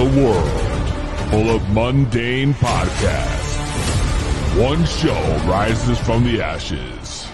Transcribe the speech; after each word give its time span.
a 0.00 0.04
world 0.18 1.30
full 1.30 1.54
of 1.54 1.68
mundane 1.74 2.54
podcasts, 2.54 3.58
one 4.58 4.82
show 4.86 5.20
rises 5.46 5.98
from 5.98 6.24
the 6.24 6.40
ashes. 6.40 7.28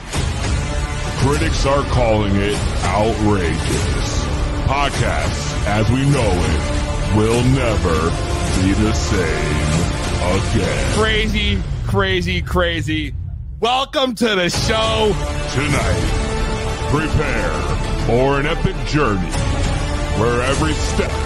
Critics 1.22 1.64
are 1.64 1.84
calling 1.92 2.34
it 2.34 2.58
outrageous. 2.82 4.24
Podcasts, 4.66 5.66
as 5.68 5.88
we 5.90 6.10
know 6.10 6.32
it, 6.34 7.16
will 7.16 7.44
never 7.54 8.10
be 8.60 8.72
the 8.82 8.92
same 8.92 9.76
again. 10.34 10.98
Crazy, 10.98 11.62
crazy, 11.86 12.42
crazy. 12.42 13.14
Welcome 13.60 14.16
to 14.16 14.34
the 14.34 14.50
show. 14.50 15.12
Tonight, 15.52 16.90
prepare 16.90 18.06
for 18.06 18.40
an 18.40 18.46
epic 18.46 18.74
journey 18.88 19.30
where 20.18 20.42
every 20.42 20.72
step 20.72 21.25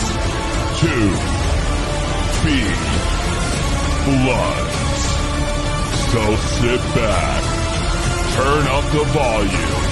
Two 0.81 0.87
Be 2.43 2.57
Bloods. 4.03 4.79
So 6.09 6.21
sit 6.57 6.81
back, 6.95 7.43
turn 8.33 8.65
up 8.65 8.85
the 8.91 9.05
volume, 9.13 9.83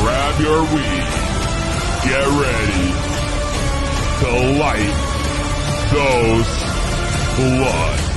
grab 0.00 0.40
your 0.40 0.62
weed, 0.72 1.10
get 2.08 2.26
ready 2.40 2.88
to 4.20 4.30
light 4.58 4.96
those 5.92 6.48
bloods. 7.36 8.09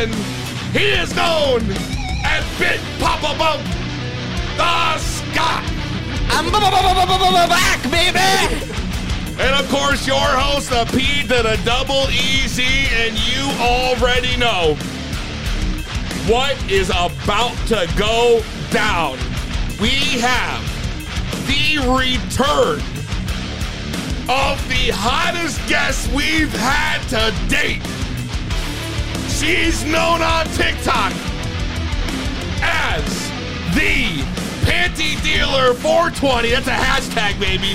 Champion. 0.00 0.24
He 0.72 0.86
is 0.90 1.14
known 1.14 1.62
as 2.24 2.44
Big 2.58 2.80
Papa 2.98 3.36
Bump, 3.36 3.62
the 4.56 4.98
Scott. 4.98 5.64
I'm 6.30 6.50
back, 6.50 7.82
baby. 7.90 8.72
And 9.40 9.54
of 9.54 9.68
course, 9.70 10.06
your 10.06 10.16
host, 10.16 10.70
the 10.70 10.84
P 10.96 11.22
to 11.22 11.42
the 11.42 11.60
double 11.64 12.06
EZ, 12.08 12.60
and 12.60 13.18
you 13.18 13.42
already 13.60 14.36
know 14.36 14.74
what 16.26 16.56
is 16.70 16.90
about 16.90 17.56
to 17.68 17.88
go 17.96 18.42
down. 18.70 19.18
We 19.80 20.20
have 20.20 20.62
the 21.46 21.78
return 21.78 22.80
of 24.28 24.68
the 24.68 24.92
hottest 24.94 25.66
guest 25.68 26.10
we've 26.12 26.52
had 26.52 27.00
to 27.08 27.48
date. 27.48 27.89
She's 29.40 29.86
known 29.86 30.20
on 30.20 30.44
TikTok 30.48 31.14
as 32.60 33.02
the 33.74 34.20
Panty 34.68 35.16
Dealer 35.22 35.72
420. 35.72 36.50
That's 36.50 36.66
a 36.66 36.72
hashtag, 36.72 37.40
baby. 37.40 37.72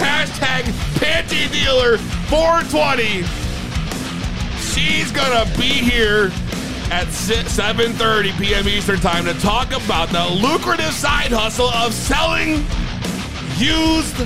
Hashtag 0.00 0.62
Panty 0.94 1.52
Dealer 1.52 1.98
420. 1.98 3.24
She's 4.72 5.12
gonna 5.12 5.44
be 5.58 5.68
here 5.68 6.32
at 6.90 7.08
7:30 7.08 8.38
p.m. 8.38 8.66
Eastern 8.66 8.98
Time 8.98 9.26
to 9.26 9.34
talk 9.34 9.72
about 9.72 10.08
the 10.08 10.26
lucrative 10.40 10.94
side 10.94 11.30
hustle 11.30 11.68
of 11.68 11.92
selling 11.92 12.64
used, 13.58 14.16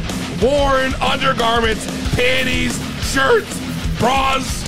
worn 0.41 0.95
undergarments, 1.03 1.85
panties, 2.15 2.79
shirts, 3.13 3.59
bras, 3.99 4.66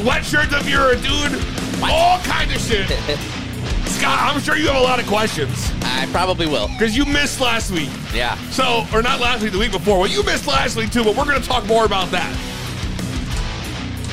sweatshirts 0.00 0.68
you're 0.68 0.92
a 0.92 0.96
dude, 0.96 1.44
all 1.82 2.18
kind 2.20 2.50
of 2.50 2.58
shit. 2.58 2.88
Scott, 3.86 4.18
I'm 4.34 4.40
sure 4.40 4.56
you 4.56 4.66
have 4.68 4.76
a 4.76 4.80
lot 4.80 4.98
of 4.98 5.06
questions 5.06 5.72
I 5.82 6.08
probably 6.10 6.46
will. 6.46 6.68
because 6.68 6.96
you 6.96 7.04
missed 7.04 7.38
last 7.40 7.70
week. 7.70 7.90
Yeah. 8.14 8.36
So, 8.50 8.86
or 8.94 9.02
not 9.02 9.20
last 9.20 9.42
week, 9.42 9.52
the 9.52 9.58
week 9.58 9.72
before. 9.72 9.98
Well, 9.98 10.08
you 10.08 10.22
missed 10.22 10.46
last 10.46 10.76
week 10.76 10.90
too, 10.90 11.04
but 11.04 11.16
we're 11.16 11.26
going 11.26 11.40
to 11.40 11.46
talk 11.46 11.66
more 11.66 11.84
about 11.84 12.10
that. 12.12 12.32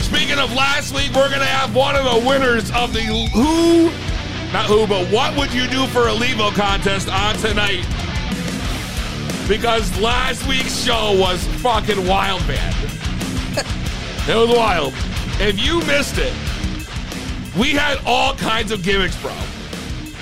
Speaking 0.01 0.39
of 0.39 0.53
last 0.53 0.93
week, 0.93 1.13
we're 1.15 1.29
going 1.29 1.39
to 1.39 1.45
have 1.45 1.73
one 1.73 1.95
of 1.95 2.03
the 2.03 2.27
winners 2.27 2.69
of 2.71 2.91
the 2.91 3.01
who, 3.01 3.85
not 4.51 4.65
who, 4.65 4.87
but 4.87 5.07
what 5.11 5.37
would 5.37 5.53
you 5.53 5.67
do 5.67 5.87
for 5.87 6.09
a 6.09 6.11
Levo 6.11 6.53
contest 6.53 7.07
on 7.07 7.35
tonight? 7.35 7.85
Because 9.47 9.97
last 10.01 10.45
week's 10.47 10.77
show 10.83 11.17
was 11.17 11.45
fucking 11.61 12.05
wild, 12.05 12.45
man. 12.45 12.73
it 14.27 14.35
was 14.35 14.49
wild. 14.49 14.93
If 15.39 15.59
you 15.63 15.79
missed 15.85 16.17
it, 16.17 16.33
we 17.59 17.69
had 17.71 17.99
all 18.05 18.33
kinds 18.35 18.71
of 18.71 18.83
gimmicks, 18.83 19.19
bro. 19.21 19.33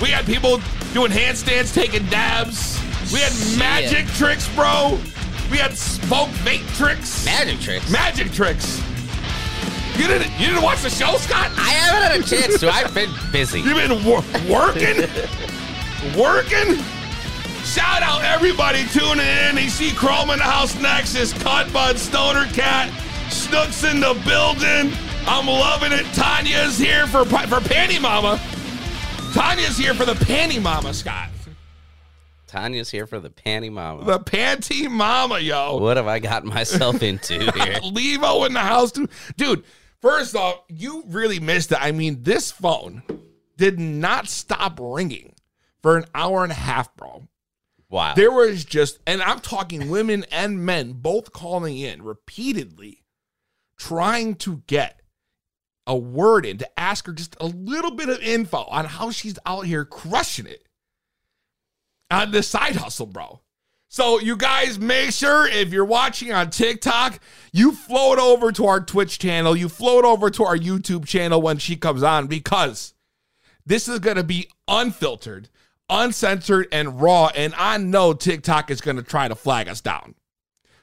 We 0.02 0.10
had 0.10 0.26
people 0.26 0.60
doing 0.94 1.12
handstands, 1.12 1.74
taking 1.74 2.06
dabs. 2.08 2.80
We 3.14 3.20
had 3.20 3.32
Shit. 3.32 3.58
magic 3.60 4.08
tricks, 4.08 4.48
bro. 4.56 5.00
We 5.52 5.58
had 5.58 5.78
smoke 5.78 6.30
vape 6.44 6.66
tricks. 6.78 7.24
Magic 7.26 7.60
tricks. 7.60 7.90
magic 7.92 8.32
tricks. 8.32 8.82
You 9.98 10.08
didn't 10.08 10.32
you 10.38 10.48
didn't 10.48 10.64
watch 10.64 10.82
the 10.82 10.90
show, 10.90 11.16
Scott? 11.18 11.52
I 11.58 11.70
haven't 11.70 12.12
had 12.12 12.20
a 12.20 12.24
chance 12.24 12.60
to. 12.60 12.70
I've 12.70 12.94
been 12.94 13.12
busy. 13.32 13.62
You've 13.62 13.78
been 13.78 14.04
wor- 14.04 14.24
working, 14.50 14.98
working. 16.20 16.84
Shout 17.64 18.02
out 18.04 18.22
everybody 18.24 18.84
tuning 18.92 19.26
in. 19.26 19.58
You 19.58 19.70
see 19.70 19.92
Chrome 19.92 20.30
in 20.32 20.40
the 20.40 20.44
house 20.44 20.78
next. 20.82 21.16
Is 21.16 21.32
Cut 21.34 21.72
Bud 21.72 21.98
Stoner 21.98 22.46
Cat. 22.48 22.92
Snooks 23.32 23.84
in 23.86 24.02
the 24.02 24.14
building. 24.26 24.92
I'm 25.28 25.48
loving 25.48 25.92
it. 25.92 26.06
Tanya's 26.14 26.78
here 26.78 27.08
for 27.08 27.26
for 27.26 27.60
Panty 27.60 28.02
Mama. 28.02 28.40
Tanya's 29.34 29.78
here 29.78 29.94
for 29.94 30.06
the 30.06 30.14
Panty 30.14 30.62
Mama, 30.62 30.94
Scott. 30.94 31.30
Tanya's 32.56 32.90
here 32.90 33.06
for 33.06 33.20
the 33.20 33.30
panty 33.30 33.70
mama. 33.70 34.06
The 34.06 34.20
Panty 34.20 34.90
Mama, 34.90 35.40
yo. 35.40 35.78
What 35.78 35.98
have 35.98 36.08
I 36.08 36.20
gotten 36.20 36.48
myself 36.48 37.04
into 37.04 37.34
here? 37.34 37.80
Levo 37.82 38.46
in 38.48 38.54
the 38.54 38.62
house, 38.62 38.94
too. 38.94 39.10
Dude, 39.36 39.66
first 40.02 40.36
off, 40.38 40.62
you 40.70 41.04
really 41.08 41.42
missed 41.42 41.74
it. 41.74 41.80
I 41.82 41.92
mean, 41.92 42.24
this 42.24 42.52
phone 42.52 43.04
did 43.58 43.78
not 43.78 44.30
stop 44.30 44.80
ringing 44.82 45.34
for 45.82 45.98
an 45.98 46.06
hour 46.16 46.44
and 46.44 46.52
a 46.52 46.56
half, 46.56 46.96
bro. 46.96 47.24
Wow. 47.90 48.14
There 48.16 48.32
was 48.32 48.64
just, 48.64 49.00
and 49.06 49.22
I'm 49.22 49.42
talking 49.42 49.90
women 49.90 50.26
and 50.32 50.66
men 50.66 50.94
both 50.94 51.34
calling 51.34 51.78
in 51.78 52.04
repeatedly, 52.04 53.04
trying 53.78 54.36
to 54.36 54.64
get 54.68 55.02
a 55.88 55.96
word 55.96 56.46
in 56.46 56.58
to 56.58 56.80
ask 56.80 57.06
her 57.06 57.14
just 57.14 57.36
a 57.40 57.46
little 57.46 57.92
bit 57.92 58.10
of 58.10 58.20
info 58.22 58.64
on 58.64 58.86
how 58.86 59.12
she's 59.12 59.38
out 59.46 59.66
here 59.66 59.86
crushing 59.86 60.48
it 60.48 60.68
on 62.10 62.32
this 62.32 62.48
side 62.48 62.76
hustle, 62.76 63.06
bro. 63.06 63.42
So 63.88 64.20
you 64.20 64.36
guys 64.36 64.78
make 64.80 65.12
sure 65.12 65.48
if 65.48 65.72
you're 65.72 65.86
watching 65.86 66.34
on 66.34 66.50
TikTok, 66.50 67.20
you 67.54 67.72
float 67.72 68.20
over 68.20 68.52
to 68.52 68.66
our 68.66 68.82
Twitch 68.82 69.20
channel, 69.20 69.56
you 69.56 69.70
float 69.70 70.04
over 70.04 70.30
to 70.32 70.44
our 70.44 70.58
YouTube 70.58 71.06
channel 71.06 71.42
when 71.42 71.60
she 71.60 71.76
comes 71.76 72.04
on 72.04 72.28
because 72.28 72.94
this 73.66 73.88
is 73.88 74.00
going 74.00 74.18
to 74.18 74.24
be 74.24 74.50
unfiltered, 74.68 75.50
uncensored, 75.90 76.68
and 76.72 77.00
raw. 77.02 77.32
And 77.36 77.54
I 77.58 77.78
know 77.78 78.14
TikTok 78.14 78.70
is 78.70 78.82
going 78.82 78.98
to 78.98 79.04
try 79.04 79.28
to 79.28 79.36
flag 79.36 79.70
us 79.70 79.82
down. 79.82 80.16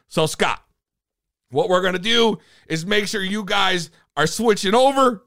So, 0.09 0.27
Scott, 0.27 0.63
what 1.51 1.69
we're 1.69 1.83
going 1.83 1.93
to 1.93 1.99
do 1.99 2.39
is 2.67 2.87
make 2.87 3.09
sure 3.09 3.23
you 3.23 3.45
guys 3.45 3.91
are 4.17 4.27
switching 4.27 4.75
over. 4.75 5.23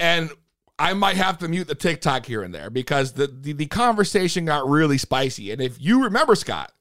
And 0.00 0.30
I 0.78 0.92
might 0.94 1.16
have 1.16 1.38
to 1.38 1.48
mute 1.48 1.66
the 1.68 1.74
TikTok 1.74 2.24
here 2.26 2.42
and 2.42 2.54
there 2.54 2.70
because 2.70 3.12
the, 3.12 3.26
the, 3.26 3.52
the 3.52 3.66
conversation 3.66 4.44
got 4.44 4.68
really 4.68 4.98
spicy. 4.98 5.50
And 5.50 5.60
if 5.60 5.80
you 5.80 6.04
remember, 6.04 6.34
Scott, 6.36 6.72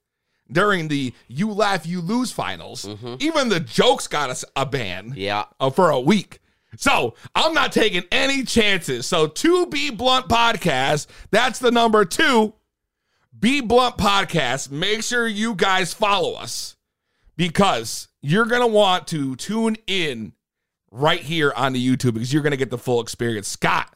during 0.51 0.87
the 0.87 1.13
You 1.27 1.51
Laugh, 1.51 1.85
You 1.85 1.99
Lose 2.01 2.31
finals, 2.31 2.87
even 3.19 3.49
the 3.49 3.59
jokes 3.59 4.07
got 4.07 4.29
us 4.29 4.45
a 4.55 4.65
ban 4.65 5.13
Yeah. 5.15 5.45
uh, 5.59 5.69
for 5.71 5.89
a 5.89 5.99
week. 5.99 6.39
So 6.77 7.15
I'm 7.33 7.53
not 7.53 7.71
taking 7.71 8.03
any 8.11 8.43
chances. 8.43 9.07
So 9.07 9.27
to 9.27 9.65
be 9.65 9.89
blunt 9.89 10.27
podcast, 10.27 11.07
that's 11.31 11.57
the 11.59 11.71
number 11.71 12.05
two. 12.05 12.53
Be 13.37 13.61
blunt 13.61 13.97
podcast. 13.97 14.69
Make 14.69 15.01
sure 15.03 15.27
you 15.27 15.55
guys 15.55 15.93
follow 15.93 16.33
us 16.33 16.75
because 17.35 18.07
you're 18.21 18.45
gonna 18.45 18.67
want 18.67 19.07
to 19.07 19.35
tune 19.37 19.77
in 19.87 20.33
right 20.91 21.19
here 21.19 21.53
on 21.55 21.73
the 21.73 21.85
YouTube 21.85 22.13
because 22.13 22.31
you're 22.31 22.43
gonna 22.43 22.57
get 22.57 22.69
the 22.69 22.77
full 22.77 23.01
experience. 23.01 23.47
Scott, 23.47 23.93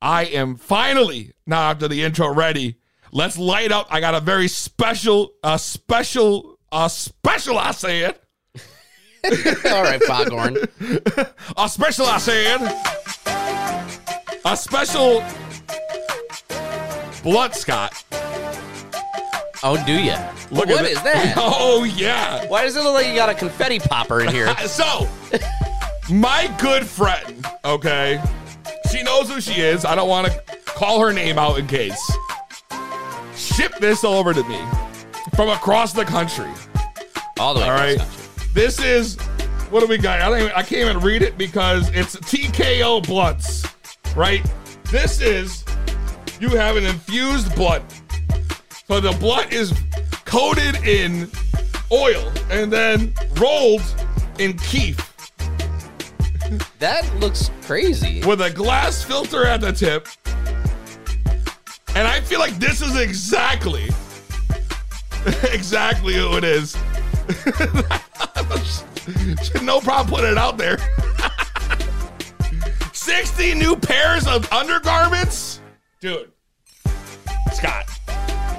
I 0.00 0.24
am 0.24 0.56
finally 0.56 1.32
now 1.46 1.70
after 1.70 1.88
the 1.88 2.02
intro 2.02 2.32
ready. 2.32 2.76
Let's 3.12 3.38
light 3.38 3.70
up. 3.70 3.86
I 3.90 4.00
got 4.00 4.14
a 4.14 4.20
very 4.20 4.48
special, 4.48 5.34
a 5.42 5.58
special, 5.58 6.58
a 6.72 6.90
special. 6.90 7.58
I 7.58 7.70
said. 7.70 8.18
All 9.24 9.82
right, 9.82 10.02
Foghorn. 10.02 10.58
A 11.56 11.68
special, 11.68 12.06
I 12.06 12.18
said. 12.18 12.60
A 14.44 14.56
special 14.56 15.24
blunt, 17.22 17.54
Scott. 17.54 18.04
Oh, 19.62 19.82
do 19.86 19.94
you? 19.94 20.12
Look 20.50 20.66
what 20.66 20.84
at 20.84 20.90
is 20.90 21.02
that? 21.02 21.34
Oh, 21.38 21.84
yeah. 21.84 22.46
Why 22.48 22.64
does 22.64 22.76
it 22.76 22.82
look 22.84 22.92
like 22.92 23.06
you 23.06 23.14
got 23.14 23.30
a 23.30 23.34
confetti 23.34 23.78
popper 23.78 24.20
in 24.20 24.28
here? 24.28 24.54
So, 24.66 25.08
my 26.10 26.54
good 26.60 26.86
friend, 26.86 27.46
okay, 27.64 28.22
she 28.90 29.02
knows 29.02 29.28
who 29.28 29.40
she 29.40 29.60
is. 29.60 29.84
I 29.84 29.94
don't 29.94 30.08
want 30.08 30.30
to 30.30 30.56
call 30.64 31.00
her 31.00 31.12
name 31.12 31.38
out 31.38 31.58
in 31.58 31.66
case. 31.66 32.12
Ship 33.36 33.74
this 33.80 34.04
over 34.04 34.34
to 34.34 34.42
me 34.44 34.60
from 35.34 35.48
across 35.48 35.92
the 35.92 36.04
country. 36.04 36.50
All 37.38 37.54
the 37.54 37.60
way. 37.60 37.66
All 37.66 37.72
right. 37.72 37.98
country. 37.98 38.24
This 38.52 38.80
is 38.80 39.16
what 39.70 39.80
do 39.80 39.86
we 39.86 39.98
got? 39.98 40.20
I 40.20 40.28
don't 40.28 40.38
even, 40.38 40.52
I 40.52 40.62
can't 40.62 40.88
even 40.88 41.00
read 41.00 41.22
it 41.22 41.36
because 41.36 41.90
it's 41.90 42.16
TKO 42.16 43.06
blunts, 43.06 43.64
right? 44.14 44.44
This 44.90 45.20
is 45.20 45.64
you 46.38 46.50
have 46.50 46.76
an 46.76 46.84
infused 46.84 47.54
blunt. 47.56 47.84
So 48.86 49.00
the 49.00 49.12
blunt 49.12 49.52
is 49.52 49.72
coated 50.26 50.76
in 50.84 51.30
oil 51.90 52.30
and 52.50 52.72
then 52.72 53.14
rolled 53.36 53.82
in 54.38 54.52
kief 54.58 55.13
That 56.78 57.10
looks 57.16 57.50
crazy. 57.62 58.22
with 58.24 58.40
a 58.40 58.50
glass 58.50 59.02
filter 59.02 59.46
at 59.46 59.60
the 59.60 59.72
tip. 59.72 60.08
And 61.94 62.08
I 62.08 62.20
feel 62.20 62.40
like 62.40 62.58
this 62.58 62.82
is 62.82 62.96
exactly 62.96 63.88
exactly 65.52 66.14
who 66.14 66.36
it 66.36 66.44
is. 66.44 66.76
no 69.62 69.80
problem 69.80 70.14
putting 70.14 70.32
it 70.32 70.38
out 70.38 70.58
there. 70.58 70.76
60 72.92 73.54
new 73.54 73.76
pairs 73.76 74.26
of 74.26 74.50
undergarments? 74.52 75.60
Dude. 76.00 76.30
Scott. 77.52 77.88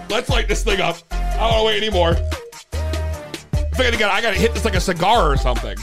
Let's 0.09 0.29
light 0.29 0.47
this 0.47 0.63
thing 0.63 0.81
up. 0.81 0.97
I 1.11 1.37
don't 1.37 1.39
want 1.39 1.59
to 1.59 1.65
wait 1.65 1.83
anymore. 1.83 2.13
I 2.13 3.77
think 3.77 3.95
I 3.95 3.99
gotta, 3.99 4.13
I 4.13 4.21
gotta 4.21 4.37
hit 4.37 4.53
this 4.53 4.65
like 4.65 4.75
a 4.75 4.81
cigar 4.81 5.31
or 5.31 5.37
something. 5.37 5.77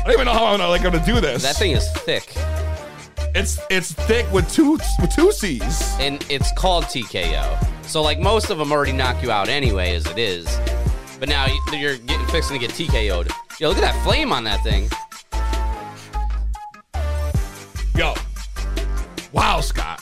I 0.00 0.04
don't 0.04 0.12
even 0.14 0.26
know 0.26 0.32
how 0.32 0.46
I'm 0.46 0.58
like 0.60 0.82
gonna 0.82 1.04
do 1.04 1.20
this. 1.20 1.42
That 1.42 1.56
thing 1.56 1.72
is 1.72 1.88
thick, 1.92 2.32
It's 3.34 3.58
it's 3.70 3.92
thick 3.92 4.30
with 4.32 4.50
two 4.52 4.72
with 5.00 5.14
two 5.14 5.30
C's. 5.32 5.94
and 6.00 6.24
it's 6.30 6.50
called 6.52 6.84
TKO. 6.84 7.66
So, 7.86 8.02
like, 8.02 8.18
most 8.20 8.50
of 8.50 8.58
them 8.58 8.70
already 8.70 8.92
knock 8.92 9.20
you 9.22 9.30
out 9.32 9.48
anyway, 9.48 9.94
as 9.96 10.06
it 10.06 10.16
is. 10.18 10.46
But 11.18 11.28
now 11.28 11.46
you- 11.46 11.76
you're 11.78 11.96
getting 11.96 12.26
fixing 12.28 12.58
to 12.58 12.66
get 12.66 12.74
TKO'd. 12.76 13.30
Yo, 13.58 13.68
look 13.68 13.78
at 13.78 13.82
that 13.82 14.04
flame 14.04 14.32
on 14.32 14.44
that 14.44 14.62
thing. 14.62 14.88
Yo, 17.96 18.14
wow, 19.32 19.60
Scott, 19.60 20.00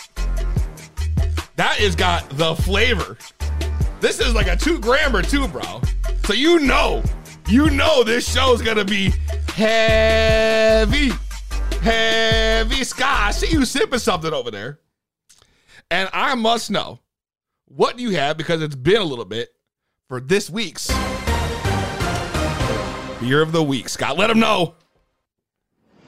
that 1.57 1.77
has 1.79 1.97
got 1.97 2.29
the 2.37 2.55
flavor. 2.57 3.17
This 4.01 4.21
is 4.21 4.35
like 4.35 4.47
a 4.47 4.57
two 4.57 4.79
grammer 4.79 5.23
too, 5.23 5.49
bro. 5.49 5.81
So 6.25 6.35
you 6.35 6.61
know, 6.61 7.03
you 7.49 7.71
know 7.71 8.05
this 8.05 8.31
show's 8.31 8.61
gonna 8.63 8.85
be 8.85 9.13
heavy, 9.59 11.11
heavy. 11.83 12.85
Scott, 12.85 13.21
I 13.21 13.31
see 13.33 13.51
you 13.51 13.65
sipping 13.65 13.99
something 13.99 14.33
over 14.33 14.53
there, 14.53 14.79
and 15.91 16.09
I 16.13 16.37
must 16.37 16.71
know 16.71 17.01
what 17.65 17.99
you 17.99 18.11
have 18.11 18.37
because 18.37 18.63
it's 18.63 18.77
been 18.77 19.03
a 19.03 19.05
little 19.05 19.25
bit 19.25 19.49
for 20.07 20.21
this 20.21 20.49
week's 20.49 20.87
beer 23.21 23.43
of 23.43 23.51
the 23.51 23.65
week. 23.67 23.89
Scott, 23.89 24.17
let 24.17 24.31
him 24.31 24.39
know. 24.39 24.77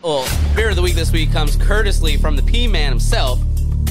Well, 0.00 0.26
beer 0.54 0.70
of 0.70 0.76
the 0.76 0.82
week 0.82 0.94
this 0.94 1.10
week 1.10 1.32
comes 1.32 1.56
courteously 1.56 2.18
from 2.18 2.36
the 2.36 2.42
P 2.44 2.68
Man 2.68 2.90
himself. 2.90 3.40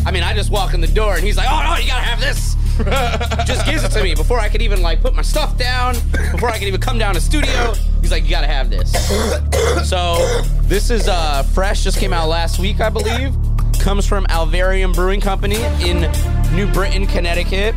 I 0.05 0.11
mean, 0.11 0.23
I 0.23 0.33
just 0.33 0.49
walk 0.51 0.73
in 0.73 0.81
the 0.81 0.87
door 0.87 1.15
and 1.15 1.23
he's 1.23 1.37
like, 1.37 1.47
"Oh 1.49 1.63
no, 1.63 1.77
you 1.77 1.87
gotta 1.87 2.03
have 2.03 2.19
this." 2.19 2.55
just 3.45 3.65
gives 3.65 3.83
it 3.83 3.91
to 3.91 4.01
me 4.01 4.15
before 4.15 4.39
I 4.39 4.47
could 4.47 4.61
even 4.61 4.81
like 4.81 5.01
put 5.01 5.13
my 5.13 5.21
stuff 5.21 5.57
down, 5.57 5.95
before 6.31 6.49
I 6.49 6.57
could 6.57 6.67
even 6.67 6.79
come 6.79 6.97
down 6.97 7.13
to 7.15 7.21
studio. 7.21 7.73
He's 8.01 8.11
like, 8.11 8.23
"You 8.23 8.29
gotta 8.29 8.47
have 8.47 8.69
this." 8.69 8.91
so 9.89 10.43
this 10.63 10.89
is 10.89 11.07
uh 11.07 11.43
fresh, 11.43 11.83
just 11.83 11.99
came 11.99 12.13
out 12.13 12.29
last 12.29 12.59
week, 12.59 12.79
I 12.79 12.89
believe. 12.89 13.35
Comes 13.79 14.05
from 14.05 14.25
Alvarium 14.27 14.93
Brewing 14.93 15.21
Company 15.21 15.61
in 15.81 16.01
New 16.55 16.71
Britain, 16.71 17.05
Connecticut, 17.05 17.75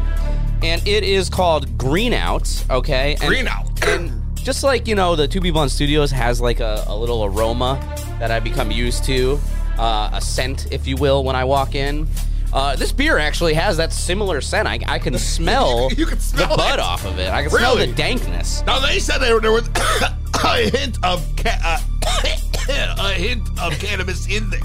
and 0.63 0.87
it 0.87 1.05
is 1.05 1.29
called 1.29 1.77
Green 1.77 2.13
Out. 2.13 2.65
Okay, 2.71 3.17
and, 3.21 3.29
Green 3.29 3.49
Out. 3.49 3.67
and 3.87 4.23
just 4.37 4.63
like 4.63 4.87
you 4.87 4.95
know, 4.95 5.17
the 5.17 5.27
Two 5.27 5.41
B 5.41 5.51
Blunt 5.51 5.71
Studios 5.71 6.11
has 6.13 6.41
like 6.41 6.61
a, 6.61 6.85
a 6.87 6.97
little 6.97 7.25
aroma 7.25 7.81
that 8.19 8.31
I 8.31 8.39
become 8.39 8.71
used 8.71 9.05
to, 9.05 9.41
uh, 9.79 10.11
a 10.13 10.21
scent, 10.21 10.73
if 10.73 10.87
you 10.87 10.97
will, 10.97 11.25
when 11.25 11.37
I 11.37 11.45
walk 11.45 11.75
in. 11.75 12.07
Uh, 12.53 12.77
this 12.77 12.93
beer 12.93 13.17
actually 13.19 13.55
has 13.55 13.79
that 13.79 13.93
similar 13.93 14.41
scent. 14.43 14.69
I, 14.69 14.79
I 14.87 14.99
can 14.99 15.17
smell, 15.19 15.91
You 15.97 16.05
can 16.07 16.19
smell 16.21 16.49
the 16.51 16.57
butt 16.57 16.75
it. 16.75 16.81
off 16.81 17.05
of 17.07 17.19
it. 17.19 17.31
I 17.31 17.43
can 17.43 17.51
smell 17.51 17.75
Really? 17.77 17.87
the 17.87 17.95
dankness. 17.97 18.63
Now 18.67 18.79
they 18.79 18.99
said 18.99 19.19
there, 19.19 19.41
there 19.41 19.53
was 19.53 19.69
a 20.45 20.71
hint 20.71 20.99
of 21.03 21.27
ca- 21.37 21.59
uh, 21.65 22.99
a 23.01 23.13
hint 23.15 23.49
of 23.61 23.73
cannabis 23.79 24.27
in 24.29 24.51
there 24.51 24.61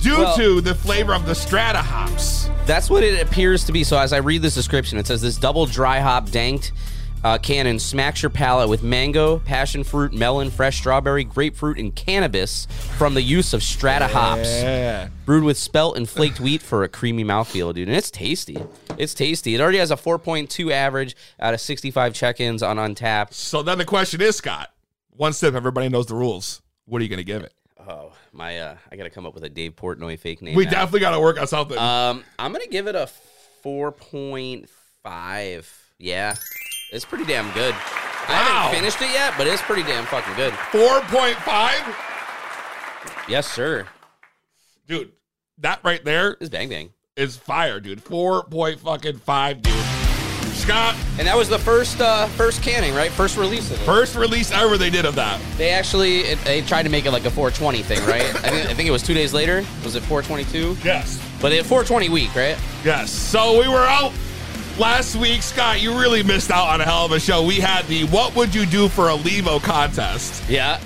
due 0.00 0.18
Well- 0.18 0.36
to 0.36 0.60
the 0.60 0.74
flavor 0.74 1.14
of 1.14 1.26
the 1.26 1.34
strata 1.34 1.78
hops. 1.78 2.48
That's 2.66 2.90
what 2.90 3.02
it 3.04 3.20
appears 3.22 3.64
to 3.64 3.72
be. 3.72 3.84
So 3.84 3.96
as 3.98 4.12
I 4.12 4.18
read 4.18 4.42
this 4.42 4.54
description, 4.54 4.98
it 4.98 5.06
says 5.06 5.20
this 5.22 5.36
double 5.36 5.66
dry 5.66 6.00
hop 6.00 6.30
danked 6.30 6.72
uh, 7.24 7.38
cannon 7.38 7.78
smacks 7.78 8.22
your 8.22 8.30
palate 8.30 8.68
with 8.68 8.82
mango, 8.82 9.38
passion 9.40 9.84
fruit, 9.84 10.12
melon, 10.12 10.50
fresh 10.50 10.78
strawberry, 10.78 11.24
grapefruit, 11.24 11.78
and 11.78 11.94
cannabis 11.94 12.66
from 12.96 13.14
the 13.14 13.22
use 13.22 13.52
of 13.52 13.62
strata 13.62 14.08
hops. 14.08 14.48
Yeah. 14.48 15.08
Brewed 15.24 15.44
with 15.44 15.56
spelt 15.56 15.96
and 15.96 16.08
flaked 16.08 16.40
wheat 16.40 16.62
for 16.62 16.82
a 16.82 16.88
creamy 16.88 17.24
mouthfeel, 17.24 17.74
dude. 17.74 17.88
And 17.88 17.96
it's 17.96 18.10
tasty. 18.10 18.58
It's 18.98 19.14
tasty. 19.14 19.54
It 19.54 19.60
already 19.60 19.78
has 19.78 19.90
a 19.90 19.96
4.2 19.96 20.72
average 20.72 21.16
out 21.38 21.54
of 21.54 21.60
65 21.60 22.14
check-ins 22.14 22.62
on 22.62 22.76
Untappd. 22.76 23.32
So 23.32 23.62
then 23.62 23.78
the 23.78 23.84
question 23.84 24.20
is, 24.20 24.36
Scott, 24.36 24.70
one 25.10 25.32
sip, 25.32 25.54
everybody 25.54 25.88
knows 25.88 26.06
the 26.06 26.14
rules. 26.14 26.62
What 26.86 27.00
are 27.00 27.04
you 27.04 27.08
going 27.08 27.18
to 27.18 27.24
give 27.24 27.42
it? 27.42 27.54
Oh, 27.88 28.12
my 28.32 28.60
uh 28.60 28.76
I 28.90 28.96
got 28.96 29.04
to 29.04 29.10
come 29.10 29.26
up 29.26 29.34
with 29.34 29.44
a 29.44 29.48
Dave 29.48 29.76
Portnoy 29.76 30.18
fake 30.18 30.40
name. 30.40 30.54
We 30.54 30.64
now. 30.66 30.70
definitely 30.70 31.00
got 31.00 31.10
to 31.12 31.20
work 31.20 31.40
on 31.40 31.48
something. 31.48 31.76
Um, 31.76 32.22
I'm 32.38 32.52
gonna 32.52 32.68
give 32.68 32.86
it 32.86 32.94
a 32.94 33.10
4.5. 33.64 35.66
Yeah, 35.98 36.36
it's 36.92 37.04
pretty 37.06 37.24
damn 37.24 37.50
good. 37.54 37.74
I 38.28 38.34
haven't 38.34 38.78
finished 38.78 39.00
it 39.02 39.10
yet, 39.10 39.34
but 39.36 39.48
it's 39.48 39.62
pretty 39.62 39.82
damn 39.82 40.04
fucking 40.04 40.34
good. 40.34 40.52
4.5? 40.52 43.28
Yes, 43.28 43.50
sir. 43.50 43.88
Dude, 44.86 45.10
that 45.58 45.80
right 45.82 46.04
there 46.04 46.36
is 46.38 46.48
bang 46.50 46.68
bang. 46.68 46.90
is 47.16 47.36
fire, 47.36 47.80
dude. 47.80 48.00
4. 48.02 48.46
fucking 48.76 49.18
5, 49.18 49.62
dude. 49.62 49.74
Scott, 50.52 50.94
And 51.18 51.26
that 51.26 51.36
was 51.36 51.48
the 51.48 51.58
first 51.58 52.00
uh 52.00 52.28
first 52.28 52.62
canning, 52.62 52.94
right? 52.94 53.10
First 53.10 53.36
release 53.36 53.68
of 53.72 53.80
it. 53.80 53.84
first 53.84 54.14
release 54.14 54.52
ever 54.52 54.78
they 54.78 54.90
did 54.90 55.04
of 55.04 55.16
that. 55.16 55.40
They 55.56 55.70
actually 55.70 56.18
it, 56.20 56.38
they 56.44 56.60
tried 56.60 56.84
to 56.84 56.88
make 56.88 57.04
it 57.04 57.10
like 57.10 57.24
a 57.24 57.30
420 57.30 57.82
thing, 57.82 57.98
right? 58.06 58.22
I 58.22 58.50
think 58.50 58.68
I 58.68 58.74
think 58.74 58.88
it 58.88 58.92
was 58.92 59.02
two 59.02 59.14
days 59.14 59.34
later. 59.34 59.64
Was 59.82 59.96
it 59.96 60.04
422? 60.04 60.76
Yes. 60.86 61.18
But 61.40 61.50
it 61.50 61.66
420 61.66 62.10
week, 62.10 62.32
right? 62.36 62.56
Yes. 62.84 63.10
So 63.10 63.58
we 63.58 63.66
were 63.66 63.84
out 63.84 64.12
last 64.78 65.16
week, 65.16 65.42
Scott, 65.42 65.80
you 65.80 65.98
really 65.98 66.22
missed 66.22 66.50
out 66.50 66.68
on 66.68 66.80
a 66.80 66.84
hell 66.84 67.04
of 67.04 67.12
a 67.12 67.20
show. 67.20 67.44
We 67.44 67.56
had 67.56 67.86
the 67.86 68.04
"What 68.04 68.34
Would 68.36 68.54
You 68.54 68.66
Do 68.66 68.88
for 68.88 69.08
a 69.10 69.16
Levo" 69.16 69.62
contest. 69.62 70.48
Yeah. 70.48 70.80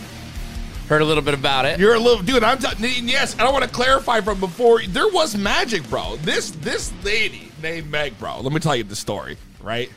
Heard 0.88 1.02
a 1.02 1.04
little 1.04 1.22
bit 1.22 1.34
about 1.34 1.64
it. 1.64 1.80
You're 1.80 1.94
a 1.94 1.98
little 1.98 2.22
dude. 2.22 2.44
I'm 2.44 2.58
t- 2.58 3.00
yes. 3.00 3.36
I 3.38 3.50
want 3.50 3.64
to 3.64 3.70
clarify 3.70 4.20
from 4.20 4.38
before. 4.38 4.82
There 4.82 5.08
was 5.08 5.36
magic, 5.36 5.88
bro. 5.90 6.16
This 6.22 6.52
this 6.52 6.92
lady 7.02 7.50
named 7.60 7.90
Meg, 7.90 8.16
bro. 8.18 8.40
Let 8.40 8.52
me 8.52 8.60
tell 8.60 8.76
you 8.76 8.84
the 8.84 8.94
story. 8.94 9.36
Right? 9.60 9.90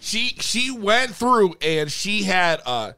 She 0.00 0.34
she 0.40 0.70
went 0.72 1.14
through 1.14 1.54
and 1.60 1.90
she 1.90 2.24
had 2.24 2.60
uh 2.66 2.92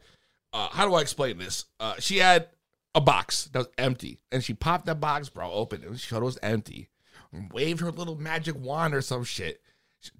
uh 0.52 0.68
how 0.70 0.88
do 0.88 0.94
I 0.94 1.02
explain 1.02 1.36
this? 1.38 1.66
Uh, 1.78 1.94
she 1.98 2.18
had 2.18 2.48
a 2.94 3.00
box 3.00 3.50
that 3.52 3.58
was 3.58 3.68
empty, 3.76 4.18
and 4.32 4.42
she 4.42 4.54
popped 4.54 4.86
that 4.86 5.00
box, 5.00 5.28
bro, 5.28 5.50
open. 5.52 5.82
It 5.82 5.90
was 5.90 6.10
it 6.10 6.20
was 6.22 6.38
empty. 6.42 6.88
And 7.32 7.52
waved 7.52 7.80
her 7.80 7.92
little 7.92 8.16
magic 8.16 8.56
wand 8.58 8.94
or 8.94 9.02
some 9.02 9.24
shit, 9.24 9.60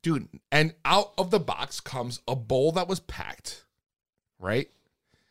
dude. 0.03 0.29
And 0.51 0.75
out 0.85 1.13
of 1.19 1.31
the 1.31 1.41
box 1.41 1.81
comes 1.81 2.21
a 2.29 2.37
bowl 2.37 2.73
that 2.73 2.89
was 2.89 3.01
packed. 3.01 3.65
Right? 4.39 4.71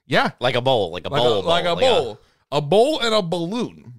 Yeah, 0.05 0.31
Like 0.39 0.55
a 0.55 0.61
bowl, 0.61 0.91
like 0.91 1.05
a 1.05 1.09
like 1.09 1.21
bowl, 1.21 1.39
a, 1.39 1.47
like 1.47 1.65
a 1.65 1.75
bowl, 1.75 2.19
a 2.51 2.61
bowl 2.61 2.99
and 2.99 3.13
a 3.13 3.21
balloon. 3.21 3.93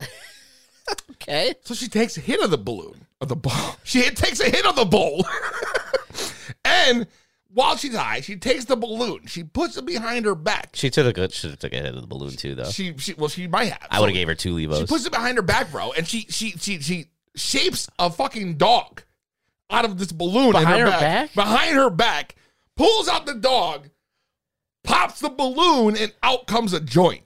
okay. 1.12 1.54
So 1.62 1.72
she 1.72 1.86
takes 1.86 2.16
a 2.16 2.20
hit 2.20 2.42
of 2.42 2.50
the 2.50 2.58
balloon 2.58 3.06
of 3.20 3.28
the 3.28 3.36
bowl. 3.36 3.52
She 3.84 4.02
takes 4.10 4.40
a 4.40 4.50
hit 4.50 4.66
of 4.66 4.76
the 4.76 4.84
bowl, 4.84 5.24
and 6.64 7.06
while 7.52 7.76
she's 7.76 7.94
high, 7.94 8.20
she 8.20 8.36
takes 8.36 8.64
the 8.66 8.76
balloon. 8.76 9.26
She 9.26 9.42
puts 9.42 9.76
it 9.76 9.84
behind 9.84 10.24
her 10.24 10.34
back. 10.36 10.70
She 10.74 10.90
took 10.90 11.06
a 11.06 11.12
good. 11.12 11.32
Should 11.32 11.50
have 11.50 11.58
took 11.58 11.72
a 11.72 11.76
hit 11.76 11.94
of 11.94 12.00
the 12.00 12.06
balloon 12.06 12.36
too, 12.36 12.54
though. 12.54 12.70
She, 12.70 12.96
she 12.98 13.14
well, 13.14 13.28
she 13.28 13.46
might 13.48 13.72
have. 13.72 13.86
I 13.90 14.00
would 14.00 14.08
have 14.08 14.14
gave 14.14 14.28
her 14.28 14.34
two 14.34 14.58
She 14.58 14.86
puts 14.86 15.06
it 15.06 15.12
behind 15.12 15.38
her 15.38 15.42
back, 15.42 15.72
bro, 15.72 15.92
and 15.92 16.06
she 16.06 16.26
she 16.28 16.52
she 16.52 16.80
she 16.80 17.06
shapes 17.34 17.88
a 17.98 18.10
fucking 18.10 18.56
dog 18.58 19.02
out 19.70 19.84
of 19.84 19.98
this 19.98 20.12
balloon 20.12 20.46
in 20.46 20.52
Behind 20.52 20.80
her, 20.80 20.86
her 20.86 20.90
back. 20.90 21.00
back? 21.00 21.34
Behind 21.34 21.76
her 21.76 21.90
back, 21.90 22.34
pulls 22.76 23.08
out 23.08 23.26
the 23.26 23.34
dog, 23.34 23.88
pops 24.84 25.20
the 25.20 25.30
balloon, 25.30 25.96
and 25.96 26.12
out 26.22 26.46
comes 26.46 26.72
a 26.72 26.80
joint. 26.80 27.22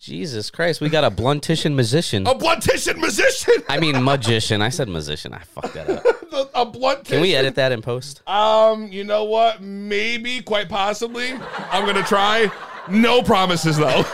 Jesus 0.00 0.50
Christ, 0.50 0.82
we 0.82 0.90
got 0.90 1.02
a 1.04 1.10
bluntition 1.10 1.74
musician. 1.74 2.26
A 2.26 2.34
bluntition 2.34 2.98
musician. 2.98 3.54
I 3.70 3.80
mean, 3.80 4.02
magician. 4.04 4.60
I 4.60 4.68
said 4.68 4.86
musician. 4.86 5.32
I 5.32 5.38
fucked 5.38 5.72
that 5.72 5.88
up. 5.88 6.50
a 6.54 6.66
blunt. 6.66 7.04
Can 7.06 7.22
we 7.22 7.34
edit 7.34 7.54
that 7.54 7.72
in 7.72 7.80
post? 7.80 8.20
Um, 8.28 8.88
you 8.88 9.04
know 9.04 9.24
what? 9.24 9.62
Maybe, 9.62 10.42
quite 10.42 10.68
possibly. 10.68 11.32
I'm 11.70 11.86
gonna 11.86 12.02
try. 12.02 12.52
No 12.90 13.22
promises 13.22 13.78
though. 13.78 14.04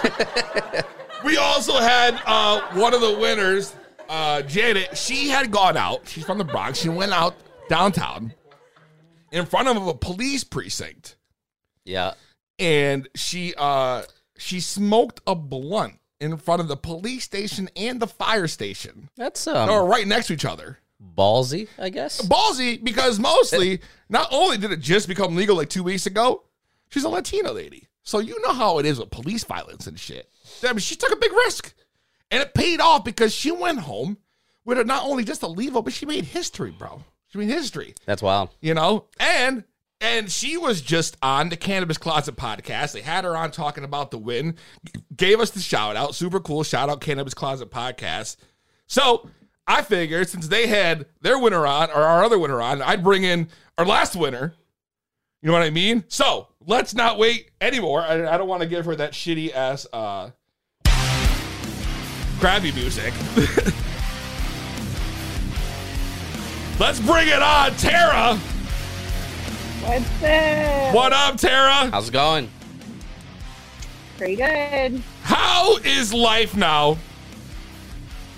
we 1.25 1.37
also 1.39 1.73
had 1.81 2.21
uh 2.25 2.61
one 2.75 2.95
of 2.95 3.01
the 3.01 3.19
winners, 3.19 3.75
uh 4.09 4.43
Janet. 4.43 4.97
She 4.97 5.29
had 5.29 5.51
gone 5.51 5.77
out. 5.77 6.07
She's 6.07 6.25
from 6.25 6.39
the 6.39 6.45
Bronx. 6.45 6.79
She 6.79 6.89
went 6.89 7.11
out 7.11 7.35
downtown 7.71 8.35
in 9.33 9.47
front 9.47 9.69
of 9.69 9.87
a 9.87 9.95
police 9.95 10.45
precinct, 10.45 11.17
Yeah. 11.85 12.15
and 12.59 13.09
she 13.15 13.55
uh 13.57 14.03
she 14.37 14.61
smoked 14.61 15.21
a 15.27 15.35
blunt 15.35 15.99
in 16.21 16.37
front 16.37 16.61
of 16.61 16.69
the 16.69 16.77
police 16.77 17.25
station 17.25 17.69
and 17.77 18.01
the 18.01 18.07
fire 18.07 18.49
station. 18.49 19.09
That's 19.17 19.47
um 19.47 19.69
were 19.69 19.85
right 19.85 20.07
next 20.07 20.27
to 20.27 20.35
each 20.35 20.45
other. 20.45 20.79
ballsy, 21.17 21.69
I 21.79 21.89
guess. 21.91 22.21
ballsy 22.23 22.83
because 22.83 23.19
mostly 23.19 23.81
not 24.09 24.29
only 24.33 24.59
did 24.59 24.73
it 24.73 24.81
just 24.81 25.09
become 25.09 25.37
legal 25.37 25.57
like 25.57 25.71
two 25.71 25.85
weeks 25.85 26.07
ago, 26.07 26.43
she's 26.91 27.05
a 27.05 27.09
Latina 27.09 27.53
lady. 27.53 27.87
So 28.03 28.19
you 28.19 28.39
know 28.43 28.53
how 28.53 28.79
it 28.79 28.87
is 28.87 28.99
with 28.99 29.11
police 29.11 29.45
violence 29.45 29.87
and 29.87 29.99
shit. 29.99 30.29
I 30.65 30.73
mean, 30.73 30.79
she 30.81 30.97
took 30.97 31.13
a 31.13 31.17
big 31.17 31.33
risk. 31.33 31.73
And 32.33 32.41
it 32.43 32.55
paid 32.55 32.81
off 32.81 33.05
because 33.05 33.35
she 33.35 33.51
went 33.51 33.81
home 33.81 34.17
with 34.65 34.85
not 34.87 35.05
only 35.05 35.25
just 35.25 35.43
a 35.43 35.47
levo, 35.47 35.83
but 35.85 35.93
she 35.93 36.07
made 36.07 36.25
history, 36.25 36.71
bro. 36.71 37.03
Made 37.35 37.49
history, 37.49 37.95
That's 38.07 38.23
wild. 38.23 38.51
you 38.61 38.75
know? 38.75 39.07
And 39.19 39.65
and 40.01 40.31
she 40.33 40.57
was 40.57 40.81
just 40.81 41.17
on 41.23 41.51
the 41.51 41.57
Cannabis 41.57 41.99
Closet 41.99 42.35
podcast. 42.37 42.93
They 42.93 43.03
had 43.03 43.25
her 43.25 43.37
on 43.37 43.51
talking 43.51 43.85
about 43.85 44.11
the 44.11 44.19
win, 44.19 44.57
gave 45.15 45.41
us 45.41 45.51
the 45.51 45.61
shout 45.61 45.95
out. 45.95 46.15
Super 46.15 46.41
cool. 46.41 46.63
Shout 46.63 46.89
out 46.89 47.01
Cannabis 47.03 47.35
Closet 47.35 47.71
podcast. 47.71 48.37
So 48.87 49.29
I 49.67 49.83
figured 49.83 50.29
since 50.29 50.49
they 50.49 50.67
had 50.67 51.07
their 51.21 51.39
winner 51.39 51.67
on, 51.67 51.91
or 51.91 52.03
our 52.03 52.25
other 52.25 52.39
winner 52.39 52.61
on, 52.63 52.81
I'd 52.83 53.05
bring 53.05 53.25
in 53.25 53.49
our 53.79 53.85
last 53.87 54.17
winner. 54.17 54.55
You 55.43 55.47
know 55.49 55.53
what 55.53 55.63
I 55.63 55.71
mean? 55.71 56.05
So 56.09 56.49
let's 56.67 56.95
not 56.95 57.19
wait 57.19 57.51
anymore. 57.61 58.01
I, 58.03 58.27
I 58.27 58.37
don't 58.39 58.49
want 58.49 58.63
to 58.63 58.69
give 58.69 58.85
her 58.87 58.97
that 58.97 59.13
shitty 59.13 59.53
ass 59.55 59.87
uh 59.93 60.31
crabby 62.41 62.73
music. 62.73 63.13
let's 66.81 66.99
bring 66.99 67.29
it 67.29 67.43
on, 67.43 67.75
Tara. 67.77 68.37
What's 69.83 70.23
up? 70.23 70.95
What 70.95 71.13
up, 71.13 71.37
Tara? 71.37 71.91
How's 71.91 72.09
it 72.09 72.13
going? 72.13 72.51
Pretty 74.17 74.37
good. 74.37 75.03
How 75.23 75.77
is 75.79 76.13
life 76.13 76.57
now 76.57 76.97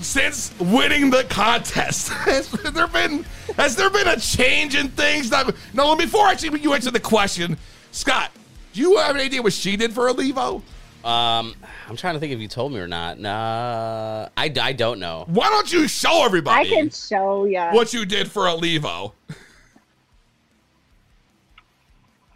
since 0.01 0.53
winning 0.59 1.11
the 1.11 1.25
contest? 1.25 2.09
has 2.13 2.51
there 2.51 2.89
been 2.89 3.25
has 3.57 3.77
there 3.77 3.91
been 3.91 4.09
a 4.09 4.19
change 4.19 4.75
in 4.75 4.89
things? 4.89 5.31
That, 5.31 5.55
no, 5.73 5.95
before 5.95 6.27
actually 6.27 6.61
you 6.61 6.75
answer 6.75 6.91
the 6.91 7.01
question, 7.01 7.57
Scott, 7.93 8.33
do 8.73 8.81
you 8.81 8.97
have 8.99 9.15
any 9.15 9.27
idea 9.27 9.43
what 9.43 9.53
she 9.53 9.77
did 9.77 9.93
for 9.93 10.09
a 10.09 10.15
Levo? 10.15 10.63
Um, 11.05 11.55
I'm 11.89 11.97
trying 11.97 12.15
to 12.15 12.21
think 12.21 12.33
if 12.33 12.41
you 12.41 12.49
told 12.49 12.73
me 12.73 12.79
or 12.79 12.87
not. 12.87 13.19
Nah, 13.19 14.29
I, 14.37 14.53
I 14.61 14.73
don't 14.73 15.01
know. 15.01 15.25
Why 15.29 15.49
don't 15.49 15.73
you 15.73 15.89
show 15.89 16.25
everybody 16.25 16.69
I 16.69 16.75
can 16.75 16.91
show 16.91 17.45
you. 17.45 17.61
what 17.73 17.93
you 17.93 18.05
did 18.05 18.31
for 18.31 18.47
a 18.47 18.53
Levo? 18.53 19.13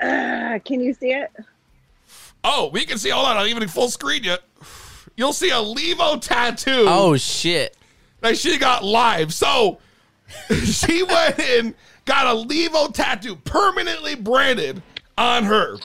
Uh, 0.00 0.58
can 0.64 0.80
you 0.80 0.92
see 0.92 1.12
it? 1.12 1.30
Oh, 2.42 2.70
we 2.72 2.84
can 2.84 2.98
see. 2.98 3.10
Hold 3.10 3.26
on, 3.26 3.36
I'll 3.36 3.46
even 3.46 3.62
in 3.62 3.68
full 3.68 3.88
screen 3.88 4.24
yet. 4.24 4.40
You'll 5.16 5.32
see 5.32 5.50
a 5.50 5.54
Levo 5.54 6.20
tattoo. 6.20 6.84
Oh 6.86 7.16
shit! 7.16 7.76
that 8.20 8.38
she 8.38 8.58
got 8.58 8.84
live. 8.84 9.32
So 9.32 9.78
she 10.64 11.02
went 11.02 11.38
and 11.38 11.74
got 12.04 12.26
a 12.26 12.46
Levo 12.46 12.92
tattoo 12.92 13.36
permanently 13.36 14.14
branded 14.14 14.82
on 15.16 15.44
her. 15.44 15.78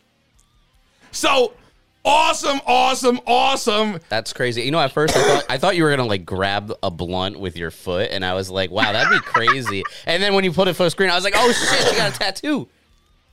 So 1.12 1.54
awesome, 2.03 2.62
awesome, 2.65 3.20
awesome. 3.27 4.00
That's 4.10 4.34
crazy. 4.34 4.63
You 4.63 4.72
know, 4.72 4.79
at 4.79 4.91
first 4.91 5.15
I 5.15 5.24
thought 5.24 5.46
I 5.50 5.58
thought 5.58 5.75
you 5.75 5.84
were 5.84 5.89
gonna 5.89 6.05
like 6.05 6.25
grab 6.25 6.74
a 6.81 6.91
blunt 6.91 7.39
with 7.39 7.58
your 7.58 7.72
foot, 7.72 8.10
and 8.12 8.25
I 8.25 8.34
was 8.34 8.50
like, 8.50 8.72
wow, 8.72 8.91
that'd 8.91 9.10
be 9.10 9.20
crazy. 9.20 9.84
and 10.05 10.22
then 10.22 10.34
when 10.34 10.43
you 10.43 10.51
put 10.51 10.67
it 10.67 10.74
full 10.74 10.89
screen, 10.89 11.10
I 11.10 11.15
was 11.15 11.24
like, 11.24 11.36
oh 11.36 11.51
shit, 11.51 11.88
she 11.89 11.96
got 11.96 12.15
a 12.15 12.17
tattoo. 12.17 12.67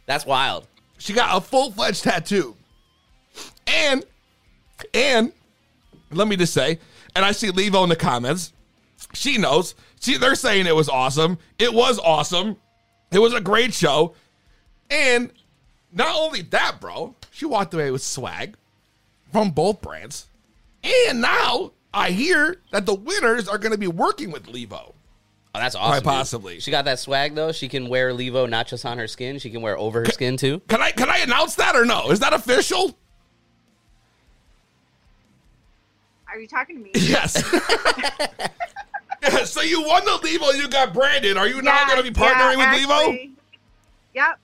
That's 0.06 0.24
wild. 0.24 0.66
She 0.98 1.12
got 1.12 1.36
a 1.36 1.40
full 1.40 1.70
fledged 1.70 2.04
tattoo. 2.04 2.56
And, 3.66 4.04
and 4.94 5.32
let 6.10 6.26
me 6.26 6.36
just 6.36 6.54
say, 6.54 6.78
and 7.14 7.24
I 7.24 7.32
see 7.32 7.50
Levo 7.50 7.82
in 7.82 7.88
the 7.88 7.96
comments. 7.96 8.52
She 9.14 9.38
knows. 9.38 9.74
See, 10.00 10.16
they're 10.16 10.34
saying 10.34 10.66
it 10.66 10.74
was 10.74 10.88
awesome. 10.88 11.38
It 11.58 11.72
was 11.72 11.98
awesome. 11.98 12.56
It 13.12 13.18
was 13.18 13.34
a 13.34 13.40
great 13.40 13.74
show. 13.74 14.14
And 14.90 15.30
not 15.92 16.14
only 16.16 16.42
that, 16.42 16.80
bro, 16.80 17.14
she 17.30 17.46
walked 17.46 17.74
away 17.74 17.90
with 17.90 18.02
swag 18.02 18.56
from 19.32 19.50
both 19.50 19.80
brands. 19.80 20.26
And 20.82 21.20
now 21.20 21.72
I 21.92 22.10
hear 22.10 22.60
that 22.70 22.86
the 22.86 22.94
winners 22.94 23.48
are 23.48 23.58
going 23.58 23.72
to 23.72 23.78
be 23.78 23.88
working 23.88 24.30
with 24.30 24.46
Levo. 24.46 24.92
Oh, 25.54 25.60
that's 25.60 25.74
awesome. 25.74 26.02
dude. 26.02 26.04
possibly. 26.04 26.60
She 26.60 26.70
got 26.70 26.84
that 26.84 26.98
swag 26.98 27.34
though. 27.34 27.52
She 27.52 27.68
can 27.68 27.88
wear 27.88 28.12
Levo 28.12 28.48
not 28.48 28.66
just 28.66 28.84
on 28.84 28.98
her 28.98 29.08
skin. 29.08 29.38
She 29.38 29.50
can 29.50 29.62
wear 29.62 29.76
over 29.76 30.00
her 30.00 30.06
skin 30.06 30.36
too. 30.36 30.60
Can 30.68 30.80
I 30.80 30.92
can 30.92 31.08
I 31.08 31.18
announce 31.18 31.56
that 31.56 31.74
or 31.74 31.84
no? 31.84 32.10
Is 32.10 32.20
that 32.20 32.32
official? 32.32 32.96
Are 36.28 36.38
you 36.38 36.46
talking 36.46 36.76
to 36.76 36.82
me? 36.82 36.90
Yes. 36.94 37.42
yeah, 39.22 39.44
so 39.44 39.62
you 39.62 39.82
won 39.82 40.04
the 40.04 40.10
Levo, 40.22 40.56
you 40.56 40.68
got 40.68 40.92
Brandon. 40.92 41.38
Are 41.38 41.48
you 41.48 41.62
now 41.62 41.86
going 41.86 41.96
to 41.96 42.04
be 42.04 42.16
partnering 42.16 42.58
yeah, 42.58 42.72
with 42.72 42.84
Levo? 42.84 43.30
Yep. 44.14 44.38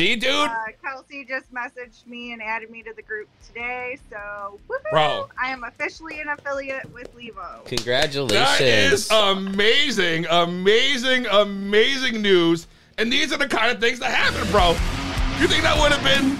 See, 0.00 0.16
dude? 0.16 0.32
Uh, 0.32 0.64
Kelsey 0.82 1.26
just 1.26 1.52
messaged 1.52 2.06
me 2.06 2.32
and 2.32 2.40
added 2.40 2.70
me 2.70 2.82
to 2.84 2.94
the 2.94 3.02
group 3.02 3.28
today. 3.46 3.98
So, 4.08 4.58
woohoo, 4.66 4.90
Bro. 4.90 5.28
I 5.38 5.50
am 5.50 5.62
officially 5.62 6.22
an 6.22 6.28
affiliate 6.30 6.90
with 6.94 7.14
Levo. 7.14 7.66
Congratulations. 7.66 8.30
That 8.30 8.62
is 8.62 9.10
amazing, 9.10 10.24
amazing, 10.30 11.26
amazing 11.26 12.22
news. 12.22 12.66
And 12.96 13.12
these 13.12 13.30
are 13.30 13.36
the 13.36 13.46
kind 13.46 13.70
of 13.70 13.78
things 13.78 13.98
that 13.98 14.10
happen, 14.10 14.50
bro. 14.50 14.70
You 15.38 15.46
think 15.48 15.64
that 15.64 15.78
would 15.78 15.92
have 15.92 16.02
been, 16.02 16.38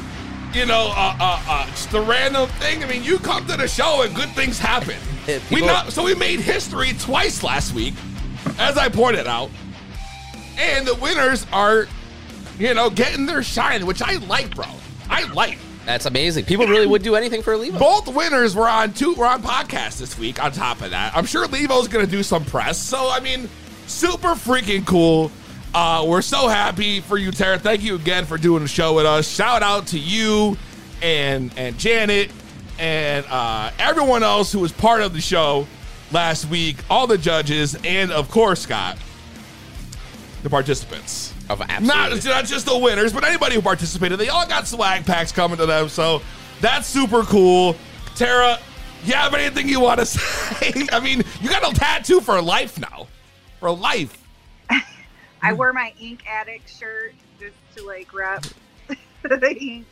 you 0.59 0.65
know, 0.65 0.95
uh, 0.97 1.17
uh, 1.21 1.43
uh, 1.47 1.67
just 1.67 1.93
a 1.93 2.01
random 2.01 2.49
thing? 2.61 2.83
I 2.83 2.87
mean, 2.87 3.05
you 3.05 3.19
come 3.19 3.47
to 3.47 3.59
the 3.59 3.69
show 3.69 4.01
and 4.01 4.15
good 4.17 4.31
things 4.31 4.59
happen. 4.59 4.97
Yeah, 5.27 5.39
we 5.53 5.61
not, 5.61 5.93
so 5.93 6.03
we 6.03 6.15
made 6.15 6.41
history 6.41 6.95
twice 6.99 7.43
last 7.43 7.75
week, 7.75 7.93
as 8.59 8.79
I 8.79 8.89
pointed 8.89 9.27
out. 9.27 9.51
And 10.59 10.87
the 10.87 10.95
winners 10.95 11.47
are, 11.53 11.89
you 12.61 12.75
know, 12.75 12.91
getting 12.91 13.27
their 13.27 13.43
shine, 13.43 13.87
which 13.87 14.03
I 14.03 14.17
like, 14.17 14.55
bro. 14.55 14.67
I 15.09 15.25
like. 15.33 15.59
That's 15.87 16.07
amazing. 16.07 16.45
People 16.45 16.67
really 16.67 16.87
would 16.87 17.03
do 17.03 17.17
anything 17.17 17.43
for 17.43 17.55
Levo. 17.55 17.79
Both 17.79 18.09
winners 18.15 18.55
were 18.55 18.69
on 18.69 18.93
two 18.93 19.15
were 19.15 19.27
on 19.27 19.43
podcasts 19.43 19.99
this 19.99 20.19
week. 20.19 20.43
On 20.43 20.53
top 20.53 20.83
of 20.83 20.91
that, 20.91 21.17
I'm 21.17 21.25
sure 21.25 21.47
Levo's 21.47 21.89
going 21.89 22.05
to 22.05 22.11
do 22.11 22.23
some 22.23 22.45
press. 22.45 22.79
So 22.79 23.09
I 23.11 23.19
mean, 23.21 23.49
super 23.87 24.35
freaking 24.35 24.87
cool. 24.87 25.33
Uh, 25.75 26.05
we're 26.07 26.23
so 26.23 26.49
happy 26.49 27.01
for 27.01 27.17
you, 27.17 27.33
Tara. 27.33 27.59
Thank 27.59 27.83
you 27.83 27.95
again 27.95 28.25
for 28.25 28.37
doing 28.37 28.63
the 28.63 28.69
show 28.69 28.95
with 28.95 29.07
us. 29.07 29.27
Shout 29.29 29.63
out 29.63 29.89
to 29.89 29.99
you 29.99 30.57
and 31.03 31.51
and 31.57 31.79
Janet 31.79 32.31
and 32.79 33.25
uh, 33.29 33.71
everyone 33.79 34.23
else 34.23 34.53
who 34.53 34.59
was 34.59 34.73
part 34.73 35.01
of 35.01 35.13
the 35.13 35.21
show 35.21 35.67
last 36.13 36.47
week, 36.51 36.77
all 36.91 37.07
the 37.07 37.19
judges, 37.19 37.77
and 37.85 38.13
of 38.13 38.31
course, 38.31 38.61
Scott, 38.61 38.99
the 40.43 40.51
participants. 40.51 41.30
Of 41.51 41.59
Not, 41.59 42.13
absolutely. 42.13 42.31
not 42.31 42.45
just 42.45 42.65
the 42.67 42.79
winners, 42.79 43.13
but 43.13 43.25
anybody 43.25 43.57
who 43.57 43.63
participated. 43.63 44.21
They 44.21 44.29
all 44.29 44.47
got 44.47 44.69
swag 44.69 45.05
packs 45.05 45.33
coming 45.33 45.57
to 45.59 45.67
them, 45.67 45.89
so 45.89 46.23
that's 46.61 46.87
super 46.87 47.23
cool. 47.25 47.75
Tara, 48.15 48.59
you 49.05 49.15
have 49.15 49.35
anything 49.35 49.69
you 49.69 49.81
want 49.81 49.99
to 49.99 50.07
say? 50.07 50.87
I 50.93 51.01
mean, 51.01 51.25
you 51.41 51.49
got 51.49 51.69
a 51.69 51.75
tattoo 51.75 52.21
for 52.21 52.41
life 52.41 52.79
now. 52.79 53.09
For 53.59 53.71
life. 53.71 54.17
I 55.43 55.53
wear 55.53 55.73
my 55.73 55.93
ink 56.01 56.23
addict 56.29 56.71
shirt 56.79 57.15
just 57.41 57.57
to 57.77 57.85
like 57.85 58.15
rep 58.15 58.45
the 59.23 59.57
ink. 59.61 59.87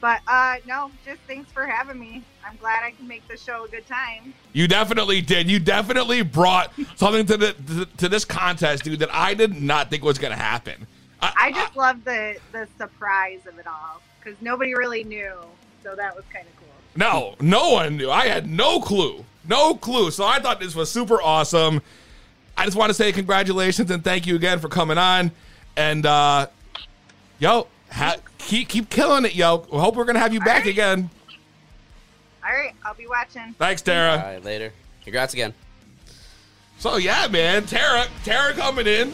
But 0.00 0.20
uh 0.26 0.56
no, 0.66 0.90
just 1.04 1.20
thanks 1.26 1.50
for 1.52 1.66
having 1.66 1.98
me. 1.98 2.22
I'm 2.46 2.56
glad 2.56 2.82
I 2.84 2.92
can 2.92 3.06
make 3.06 3.26
the 3.28 3.36
show 3.36 3.64
a 3.64 3.68
good 3.68 3.86
time. 3.86 4.32
You 4.54 4.66
definitely 4.66 5.20
did. 5.20 5.50
You 5.50 5.58
definitely 5.58 6.22
brought 6.22 6.72
something 6.96 7.26
to 7.26 7.36
the 7.36 7.52
to, 7.52 7.86
to 7.98 8.08
this 8.08 8.24
contest, 8.24 8.84
dude, 8.84 9.00
that 9.00 9.12
I 9.14 9.34
did 9.34 9.60
not 9.60 9.90
think 9.90 10.02
was 10.02 10.18
going 10.18 10.32
to 10.32 10.38
happen. 10.42 10.86
I 11.22 11.52
just 11.52 11.76
love 11.76 12.04
the 12.04 12.36
the 12.52 12.66
surprise 12.78 13.40
of 13.46 13.58
it 13.58 13.66
all 13.66 14.00
because 14.18 14.40
nobody 14.40 14.74
really 14.74 15.04
knew, 15.04 15.32
so 15.82 15.94
that 15.94 16.14
was 16.14 16.24
kind 16.32 16.46
of 16.46 16.56
cool. 16.56 16.68
No, 16.96 17.34
no 17.40 17.70
one 17.70 17.96
knew. 17.96 18.10
I 18.10 18.26
had 18.26 18.48
no 18.48 18.80
clue. 18.80 19.24
No 19.48 19.74
clue. 19.74 20.10
So 20.10 20.24
I 20.24 20.38
thought 20.40 20.60
this 20.60 20.74
was 20.74 20.90
super 20.90 21.20
awesome. 21.20 21.82
I 22.56 22.64
just 22.64 22.76
want 22.76 22.90
to 22.90 22.94
say 22.94 23.12
congratulations 23.12 23.90
and 23.90 24.04
thank 24.04 24.26
you 24.26 24.36
again 24.36 24.58
for 24.58 24.68
coming 24.68 24.98
on. 24.98 25.30
And 25.76 26.04
uh 26.04 26.46
yo, 27.38 27.68
ha- 27.90 28.16
keep 28.38 28.68
keep 28.68 28.90
killing 28.90 29.24
it, 29.24 29.34
yo. 29.34 29.66
We 29.70 29.78
hope 29.78 29.96
we're 29.96 30.04
gonna 30.04 30.18
have 30.18 30.34
you 30.34 30.40
back 30.40 30.64
right. 30.64 30.72
again. 30.72 31.10
All 32.44 32.52
right, 32.52 32.74
I'll 32.84 32.94
be 32.94 33.06
watching. 33.06 33.54
Thanks, 33.58 33.82
Tara. 33.82 34.16
right, 34.16 34.44
later. 34.44 34.72
Congrats 35.04 35.34
again. 35.34 35.54
So 36.78 36.96
yeah, 36.96 37.26
man, 37.28 37.66
Tara, 37.66 38.06
Tara 38.24 38.54
coming 38.54 38.86
in. 38.86 39.12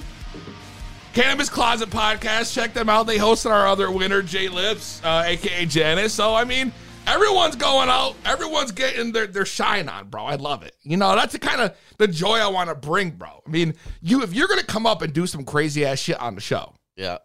Cannabis 1.17 1.49
Closet 1.49 1.89
Podcast. 1.89 2.53
Check 2.55 2.75
them 2.75 2.91
out. 2.91 3.07
They 3.07 3.17
hosted 3.17 3.51
our 3.51 3.67
other 3.67 3.91
winner, 3.91 4.21
Jay 4.21 4.51
Lips, 4.51 5.01
uh, 5.03 5.23
aka 5.25 5.65
Janice. 5.65 6.13
So 6.13 6.35
I 6.35 6.45
mean, 6.45 6.71
everyone's 7.07 7.57
going 7.57 7.89
out. 7.89 8.17
Everyone's 8.27 8.71
getting 8.71 9.13
their, 9.13 9.27
their 9.27 9.47
shine 9.47 9.89
on, 9.89 10.09
bro. 10.11 10.27
I 10.27 10.35
love 10.35 10.63
it. 10.63 10.77
You 10.83 10.99
know, 10.99 11.17
that's 11.17 11.33
the 11.33 11.39
kind 11.39 11.63
of 11.63 11.75
the 11.97 12.07
joy 12.07 12.37
I 12.37 12.49
want 12.49 12.69
to 12.69 12.75
bring, 12.75 13.13
bro. 13.13 13.43
I 13.47 13.49
mean, 13.51 13.73
you 14.03 14.23
if 14.23 14.35
you're 14.35 14.47
gonna 14.47 14.63
come 14.63 14.85
up 14.85 15.01
and 15.01 15.11
do 15.11 15.27
some 15.27 15.43
crazy 15.47 15.87
ass 15.87 16.01
shit 16.01 16.21
on 16.21 16.35
the 16.35 16.43
show, 16.43 16.75
Yeah. 16.97 17.17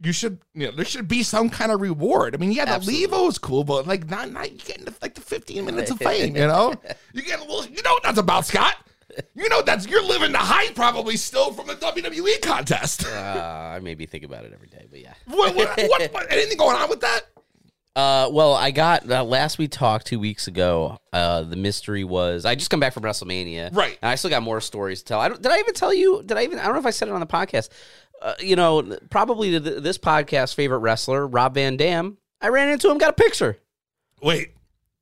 you 0.00 0.12
should, 0.12 0.38
you 0.54 0.66
know, 0.68 0.76
there 0.76 0.84
should 0.84 1.08
be 1.08 1.24
some 1.24 1.50
kind 1.50 1.72
of 1.72 1.80
reward. 1.80 2.36
I 2.36 2.38
mean, 2.38 2.52
yeah, 2.52 2.66
the 2.66 2.70
Absolutely. 2.70 3.08
Levo 3.08 3.28
is 3.28 3.38
cool, 3.38 3.64
but 3.64 3.84
like 3.88 4.08
not 4.08 4.30
not 4.30 4.52
you 4.52 4.58
getting 4.58 4.84
the, 4.84 4.94
like 5.02 5.16
the 5.16 5.22
15 5.22 5.64
minutes 5.64 5.90
of 5.90 5.98
fame, 5.98 6.36
you 6.36 6.46
know? 6.46 6.72
You 7.14 7.22
get 7.22 7.40
a 7.40 7.42
little, 7.42 7.66
you 7.66 7.82
know 7.82 7.94
what 7.94 8.04
that's 8.04 8.18
about, 8.18 8.46
Scott. 8.46 8.76
You 9.34 9.48
know 9.48 9.62
that's 9.62 9.86
you're 9.86 10.04
living 10.04 10.32
the 10.32 10.38
hype 10.38 10.74
probably 10.74 11.16
still 11.16 11.52
from 11.52 11.66
the 11.66 11.74
WWE 11.74 12.40
contest. 12.42 13.06
Uh, 13.06 13.72
I 13.74 13.80
maybe 13.80 14.06
think 14.06 14.24
about 14.24 14.44
it 14.44 14.52
every 14.52 14.68
day, 14.68 14.86
but 14.90 15.00
yeah. 15.00 15.14
what, 15.26 15.54
what, 15.54 15.76
what, 15.76 16.02
what- 16.12 16.32
anything 16.32 16.56
going 16.58 16.76
on 16.76 16.88
with 16.88 17.00
that? 17.00 17.20
Uh, 17.96 18.28
well, 18.30 18.54
I 18.54 18.70
got 18.70 19.10
uh, 19.10 19.24
last 19.24 19.58
we 19.58 19.66
talked 19.66 20.06
two 20.06 20.20
weeks 20.20 20.46
ago. 20.46 20.98
Uh, 21.12 21.42
the 21.42 21.56
mystery 21.56 22.04
was 22.04 22.44
I 22.44 22.54
just 22.54 22.70
come 22.70 22.78
back 22.78 22.92
from 22.92 23.02
WrestleMania, 23.02 23.74
Right. 23.74 23.98
And 24.00 24.08
I 24.08 24.14
still 24.14 24.30
got 24.30 24.42
more 24.44 24.60
stories 24.60 25.00
to 25.00 25.04
tell. 25.06 25.20
I 25.20 25.28
don't, 25.28 25.42
did 25.42 25.50
I 25.50 25.58
even 25.58 25.74
tell 25.74 25.92
you? 25.92 26.22
Did 26.24 26.36
I 26.36 26.44
even? 26.44 26.60
I 26.60 26.64
don't 26.64 26.74
know 26.74 26.80
if 26.80 26.86
I 26.86 26.90
said 26.90 27.08
it 27.08 27.12
on 27.12 27.18
the 27.20 27.26
podcast. 27.26 27.70
Uh, 28.22 28.34
you 28.40 28.54
know, 28.54 28.96
probably 29.10 29.58
th- 29.58 29.82
this 29.82 29.98
podcast 29.98 30.54
favorite 30.54 30.78
wrestler, 30.78 31.26
Rob 31.26 31.54
Van 31.54 31.76
Dam. 31.76 32.18
I 32.40 32.48
ran 32.48 32.68
into 32.68 32.88
him, 32.88 32.98
got 32.98 33.10
a 33.10 33.14
picture. 33.14 33.58
Wait, 34.22 34.52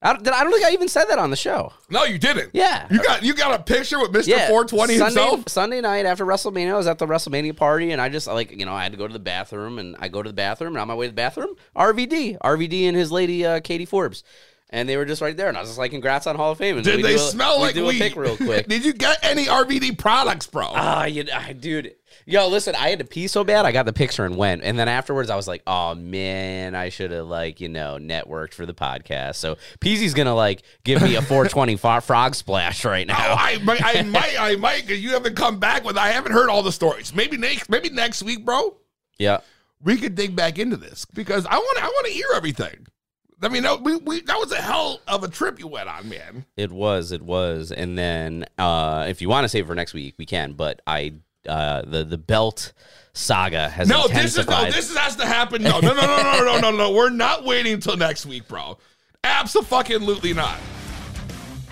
I 0.03 0.13
don't, 0.13 0.29
I 0.29 0.43
don't 0.45 0.53
think 0.53 0.65
I 0.65 0.73
even 0.73 0.89
said 0.89 1.07
that 1.07 1.19
on 1.19 1.31
the 1.31 1.37
show. 1.37 1.73
no, 1.89 2.05
you 2.05 2.19
didn't. 2.19 2.51
Yeah. 2.53 2.87
you 2.91 3.03
got 3.03 3.23
you 3.23 3.35
got 3.35 3.59
a 3.59 3.63
picture 3.63 3.99
with 3.99 4.13
Mr. 4.13 4.29
Yeah, 4.29 4.49
420 4.49 4.99
Sunday, 4.99 5.21
himself. 5.23 5.49
Sunday 5.49 5.81
night 5.81 6.05
after 6.05 6.27
WrestleMania, 6.27 6.73
I 6.73 6.77
was 6.77 6.87
at 6.87 6.99
the 6.99 7.07
WrestleMania 7.07 7.57
party, 7.57 7.93
and 7.93 8.01
I 8.01 8.09
just 8.11 8.27
like 8.27 8.51
you 8.53 8.67
know 8.67 8.75
I 8.75 8.83
had 8.83 8.93
to 8.93 8.99
go 8.99 9.07
to 9.07 9.13
the 9.13 9.19
bathroom, 9.19 9.79
and 9.79 9.97
I 9.99 10.09
go 10.09 10.23
to 10.23 10.29
the 10.29 10.35
bathroom, 10.35 10.75
and 10.75 10.79
on 10.79 10.89
my 10.89 10.95
way 10.95 11.07
to 11.07 11.11
the 11.13 11.17
bathroom, 11.17 11.55
RVD, 11.75 12.39
RVD, 12.39 12.89
and 12.89 12.97
his 12.97 13.11
lady 13.11 13.45
uh, 13.47 13.61
Katie 13.61 13.87
Forbes, 13.87 14.23
and 14.71 14.87
they 14.89 14.97
were 14.99 15.07
just 15.07 15.23
right 15.23 15.37
there, 15.37 15.49
and 15.49 15.57
I 15.57 15.61
was 15.61 15.71
just 15.71 15.79
like, 15.79 15.93
"Congrats 15.93 16.27
on 16.27 16.37
Hall 16.37 16.53
of 16.53 16.59
Fame!" 16.59 16.77
And 16.77 16.85
Did 16.85 17.03
they 17.03 17.15
a- 17.15 17.19
smell 17.19 17.57
we 17.57 17.63
like 17.65 17.75
do 17.75 17.87
weed? 17.87 18.03
a 18.17 18.21
real 18.21 18.37
quick. 18.37 18.67
Did 18.69 18.85
you 18.85 18.93
get 18.93 19.19
any 19.25 19.47
RVD 19.47 19.97
products, 19.99 20.47
bro? 20.47 20.69
Ah, 20.73 21.07
you, 21.07 21.25
ah, 21.33 21.49
dude. 21.59 21.95
Yo, 22.29 22.49
listen, 22.49 22.75
I 22.75 22.89
had 22.89 22.99
to 22.99 23.05
pee 23.05 23.29
so 23.29 23.45
bad, 23.45 23.65
I 23.67 23.71
got 23.71 23.87
the 23.87 23.93
picture 23.93 24.25
and 24.25 24.37
went. 24.37 24.65
And 24.65 24.77
then 24.77 24.89
afterwards, 24.89 25.31
I 25.31 25.37
was 25.37 25.47
like, 25.47 25.63
oh, 25.65 25.95
man, 25.95 26.75
I 26.75 26.89
should 26.89 27.13
have, 27.13 27.27
like, 27.27 27.61
you 27.61 27.69
know, 27.69 27.99
networked 28.01 28.53
for 28.53 28.67
the 28.67 28.75
podcast. 28.75 29.37
So 29.37 29.59
Peasy's 29.79 30.13
going 30.13 30.27
to, 30.27 30.33
like, 30.35 30.63
give 30.83 31.01
me 31.03 31.15
a 31.15 31.23
420 31.23 31.77
fo- 31.77 32.01
frog 32.01 32.35
splash 32.35 32.85
right 32.85 33.07
Oh, 33.09 33.13
now. 33.13 33.35
I, 33.39 33.59
might- 33.59 33.81
I 33.85 34.03
might, 34.05 34.35
I 34.41 34.57
might, 34.57 34.81
because 34.85 35.01
you 35.01 35.11
haven't 35.11 35.37
come 35.37 35.61
back 35.61 35.85
with. 35.85 35.97
I 35.97 36.09
haven't 36.09 36.33
heard 36.33 36.49
all 36.51 36.65
the 36.65 36.73
stories. 36.73 37.15
Maybe 37.15 37.37
next, 37.37 37.71
maybe 37.71 37.91
next 37.91 38.25
week, 38.25 38.45
bro. 38.45 38.77
yeah. 39.19 39.39
We 39.85 39.97
could 39.99 40.15
dig 40.17 40.35
back 40.35 40.59
into 40.59 40.77
this 40.77 41.05
because 41.05 41.47
I 41.47 41.57
want, 41.59 41.79
I 41.81 41.87
want 41.87 42.07
to 42.09 42.13
hear 42.13 42.27
everything. 42.35 42.87
I 43.43 43.49
mean, 43.49 43.63
that, 43.63 43.83
we, 43.83 43.95
we, 43.97 44.23
that 44.23 44.39
was 44.39 44.51
a 44.51 44.57
hell 44.61 45.01
of 45.07 45.23
a 45.23 45.29
trip 45.29 45.61
you 45.61 45.69
went 45.69 45.89
on, 45.89 46.09
man. 46.09 46.47
It 46.57 46.73
was, 46.73 47.13
it 47.13 47.21
was. 47.23 47.71
And 47.71 47.97
then 47.97 48.47
uh, 48.59 49.05
if 49.09 49.21
you 49.23 49.29
want 49.29 49.45
to 49.45 49.49
save 49.51 49.67
for 49.67 49.75
next 49.77 49.93
week, 49.95 50.15
we 50.19 50.25
can. 50.25 50.55
But 50.55 50.81
I, 50.87 51.13
uh, 51.49 51.83
the, 51.83 52.05
the 52.05 52.19
belt 52.19 52.73
saga 53.13 53.69
has 53.69 53.89
No, 53.89 54.09
this 54.09 54.37
is 54.37 54.47
no, 54.47 54.65
this 54.67 54.95
has 54.97 55.17
to 55.17 55.27
happen. 55.27 55.63
No, 55.63 55.81
no, 55.81 55.95
no, 55.95 56.07
no, 56.07 56.23
no, 56.23 56.45
no, 56.45 56.59
no, 56.59 56.71
no. 56.71 56.93
We're 56.93 57.11
not 57.11 57.45
waiting 57.45 57.75
until 57.75 57.97
next 57.97 58.27
week, 58.27 58.47
bro. 58.47 58.79
Absolutely 59.25 60.35
not. 60.35 60.59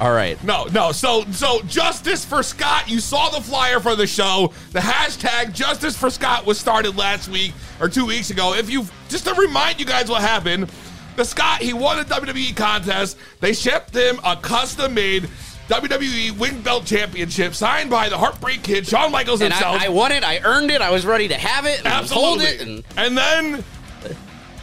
All 0.01 0.13
right. 0.13 0.43
No, 0.43 0.65
no. 0.65 0.91
So, 0.91 1.25
so 1.31 1.61
justice 1.63 2.25
for 2.25 2.43
Scott. 2.43 2.91
You 2.91 2.99
saw 2.99 3.29
the 3.29 3.41
flyer 3.41 3.79
for 3.79 3.95
the 3.95 4.09
show. 4.09 4.53
The 4.73 4.81
hashtag 4.81 5.53
Justice 5.53 5.97
for 5.97 6.11
Scott 6.11 6.45
was 6.45 6.59
started 6.59 6.97
last 6.97 7.29
week 7.29 7.53
or 7.81 7.89
two 7.89 8.05
weeks 8.05 8.31
ago. 8.31 8.55
If 8.55 8.69
you 8.69 8.87
just 9.09 9.25
to 9.27 9.35
remind 9.35 9.79
you 9.79 9.87
guys 9.87 10.11
what 10.11 10.21
happened, 10.21 10.69
the 11.15 11.25
Scott 11.25 11.63
he 11.63 11.73
won 11.73 12.01
a 12.01 12.05
WWE 12.05 12.57
contest. 12.57 13.17
They 13.39 13.53
shipped 13.53 13.95
him 13.95 14.19
a 14.25 14.35
custom-made 14.37 15.29
WWE 15.69 16.39
Wing 16.39 16.61
Belt 16.61 16.85
Championship 16.85 17.55
signed 17.55 17.89
by 17.89 18.09
the 18.11 18.19
Heartbreak 18.19 18.63
Kid, 18.63 18.87
Shawn 18.87 19.11
Michaels 19.11 19.41
And 19.41 19.53
himself. 19.53 19.81
I, 19.81 19.87
I 19.87 19.89
won 19.89 20.13
it. 20.13 20.23
I 20.23 20.41
earned 20.45 20.71
it. 20.71 20.83
I 20.83 20.91
was 20.91 21.07
ready 21.07 21.29
to 21.29 21.35
have 21.37 21.65
it. 21.65 21.79
And 21.79 21.89
hold 22.11 22.41
Absolutely. 22.43 22.45
it. 22.47 22.61
And 22.61 22.85
and 22.99 23.17
then 23.17 23.65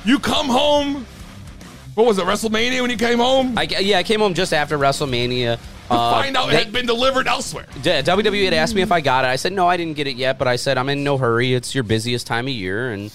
you 0.05 0.19
come 0.19 0.47
home. 0.47 1.05
What 1.95 2.05
was 2.05 2.19
it? 2.19 2.25
WrestleMania 2.25 2.81
when 2.81 2.89
you 2.91 2.97
came 2.97 3.17
home? 3.19 3.57
I, 3.57 3.63
yeah, 3.63 3.97
I 3.97 4.03
came 4.03 4.19
home 4.19 4.33
just 4.33 4.53
after 4.53 4.77
WrestleMania. 4.77 5.59
Uh, 5.89 6.21
find 6.21 6.37
out 6.37 6.47
it 6.47 6.51
they- 6.51 6.57
had 6.63 6.71
been 6.71 6.85
delivered 6.85 7.27
elsewhere. 7.27 7.65
D- 7.81 7.89
WWE 7.89 8.45
had 8.45 8.53
asked 8.53 8.73
me 8.75 8.81
if 8.81 8.91
I 8.93 9.01
got 9.01 9.25
it. 9.25 9.27
I 9.27 9.35
said 9.35 9.51
no, 9.53 9.67
I 9.67 9.75
didn't 9.77 9.97
get 9.97 10.07
it 10.07 10.15
yet, 10.15 10.37
but 10.37 10.47
I 10.47 10.55
said 10.55 10.77
I'm 10.77 10.87
in 10.87 11.03
no 11.03 11.17
hurry. 11.17 11.53
It's 11.53 11.73
your 11.75 11.83
busiest 11.83 12.27
time 12.27 12.45
of 12.47 12.53
year, 12.53 12.91
and 12.91 13.11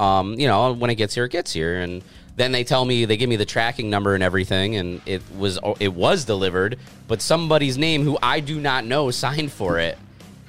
um, 0.00 0.34
you 0.34 0.46
know 0.48 0.72
when 0.72 0.90
it 0.90 0.96
gets 0.96 1.14
here, 1.14 1.24
it 1.24 1.30
gets 1.32 1.52
here. 1.52 1.78
And 1.80 2.02
then 2.38 2.52
they 2.52 2.64
tell 2.64 2.84
me 2.84 3.04
they 3.04 3.16
give 3.16 3.28
me 3.28 3.36
the 3.36 3.44
tracking 3.44 3.90
number 3.90 4.14
and 4.14 4.22
everything, 4.22 4.76
and 4.76 5.00
it 5.06 5.22
was 5.36 5.58
it 5.80 5.92
was 5.92 6.24
delivered, 6.24 6.78
but 7.06 7.20
somebody's 7.20 7.76
name 7.76 8.02
who 8.02 8.18
I 8.22 8.40
do 8.40 8.60
not 8.60 8.84
know 8.84 9.10
signed 9.10 9.52
for 9.52 9.78
it. 9.78 9.98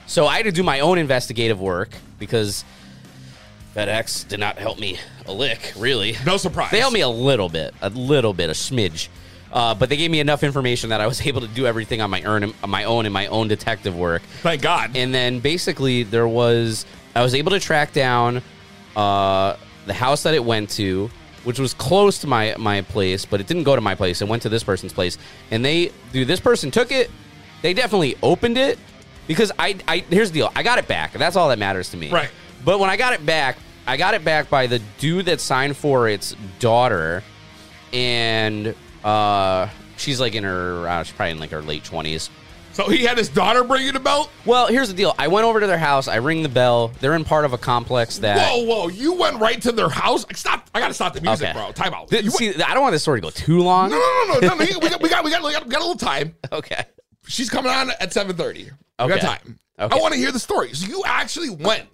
So 0.08 0.26
I 0.26 0.38
had 0.38 0.46
to 0.46 0.52
do 0.52 0.64
my 0.64 0.80
own 0.80 0.98
investigative 0.98 1.60
work 1.60 1.90
because 2.18 2.64
FedEx 3.76 4.28
did 4.28 4.40
not 4.40 4.58
help 4.58 4.80
me 4.80 4.98
a 5.28 5.32
lick, 5.32 5.74
really. 5.78 6.16
No 6.26 6.38
surprise. 6.38 6.72
They 6.72 6.80
helped 6.80 6.96
me 6.96 7.02
a 7.02 7.10
little 7.10 7.50
bit, 7.50 7.74
a 7.82 7.90
little 7.90 8.34
bit, 8.34 8.50
a 8.50 8.54
smidge. 8.54 9.10
Uh, 9.52 9.74
but 9.74 9.90
they 9.90 9.98
gave 9.98 10.12
me 10.12 10.20
enough 10.20 10.44
information 10.44 10.90
that 10.90 11.02
I 11.02 11.08
was 11.08 11.22
able 11.26 11.42
to 11.42 11.48
do 11.48 11.66
everything 11.66 12.02
on 12.02 12.10
my, 12.10 12.24
earn, 12.24 12.54
on 12.64 12.70
my 12.70 12.84
own 12.86 13.06
in 13.06 13.14
my 13.14 13.28
own 13.28 13.48
detective 13.48 13.96
work. 13.96 14.22
Thank 14.42 14.62
God. 14.62 14.96
And 14.96 15.14
then 15.14 15.40
basically 15.40 16.04
there 16.04 16.28
was 16.28 16.86
I 17.16 17.24
was 17.24 17.36
able 17.36 17.52
to 17.52 17.60
track 17.60 17.94
down 17.94 18.42
uh, 18.96 19.58
the 19.86 19.94
house 19.94 20.24
that 20.24 20.34
it 20.34 20.44
went 20.44 20.70
to, 20.72 21.10
which 21.50 21.58
was 21.58 21.74
close 21.74 22.20
to 22.20 22.28
my 22.28 22.54
my 22.60 22.82
place, 22.82 23.26
but 23.26 23.42
it 23.42 23.48
didn't 23.48 23.64
go 23.64 23.76
to 23.76 23.82
my 23.82 23.96
place. 23.96 24.22
It 24.22 24.28
went 24.28 24.44
to 24.44 24.50
this 24.50 24.64
person's 24.64 24.94
place, 24.94 25.18
and 25.50 25.66
they 25.66 25.92
dude, 26.14 26.28
this 26.28 26.40
person 26.40 26.70
took 26.70 26.92
it. 26.92 27.10
They 27.64 27.74
definitely 27.74 28.16
opened 28.22 28.56
it 28.56 28.78
because 29.26 29.52
I 29.58 29.80
I 29.88 30.06
here's 30.12 30.30
the 30.30 30.42
deal. 30.42 30.52
I 30.56 30.62
got 30.62 30.78
it 30.78 30.88
back. 30.88 31.14
That's 31.14 31.36
all 31.36 31.50
that 31.50 31.58
matters 31.58 31.90
to 31.90 31.98
me. 31.98 32.12
Right. 32.12 32.30
But 32.64 32.80
when 32.80 32.92
I 32.92 32.98
got 32.98 33.14
it 33.14 33.26
back, 33.26 33.58
I 33.88 33.98
got 33.98 34.14
it 34.14 34.24
back 34.24 34.52
by 34.52 34.68
the 34.68 34.78
dude 35.00 35.26
that 35.26 35.42
signed 35.42 35.76
for 35.76 36.08
its 36.08 36.36
daughter, 36.60 37.24
and 37.94 38.76
uh, 39.04 39.70
she's 39.98 40.20
like 40.20 40.36
in 40.36 40.44
her 40.44 40.88
uh, 40.88 41.02
she's 41.02 41.16
probably 41.16 41.32
in 41.32 41.40
like 41.40 41.50
her 41.50 41.64
late 41.64 41.84
twenties. 41.84 42.30
So 42.84 42.90
he 42.90 43.04
had 43.04 43.18
his 43.18 43.30
daughter 43.30 43.64
bring 43.64 43.86
you 43.86 43.92
the 43.92 44.00
belt? 44.00 44.30
Well, 44.46 44.68
here's 44.68 44.88
the 44.88 44.94
deal. 44.94 45.14
I 45.20 45.28
went 45.28 45.46
over 45.46 45.60
to 45.60 45.68
their 45.68 45.78
house. 45.78 46.08
I 46.08 46.16
ring 46.16 46.44
the 46.44 46.50
bell. 46.50 46.90
They're 47.00 47.16
in 47.16 47.24
part 47.26 47.46
of 47.46 47.54
a 47.54 47.58
complex 47.58 48.20
that. 48.20 48.38
Whoa, 48.52 48.64
whoa! 48.64 48.88
You 48.88 49.14
went 49.14 49.40
right 49.40 49.62
to 49.64 49.72
their 49.72 49.90
house. 49.90 50.26
Stop! 50.34 50.70
I 50.74 50.80
gotta 50.80 50.94
stop 50.94 51.14
the 51.14 51.22
music, 51.22 51.50
Okay. 51.50 51.54
bro. 51.58 51.72
Time 51.72 51.94
out. 51.94 52.10
Th- 52.10 52.24
You 52.24 52.32
went- 52.32 52.56
see, 52.56 52.64
I 52.64 52.74
don't 52.74 52.82
want 52.84 52.94
this 52.94 53.02
story 53.02 53.20
to 53.22 53.26
go 53.28 53.32
too 53.32 53.60
long. 53.60 53.90
no, 53.90 53.98
no, 53.98 54.40
no, 54.40 54.48
no, 54.48 54.56
We 54.60 54.68
got, 54.68 54.82
we 54.82 54.90
got, 54.90 55.02
we 55.02 55.10
got, 55.10 55.24
we 55.44 55.52
got, 55.52 55.66
we 55.66 55.72
got, 55.72 55.82
a 55.82 55.86
little 55.86 55.96
time. 55.96 56.36
Okay. 56.52 56.84
She's 57.28 57.50
coming 57.50 57.72
on 57.72 57.92
at 58.00 58.14
seven 58.14 58.36
thirty. 58.36 58.64
We 58.64 58.70
got 58.98 59.12
Okay. 59.12 59.20
time. 59.20 59.60
Okay. 59.80 59.98
I 59.98 60.02
want 60.02 60.14
to 60.14 60.20
hear 60.20 60.32
the 60.32 60.40
story. 60.40 60.74
So 60.74 60.88
you 60.88 61.04
actually 61.06 61.50
went 61.50 61.88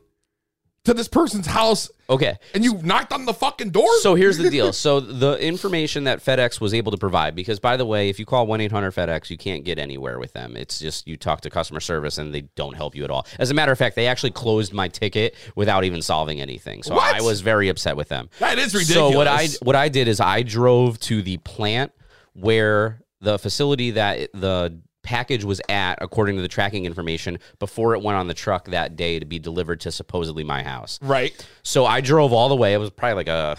to 0.86 0.94
this 0.94 1.08
person's 1.08 1.46
house 1.48 1.90
Okay. 2.10 2.38
and 2.54 2.64
you 2.64 2.76
knocked 2.84 3.12
on 3.12 3.26
the 3.26 3.34
fucking 3.34 3.72
door? 3.72 3.88
So 4.00 4.16
here's 4.16 4.38
the 4.38 4.50
deal. 4.50 4.72
So 4.86 5.00
the 5.00 5.38
information 5.40 6.04
that 6.06 6.24
FedEx 6.24 6.60
was 6.62 6.74
able 6.74 6.92
to 6.92 6.98
provide, 6.98 7.36
because 7.36 7.60
by 7.60 7.76
the 7.78 7.86
way, 7.86 8.10
if 8.10 8.20
you 8.20 8.26
call 8.26 8.46
1 8.48 8.62
800 8.62 8.92
FedEx, 8.94 9.30
you 9.30 9.38
can't 9.38 9.64
get 9.64 9.80
anywhere 9.80 10.20
with 10.20 10.34
them. 10.34 10.56
It's 10.56 10.80
just 10.80 11.08
you 11.08 11.18
talk 11.18 11.42
to 11.42 11.50
customer 11.50 11.80
service 11.80 12.18
and 12.18 12.34
they 12.34 12.42
don't 12.56 12.76
help 12.76 12.96
you 12.96 13.04
at 13.04 13.10
all. 13.10 13.26
As 13.40 13.52
a 13.52 13.54
matter 13.54 13.72
of 13.72 13.78
fact, 13.78 13.96
they 13.96 14.08
actually 14.08 14.32
closed 14.32 14.74
my 14.74 14.88
ticket 14.88 15.36
without 15.56 15.84
even 15.84 16.02
solving 16.02 16.40
anything. 16.42 16.84
So 16.84 16.96
What? 16.96 17.16
I 17.16 17.22
was 17.22 17.42
very 17.42 17.70
upset 17.70 17.96
with 17.98 18.10
them. 18.10 18.30
that 18.40 18.58
is 18.60 18.74
ridiculous. 18.74 19.12
So 19.12 19.18
what 19.18 19.28
I 19.28 19.48
what 19.64 19.76
I 19.76 19.90
did 19.90 20.08
is 20.08 20.20
I 20.20 20.44
drove 20.44 21.00
to 21.02 21.22
the 21.22 21.38
plant 21.38 21.92
where 22.34 23.02
the 23.22 23.40
facility 23.40 23.92
that 23.92 24.30
the 24.34 24.80
package 25.06 25.44
was 25.44 25.62
at 25.70 26.00
according 26.02 26.36
to 26.36 26.42
the 26.42 26.48
tracking 26.48 26.86
information 26.86 27.40
before 27.60 27.94
it 27.94 28.02
went 28.02 28.18
on 28.18 28.28
the 28.28 28.34
truck 28.34 28.66
that 28.66 28.96
day 28.96 29.20
to 29.20 29.26
be 29.26 29.40
delivered 29.40 29.80
to 29.82 29.92
supposedly 29.92 30.44
my 30.44 30.64
house. 30.64 31.00
right. 31.02 31.34
So 31.64 31.86
I 31.86 32.02
drove 32.02 32.34
all 32.34 32.50
the 32.50 32.56
way. 32.56 32.74
It 32.74 32.78
was 32.78 32.90
probably 32.90 33.16
like 33.16 33.28
a, 33.28 33.58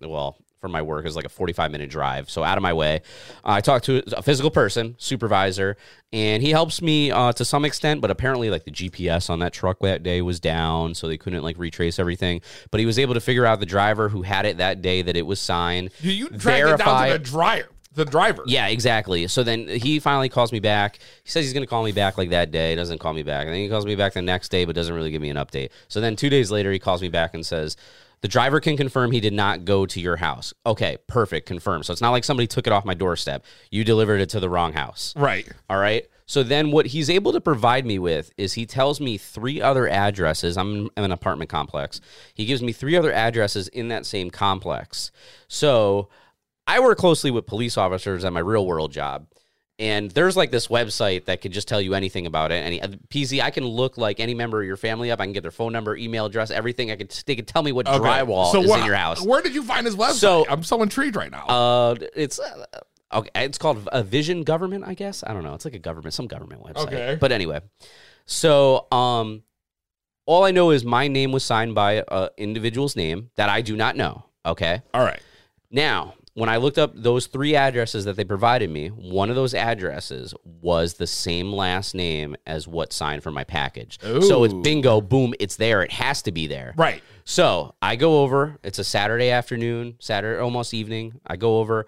well, 0.00 0.36
for 0.60 0.68
my 0.68 0.82
work, 0.82 1.04
it 1.04 1.08
was 1.08 1.16
like 1.16 1.24
a 1.24 1.30
45 1.30 1.70
minute 1.70 1.90
drive. 1.90 2.28
So 2.28 2.42
out 2.42 2.56
of 2.58 2.62
my 2.62 2.72
way. 2.72 3.02
I 3.44 3.60
talked 3.60 3.84
to 3.86 4.02
a 4.16 4.22
physical 4.22 4.50
person, 4.50 4.96
supervisor, 4.98 5.76
and 6.12 6.42
he 6.42 6.50
helps 6.50 6.82
me 6.82 7.10
uh, 7.10 7.32
to 7.34 7.44
some 7.44 7.64
extent, 7.64 8.00
but 8.00 8.10
apparently 8.10 8.50
like 8.50 8.64
the 8.64 8.70
GPS 8.70 9.30
on 9.30 9.38
that 9.40 9.52
truck 9.52 9.78
that 9.80 10.02
day 10.02 10.22
was 10.22 10.40
down. 10.40 10.94
So 10.94 11.08
they 11.08 11.18
couldn't 11.18 11.42
like 11.42 11.58
retrace 11.58 11.98
everything. 11.98 12.40
But 12.70 12.80
he 12.80 12.86
was 12.86 12.98
able 12.98 13.14
to 13.14 13.20
figure 13.20 13.46
out 13.46 13.60
the 13.60 13.66
driver 13.66 14.08
who 14.08 14.22
had 14.22 14.46
it 14.46 14.56
that 14.56 14.82
day 14.82 15.02
that 15.02 15.16
it 15.16 15.26
was 15.26 15.40
signed. 15.40 15.90
You, 16.00 16.10
you 16.10 16.28
dragged 16.30 16.68
it 16.68 16.78
down 16.78 17.06
to 17.06 17.12
the 17.12 17.18
dryer, 17.18 17.68
the 17.96 18.04
driver. 18.04 18.44
Yeah, 18.46 18.68
exactly. 18.68 19.26
So 19.26 19.42
then 19.42 19.66
he 19.66 19.98
finally 19.98 20.28
calls 20.28 20.52
me 20.52 20.60
back. 20.60 20.98
He 21.24 21.30
says 21.30 21.44
he's 21.44 21.52
going 21.52 21.64
to 21.64 21.68
call 21.68 21.82
me 21.82 21.92
back 21.92 22.16
like 22.16 22.30
that 22.30 22.52
day. 22.52 22.76
Doesn't 22.76 22.98
call 22.98 23.12
me 23.12 23.22
back. 23.22 23.46
And 23.46 23.54
then 23.54 23.60
he 23.62 23.68
calls 23.68 23.84
me 23.84 23.96
back 23.96 24.12
the 24.12 24.22
next 24.22 24.50
day, 24.50 24.64
but 24.64 24.76
doesn't 24.76 24.94
really 24.94 25.10
give 25.10 25.22
me 25.22 25.30
an 25.30 25.36
update. 25.36 25.70
So 25.88 26.00
then 26.00 26.14
two 26.14 26.30
days 26.30 26.50
later, 26.50 26.70
he 26.70 26.78
calls 26.78 27.02
me 27.02 27.08
back 27.08 27.34
and 27.34 27.44
says, 27.44 27.76
the 28.20 28.28
driver 28.28 28.60
can 28.60 28.76
confirm 28.76 29.12
he 29.12 29.20
did 29.20 29.32
not 29.32 29.64
go 29.64 29.86
to 29.86 30.00
your 30.00 30.16
house. 30.16 30.54
Okay, 30.64 30.98
perfect. 31.06 31.46
Confirm. 31.46 31.82
So 31.82 31.92
it's 31.92 32.02
not 32.02 32.10
like 32.10 32.24
somebody 32.24 32.46
took 32.46 32.66
it 32.66 32.72
off 32.72 32.84
my 32.84 32.94
doorstep. 32.94 33.44
You 33.70 33.84
delivered 33.84 34.20
it 34.20 34.30
to 34.30 34.40
the 34.40 34.48
wrong 34.48 34.72
house. 34.72 35.12
Right. 35.16 35.48
All 35.68 35.78
right. 35.78 36.06
So 36.26 36.42
then 36.42 36.72
what 36.72 36.86
he's 36.86 37.08
able 37.08 37.32
to 37.32 37.40
provide 37.40 37.86
me 37.86 37.98
with 37.98 38.32
is 38.36 38.54
he 38.54 38.66
tells 38.66 39.00
me 39.00 39.16
three 39.16 39.62
other 39.62 39.88
addresses. 39.88 40.56
I'm 40.56 40.90
in 40.96 41.04
an 41.04 41.12
apartment 41.12 41.50
complex. 41.50 42.00
He 42.34 42.46
gives 42.46 42.62
me 42.62 42.72
three 42.72 42.96
other 42.96 43.12
addresses 43.12 43.68
in 43.68 43.88
that 43.88 44.04
same 44.04 44.30
complex. 44.30 45.12
So 45.46 46.08
I 46.66 46.80
work 46.80 46.98
closely 46.98 47.30
with 47.30 47.46
police 47.46 47.76
officers 47.76 48.24
at 48.24 48.32
my 48.32 48.40
real 48.40 48.66
world 48.66 48.92
job. 48.92 49.26
And 49.78 50.10
there's 50.12 50.38
like 50.38 50.50
this 50.50 50.68
website 50.68 51.26
that 51.26 51.42
could 51.42 51.52
just 51.52 51.68
tell 51.68 51.82
you 51.82 51.92
anything 51.94 52.24
about 52.24 52.50
it. 52.50 52.64
Any 52.64 52.80
uh, 52.80 52.88
PZ, 53.10 53.42
I 53.42 53.50
can 53.50 53.64
look 53.66 53.98
like 53.98 54.20
any 54.20 54.32
member 54.32 54.62
of 54.62 54.66
your 54.66 54.78
family 54.78 55.10
up. 55.10 55.20
I 55.20 55.26
can 55.26 55.34
get 55.34 55.42
their 55.42 55.50
phone 55.50 55.70
number, 55.70 55.94
email 55.94 56.24
address, 56.24 56.50
everything. 56.50 56.90
I 56.90 56.96
could 56.96 57.10
they 57.26 57.36
could 57.36 57.46
tell 57.46 57.62
me 57.62 57.72
what 57.72 57.86
Okay. 57.86 57.98
drywall 57.98 58.52
so 58.52 58.62
is 58.62 58.70
what- 58.70 58.80
in 58.80 58.86
your 58.86 58.94
house. 58.96 59.20
Where 59.22 59.42
did 59.42 59.54
you 59.54 59.62
find 59.62 59.86
this 59.86 59.94
website? 59.94 60.12
So- 60.14 60.46
I'm 60.48 60.62
so 60.62 60.82
intrigued 60.82 61.14
right 61.14 61.30
now. 61.30 61.44
Uh, 61.46 61.94
it's 62.14 62.38
uh, 62.38 62.64
okay. 63.12 63.28
It's 63.34 63.58
called 63.58 63.86
a 63.92 64.02
Vision 64.02 64.44
Government, 64.44 64.84
I 64.86 64.94
guess. 64.94 65.22
I 65.26 65.34
don't 65.34 65.42
know. 65.42 65.52
It's 65.52 65.66
like 65.66 65.74
a 65.74 65.78
government, 65.78 66.14
some 66.14 66.26
government 66.26 66.62
website. 66.62 66.86
Okay. 66.86 67.18
But 67.20 67.32
anyway, 67.32 67.60
so 68.24 68.86
um, 68.90 69.42
all 70.24 70.42
I 70.44 70.52
know 70.52 70.70
is 70.70 70.86
my 70.86 71.06
name 71.06 71.32
was 71.32 71.44
signed 71.44 71.74
by 71.74 72.02
a 72.08 72.30
individual's 72.38 72.96
name 72.96 73.28
that 73.36 73.50
I 73.50 73.60
do 73.60 73.76
not 73.76 73.94
know. 73.94 74.24
Okay. 74.46 74.80
All 74.94 75.02
right. 75.02 75.20
Now, 75.70 76.14
when 76.36 76.50
I 76.50 76.58
looked 76.58 76.76
up 76.76 76.92
those 76.94 77.28
three 77.28 77.56
addresses 77.56 78.04
that 78.04 78.16
they 78.16 78.24
provided 78.24 78.68
me, 78.68 78.88
one 78.88 79.30
of 79.30 79.36
those 79.36 79.54
addresses 79.54 80.34
was 80.44 80.94
the 80.94 81.06
same 81.06 81.50
last 81.50 81.94
name 81.94 82.36
as 82.46 82.68
what 82.68 82.92
signed 82.92 83.22
for 83.22 83.30
my 83.30 83.42
package. 83.42 83.98
So 84.02 84.44
it's 84.44 84.52
bingo, 84.52 85.00
boom, 85.00 85.32
it's 85.40 85.56
there. 85.56 85.82
It 85.82 85.92
has 85.92 86.20
to 86.22 86.32
be 86.32 86.46
there. 86.46 86.74
Right. 86.76 87.02
So 87.24 87.74
I 87.80 87.96
go 87.96 88.20
over. 88.22 88.58
It's 88.62 88.78
a 88.78 88.84
Saturday 88.84 89.30
afternoon, 89.30 89.96
Saturday 89.98 90.38
almost 90.38 90.74
evening. 90.74 91.18
I 91.26 91.36
go 91.36 91.56
over. 91.58 91.86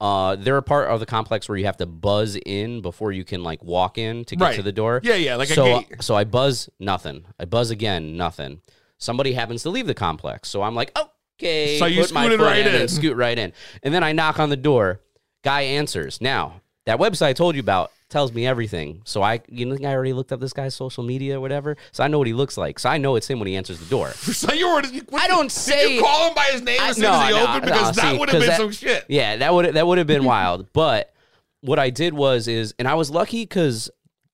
Uh, 0.00 0.36
they're 0.36 0.56
a 0.56 0.62
part 0.62 0.88
of 0.88 1.00
the 1.00 1.04
complex 1.06 1.48
where 1.48 1.58
you 1.58 1.64
have 1.66 1.76
to 1.78 1.86
buzz 1.86 2.36
in 2.46 2.82
before 2.82 3.10
you 3.10 3.24
can 3.24 3.42
like 3.42 3.60
walk 3.64 3.98
in 3.98 4.24
to 4.26 4.36
get 4.36 4.44
Right. 4.44 4.56
to 4.56 4.62
the 4.62 4.70
door. 4.72 5.00
Yeah, 5.02 5.16
yeah, 5.16 5.34
like 5.34 5.50
a 5.50 5.54
so, 5.54 5.64
gate. 5.64 5.96
So 6.00 6.14
I 6.14 6.22
buzz 6.22 6.70
nothing. 6.78 7.24
I 7.40 7.44
buzz 7.44 7.72
again, 7.72 8.16
nothing. 8.16 8.60
Somebody 8.98 9.32
happens 9.32 9.64
to 9.64 9.70
leave 9.70 9.88
the 9.88 9.94
complex, 9.94 10.48
so 10.48 10.62
I'm 10.62 10.76
like, 10.76 10.96
okay. 11.40 11.78
So 11.78 11.86
you 11.86 12.02
put 12.02 12.12
my 12.12 12.28
foot 12.28 12.40
right 12.40 12.66
in. 12.66 12.74
and 12.74 12.90
scoot 12.90 13.16
right 13.16 13.38
in, 13.38 13.52
and 13.82 13.92
then 13.94 14.04
I 14.04 14.12
knock 14.12 14.38
on 14.38 14.50
the 14.50 14.56
door. 14.56 15.00
Guy 15.42 15.62
answers. 15.62 16.20
Now 16.20 16.60
that 16.86 16.98
website 16.98 17.26
I 17.28 17.32
told 17.32 17.54
you 17.54 17.60
about 17.60 17.90
tells 18.08 18.32
me 18.32 18.44
everything. 18.46 19.00
So 19.04 19.22
I, 19.22 19.40
you 19.48 19.64
know, 19.66 19.76
I 19.88 19.92
already 19.94 20.12
looked 20.12 20.32
up 20.32 20.40
this 20.40 20.52
guy's 20.52 20.74
social 20.74 21.04
media 21.04 21.36
or 21.38 21.40
whatever. 21.40 21.76
So 21.92 22.02
I 22.02 22.08
know 22.08 22.18
what 22.18 22.26
he 22.26 22.32
looks 22.32 22.58
like. 22.58 22.78
So 22.80 22.88
I 22.90 22.98
know 22.98 23.14
it's 23.14 23.28
him 23.30 23.38
when 23.38 23.46
he 23.46 23.54
answers 23.56 23.78
the 23.78 23.86
door. 23.86 24.08
So 24.16 24.52
you 24.52 24.68
were. 24.68 24.84
You, 24.84 25.02
I 25.14 25.28
don't 25.28 25.50
say- 25.52 25.94
you 25.96 26.02
call 26.02 26.28
him 26.28 26.34
by 26.34 26.48
his 26.52 26.60
name 26.62 26.80
I- 26.80 26.88
as 26.90 26.96
soon 26.96 27.04
no, 27.04 27.12
as 27.12 27.28
he 27.28 27.34
no, 27.34 27.42
opened? 27.46 27.62
Because 27.66 27.96
no, 27.96 28.02
that 28.02 28.18
would 28.20 28.28
have 28.30 28.40
been 28.40 28.48
that- 28.48 28.56
some 28.58 28.72
shit. 28.72 29.04
Yeah, 29.08 29.36
that 29.36 29.54
would 29.54 29.74
that 29.74 29.86
would 29.86 29.98
have 29.98 30.06
been 30.06 30.24
wild. 30.36 30.72
But 30.72 31.14
what 31.60 31.78
I 31.78 31.90
did 31.90 32.12
was 32.14 32.48
is, 32.48 32.74
and 32.78 32.88
I 32.88 32.94
was 32.94 33.10
lucky 33.10 33.42
because 33.42 33.88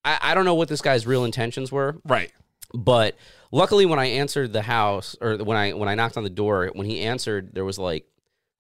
I, 0.05 0.19
I 0.23 0.35
don't 0.35 0.45
know 0.47 0.55
what 0.55 0.69
this 0.69 0.81
guy's 0.81 1.07
real 1.07 1.25
intentions 1.25 1.71
were, 1.71 2.01
Right. 2.07 2.33
but 2.73 3.17
luckily 3.51 3.87
when 3.87 3.99
I 3.99 4.07
answered 4.07 4.53
the 4.53 4.63
house 4.63 5.17
or 5.21 5.37
when 5.37 5.57
I 5.57 5.73
when 5.73 5.89
I 5.89 5.95
knocked 5.95 6.17
on 6.17 6.25
the 6.25 6.31
door, 6.31 6.71
when 6.75 6.87
he 6.87 7.01
answered, 7.01 7.55
there 7.55 7.65
was 7.65 7.79
like 7.79 8.07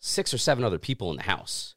six 0.00 0.32
or 0.32 0.38
seven 0.38 0.64
other 0.64 0.78
people 0.78 1.10
in 1.10 1.16
the 1.16 1.22
house. 1.22 1.74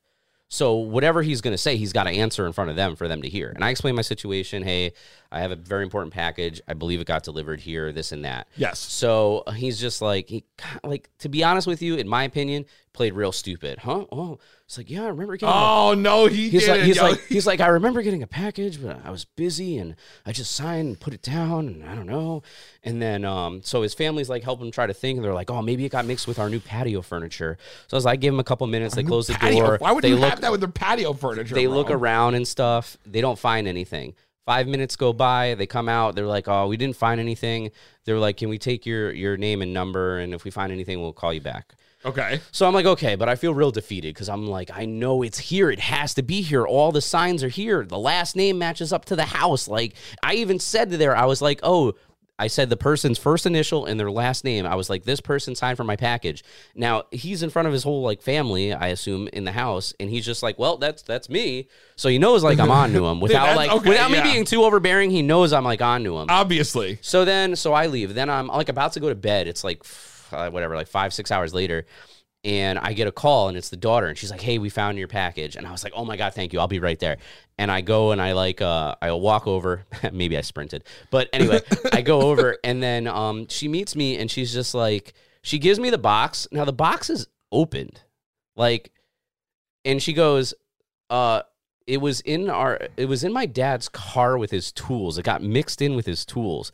So 0.52 0.78
whatever 0.78 1.22
he's 1.22 1.42
going 1.42 1.54
to 1.54 1.60
say, 1.60 1.78
he's 1.78 1.94
got 1.94 2.06
to 2.06 2.10
answer 2.10 2.48
in 2.48 2.54
front 2.54 2.72
of 2.72 2.76
them 2.76 2.96
for 2.96 3.08
them 3.08 3.22
to 3.22 3.30
hear. 3.30 3.52
And 3.54 3.64
I 3.64 3.70
explained 3.70 3.96
my 3.96 4.02
situation. 4.02 4.64
Hey, 4.64 4.94
I 5.32 5.42
have 5.42 5.52
a 5.52 5.56
very 5.56 5.84
important 5.84 6.12
package. 6.12 6.60
I 6.68 6.74
believe 6.74 7.00
it 7.00 7.06
got 7.06 7.22
delivered 7.22 7.60
here. 7.60 7.92
This 7.92 8.12
and 8.12 8.26
that. 8.26 8.48
Yes. 8.56 8.80
So 8.80 9.44
he's 9.56 9.80
just 9.80 10.02
like 10.02 10.28
he 10.28 10.44
like 10.84 11.10
to 11.20 11.30
be 11.30 11.44
honest 11.44 11.68
with 11.68 11.84
you, 11.84 11.96
in 11.96 12.08
my 12.08 12.24
opinion, 12.24 12.66
played 12.94 13.14
real 13.14 13.32
stupid. 13.32 13.80
Huh? 13.80 14.06
Oh, 14.12 14.40
it's 14.70 14.78
like 14.78 14.92
yeah, 14.92 15.06
I 15.06 15.08
remember 15.08 15.36
getting. 15.36 15.52
a- 15.52 15.58
Oh 15.58 15.96
no, 15.96 16.28
he 16.28 16.48
He's 16.50 16.62
did 16.66 16.70
like, 16.70 16.82
he's 16.82 16.98
yo. 16.98 17.04
like, 17.04 17.26
he's 17.26 17.48
like, 17.52 17.60
I 17.60 17.70
remember 17.70 18.04
getting 18.04 18.22
a 18.22 18.28
package, 18.28 18.80
but 18.80 19.04
I 19.04 19.10
was 19.10 19.26
busy 19.26 19.80
and 19.80 19.96
I 20.28 20.32
just 20.32 20.52
signed 20.52 20.88
and 20.90 21.00
put 21.00 21.12
it 21.16 21.24
down, 21.24 21.68
and 21.68 21.84
I 21.84 21.96
don't 21.96 22.06
know. 22.06 22.44
And 22.84 23.02
then, 23.02 23.26
um, 23.26 23.62
so 23.64 23.82
his 23.82 23.96
family's 23.96 24.30
like 24.30 24.44
helping 24.44 24.68
him 24.68 24.72
try 24.72 24.86
to 24.86 24.94
think, 24.94 25.18
and 25.18 25.26
they're 25.26 25.34
like, 25.34 25.50
oh, 25.50 25.64
maybe 25.64 25.86
it 25.86 25.90
got 25.92 26.06
mixed 26.06 26.28
with 26.28 26.38
our 26.38 26.52
new 26.52 26.60
patio 26.60 27.02
furniture. 27.02 27.58
So 27.88 27.96
I 27.96 27.98
was 27.98 28.06
like, 28.06 28.20
give 28.20 28.32
him 28.32 28.40
a 28.40 28.44
couple 28.44 28.68
minutes. 28.68 28.94
They 28.94 29.02
close 29.04 29.26
the 29.26 29.34
patio. 29.34 29.66
door. 29.66 29.78
Why 29.80 29.92
would 29.92 30.04
they 30.04 30.10
you 30.10 30.18
look, 30.18 30.30
have 30.30 30.42
that 30.42 30.52
with 30.52 30.60
their 30.60 30.70
patio 30.70 31.14
furniture? 31.14 31.56
they 31.56 31.66
bro? 31.66 31.74
look 31.74 31.90
around 31.90 32.36
and 32.36 32.48
stuff. 32.48 32.96
They 33.08 33.22
don't 33.22 33.40
find 33.40 33.68
anything. 33.68 34.14
Five 34.46 34.68
minutes 34.68 34.96
go 34.96 35.14
by. 35.14 35.56
They 35.56 35.66
come 35.66 35.90
out. 35.90 36.14
They're 36.14 36.28
like, 36.28 36.48
"Oh, 36.48 36.68
we 36.68 36.78
didn't 36.78 36.96
find 36.96 37.20
anything." 37.20 37.72
They're 38.06 38.20
like, 38.20 38.38
"Can 38.38 38.50
we 38.50 38.60
take 38.60 38.86
your 38.86 39.12
your 39.12 39.36
name 39.36 39.64
and 39.64 39.74
number? 39.74 40.20
And 40.20 40.32
if 40.32 40.44
we 40.44 40.52
find 40.52 40.72
anything, 40.72 41.02
we'll 41.02 41.12
call 41.14 41.34
you 41.34 41.42
back." 41.42 41.74
Okay. 42.06 42.40
So 42.52 42.66
I'm 42.68 42.74
like, 42.74 42.86
okay, 42.86 43.16
but 43.16 43.28
I 43.28 43.36
feel 43.36 43.54
real 43.54 43.72
defeated 43.72 44.14
because 44.14 44.30
I'm 44.30 44.48
like, 44.48 44.72
I 44.74 44.86
know 44.86 45.22
it's 45.22 45.40
here. 45.40 45.70
It 45.70 45.80
has 45.80 46.14
to 46.14 46.24
be 46.24 46.42
here. 46.42 46.66
All 46.66 46.92
the 46.92 47.02
signs 47.02 47.44
are 47.44 47.50
here. 47.50 47.86
The 47.86 48.00
last 48.00 48.36
name 48.36 48.58
matches 48.58 48.94
up 48.94 49.06
to 49.06 49.16
the 49.16 49.26
house. 49.26 49.68
Like, 49.68 49.94
I 50.24 50.36
even 50.36 50.60
said 50.60 50.92
to 50.92 50.98
there, 50.98 51.16
I 51.16 51.26
was 51.26 51.42
like, 51.42 51.60
oh, 51.62 51.96
I 52.40 52.48
said 52.48 52.70
the 52.70 52.78
person's 52.78 53.18
first 53.18 53.46
initial 53.46 53.86
and 53.86 54.00
their 54.00 54.10
last 54.10 54.46
name. 54.46 54.66
I 54.66 54.76
was 54.76 54.90
like, 54.90 55.04
this 55.04 55.20
person 55.20 55.56
signed 55.56 55.76
for 55.76 55.84
my 55.84 55.98
package. 55.98 56.42
Now 56.74 57.04
he's 57.12 57.44
in 57.44 57.50
front 57.50 57.68
of 57.68 57.74
his 57.74 57.84
whole 57.84 58.02
like 58.02 58.22
family, 58.22 58.72
I 58.72 58.88
assume, 58.88 59.28
in 59.34 59.44
the 59.44 59.52
house, 59.52 59.94
and 60.00 60.10
he's 60.10 60.26
just 60.26 60.42
like, 60.42 60.58
well, 60.58 60.78
that's 60.78 61.02
that's 61.02 61.30
me. 61.30 61.68
So 61.98 62.08
he 62.08 62.18
knows 62.18 62.42
like 62.42 62.58
I'm 62.58 62.72
on 62.72 62.94
to 62.94 63.06
him 63.06 63.20
without 63.20 63.58
like 63.58 63.70
okay, 63.70 63.90
without 63.90 64.10
me 64.10 64.22
being 64.22 64.46
too 64.46 64.64
overbearing. 64.64 65.12
He 65.12 65.22
knows 65.22 65.52
I'm 65.52 65.66
like 65.66 65.82
on 65.82 66.06
to 66.06 66.18
him. 66.18 66.28
Obviously. 66.30 66.98
So 67.02 67.26
then, 67.26 67.58
so 67.58 67.74
I 67.74 67.88
leave. 67.88 68.14
Then 68.14 68.30
I'm 68.30 68.48
like 68.48 68.70
about 68.70 68.94
to 68.94 69.02
go 69.02 69.10
to 69.10 69.16
bed. 69.16 69.50
It's 69.50 69.66
like 69.66 69.84
uh, 70.32 70.50
whatever, 70.50 70.76
like 70.76 70.88
five, 70.88 71.14
six 71.14 71.32
hours 71.32 71.54
later. 71.54 71.86
And 72.46 72.80
I 72.80 72.94
get 72.94 73.08
a 73.08 73.12
call 73.12 73.50
and 73.50 73.58
it's 73.58 73.70
the 73.70 73.76
daughter 73.76 74.08
and 74.08 74.18
she's 74.18 74.32
like, 74.32 74.42
Hey, 74.42 74.60
we 74.60 74.70
found 74.70 74.98
your 74.98 75.10
package. 75.10 75.58
And 75.58 75.68
I 75.68 75.72
was 75.72 75.84
like, 75.84 75.92
Oh 75.94 76.06
my 76.06 76.16
God, 76.16 76.34
thank 76.34 76.54
you. 76.54 76.60
I'll 76.60 76.70
be 76.70 76.80
right 76.80 76.98
there. 76.98 77.18
And 77.58 77.70
I 77.70 77.82
go 77.82 78.12
and 78.12 78.22
I 78.22 78.32
like, 78.32 78.62
uh, 78.62 78.96
I 79.02 79.12
walk 79.12 79.46
over. 79.46 79.86
Maybe 80.14 80.38
I 80.38 80.42
sprinted. 80.42 80.86
But 81.12 81.28
anyway, 81.34 81.60
I 81.92 82.02
go 82.02 82.22
over 82.22 82.58
and 82.64 82.82
then 82.82 83.08
um, 83.08 83.48
she 83.50 83.68
meets 83.68 83.94
me 83.94 84.18
and 84.18 84.32
she's 84.32 84.54
just 84.54 84.74
like, 84.74 85.14
she 85.42 85.60
gives 85.60 85.80
me 85.80 85.90
the 85.90 85.98
box. 85.98 86.48
Now 86.52 86.64
the 86.64 86.72
box 86.72 87.10
is 87.10 87.28
opened. 87.52 88.02
Like, 88.56 88.92
and 89.84 90.02
she 90.02 90.14
goes, 90.14 90.54
uh, 91.10 91.42
it 91.90 91.98
was 91.98 92.22
in 92.22 92.50
our 92.50 92.80
it 92.98 93.06
was 93.06 93.24
in 93.24 93.34
my 93.34 93.46
dad's 93.46 93.90
car 93.90 94.38
with 94.38 94.52
his 94.52 94.72
tools. 94.72 95.18
It 95.18 95.24
got 95.24 95.42
mixed 95.44 95.82
in 95.82 95.96
with 95.96 96.06
his 96.06 96.24
tools. 96.26 96.72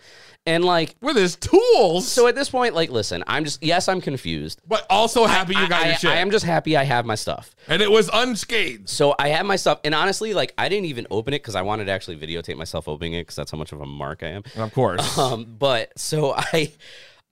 And 0.47 0.63
like 0.63 0.93
With 1.01 1.15
his 1.15 1.35
tools. 1.37 2.07
so 2.07 2.27
at 2.27 2.35
this 2.35 2.49
point, 2.51 2.75
like 2.75 2.91
listen, 2.91 3.23
I'm 3.25 3.45
just 3.45 3.63
yes, 3.63 3.87
I'm 3.87 3.99
confused. 4.01 4.61
but 4.67 4.85
also 4.91 5.25
happy 5.25 5.55
you 5.55 5.67
got 5.67 5.83
I, 5.83 5.87
your 5.87 5.95
shit. 5.97 6.11
I 6.11 6.17
am 6.17 6.29
just 6.29 6.45
happy 6.45 6.77
I 6.77 6.83
have 6.83 7.03
my 7.05 7.15
stuff. 7.15 7.55
and 7.67 7.81
it 7.81 7.89
was 7.89 8.11
unscathed. 8.13 8.87
So 8.87 9.15
I 9.17 9.29
have 9.29 9.45
my 9.47 9.55
stuff, 9.55 9.79
and 9.83 9.95
honestly, 9.95 10.35
like 10.35 10.53
I 10.57 10.69
didn't 10.69 10.85
even 10.85 11.07
open 11.09 11.33
it 11.33 11.39
because 11.41 11.55
I 11.55 11.63
wanted 11.63 11.85
to 11.85 11.91
actually 11.91 12.17
videotape 12.17 12.57
myself 12.57 12.87
opening 12.87 13.13
it 13.13 13.21
because 13.21 13.35
that's 13.37 13.49
how 13.51 13.57
much 13.57 13.71
of 13.71 13.81
a 13.81 13.85
mark 13.87 14.21
I 14.21 14.27
am. 14.27 14.43
Of 14.55 14.71
course. 14.73 15.17
Um, 15.17 15.45
but 15.57 15.97
so 15.97 16.33
I, 16.37 16.71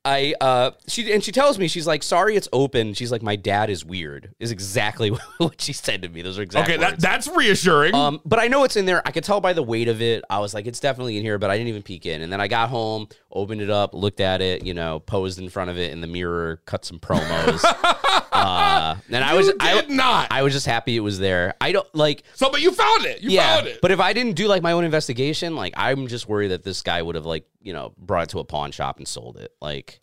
I 0.05 0.33
uh 0.41 0.71
she 0.87 1.13
and 1.13 1.23
she 1.23 1.31
tells 1.31 1.57
me 1.57 1.69
she's 1.69 1.87
like 1.87 2.03
sorry 2.03 2.35
it's 2.35 2.49
open. 2.51 2.93
She's 2.93 3.11
like 3.11 3.21
my 3.21 3.37
dad 3.37 3.69
is 3.69 3.85
weird. 3.85 4.33
Is 4.39 4.51
exactly 4.51 5.09
what 5.37 5.61
she 5.61 5.71
said 5.71 6.01
to 6.01 6.09
me. 6.09 6.21
Those 6.21 6.37
are 6.37 6.41
exactly 6.41 6.73
Okay, 6.75 6.81
that, 6.83 6.99
that's 6.99 7.27
reassuring. 7.29 7.95
um, 7.95 8.19
but 8.25 8.39
I 8.39 8.47
know 8.49 8.65
it's 8.65 8.75
in 8.75 8.85
there. 8.85 9.01
I 9.05 9.11
could 9.11 9.23
tell 9.23 9.39
by 9.39 9.53
the 9.53 9.63
weight 9.63 9.87
of 9.87 10.01
it. 10.01 10.23
I 10.29 10.39
was 10.39 10.53
like, 10.53 10.65
it's 10.67 10.81
definitely 10.81 11.17
in 11.17 11.23
here, 11.23 11.37
but 11.37 11.49
I 11.49 11.57
didn't 11.57 11.69
even 11.69 11.83
peek 11.83 12.05
in. 12.05 12.21
And 12.21 12.33
then 12.33 12.41
I 12.41 12.47
got 12.49 12.69
home, 12.69 13.07
opened 13.31 13.61
it 13.61 13.69
up, 13.69 13.93
looked 13.93 14.19
at 14.19 14.41
it, 14.41 14.65
you 14.65 14.73
know, 14.73 14.99
posed 14.99 15.39
in 15.39 15.47
front 15.49 15.69
of 15.69 15.77
it 15.77 15.91
in 15.91 16.01
the 16.01 16.07
mirror, 16.07 16.61
cut 16.65 16.83
some 16.83 16.99
promos. 16.99 17.63
uh, 18.43 18.95
and 19.09 19.23
I 19.23 19.33
was, 19.33 19.51
I, 19.59 19.81
did 19.81 19.89
not. 19.89 20.27
I 20.31 20.43
was 20.43 20.53
just 20.53 20.65
happy 20.65 20.95
it 20.95 21.01
was 21.01 21.19
there. 21.19 21.55
I 21.61 21.71
don't 21.71 21.87
like, 21.95 22.23
so, 22.35 22.49
but 22.51 22.61
you 22.61 22.71
found 22.71 23.05
it. 23.05 23.21
You 23.21 23.31
yeah. 23.31 23.55
found 23.55 23.67
it. 23.67 23.79
But 23.81 23.91
if 23.91 23.99
I 23.99 24.13
didn't 24.13 24.33
do 24.33 24.47
like 24.47 24.61
my 24.61 24.71
own 24.71 24.83
investigation, 24.83 25.55
like 25.55 25.73
I'm 25.77 26.07
just 26.07 26.27
worried 26.27 26.49
that 26.49 26.63
this 26.63 26.81
guy 26.81 27.01
would 27.01 27.15
have 27.15 27.25
like, 27.25 27.45
you 27.61 27.73
know, 27.73 27.93
brought 27.97 28.23
it 28.23 28.29
to 28.29 28.39
a 28.39 28.43
pawn 28.43 28.71
shop 28.71 28.97
and 28.97 29.07
sold 29.07 29.37
it. 29.37 29.53
Like, 29.61 30.01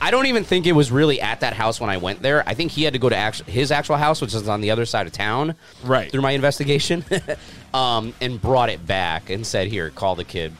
I 0.00 0.10
don't 0.10 0.26
even 0.26 0.44
think 0.44 0.66
it 0.66 0.72
was 0.72 0.90
really 0.90 1.20
at 1.20 1.40
that 1.40 1.52
house 1.52 1.80
when 1.80 1.90
I 1.90 1.98
went 1.98 2.22
there. 2.22 2.42
I 2.48 2.54
think 2.54 2.70
he 2.72 2.84
had 2.84 2.94
to 2.94 2.98
go 2.98 3.08
to 3.08 3.16
actu- 3.16 3.44
his 3.44 3.70
actual 3.70 3.96
house, 3.96 4.20
which 4.20 4.34
is 4.34 4.48
on 4.48 4.60
the 4.60 4.70
other 4.70 4.86
side 4.86 5.06
of 5.06 5.12
town, 5.12 5.56
Right. 5.84 6.10
Through 6.10 6.22
my 6.22 6.30
investigation, 6.30 7.04
um, 7.74 8.14
and 8.20 8.40
brought 8.40 8.70
it 8.70 8.86
back 8.86 9.28
and 9.30 9.46
said, 9.46 9.68
"Here, 9.68 9.90
call 9.90 10.14
the 10.14 10.24
kid. 10.24 10.52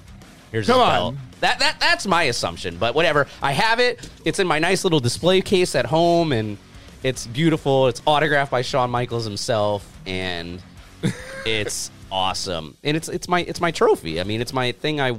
Here's 0.52 0.66
Come 0.66 0.80
his 0.80 0.82
on. 0.82 1.14
belt." 1.14 1.14
That 1.40 1.58
that 1.60 1.76
that's 1.80 2.06
my 2.06 2.24
assumption, 2.24 2.76
but 2.76 2.94
whatever. 2.94 3.26
I 3.40 3.52
have 3.52 3.80
it. 3.80 4.10
It's 4.26 4.38
in 4.38 4.46
my 4.46 4.58
nice 4.58 4.84
little 4.84 5.00
display 5.00 5.40
case 5.40 5.74
at 5.74 5.86
home, 5.86 6.32
and 6.32 6.58
it's 7.02 7.26
beautiful. 7.26 7.88
It's 7.88 8.02
autographed 8.06 8.50
by 8.50 8.62
Shawn 8.62 8.90
Michaels 8.90 9.24
himself, 9.24 9.90
and 10.06 10.62
it's 11.46 11.90
awesome. 12.10 12.76
And 12.84 12.96
it's 12.96 13.08
it's 13.08 13.28
my 13.28 13.40
it's 13.42 13.60
my 13.60 13.70
trophy. 13.70 14.20
I 14.20 14.24
mean, 14.24 14.40
it's 14.40 14.52
my 14.52 14.72
thing. 14.72 15.00
I 15.00 15.16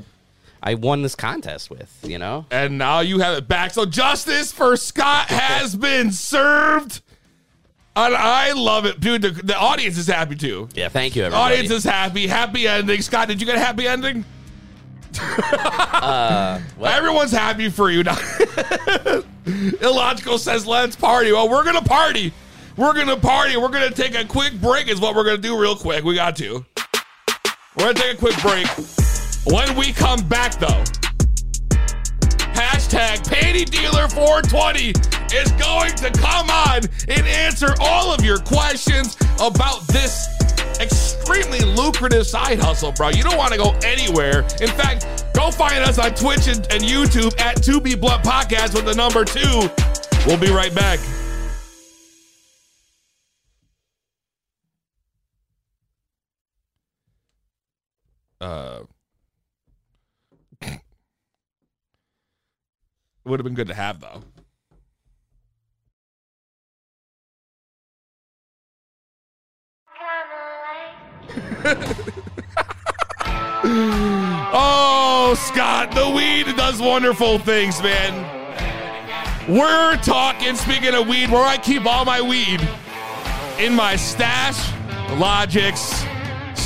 I 0.61 0.75
won 0.75 1.01
this 1.01 1.15
contest 1.15 1.69
with. 1.69 1.97
You 2.03 2.19
know. 2.19 2.45
and 2.51 2.77
now 2.77 2.99
you 2.99 3.19
have 3.19 3.37
it 3.37 3.47
back. 3.47 3.71
So 3.71 3.85
justice 3.85 4.51
for 4.51 4.75
Scott 4.77 5.27
has 5.27 5.75
been 5.87 6.11
served. 6.11 7.01
And 7.93 8.15
I 8.15 8.53
love 8.53 8.85
it, 8.85 9.01
dude. 9.01 9.21
The, 9.21 9.31
the 9.31 9.57
audience 9.57 9.97
is 9.97 10.07
happy 10.07 10.35
too. 10.35 10.69
Yeah. 10.73 10.87
Thank 10.87 11.15
you, 11.15 11.23
everybody. 11.23 11.55
audience 11.55 11.71
is 11.71 11.83
happy. 11.83 12.25
Happy 12.25 12.65
ending. 12.67 13.01
Scott, 13.01 13.27
did 13.27 13.41
you 13.41 13.45
get 13.45 13.57
a 13.57 13.59
happy 13.59 13.85
ending? 13.85 14.23
Uh, 15.19 16.59
what? 16.77 16.93
Everyone's 16.93 17.31
happy 17.31 17.69
for 17.69 17.91
you 17.91 18.03
now. 18.03 18.17
Illogical 19.81 20.37
says, 20.37 20.65
let's 20.65 20.95
party. 20.95 21.31
Well, 21.31 21.49
we're 21.49 21.63
going 21.63 21.75
to 21.75 21.87
party. 21.87 22.33
We're 22.77 22.93
going 22.93 23.07
to 23.07 23.17
party. 23.17 23.57
We're 23.57 23.69
going 23.69 23.87
to 23.87 23.95
take 23.95 24.15
a 24.15 24.25
quick 24.25 24.53
break, 24.59 24.87
is 24.87 24.99
what 24.99 25.15
we're 25.15 25.23
going 25.23 25.35
to 25.35 25.41
do 25.41 25.59
real 25.59 25.75
quick. 25.75 26.03
We 26.03 26.15
got 26.15 26.35
to. 26.37 26.65
We're 27.75 27.83
going 27.85 27.95
to 27.95 28.01
take 28.01 28.13
a 28.15 28.17
quick 28.17 28.41
break. 28.41 28.67
When 29.45 29.75
we 29.77 29.91
come 29.91 30.27
back, 30.27 30.59
though, 30.59 30.83
hashtag 32.91 33.23
Panty 33.23 33.69
Dealer 33.69 34.07
420 34.09 34.89
is 35.35 35.51
going 35.53 35.93
to 35.95 36.11
come 36.19 36.49
on 36.49 36.81
and 37.07 37.27
answer 37.27 37.73
all 37.79 38.13
of 38.13 38.23
your 38.23 38.37
questions 38.39 39.15
about 39.39 39.87
this 39.87 40.27
extremely 40.79 41.59
lucrative 41.61 42.27
side 42.27 42.59
hustle, 42.59 42.91
bro. 42.91 43.09
You 43.09 43.23
don't 43.23 43.37
want 43.37 43.53
to 43.53 43.57
go 43.57 43.71
anywhere. 43.83 44.41
In 44.59 44.67
fact, 44.67 45.33
go 45.33 45.51
find 45.51 45.83
us 45.83 45.99
on 45.99 46.13
Twitch 46.15 46.47
and, 46.47 46.59
and 46.71 46.83
YouTube 46.83 47.39
at 47.39 47.57
2B 47.57 47.99
Blunt 47.99 48.23
Podcast 48.23 48.73
with 48.75 48.85
the 48.85 48.95
number 48.95 49.23
two. 49.23 49.69
We'll 50.27 50.39
be 50.39 50.51
right 50.51 50.73
back. 50.75 50.99
Uh, 58.39 58.81
would 63.25 63.39
have 63.39 63.45
been 63.45 63.55
good 63.55 63.67
to 63.67 63.73
have 63.73 63.99
though. 64.01 64.23
Oh, 74.53 75.33
Scott, 75.37 75.91
the 75.91 76.09
weed 76.09 76.57
does 76.57 76.81
wonderful 76.81 77.39
things, 77.39 77.81
man. 77.81 78.27
We're 79.47 79.95
talking, 79.97 80.55
speaking 80.55 80.93
of 80.93 81.07
weed, 81.07 81.29
where 81.29 81.45
I 81.45 81.57
keep 81.57 81.85
all 81.85 82.03
my 82.03 82.21
weed 82.21 82.59
in 83.57 83.73
my 83.73 83.95
stash, 83.95 84.59
Logix 85.17 86.05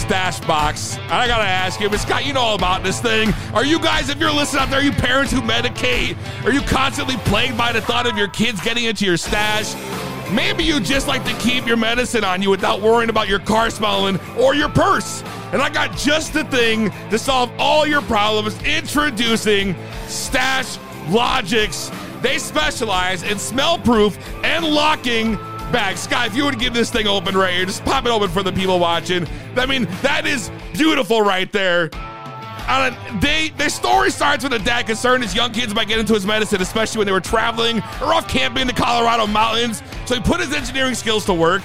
stash 0.06 0.40
box. 0.42 0.98
And 0.98 1.14
I 1.14 1.28
gotta 1.28 1.44
ask 1.44 1.80
you, 1.80 1.90
but 1.90 2.00
Scott, 2.00 2.26
you 2.26 2.34
know 2.34 2.42
all 2.42 2.56
about 2.56 2.84
this 2.84 3.02
thing. 3.02 3.34
Are 3.56 3.66
you 3.66 3.80
guys, 3.80 4.10
if 4.10 4.20
you're 4.20 4.32
listening 4.32 4.62
out 4.62 4.70
there, 4.70 4.84
you 4.84 4.92
parents 4.92 5.32
who 5.32 5.42
medicate? 5.42 6.16
Are 6.46 6.52
you 6.52 6.62
constantly 6.62 7.18
plagued 7.18 7.58
by 7.58 7.72
the 7.72 7.82
thought 7.82 8.06
of 8.06 8.16
your 8.16 8.28
kids 8.28 8.62
getting 8.62 8.84
into 8.86 9.04
your 9.04 9.18
stash? 9.18 9.74
Maybe 10.32 10.64
you 10.64 10.80
just 10.80 11.08
like 11.08 11.26
to 11.26 11.34
keep 11.38 11.66
your 11.66 11.78
medicine 11.78 12.24
on 12.24 12.44
you 12.44 12.52
without 12.52 12.82
worrying 12.82 13.10
about 13.10 13.28
your 13.28 13.40
car 13.40 13.72
smelling 13.72 14.20
or 14.38 14.54
your 14.54 14.70
purse. 14.70 15.24
And 15.52 15.62
I 15.62 15.70
got 15.70 15.98
just 15.98 16.34
the 16.34 16.44
thing 16.46 16.92
to 17.10 17.18
solve 17.18 17.52
all 17.58 17.88
your 17.88 18.04
problems. 18.04 18.62
Introducing 18.64 19.76
Stash 20.08 20.78
Logics. 21.10 21.90
They 22.22 22.38
specialize 22.38 23.24
in 23.24 23.40
smell 23.40 23.80
proof 23.80 24.18
and 24.44 24.66
locking 24.66 25.38
bags. 25.72 26.02
Scott, 26.02 26.28
if 26.28 26.36
you 26.36 26.46
would 26.46 26.60
give 26.60 26.74
this 26.74 26.92
thing 26.92 27.08
open 27.08 27.36
right 27.36 27.54
here, 27.54 27.66
just 27.66 27.84
pop 27.86 28.06
it 28.06 28.12
open 28.12 28.30
for 28.30 28.44
the 28.44 28.52
people 28.52 28.80
watching. 28.80 29.28
I 29.56 29.66
mean, 29.66 29.86
that 30.02 30.26
is 30.26 30.52
beautiful 30.74 31.22
right 31.22 31.52
there. 31.52 31.90
Uh, 32.68 33.20
they 33.20 33.50
their 33.58 33.70
story 33.70 34.10
starts 34.10 34.44
with 34.44 34.54
a 34.54 34.60
dad 34.60 34.88
concerned 34.88 35.24
his 35.24 35.36
young 35.36 35.52
kids 35.52 35.76
might 35.76 35.88
get 35.88 36.00
into 36.00 36.14
his 36.14 36.26
medicine, 36.26 36.62
especially 36.62 36.98
when 36.98 37.06
they 37.06 37.14
were 37.14 37.22
traveling 37.22 37.78
or 38.02 38.14
off 38.14 38.28
camping 38.28 38.62
in 38.62 38.68
the 38.68 38.74
Colorado 38.74 39.28
mountains. 39.28 39.84
So 40.06 40.16
he 40.16 40.22
put 40.22 40.40
his 40.40 40.52
engineering 40.54 40.96
skills 40.96 41.26
to 41.26 41.34
work, 41.34 41.62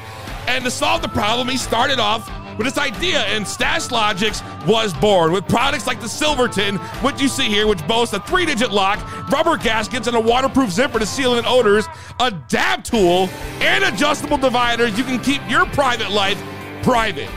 and 0.47 0.63
to 0.65 0.71
solve 0.71 1.01
the 1.01 1.09
problem, 1.09 1.49
he 1.49 1.57
started 1.57 1.99
off 1.99 2.29
with 2.61 2.75
this 2.75 2.77
idea, 2.77 3.27
in 3.35 3.45
Stashlogix 3.45 4.43
was 4.67 4.93
born 4.93 5.33
with 5.33 5.49
products 5.49 5.87
like 5.87 5.99
the 5.99 6.09
Silverton, 6.09 6.77
which 7.01 7.19
you 7.19 7.27
see 7.27 7.49
here, 7.49 7.67
which 7.67 7.83
boasts 7.89 8.13
a 8.13 8.21
three-digit 8.21 8.71
lock, 8.71 9.31
rubber 9.31 9.57
gaskets, 9.57 10.09
and 10.09 10.15
a 10.15 10.21
waterproof 10.21 10.71
zipper 10.71 10.99
to 10.99 11.07
seal 11.07 11.39
in 11.39 11.47
odors, 11.47 11.87
a 12.19 12.31
dab 12.49 12.85
tool, 12.85 13.31
and 13.61 13.83
adjustable 13.83 14.37
dividers. 14.37 14.99
You 14.99 15.05
can 15.05 15.19
keep 15.21 15.41
your 15.49 15.65
private 15.69 16.11
life 16.11 16.39
private. 16.83 17.31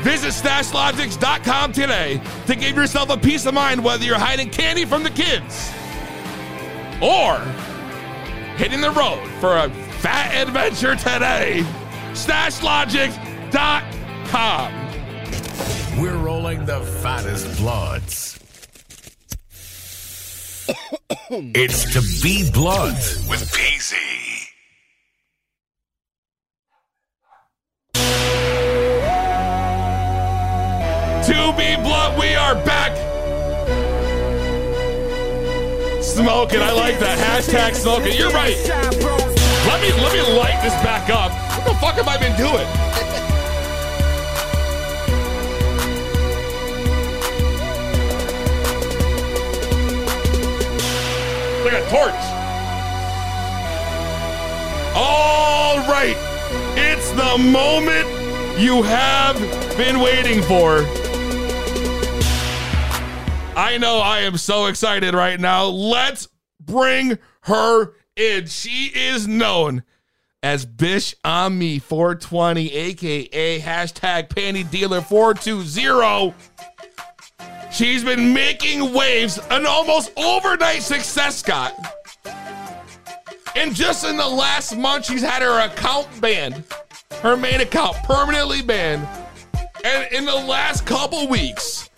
Visit 0.00 0.32
StashLogix.com 0.32 1.70
today 1.72 2.20
to 2.46 2.56
give 2.56 2.74
yourself 2.74 3.10
a 3.10 3.16
peace 3.16 3.46
of 3.46 3.54
mind 3.54 3.84
whether 3.84 4.04
you're 4.04 4.18
hiding 4.18 4.50
candy 4.50 4.84
from 4.84 5.04
the 5.04 5.10
kids 5.10 5.70
or 7.00 7.38
hitting 8.56 8.80
the 8.80 8.90
road 8.90 9.24
for 9.38 9.56
a 9.56 9.70
fat 10.00 10.34
adventure 10.34 10.96
today. 10.96 11.64
StashLogix.com. 12.10 13.97
We're 15.98 16.18
rolling 16.18 16.66
the 16.66 16.80
fattest 16.80 17.58
bloods. 17.58 18.38
it's 21.30 21.92
to 21.94 22.22
be 22.22 22.50
blunt 22.50 22.94
with 23.28 23.50
PZ. 23.52 23.94
To 31.24 31.52
be 31.56 31.76
blunt, 31.82 32.18
we 32.18 32.34
are 32.34 32.54
back. 32.66 32.96
Smoking, 36.02 36.60
I 36.60 36.72
like 36.72 36.98
that. 37.00 37.18
Hashtag 37.18 37.74
smoking. 37.74 38.16
You're 38.16 38.30
right. 38.30 38.56
Let 39.66 39.80
me 39.80 39.90
let 40.02 40.12
me 40.12 40.20
light 40.36 40.60
this 40.62 40.74
back 40.84 41.08
up. 41.08 41.32
What 41.32 41.66
the 41.66 41.74
fuck 41.80 41.94
have 41.94 42.08
I 42.08 42.18
been 42.18 42.36
doing? 42.36 43.27
Like 51.70 51.82
a 51.82 51.90
torch. 51.90 52.14
All 54.96 55.76
right. 55.80 56.16
It's 56.78 57.10
the 57.10 57.36
moment 57.36 58.08
you 58.58 58.82
have 58.84 59.38
been 59.76 60.00
waiting 60.00 60.40
for. 60.40 60.78
I 63.54 63.76
know 63.78 63.98
I 63.98 64.20
am 64.20 64.38
so 64.38 64.64
excited 64.64 65.12
right 65.12 65.38
now. 65.38 65.66
Let's 65.66 66.28
bring 66.58 67.18
her 67.42 67.92
in. 68.16 68.46
She 68.46 68.90
is 68.94 69.28
known 69.28 69.82
as 70.42 70.64
Bish 70.64 71.14
on 71.22 71.58
Me 71.58 71.78
420, 71.78 72.72
aka 72.72 73.60
hashtag 73.60 74.30
Panty 74.30 74.70
Dealer 74.70 75.02
420. 75.02 76.32
She's 77.78 78.02
been 78.02 78.34
making 78.34 78.92
waves, 78.92 79.38
an 79.52 79.64
almost 79.64 80.10
overnight 80.16 80.82
success, 80.82 81.36
Scott. 81.36 81.72
And 83.54 83.72
just 83.72 84.04
in 84.04 84.16
the 84.16 84.26
last 84.26 84.76
month, 84.76 85.04
she's 85.04 85.22
had 85.22 85.42
her 85.42 85.64
account 85.64 86.08
banned, 86.20 86.64
her 87.22 87.36
main 87.36 87.60
account 87.60 87.96
permanently 87.98 88.62
banned. 88.62 89.06
And 89.84 90.12
in 90.12 90.24
the 90.24 90.34
last 90.34 90.86
couple 90.86 91.28
weeks, 91.28 91.88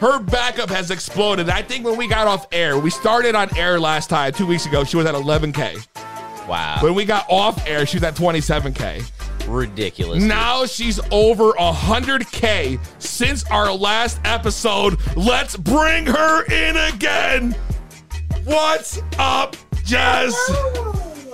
her 0.00 0.18
backup 0.18 0.70
has 0.70 0.90
exploded. 0.90 1.50
I 1.50 1.60
think 1.60 1.84
when 1.84 1.98
we 1.98 2.08
got 2.08 2.26
off 2.26 2.46
air, 2.50 2.78
we 2.78 2.88
started 2.88 3.34
on 3.34 3.54
air 3.54 3.78
last 3.78 4.08
time, 4.08 4.32
two 4.32 4.46
weeks 4.46 4.64
ago, 4.64 4.82
she 4.82 4.96
was 4.96 5.04
at 5.04 5.14
11K. 5.14 5.86
Wow. 6.48 6.78
When 6.80 6.94
we 6.94 7.04
got 7.04 7.26
off 7.28 7.68
air, 7.68 7.84
she 7.84 7.98
was 7.98 8.04
at 8.04 8.14
27K. 8.14 9.04
Ridiculous. 9.48 10.20
dude. 10.20 10.28
Now 10.28 10.66
she's 10.66 11.00
over 11.10 11.52
100K 11.52 12.78
since 13.00 13.44
our 13.50 13.72
last 13.72 14.20
episode. 14.24 14.98
Let's 15.16 15.56
bring 15.56 16.06
her 16.06 16.44
in 16.52 16.76
again. 16.76 17.56
What's 18.44 19.00
up, 19.18 19.56
Jess? 19.84 20.34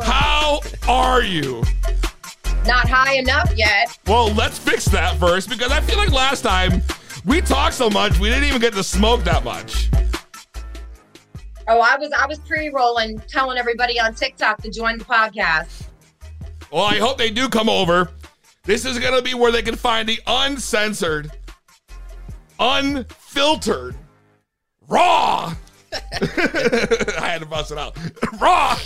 How 0.03 0.61
are 0.88 1.22
you? 1.22 1.62
Not 2.66 2.88
high 2.88 3.14
enough 3.16 3.53
yet. 3.57 3.98
Well, 4.07 4.33
let's 4.35 4.59
fix 4.59 4.87
that 4.87 5.18
first 5.18 5.48
because 5.50 5.70
I 5.70 5.81
feel 5.81 5.98
like 5.98 6.11
last 6.12 6.42
time 6.42 6.83
we 7.27 7.40
talked 7.40 7.74
so 7.74 7.90
much, 7.90 8.18
we 8.18 8.29
didn't 8.29 8.44
even 8.44 8.61
get 8.61 8.72
to 8.74 8.83
smoke 8.83 9.22
that 9.24 9.44
much. 9.44 9.90
Oh, 11.66 11.81
I 11.81 11.96
was 11.96 12.11
I 12.12 12.27
was 12.27 12.38
pre-rolling, 12.40 13.18
telling 13.29 13.59
everybody 13.59 13.98
on 13.98 14.14
TikTok 14.14 14.62
to 14.62 14.70
join 14.70 14.98
the 14.98 15.05
podcast. 15.05 15.85
Well, 16.74 16.82
I 16.82 16.96
hope 16.96 17.18
they 17.18 17.30
do 17.30 17.48
come 17.48 17.68
over. 17.68 18.10
This 18.64 18.84
is 18.84 18.98
going 18.98 19.14
to 19.14 19.22
be 19.22 19.32
where 19.32 19.52
they 19.52 19.62
can 19.62 19.76
find 19.76 20.08
the 20.08 20.18
uncensored, 20.26 21.30
unfiltered, 22.58 23.94
raw. 24.88 25.54
I 25.92 27.28
had 27.28 27.42
to 27.42 27.46
bust 27.46 27.70
it 27.70 27.78
out. 27.78 27.96
Raw 28.40 28.76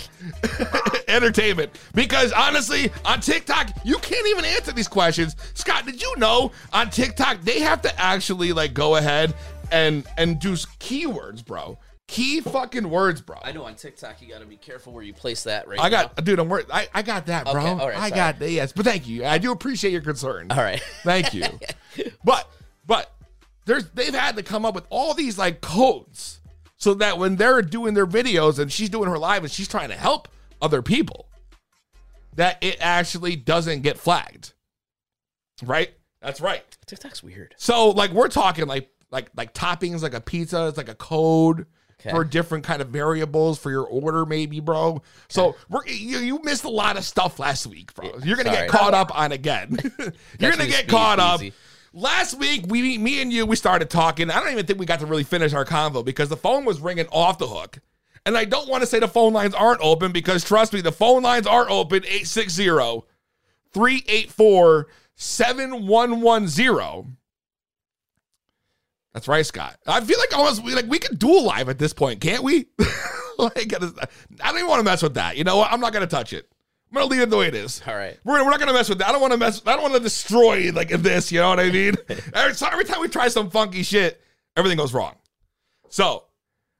entertainment. 1.07 1.79
Because 1.95 2.31
honestly, 2.31 2.91
on 3.05 3.21
TikTok, 3.21 3.71
you 3.83 3.97
can't 3.97 4.27
even 4.27 4.45
answer 4.45 4.71
these 4.71 4.87
questions. 4.87 5.35
Scott, 5.55 5.87
did 5.87 5.99
you 5.99 6.13
know 6.17 6.51
on 6.71 6.91
TikTok 6.91 7.41
they 7.41 7.59
have 7.59 7.81
to 7.81 7.99
actually 7.99 8.53
like 8.53 8.75
go 8.75 8.97
ahead 8.97 9.33
and 9.71 10.05
and 10.15 10.39
do 10.39 10.53
keywords, 10.53 11.43
bro. 11.43 11.79
Key 12.09 12.41
fucking 12.41 12.89
words, 12.89 13.21
bro. 13.21 13.37
I 13.43 13.51
know 13.51 13.65
on 13.65 13.75
TikTok 13.75 14.19
you 14.19 14.27
got 14.27 14.39
to 14.39 14.47
be 14.47 14.55
careful 14.55 14.93
where 14.93 15.03
you 15.03 15.13
place 15.13 15.43
that 15.43 15.67
right 15.67 15.79
I 15.79 15.91
got, 15.91 16.17
now. 16.17 16.23
dude. 16.23 16.39
I'm 16.39 16.49
worried. 16.49 16.65
I, 16.73 16.87
I 16.91 17.03
got 17.03 17.27
that, 17.27 17.45
bro. 17.45 17.61
Okay, 17.61 17.85
right, 17.85 17.95
I 17.95 18.09
sorry. 18.09 18.09
got 18.09 18.39
that. 18.39 18.49
Yes, 18.49 18.71
but 18.71 18.83
thank 18.83 19.07
you. 19.07 19.25
I 19.25 19.37
do 19.37 19.51
appreciate 19.51 19.91
your 19.91 20.01
concern. 20.01 20.47
All 20.49 20.57
right. 20.57 20.81
Thank 21.03 21.35
you. 21.35 21.43
but 22.23 22.49
but 22.87 23.13
there's 23.65 23.91
they've 23.91 24.11
had 24.11 24.37
to 24.37 24.43
come 24.43 24.65
up 24.65 24.73
with 24.73 24.85
all 24.89 25.13
these 25.13 25.37
like 25.37 25.61
codes 25.61 26.41
so 26.77 26.95
that 26.95 27.19
when 27.19 27.35
they're 27.35 27.61
doing 27.61 27.93
their 27.93 28.07
videos 28.07 28.57
and 28.57 28.71
she's 28.71 28.89
doing 28.89 29.07
her 29.07 29.19
live 29.19 29.43
and 29.43 29.51
she's 29.51 29.67
trying 29.67 29.89
to 29.89 29.95
help 29.95 30.29
other 30.63 30.81
people, 30.81 31.27
that 32.37 32.57
it 32.61 32.77
actually 32.79 33.35
doesn't 33.35 33.81
get 33.81 33.99
flagged. 33.99 34.53
Right? 35.63 35.91
That's 36.23 36.41
right. 36.41 36.63
TikTok's 36.87 37.21
weird. 37.21 37.53
So 37.59 37.91
like 37.91 38.09
we're 38.09 38.29
talking 38.29 38.65
like 38.65 38.89
like 39.11 39.29
like 39.37 39.53
toppings 39.53 40.01
like 40.01 40.15
a 40.15 40.21
pizza, 40.21 40.69
it's 40.69 40.77
like 40.77 40.89
a 40.89 40.95
code 40.95 41.67
Okay. 41.99 42.11
for 42.11 42.23
different 42.23 42.63
kind 42.63 42.81
of 42.81 42.87
variables 42.87 43.59
for 43.59 43.71
your 43.71 43.83
order, 43.83 44.25
maybe, 44.25 44.61
bro. 44.61 45.01
So 45.27 45.57
we're 45.67 45.85
you, 45.85 46.19
you 46.19 46.41
missed 46.43 46.63
a 46.63 46.69
lot 46.69 46.95
of 46.95 47.03
stuff 47.03 47.39
last 47.39 47.67
week, 47.67 47.93
bro. 47.93 48.11
You're 48.23 48.37
gonna 48.37 48.53
sorry. 48.53 48.67
get 48.67 48.69
caught 48.69 48.93
up 48.93 49.17
on 49.17 49.33
again. 49.33 49.77
You're 50.39 50.51
gonna 50.51 50.67
get 50.67 50.87
caught 50.87 51.19
up. 51.19 51.41
easy. 51.41 51.53
Last 51.91 52.39
week, 52.39 52.65
we 52.67 52.97
me 52.97 53.21
and 53.21 53.33
you 53.33 53.45
we 53.45 53.57
started 53.57 53.89
talking. 53.89 54.31
I 54.31 54.39
don't 54.39 54.53
even 54.53 54.65
think 54.65 54.79
we 54.79 54.85
got 54.85 55.01
to 55.01 55.05
really 55.05 55.25
finish 55.25 55.53
our 55.53 55.65
convo 55.65 56.05
because 56.05 56.29
the 56.29 56.37
phone 56.37 56.63
was 56.63 56.79
ringing 56.79 57.07
off 57.11 57.37
the 57.37 57.47
hook. 57.47 57.79
And 58.25 58.37
I 58.37 58.45
don't 58.45 58.69
want 58.69 58.81
to 58.81 58.87
say 58.87 58.99
the 58.99 59.07
phone 59.07 59.33
lines 59.33 59.53
aren't 59.53 59.81
open 59.81 60.11
because 60.11 60.43
trust 60.43 60.71
me, 60.71 60.81
the 60.81 60.91
phone 60.91 61.23
lines 61.23 61.47
are 61.47 61.69
open 61.69 62.03
860 62.05 62.65
384 63.73 64.87
7110. 65.15 67.17
That's 69.19 69.27
right, 69.27 69.45
Scott. 69.45 69.75
I 69.85 69.99
feel 69.99 70.17
like 70.17 70.33
almost 70.33 70.63
we 70.63 70.73
like 70.73 70.85
we 70.87 70.97
can 70.97 71.17
dual 71.17 71.43
live 71.43 71.67
at 71.67 71.77
this 71.77 71.91
point, 71.91 72.21
can't 72.21 72.41
we? 72.41 72.67
like, 73.37 73.73
I 73.73 73.77
don't 73.77 74.55
even 74.55 74.67
want 74.67 74.79
to 74.79 74.83
mess 74.85 75.03
with 75.03 75.15
that. 75.15 75.35
You 75.35 75.43
know 75.43 75.57
what? 75.57 75.69
I'm 75.73 75.81
not 75.81 75.91
gonna 75.91 76.07
touch 76.07 76.31
it. 76.31 76.49
I'm 76.89 76.95
gonna 76.95 77.07
leave 77.07 77.19
it 77.19 77.29
the 77.29 77.35
way 77.35 77.49
it 77.49 77.53
is. 77.53 77.81
All 77.85 77.95
right. 77.95 78.17
We're, 78.23 78.41
we're 78.45 78.49
not 78.49 78.61
gonna 78.61 78.71
mess 78.71 78.87
with 78.87 78.99
that. 78.99 79.09
I 79.09 79.11
don't 79.11 79.19
want 79.19 79.33
to 79.33 79.37
mess. 79.37 79.61
I 79.65 79.73
don't 79.73 79.81
want 79.81 79.95
to 79.95 79.99
destroy 79.99 80.71
like 80.71 80.87
this. 80.87 81.33
You 81.33 81.41
know 81.41 81.49
what 81.49 81.59
I 81.59 81.69
mean? 81.69 81.95
every, 82.33 82.53
so 82.53 82.67
every 82.67 82.85
time 82.85 83.01
we 83.01 83.09
try 83.09 83.27
some 83.27 83.49
funky 83.49 83.83
shit, 83.83 84.21
everything 84.55 84.77
goes 84.77 84.93
wrong. 84.93 85.15
So 85.89 86.23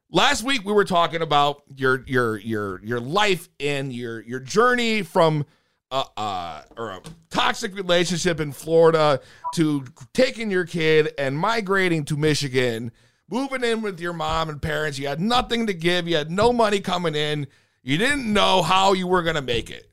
last 0.10 0.44
week 0.44 0.64
we 0.64 0.72
were 0.72 0.86
talking 0.86 1.22
about 1.22 1.64
your 1.76 2.06
your 2.08 2.38
your 2.38 2.82
your 2.86 3.02
life 3.02 3.50
and 3.60 3.92
your 3.92 4.22
your 4.22 4.40
journey 4.40 5.02
from 5.02 5.46
uh, 5.92 6.04
uh 6.18 6.62
or 6.78 6.92
a 6.92 7.02
toxic 7.30 7.76
relationship 7.76 8.40
in 8.40 8.52
Florida 8.52 9.20
to 9.56 9.84
taking 10.14 10.52
your 10.52 10.66
kid 10.66 11.14
and 11.18 11.38
migrating 11.38 12.06
to 12.06 12.18
Michigan, 12.18 12.92
moving 13.30 13.64
in 13.64 13.82
with 13.82 14.00
your 14.00 14.14
mom 14.14 14.50
and 14.50 14.62
parents. 14.62 15.00
You 15.00 15.08
had 15.08 15.20
nothing 15.20 15.68
to 15.68 15.74
give. 15.74 16.08
You 16.08 16.18
had 16.18 16.32
no 16.32 16.54
money 16.54 16.80
coming 16.80 17.16
in. 17.16 17.48
You 17.82 17.98
didn't 17.98 18.32
know 18.32 18.62
how 18.62 18.94
you 18.94 19.08
were 19.08 19.24
gonna 19.24 19.42
make 19.42 19.70
it. 19.70 19.90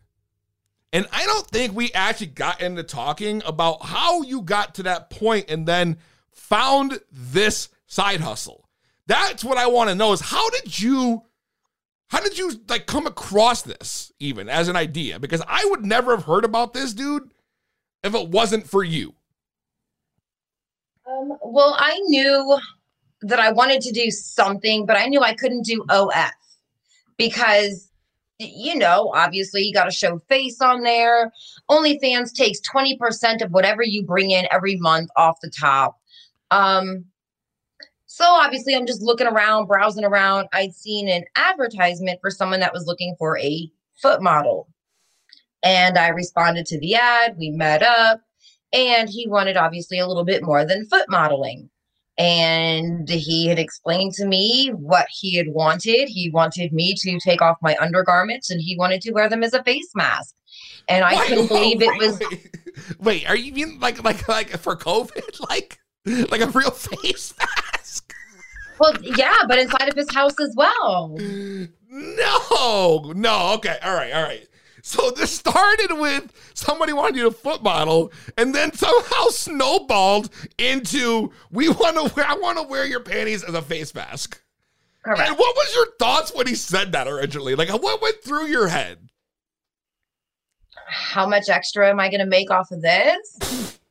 And 0.93 1.07
I 1.13 1.27
don't 1.27 1.47
think 1.49 1.75
we 1.75 1.93
actually 1.93 2.29
got 2.29 2.61
into 2.61 2.83
talking 2.83 3.43
about 3.45 3.85
how 3.85 4.23
you 4.23 4.43
got 4.43 4.77
to 4.77 4.85
that 4.85 5.11
point 5.11 5.51
and 5.51 5.67
then 5.67 5.99
found 6.31 7.01
this 7.11 7.69
side 7.87 8.21
hustle. 8.21 8.69
That's 9.07 9.45
what 9.45 9.59
I 9.59 9.67
want 9.67 9.91
to 9.91 9.95
know 9.95 10.13
is 10.13 10.21
how 10.21 10.49
did 10.51 10.79
you 10.81 11.23
how 12.09 12.21
did 12.21 12.39
you 12.39 12.53
like 12.69 12.87
come 12.87 13.07
across 13.07 13.63
this 13.63 14.13
even 14.21 14.49
as 14.49 14.69
an 14.69 14.77
idea? 14.77 15.19
Because 15.19 15.43
I 15.47 15.65
would 15.71 15.85
never 15.85 16.15
have 16.17 16.25
heard 16.25 16.45
about 16.45 16.73
this 16.73 16.95
dude 16.95 17.31
if 18.03 18.15
it 18.15 18.29
wasn't 18.29 18.69
for 18.69 18.85
you. 18.85 19.15
Um, 21.07 21.37
well, 21.43 21.77
I 21.79 21.99
knew 22.07 22.59
that 23.23 23.41
I 23.41 23.53
wanted 23.53 23.81
to 23.83 23.93
do 23.93 24.11
something, 24.11 24.87
but 24.87 24.97
I 24.97 25.07
knew 25.07 25.21
I 25.21 25.35
couldn't 25.35 25.65
do 25.65 25.85
OF 25.89 26.33
because, 27.17 27.91
you 28.39 28.77
know, 28.77 29.11
obviously 29.15 29.63
you 29.63 29.73
got 29.73 29.85
to 29.85 29.91
show 29.91 30.21
face 30.29 30.61
on 30.61 30.83
there. 30.83 31.33
OnlyFans 31.71 32.33
takes 32.33 32.61
20% 32.61 33.43
of 33.43 33.51
whatever 33.51 33.83
you 33.83 34.05
bring 34.05 34.31
in 34.31 34.47
every 34.53 34.77
month 34.77 35.11
off 35.17 35.41
the 35.41 35.51
top. 35.51 35.99
Um, 36.51 37.05
so 38.17 38.25
obviously 38.25 38.75
I'm 38.75 38.87
just 38.87 39.03
looking 39.03 39.27
around, 39.27 39.67
browsing 39.67 40.03
around. 40.03 40.49
I'd 40.55 40.75
seen 40.75 41.07
an 41.07 41.25
advertisement 41.37 42.19
for 42.23 42.31
someone 42.31 42.61
that 42.61 42.73
was 42.73 42.87
looking 42.87 43.15
for 43.19 43.37
a 43.39 43.71
foot 44.01 44.23
model. 44.23 44.69
And 45.63 45.99
I 45.99 46.09
responded 46.09 46.65
to 46.65 46.81
the 46.81 46.95
ad. 46.95 47.37
We 47.37 47.51
met 47.51 47.83
up 47.83 48.23
and 48.73 49.11
he 49.11 49.29
wanted 49.29 49.59
obviously 49.59 49.99
a 49.99 50.07
little 50.07 50.25
bit 50.25 50.43
more 50.43 50.65
than 50.65 50.87
foot 50.87 51.05
modeling 51.11 51.69
and 52.17 53.07
he 53.07 53.49
had 53.49 53.59
explained 53.59 54.15
to 54.15 54.27
me 54.27 54.71
what 54.71 55.07
he 55.11 55.37
had 55.37 55.49
wanted 55.49 56.09
he 56.09 56.31
wanted 56.31 56.73
me 56.73 56.95
to 56.95 57.21
take 57.21 57.43
off 57.43 57.59
my 57.61 57.77
undergarments 57.79 58.49
and 58.49 58.59
he 58.63 58.75
wanted 58.79 59.03
to 59.03 59.13
wear 59.13 59.29
them 59.29 59.45
as 59.45 59.53
a 59.53 59.63
face 59.65 59.91
mask 59.95 60.35
and 60.89 61.05
i 61.05 61.15
Wait, 61.15 61.29
couldn't 61.29 61.49
believe 61.49 61.83
it 61.83 61.99
was 61.99 62.19
Wait, 62.19 62.51
wait, 62.99 63.29
are 63.29 63.37
you 63.37 63.53
mean 63.53 63.79
like 63.81 64.03
like 64.03 64.27
like 64.27 64.49
for 64.57 64.75
COVID? 64.75 65.41
Like 65.51 65.79
like 66.31 66.41
a 66.41 66.47
real 66.47 66.71
face 66.71 67.35
mask? 67.39 67.76
Well 68.79 68.95
yeah 69.03 69.37
but 69.49 69.59
inside 69.59 69.89
of 69.89 69.95
his 69.95 70.11
house 70.13 70.39
as 70.41 70.55
well 70.57 71.17
No, 71.89 73.13
no. 73.15 73.53
Okay, 73.55 73.79
all 73.83 73.95
right, 73.95 74.13
all 74.13 74.23
right. 74.23 74.47
So 74.83 75.11
this 75.11 75.33
started 75.33 75.99
with 75.99 76.31
somebody 76.55 76.93
wanted 76.93 77.17
you 77.17 77.25
to 77.25 77.31
foot 77.31 77.63
model, 77.63 78.13
and 78.37 78.55
then 78.55 78.73
somehow 78.73 79.29
snowballed 79.29 80.29
into 80.59 81.33
we 81.51 81.69
want 81.69 81.97
to 81.97 82.15
wear. 82.15 82.27
I 82.27 82.35
want 82.35 82.59
to 82.59 82.65
wear 82.65 82.85
your 82.85 83.01
panties 83.01 83.43
as 83.43 83.55
a 83.55 83.63
face 83.63 83.95
mask. 83.95 84.43
correct 85.05 85.29
And 85.29 85.39
what 85.39 85.57
was 85.57 85.75
your 85.75 85.87
thoughts 85.99 86.33
when 86.35 86.47
he 86.47 86.55
said 86.55 86.93
that 86.93 87.09
originally? 87.09 87.55
Like, 87.55 87.71
uh, 87.71 87.79
what 87.79 88.03
went 88.03 88.23
through 88.23 88.47
your 88.47 88.69
head? 88.69 88.99
how 90.89 91.27
much 91.27 91.49
extra 91.49 91.89
am 91.91 91.99
i 91.99 92.09
going 92.09 92.21
to 92.21 92.27
make 92.27 92.49
off 92.49 92.71
of 92.71 92.81
this 92.81 93.79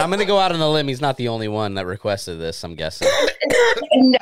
And 0.00 0.04
I'm 0.04 0.10
gonna 0.10 0.24
go 0.24 0.38
out 0.38 0.50
on 0.50 0.60
a 0.60 0.70
limb. 0.70 0.88
He's 0.88 1.02
not 1.02 1.18
the 1.18 1.28
only 1.28 1.48
one 1.48 1.74
that 1.74 1.84
requested 1.84 2.40
this. 2.40 2.64
I'm 2.64 2.74
guessing. 2.74 3.08
no 3.94 4.18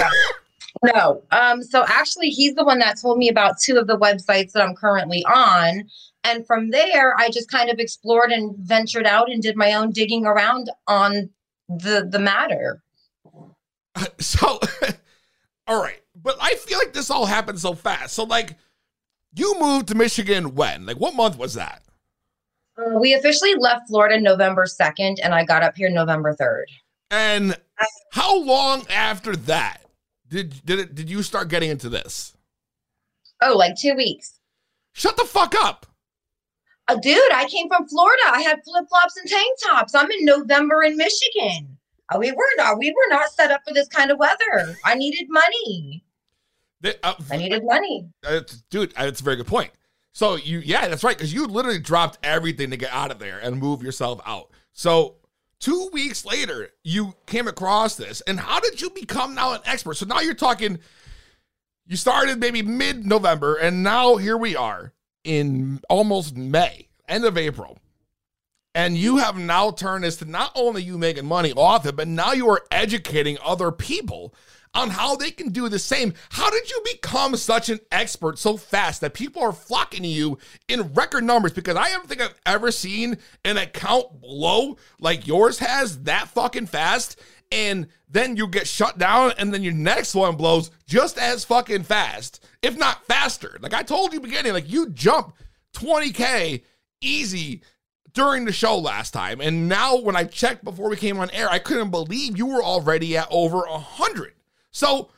no 0.84 1.22
um 1.32 1.60
so 1.60 1.84
actually 1.88 2.28
he's 2.28 2.54
the 2.54 2.64
one 2.64 2.78
that 2.78 3.00
told 3.00 3.18
me 3.18 3.28
about 3.28 3.58
two 3.58 3.78
of 3.78 3.88
the 3.88 3.98
websites 3.98 4.52
that 4.52 4.62
i'm 4.62 4.76
currently 4.76 5.24
on 5.24 5.82
and 6.22 6.46
from 6.46 6.70
there 6.70 7.18
i 7.18 7.28
just 7.30 7.50
kind 7.50 7.68
of 7.68 7.80
explored 7.80 8.30
and 8.30 8.54
ventured 8.58 9.04
out 9.04 9.28
and 9.28 9.42
did 9.42 9.56
my 9.56 9.72
own 9.72 9.90
digging 9.90 10.24
around 10.24 10.70
on 10.86 11.28
the 11.68 12.06
the 12.08 12.18
matter 12.20 12.80
So, 14.20 14.60
all 15.66 15.82
right, 15.82 16.00
but 16.14 16.36
I 16.40 16.54
feel 16.54 16.78
like 16.78 16.92
this 16.92 17.10
all 17.10 17.26
happened 17.26 17.58
so 17.58 17.74
fast. 17.74 18.14
So, 18.14 18.24
like, 18.24 18.56
you 19.34 19.56
moved 19.58 19.88
to 19.88 19.94
Michigan 19.94 20.54
when? 20.54 20.86
Like, 20.86 20.98
what 20.98 21.14
month 21.14 21.38
was 21.38 21.54
that? 21.54 21.82
Uh, 22.78 22.98
we 22.98 23.12
officially 23.14 23.54
left 23.56 23.88
florida 23.88 24.20
november 24.20 24.64
2nd 24.64 25.16
and 25.22 25.34
i 25.34 25.44
got 25.44 25.62
up 25.62 25.76
here 25.76 25.90
november 25.90 26.34
3rd 26.34 26.64
And 27.10 27.56
how 28.12 28.38
long 28.38 28.86
after 28.88 29.34
that 29.36 29.82
did 30.28 30.64
did 30.64 30.78
it 30.78 30.94
did 30.94 31.10
you 31.10 31.22
start 31.22 31.48
getting 31.48 31.70
into 31.70 31.88
this? 31.88 32.34
oh 33.42 33.56
like 33.56 33.74
two 33.80 33.94
weeks 33.94 34.34
Shut 34.94 35.16
the 35.16 35.24
fuck 35.24 35.54
up. 35.54 35.86
Uh, 36.88 36.96
dude, 36.96 37.32
I 37.32 37.46
came 37.48 37.68
from 37.68 37.86
Florida. 37.86 38.22
I 38.32 38.40
had 38.40 38.64
flip 38.64 38.86
flops 38.88 39.16
and 39.16 39.28
tank 39.30 39.58
tops. 39.62 39.94
I'm 39.94 40.10
in 40.10 40.24
November 40.24 40.82
in 40.82 40.96
Michigan. 40.96 41.78
Uh, 42.12 42.18
we 42.18 42.32
were 42.32 42.50
not. 42.56 42.78
We 42.78 42.90
were 42.90 43.14
not 43.14 43.30
set 43.30 43.52
up 43.52 43.60
for 43.64 43.72
this 43.72 43.86
kind 43.86 44.10
of 44.10 44.18
weather. 44.18 44.74
I 44.84 44.96
needed 44.96 45.28
money. 45.28 46.02
Uh, 47.04 47.14
I 47.30 47.36
needed 47.36 47.62
money. 47.64 48.08
uh, 48.26 48.40
dude, 48.70 48.92
that's 48.96 49.20
a 49.20 49.24
very 49.24 49.36
good 49.36 49.46
point. 49.46 49.70
So 50.18 50.34
you, 50.34 50.58
yeah, 50.58 50.88
that's 50.88 51.04
right, 51.04 51.16
because 51.16 51.32
you 51.32 51.46
literally 51.46 51.78
dropped 51.78 52.18
everything 52.24 52.70
to 52.70 52.76
get 52.76 52.90
out 52.90 53.12
of 53.12 53.20
there 53.20 53.38
and 53.38 53.56
move 53.56 53.84
yourself 53.84 54.20
out. 54.26 54.50
So 54.72 55.14
two 55.60 55.90
weeks 55.92 56.24
later, 56.24 56.70
you 56.82 57.14
came 57.26 57.46
across 57.46 57.94
this, 57.94 58.20
and 58.22 58.40
how 58.40 58.58
did 58.58 58.80
you 58.80 58.90
become 58.90 59.36
now 59.36 59.52
an 59.52 59.60
expert? 59.64 59.94
So 59.94 60.06
now 60.06 60.18
you're 60.18 60.34
talking. 60.34 60.80
You 61.86 61.94
started 61.94 62.40
maybe 62.40 62.62
mid-November, 62.62 63.58
and 63.58 63.84
now 63.84 64.16
here 64.16 64.36
we 64.36 64.56
are 64.56 64.92
in 65.22 65.80
almost 65.88 66.36
May, 66.36 66.88
end 67.08 67.24
of 67.24 67.38
April. 67.38 67.78
And 68.74 68.96
you 68.96 69.18
have 69.18 69.38
now 69.38 69.70
turned 69.70 70.02
this 70.02 70.16
to 70.16 70.24
not 70.24 70.50
only 70.56 70.82
you 70.82 70.98
making 70.98 71.26
money 71.26 71.52
off 71.52 71.86
it, 71.86 71.94
but 71.94 72.08
now 72.08 72.32
you 72.32 72.48
are 72.50 72.64
educating 72.72 73.38
other 73.44 73.70
people 73.70 74.34
on 74.74 74.90
how 74.90 75.16
they 75.16 75.30
can 75.30 75.50
do 75.50 75.68
the 75.68 75.78
same. 75.78 76.14
How 76.30 76.50
did 76.50 76.70
you 76.70 76.80
become 76.92 77.36
such 77.36 77.68
an 77.68 77.80
expert 77.90 78.38
so 78.38 78.56
fast 78.56 79.00
that 79.00 79.14
people 79.14 79.42
are 79.42 79.52
flocking 79.52 80.02
to 80.02 80.08
you 80.08 80.38
in 80.68 80.92
record 80.94 81.24
numbers? 81.24 81.52
Because 81.52 81.76
I 81.76 81.90
don't 81.90 82.08
think 82.08 82.20
I've 82.20 82.40
ever 82.46 82.70
seen 82.70 83.18
an 83.44 83.56
account 83.56 84.20
blow 84.20 84.76
like 85.00 85.26
yours 85.26 85.58
has 85.58 86.02
that 86.04 86.28
fucking 86.28 86.66
fast. 86.66 87.20
And 87.50 87.88
then 88.10 88.36
you 88.36 88.46
get 88.46 88.66
shut 88.66 88.98
down, 88.98 89.32
and 89.38 89.54
then 89.54 89.62
your 89.62 89.72
next 89.72 90.14
one 90.14 90.36
blows 90.36 90.70
just 90.86 91.16
as 91.16 91.46
fucking 91.46 91.84
fast, 91.84 92.44
if 92.60 92.76
not 92.76 93.06
faster. 93.06 93.56
Like 93.60 93.72
I 93.72 93.82
told 93.82 94.12
you 94.12 94.20
beginning, 94.20 94.52
like 94.52 94.70
you 94.70 94.90
jump 94.90 95.34
20K 95.74 96.62
easy 97.00 97.62
during 98.12 98.44
the 98.44 98.52
show 98.52 98.76
last 98.76 99.12
time. 99.12 99.40
And 99.40 99.68
now 99.68 99.96
when 99.96 100.16
I 100.16 100.24
checked 100.24 100.64
before 100.64 100.90
we 100.90 100.96
came 100.96 101.18
on 101.20 101.30
air, 101.30 101.48
I 101.48 101.58
couldn't 101.58 101.90
believe 101.90 102.36
you 102.36 102.46
were 102.46 102.62
already 102.62 103.16
at 103.16 103.28
over 103.30 103.62
a 103.64 103.78
hundred. 103.78 104.34
So 104.78 105.10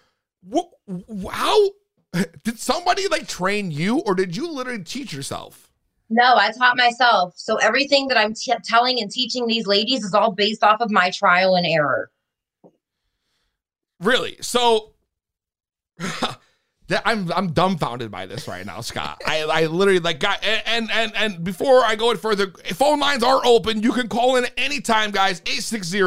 wh- 0.50 0.72
wh- 0.88 1.30
how 1.30 1.68
did 2.44 2.58
somebody 2.58 3.06
like 3.08 3.28
train 3.28 3.70
you 3.70 3.98
or 3.98 4.14
did 4.14 4.34
you 4.34 4.50
literally 4.50 4.82
teach 4.82 5.12
yourself? 5.12 5.70
No, 6.08 6.34
I 6.34 6.50
taught 6.50 6.78
myself. 6.78 7.34
So 7.36 7.56
everything 7.56 8.08
that 8.08 8.16
I'm 8.16 8.32
t- 8.32 8.54
telling 8.64 8.98
and 9.00 9.10
teaching 9.10 9.46
these 9.46 9.66
ladies 9.66 10.02
is 10.02 10.14
all 10.14 10.32
based 10.32 10.64
off 10.64 10.80
of 10.80 10.90
my 10.90 11.10
trial 11.10 11.56
and 11.56 11.66
error. 11.66 12.10
Really? 14.00 14.38
So 14.40 14.94
that 15.98 17.02
I'm 17.04 17.30
I'm 17.30 17.52
dumbfounded 17.52 18.10
by 18.10 18.24
this 18.24 18.48
right 18.48 18.64
now, 18.64 18.80
Scott. 18.80 19.20
I 19.26 19.42
I 19.42 19.66
literally 19.66 20.00
like 20.00 20.20
got 20.20 20.42
and 20.42 20.90
and 20.90 21.12
and 21.14 21.44
before 21.44 21.84
I 21.84 21.96
go 21.96 22.08
any 22.08 22.18
further, 22.18 22.50
phone 22.72 22.98
lines 22.98 23.22
are 23.22 23.44
open. 23.44 23.82
You 23.82 23.92
can 23.92 24.08
call 24.08 24.36
in 24.36 24.46
anytime, 24.56 25.10
guys. 25.10 25.40
860 25.40 26.00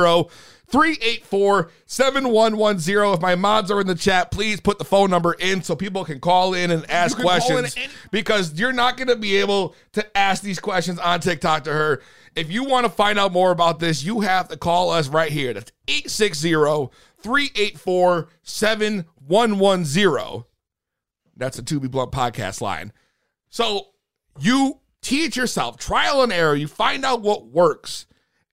384 0.74 1.71
7110. 1.86 3.13
If 3.13 3.21
my 3.21 3.36
mods 3.36 3.69
are 3.69 3.80
in 3.80 3.86
the 3.86 3.93
chat, 3.93 4.32
please 4.32 4.59
put 4.59 4.80
the 4.80 4.84
phone 4.84 5.11
number 5.11 5.34
in 5.34 5.61
so 5.61 5.76
people 5.76 6.03
can 6.03 6.19
call 6.19 6.55
in 6.55 6.71
and 6.71 6.89
ask 6.89 7.15
can 7.15 7.28
call 7.28 7.36
in 7.36 7.59
questions 7.59 7.93
because 8.09 8.59
you're 8.59 8.74
not 8.74 8.97
going 8.97 9.07
to 9.07 9.15
be 9.15 9.38
able 9.38 9.76
to 9.91 10.17
ask 10.17 10.41
these 10.41 10.59
questions 10.59 10.97
on 10.97 11.19
TikTok 11.19 11.65
to 11.65 11.71
her. 11.71 12.01
If 12.36 12.51
you 12.51 12.63
want 12.63 12.88
to 12.88 12.91
find 12.91 13.19
out 13.19 13.32
more 13.32 13.51
about 13.51 13.78
this, 13.78 14.03
you 14.03 14.21
have 14.21 14.47
to 14.47 14.57
call 14.57 14.89
us 14.89 15.07
right 15.07 15.32
here. 15.32 15.53
That's 15.53 15.71
860 15.88 16.53
384 17.21 18.30
7110. 18.41 20.43
That's 21.38 21.59
a 21.59 21.63
To 21.63 21.80
Be 21.80 21.88
Blunt 21.88 22.11
podcast 22.11 22.61
line. 22.61 22.91
So 23.49 23.89
you 24.39 24.80
teach 25.01 25.38
yourself, 25.38 25.78
trial 25.78 26.24
and 26.24 26.34
error, 26.34 26.55
you 26.55 26.67
find 26.67 27.05
out 27.05 27.21
what 27.21 27.45
works. 27.45 28.07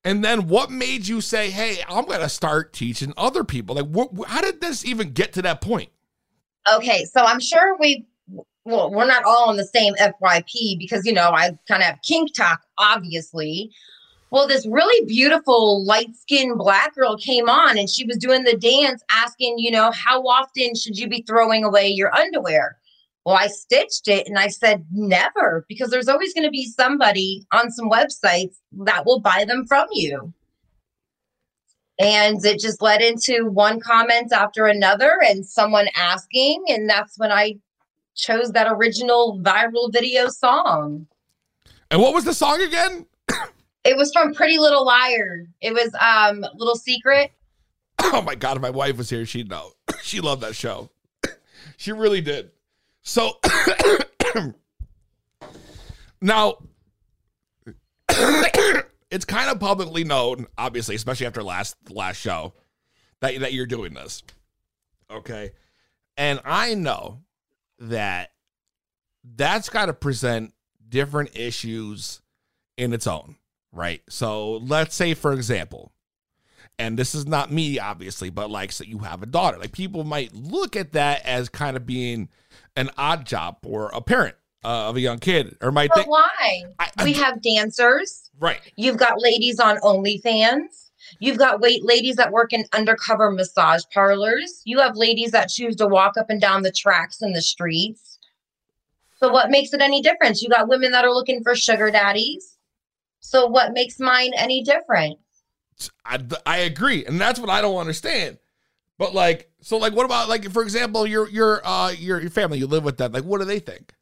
And 0.05 0.25
then 0.25 0.49
what 0.49 0.71
made 0.71 1.07
you 1.07 1.21
say, 1.21 1.51
hey, 1.51 1.83
I'm 1.89 2.07
going 2.07 2.21
to 2.21 2.29
start 2.29 2.73
teaching 2.73 3.13
other 3.17 3.45
people? 3.45 3.77
Like, 3.77 3.95
wh- 3.95 4.27
how 4.27 4.41
did 4.41 4.61
this 4.61 4.85
even 4.85 5.11
get 5.11 5.35
to 5.35 5.43
that 5.43 5.61
point? 5.61 5.91
Okay, 6.73 7.05
so 7.05 7.23
I'm 7.23 7.41
sure 7.41 7.77
we 7.79 8.07
well, 8.65 8.91
we're 8.91 9.07
not 9.07 9.25
all 9.25 9.49
on 9.49 9.57
the 9.57 9.65
same 9.65 9.95
FYP 9.95 10.79
because 10.79 11.07
you 11.07 11.13
know 11.13 11.31
I 11.31 11.59
kind 11.67 11.83
of 11.83 11.89
have 11.89 12.03
kink 12.03 12.35
talk, 12.35 12.61
obviously. 12.79 13.71
Well, 14.31 14.47
this 14.47 14.67
really 14.67 15.07
beautiful 15.07 15.85
light 15.85 16.15
skinned 16.15 16.57
black 16.57 16.95
girl 16.95 17.17
came 17.17 17.49
on 17.49 17.77
and 17.77 17.91
she 17.91 18.07
was 18.07 18.17
doing 18.17 18.45
the 18.45 18.57
dance, 18.57 19.03
asking, 19.11 19.59
you 19.59 19.73
know, 19.73 19.91
how 19.91 20.23
often 20.23 20.77
should 20.77 20.97
you 20.97 21.09
be 21.09 21.23
throwing 21.23 21.65
away 21.65 21.89
your 21.89 22.15
underwear? 22.15 22.79
Well, 23.25 23.37
I 23.37 23.49
stitched 23.49 24.09
it 24.09 24.27
and 24.27 24.39
I 24.39 24.49
said 24.49 24.87
never 24.91 25.67
because 25.69 25.91
there's 25.91 26.09
always 26.09 26.33
going 26.33 26.45
to 26.45 26.51
be 26.51 26.65
somebody 26.65 27.45
on 27.53 27.71
some 27.71 27.91
websites 27.91 28.57
that 28.85 29.05
will 29.05 29.21
buy 29.21 29.45
them 29.47 29.67
from 29.67 29.87
you. 29.93 30.33
And 31.99 32.43
it 32.45 32.61
just 32.61 32.81
led 32.81 33.03
into 33.03 33.45
one 33.51 33.79
comment 33.79 34.33
after 34.33 34.67
another 34.67 35.19
and 35.23 35.45
someone 35.45 35.89
asking. 35.95 36.65
And 36.69 36.89
that's 36.89 37.19
when 37.19 37.31
I 37.31 37.57
chose 38.15 38.53
that 38.53 38.69
original 38.71 39.39
viral 39.43 39.93
video 39.93 40.29
song. 40.29 41.07
And 41.91 42.01
what 42.01 42.15
was 42.15 42.25
the 42.25 42.33
song 42.33 42.63
again? 42.63 43.07
It 43.85 43.97
was 43.97 44.13
from 44.13 44.35
Pretty 44.35 44.59
Little 44.59 44.85
Liar. 44.85 45.47
It 45.61 45.73
was 45.73 45.91
um 46.01 46.45
Little 46.55 46.77
Secret. 46.77 47.33
Oh 48.03 48.23
my 48.23 48.35
God, 48.35 48.57
if 48.57 48.63
my 48.63 48.71
wife 48.71 48.97
was 48.97 49.11
here, 49.11 49.27
she'd 49.27 49.51
know. 49.51 49.73
she 50.03 50.21
loved 50.21 50.43
that 50.43 50.57
show. 50.57 50.91
she 51.77 51.93
really 51.93 52.23
did. 52.23 52.51
So 53.03 53.39
now 56.21 56.59
it's 59.11 59.25
kind 59.25 59.51
of 59.51 59.61
publicly 59.61 60.05
known, 60.05 60.47
obviously, 60.59 60.95
especially 60.95 61.27
after 61.27 61.43
last 61.43 61.77
last 61.91 62.17
show, 62.17 62.55
that, 63.21 63.41
that 63.41 63.53
you're 63.53 63.67
doing 63.67 63.95
this. 63.95 64.23
Okay. 65.11 65.51
And 66.17 66.41
I 66.45 66.75
know 66.75 67.23
that 67.79 68.31
that's 69.25 69.69
got 69.69 69.87
to 69.87 69.93
present 69.93 70.53
different 70.89 71.37
issues 71.37 72.21
in 72.77 72.93
its 72.93 73.07
own, 73.07 73.37
right? 73.73 74.03
So 74.09 74.57
let's 74.59 74.95
say, 74.95 75.15
for 75.15 75.33
example, 75.33 75.93
and 76.81 76.99
this 76.99 77.15
is 77.15 77.27
not 77.27 77.53
me, 77.53 77.79
obviously, 77.79 78.31
but 78.31 78.51
like, 78.51 78.73
so 78.73 78.83
you 78.85 78.99
have 78.99 79.23
a 79.23 79.27
daughter. 79.27 79.59
Like, 79.59 79.73
people 79.73 80.03
might 80.05 80.35
look 80.35 80.75
at 80.77 80.93
that 80.93 81.25
as 81.25 81.49
kind 81.49 81.77
of 81.77 81.87
being 81.87 82.29
an 82.77 82.91
odd 82.97 83.27
job 83.27 83.59
for 83.63 83.91
a 83.95 84.01
parent 84.01 84.35
uh, 84.65 84.89
of 84.89 84.97
a 84.97 85.01
young 85.01 85.19
kid, 85.19 85.57
or 85.61 85.71
might 85.73 85.89
But 85.91 85.97
think, 85.99 86.09
why? 86.09 86.65
I- 86.79 86.91
I- 86.99 87.05
we 87.05 87.13
have 87.15 87.41
dancers. 87.43 88.31
right? 88.39 88.61
You've 88.77 88.97
got 88.97 89.21
ladies 89.21 89.61
on 89.61 89.77
OnlyFans. 89.79 90.89
You've 91.19 91.39
got 91.39 91.61
wait 91.61 91.85
ladies 91.85 92.17
that 92.17 92.31
work 92.31 92.53
in 92.53 92.65
undercover 92.75 93.31
massage 93.31 93.83
parlors. 93.93 94.63
You 94.65 94.79
have 94.81 94.97
ladies 94.97 95.31
that 95.33 95.49
choose 95.49 95.75
to 95.77 95.87
walk 95.87 96.17
up 96.19 96.29
and 96.31 96.41
down 96.41 96.63
the 96.63 96.71
tracks 96.71 97.23
in 97.23 97.33
the 97.33 97.43
streets. 97.43 98.19
So 99.19 99.29
what 99.31 99.51
makes 99.51 99.73
it 99.73 99.81
any 99.83 100.03
different? 100.03 100.41
You 100.41 100.49
got 100.49 100.69
women 100.69 100.93
that 100.93 101.05
are 101.05 101.11
looking 101.13 101.43
for 101.43 101.55
sugar 101.57 101.91
daddies. 101.91 102.57
So 103.21 103.47
what 103.47 103.73
makes 103.73 103.99
mine 103.99 104.31
any 104.37 104.63
different? 104.63 105.19
I, 106.05 106.19
I 106.45 106.59
agree, 106.59 107.07
and 107.07 107.21
that's 107.21 107.39
what 107.39 107.49
I 107.49 107.63
don't 107.63 107.77
understand. 107.77 108.39
But 108.99 109.15
like, 109.15 109.51
so 109.61 109.79
like, 109.79 109.95
what 109.95 110.05
about 110.05 110.29
like, 110.29 110.51
for 110.51 110.63
example, 110.63 111.07
your 111.07 111.29
your 111.31 111.67
uh 111.67 111.91
your 111.91 112.21
your 112.21 112.31
family, 112.31 112.59
you 112.59 112.67
live 112.67 112.85
with 112.85 112.99
them. 112.99 113.13
Like, 113.13 113.25
what 113.25 113.39
do 113.39 113.47
they 113.47 113.59
think? 113.59 113.95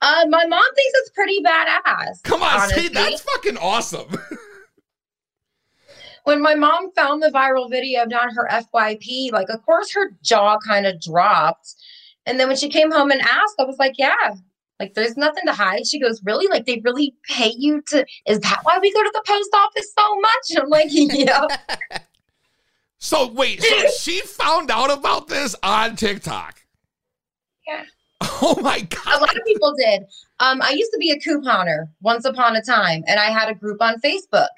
Uh, 0.00 0.24
my 0.28 0.44
mom 0.46 0.64
thinks 0.74 0.98
it's 0.98 1.10
pretty 1.10 1.40
badass. 1.40 2.24
Come 2.24 2.42
on, 2.42 2.62
honestly. 2.62 2.82
see, 2.82 2.88
that's 2.88 3.22
fucking 3.22 3.56
awesome. 3.58 4.10
when 6.24 6.42
my 6.42 6.54
mom 6.54 6.92
found 6.92 7.22
the 7.22 7.28
viral 7.28 7.70
video 7.70 8.06
down 8.06 8.34
her 8.34 8.48
FYP, 8.50 9.32
like, 9.32 9.48
of 9.48 9.64
course, 9.64 9.92
her 9.92 10.16
jaw 10.22 10.58
kind 10.58 10.86
of 10.86 11.00
dropped. 11.00 11.74
And 12.26 12.38
then 12.38 12.48
when 12.48 12.56
she 12.56 12.68
came 12.68 12.90
home 12.90 13.10
and 13.10 13.20
asked, 13.20 13.56
I 13.58 13.64
was 13.64 13.78
like, 13.78 13.94
yeah, 13.98 14.34
like, 14.82 14.94
there's 14.94 15.16
nothing 15.16 15.44
to 15.46 15.52
hide. 15.52 15.86
She 15.86 16.00
goes, 16.00 16.20
really? 16.24 16.48
Like, 16.48 16.66
they 16.66 16.80
really 16.84 17.14
pay 17.28 17.52
you 17.56 17.82
to, 17.88 18.04
is 18.26 18.40
that 18.40 18.60
why 18.64 18.78
we 18.80 18.92
go 18.92 19.02
to 19.02 19.10
the 19.14 19.22
post 19.26 19.50
office 19.54 19.92
so 19.96 20.20
much? 20.20 20.50
And 20.50 20.58
I'm 20.60 20.68
like, 20.68 20.86
yeah. 20.90 21.46
so 22.98 23.28
wait, 23.28 23.62
so 23.62 23.86
she 23.98 24.20
found 24.22 24.70
out 24.70 24.90
about 24.92 25.28
this 25.28 25.54
on 25.62 25.94
TikTok. 25.96 26.60
Yeah. 27.66 27.84
Oh 28.40 28.58
my 28.60 28.80
God. 28.80 29.18
a 29.18 29.20
lot 29.20 29.36
of 29.36 29.44
people 29.44 29.74
did. 29.76 30.02
Um, 30.40 30.60
I 30.62 30.70
used 30.70 30.90
to 30.92 30.98
be 30.98 31.10
a 31.12 31.18
couponer 31.18 31.88
once 32.00 32.24
upon 32.24 32.56
a 32.56 32.62
time, 32.62 33.04
and 33.06 33.20
I 33.20 33.30
had 33.30 33.48
a 33.48 33.54
group 33.54 33.80
on 33.80 34.00
Facebook. 34.00 34.48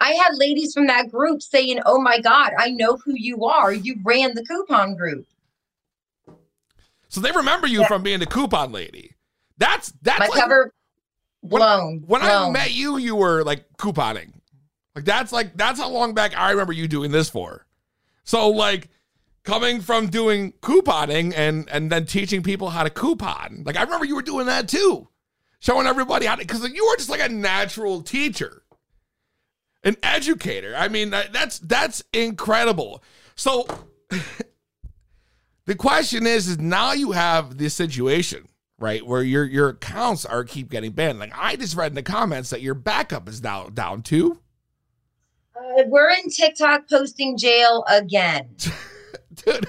I 0.00 0.12
had 0.12 0.34
ladies 0.36 0.72
from 0.72 0.86
that 0.88 1.10
group 1.10 1.42
saying, 1.42 1.80
oh 1.86 2.00
my 2.00 2.18
God, 2.20 2.52
I 2.58 2.70
know 2.70 2.96
who 2.96 3.12
you 3.14 3.44
are. 3.44 3.72
You 3.72 3.96
ran 4.02 4.34
the 4.34 4.44
coupon 4.44 4.96
group. 4.96 5.26
So 7.08 7.20
they 7.20 7.30
remember 7.32 7.66
you 7.66 7.80
Yeah. 7.80 7.88
from 7.88 8.02
being 8.02 8.18
the 8.20 8.26
coupon 8.26 8.72
lady. 8.72 9.14
That's 9.60 9.92
that's 10.02 10.18
My 10.18 10.26
like, 10.26 10.40
cover 10.40 10.74
when- 11.42 11.60
blown. 11.60 12.02
when 12.06 12.22
I 12.22 12.50
met 12.50 12.72
you, 12.72 12.96
you 12.96 13.14
were 13.14 13.44
like 13.44 13.64
couponing. 13.78 14.32
Like 14.96 15.04
that's 15.04 15.30
like 15.30 15.56
that's 15.56 15.78
how 15.78 15.88
long 15.90 16.14
back 16.14 16.36
I 16.36 16.50
remember 16.50 16.72
you 16.72 16.88
doing 16.88 17.12
this 17.12 17.30
for. 17.30 17.64
So 18.24 18.48
like 18.48 18.88
coming 19.44 19.80
from 19.80 20.08
doing 20.08 20.52
couponing 20.62 21.32
and 21.36 21.68
and 21.70 21.92
then 21.92 22.06
teaching 22.06 22.42
people 22.42 22.70
how 22.70 22.82
to 22.82 22.90
coupon. 22.90 23.62
Like 23.64 23.76
I 23.76 23.82
remember 23.84 24.04
you 24.04 24.16
were 24.16 24.22
doing 24.22 24.46
that 24.46 24.68
too. 24.68 25.06
showing 25.60 25.86
everybody 25.86 26.26
how 26.26 26.34
to, 26.34 26.40
because 26.42 26.66
you 26.68 26.86
were 26.86 26.96
just 26.96 27.08
like 27.10 27.20
a 27.20 27.28
natural 27.28 28.02
teacher, 28.02 28.62
an 29.84 29.94
educator. 30.02 30.74
I 30.76 30.88
mean, 30.88 31.10
that- 31.10 31.32
that's 31.32 31.58
that's 31.60 32.02
incredible. 32.12 33.02
So 33.36 33.66
the 35.66 35.74
question 35.74 36.26
is, 36.26 36.48
is 36.48 36.58
now 36.58 36.92
you 36.92 37.12
have 37.12 37.56
this 37.58 37.74
situation, 37.74 38.48
right, 38.80 39.06
where 39.06 39.22
your 39.22 39.44
your 39.44 39.68
accounts 39.68 40.24
are 40.24 40.42
keep 40.42 40.70
getting 40.70 40.92
banned. 40.92 41.20
Like 41.20 41.32
I 41.36 41.54
just 41.56 41.76
read 41.76 41.92
in 41.92 41.94
the 41.94 42.02
comments 42.02 42.50
that 42.50 42.62
your 42.62 42.74
backup 42.74 43.28
is 43.28 43.42
now 43.42 43.68
down 43.68 44.02
too. 44.02 44.40
Uh, 45.54 45.84
we're 45.86 46.10
in 46.10 46.30
TikTok 46.30 46.88
posting 46.88 47.36
jail 47.36 47.84
again. 47.88 48.56
Dude, 49.34 49.68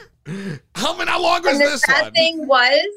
how 0.74 0.98
many? 0.98 1.12
How 1.12 1.22
long 1.22 1.44
was 1.44 1.54
and 1.54 1.62
the 1.62 1.66
this 1.66 1.82
sad 1.82 2.06
one? 2.06 2.14
thing 2.14 2.48
was 2.48 2.88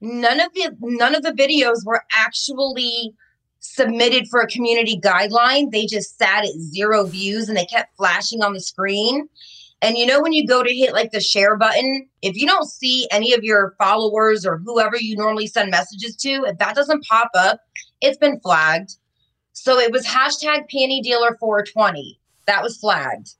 none 0.00 0.40
of 0.40 0.52
the 0.54 0.74
none 0.80 1.14
of 1.14 1.22
the 1.22 1.32
videos 1.32 1.84
were 1.84 2.02
actually 2.12 3.12
submitted 3.60 4.28
for 4.28 4.40
a 4.40 4.46
community 4.46 4.98
guideline 5.00 5.70
they 5.72 5.84
just 5.84 6.16
sat 6.16 6.44
at 6.44 6.52
zero 6.60 7.04
views 7.04 7.48
and 7.48 7.58
they 7.58 7.64
kept 7.64 7.96
flashing 7.96 8.40
on 8.40 8.52
the 8.52 8.60
screen 8.60 9.28
and 9.82 9.96
you 9.96 10.06
know 10.06 10.20
when 10.20 10.32
you 10.32 10.46
go 10.46 10.62
to 10.62 10.74
hit 10.74 10.92
like 10.92 11.10
the 11.12 11.20
share 11.20 11.56
button 11.56 12.08
if 12.22 12.36
you 12.36 12.46
don't 12.46 12.68
see 12.68 13.08
any 13.10 13.32
of 13.32 13.44
your 13.44 13.74
followers 13.78 14.44
or 14.44 14.58
whoever 14.58 14.96
you 14.96 15.16
normally 15.16 15.46
send 15.46 15.70
messages 15.70 16.16
to 16.16 16.44
if 16.46 16.58
that 16.58 16.74
doesn't 16.74 17.04
pop 17.04 17.30
up 17.34 17.60
it's 18.00 18.18
been 18.18 18.40
flagged 18.40 18.96
so 19.52 19.78
it 19.78 19.92
was 19.92 20.06
hashtag 20.06 20.68
panty 20.72 21.02
dealer 21.02 21.36
420 21.38 22.18
that 22.46 22.62
was 22.62 22.76
flagged 22.76 23.34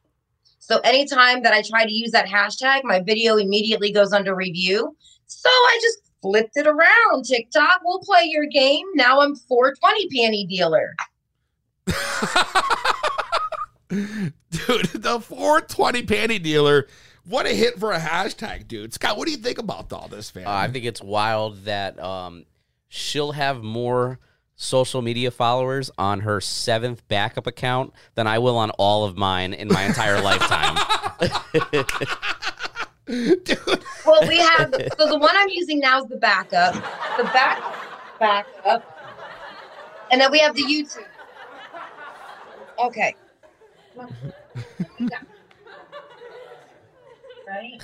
so 0.68 0.80
anytime 0.80 1.42
that 1.44 1.54
I 1.54 1.62
try 1.62 1.86
to 1.86 1.92
use 1.92 2.10
that 2.10 2.26
hashtag, 2.26 2.84
my 2.84 3.00
video 3.00 3.38
immediately 3.38 3.90
goes 3.90 4.12
under 4.12 4.34
review. 4.34 4.94
So 5.26 5.48
I 5.48 5.78
just 5.80 6.00
flipped 6.20 6.58
it 6.58 6.66
around. 6.66 7.24
TikTok, 7.24 7.80
we'll 7.84 8.00
play 8.00 8.24
your 8.24 8.44
game. 8.44 8.84
Now 8.94 9.22
I'm 9.22 9.34
420 9.34 10.08
panty 10.10 10.46
dealer. 10.46 10.94
dude, 13.90 14.32
the 14.50 15.20
420 15.20 16.02
panty 16.02 16.42
dealer. 16.42 16.86
What 17.24 17.46
a 17.46 17.50
hit 17.50 17.78
for 17.78 17.92
a 17.92 17.98
hashtag, 17.98 18.68
dude. 18.68 18.92
Scott, 18.94 19.16
what 19.16 19.26
do 19.26 19.32
you 19.32 19.38
think 19.38 19.58
about 19.58 19.92
all 19.92 20.08
this, 20.08 20.34
man? 20.34 20.46
Uh, 20.46 20.50
I 20.50 20.68
think 20.68 20.84
it's 20.84 21.02
wild 21.02 21.64
that 21.64 21.98
um, 22.02 22.44
she'll 22.88 23.32
have 23.32 23.62
more 23.62 24.18
social 24.56 25.02
media 25.02 25.30
followers 25.30 25.90
on 25.98 26.20
her 26.20 26.40
seventh 26.40 27.06
backup 27.08 27.46
account 27.46 27.92
than 28.14 28.26
I 28.26 28.38
will 28.38 28.56
on 28.56 28.70
all 28.70 29.04
of 29.04 29.16
mine 29.16 29.54
in 29.54 29.68
my 29.68 29.84
entire 29.84 30.20
lifetime. 30.20 30.76
dude, 33.06 33.84
Well, 34.04 34.28
we 34.28 34.38
have 34.38 34.74
so 34.98 35.06
the 35.06 35.18
one 35.18 35.34
I'm 35.34 35.48
using 35.48 35.78
now 35.80 36.02
is 36.02 36.08
the 36.08 36.16
backup. 36.16 36.74
The 37.16 37.24
back 37.24 37.62
backup. 38.18 38.94
And 40.10 40.20
then 40.20 40.30
we 40.30 40.40
have 40.40 40.54
the 40.54 40.62
YouTube. 40.62 41.04
Okay. 42.78 43.14
Right? 47.48 47.80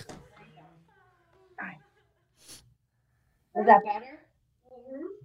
Alright. 1.59 1.79
Is 3.57 3.67
that 3.67 3.81
better? 3.85 4.21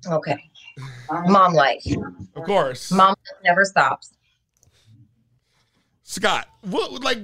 Okay. 0.08 0.44
Mom 1.28 1.54
life. 1.54 1.86
of 2.36 2.44
course. 2.46 2.92
Mom 2.92 3.16
never 3.44 3.66
stops. 3.66 4.14
Scott, 6.04 6.48
what 6.62 6.92
would 6.92 7.04
like 7.04 7.20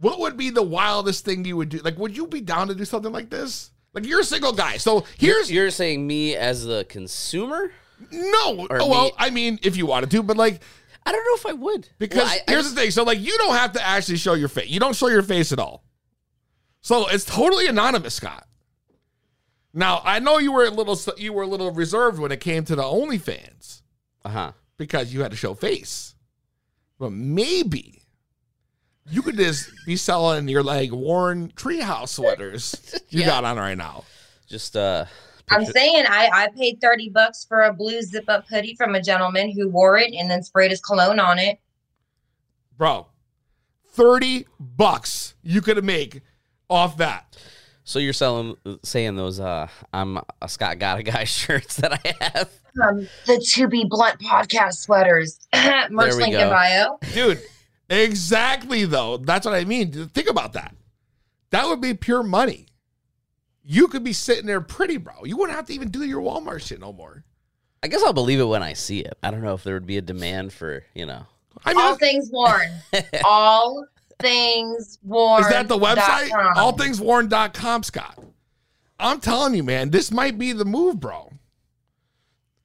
what 0.00 0.18
would 0.18 0.36
be 0.36 0.50
the 0.50 0.62
wildest 0.62 1.24
thing 1.24 1.44
you 1.44 1.56
would 1.56 1.70
do? 1.70 1.78
Like, 1.78 1.98
would 1.98 2.14
you 2.16 2.26
be 2.26 2.40
down 2.40 2.68
to 2.68 2.74
do 2.74 2.84
something 2.84 3.12
like 3.12 3.30
this? 3.30 3.70
Like 3.94 4.04
you're 4.04 4.20
a 4.20 4.24
single 4.24 4.52
guy. 4.52 4.76
So 4.76 5.04
here's 5.16 5.50
You're 5.50 5.70
saying 5.70 6.06
me 6.06 6.36
as 6.36 6.64
the 6.64 6.84
consumer? 6.88 7.72
no 8.10 8.66
or 8.68 8.82
oh, 8.82 8.90
well, 8.90 9.04
me- 9.04 9.12
I 9.16 9.30
mean, 9.30 9.58
if 9.62 9.76
you 9.76 9.86
wanted 9.86 10.10
to, 10.10 10.22
but 10.22 10.36
like 10.36 10.60
I 11.06 11.12
don't 11.12 11.24
know 11.24 11.34
if 11.36 11.46
I 11.46 11.52
would. 11.54 11.88
Because 11.98 12.18
Well, 12.18 12.26
I- 12.26 12.40
I 12.46 12.50
here's 12.50 12.64
just- 12.64 12.74
the 12.74 12.80
thing. 12.82 12.90
So 12.90 13.04
like 13.04 13.20
you 13.20 13.36
don't 13.38 13.54
have 13.54 13.72
to 13.72 13.82
actually 13.86 14.18
show 14.18 14.34
your 14.34 14.48
face. 14.48 14.68
You 14.68 14.80
don't 14.80 14.94
show 14.96 15.08
your 15.08 15.22
face 15.22 15.52
at 15.52 15.58
all. 15.58 15.84
So 16.82 17.06
it's 17.08 17.24
totally 17.24 17.66
anonymous, 17.68 18.14
Scott. 18.14 18.46
Now 19.72 20.00
I 20.04 20.18
know 20.20 20.38
you 20.38 20.52
were 20.52 20.64
a 20.64 20.70
little 20.70 20.98
you 21.16 21.32
were 21.32 21.42
a 21.42 21.46
little 21.46 21.70
reserved 21.70 22.18
when 22.18 22.32
it 22.32 22.40
came 22.40 22.64
to 22.64 22.74
the 22.76 22.82
OnlyFans 22.82 23.82
uh-huh. 24.24 24.52
because 24.78 25.12
you 25.14 25.22
had 25.22 25.30
to 25.30 25.36
show 25.36 25.54
face. 25.54 26.14
But 26.98 27.12
maybe 27.12 28.02
you 29.08 29.22
could 29.22 29.36
just 29.36 29.70
be 29.84 29.96
selling 29.96 30.48
your 30.48 30.62
like 30.62 30.90
worn 30.92 31.50
treehouse 31.52 32.08
sweaters 32.08 32.98
you 33.10 33.20
Yeah. 33.20 33.26
got 33.26 33.44
on 33.44 33.56
right 33.58 33.76
now. 33.76 34.04
Just 34.48 34.76
uh 34.76 35.04
I'm 35.50 35.60
picture- 35.60 35.72
saying 35.74 36.04
I, 36.08 36.28
I 36.32 36.48
paid 36.56 36.80
30 36.80 37.10
bucks 37.10 37.44
for 37.44 37.62
a 37.62 37.72
blue 37.72 38.02
zip 38.02 38.24
up 38.28 38.46
hoodie 38.48 38.74
from 38.74 38.94
a 38.94 39.02
gentleman 39.02 39.50
who 39.52 39.68
wore 39.68 39.96
it 39.98 40.12
and 40.12 40.30
then 40.30 40.42
sprayed 40.42 40.70
his 40.70 40.80
cologne 40.80 41.20
on 41.20 41.38
it. 41.38 41.58
Bro, 42.76 43.06
30 43.92 44.46
bucks 44.58 45.34
you 45.42 45.60
could 45.62 45.82
make 45.84 46.20
off 46.68 46.96
that. 46.98 47.36
So 47.84 47.98
you're 48.00 48.12
selling 48.12 48.56
saying 48.82 49.14
those 49.14 49.38
uh 49.38 49.68
I'm 49.92 50.18
a 50.42 50.48
Scott 50.48 50.78
Got 50.80 50.98
a 50.98 51.02
Guy 51.04 51.24
shirts 51.24 51.76
that 51.76 51.92
I 52.04 52.14
have. 52.24 52.50
Um, 52.82 53.08
the 53.26 53.38
To 53.54 53.68
Be 53.68 53.84
Blunt 53.88 54.20
podcast 54.20 54.74
sweaters. 54.74 55.38
Merch 55.54 55.90
There 55.90 56.16
we 56.16 56.22
link 56.24 56.32
go. 56.32 56.40
in 56.42 56.48
bio. 56.50 56.98
Dude, 57.14 57.40
exactly 57.88 58.84
though. 58.84 59.16
That's 59.18 59.46
what 59.46 59.54
I 59.54 59.64
mean. 59.64 59.92
Think 60.08 60.28
about 60.28 60.52
that. 60.54 60.74
That 61.50 61.66
would 61.68 61.80
be 61.80 61.94
pure 61.94 62.22
money. 62.24 62.66
You 63.68 63.88
could 63.88 64.04
be 64.04 64.12
sitting 64.12 64.46
there 64.46 64.60
pretty, 64.60 64.96
bro. 64.96 65.24
You 65.24 65.36
wouldn't 65.36 65.56
have 65.56 65.66
to 65.66 65.74
even 65.74 65.90
do 65.90 66.04
your 66.04 66.22
Walmart 66.22 66.64
shit 66.64 66.78
no 66.80 66.92
more. 66.92 67.24
I 67.82 67.88
guess 67.88 68.02
I'll 68.02 68.12
believe 68.12 68.38
it 68.40 68.44
when 68.44 68.62
I 68.62 68.74
see 68.74 69.00
it. 69.00 69.18
I 69.22 69.30
don't 69.32 69.42
know 69.42 69.54
if 69.54 69.64
there 69.64 69.74
would 69.74 69.86
be 69.86 69.96
a 69.98 70.02
demand 70.02 70.52
for, 70.52 70.84
you 70.94 71.04
know. 71.06 71.26
I 71.64 71.74
mean, 71.74 71.84
All 71.84 71.96
things 71.96 72.30
worn. 72.32 72.70
All 73.24 73.84
things 74.20 74.98
worn. 75.02 75.42
is 75.42 75.48
that 75.48 75.66
the 75.68 75.76
website? 75.78 76.28
dot 76.30 76.54
com. 76.54 76.54
Allthingsworn.com, 76.78 77.82
Scott. 77.82 78.18
I'm 79.00 79.20
telling 79.20 79.54
you, 79.54 79.62
man, 79.64 79.90
this 79.90 80.10
might 80.12 80.38
be 80.38 80.52
the 80.52 80.64
move, 80.64 81.00
bro. 81.00 81.30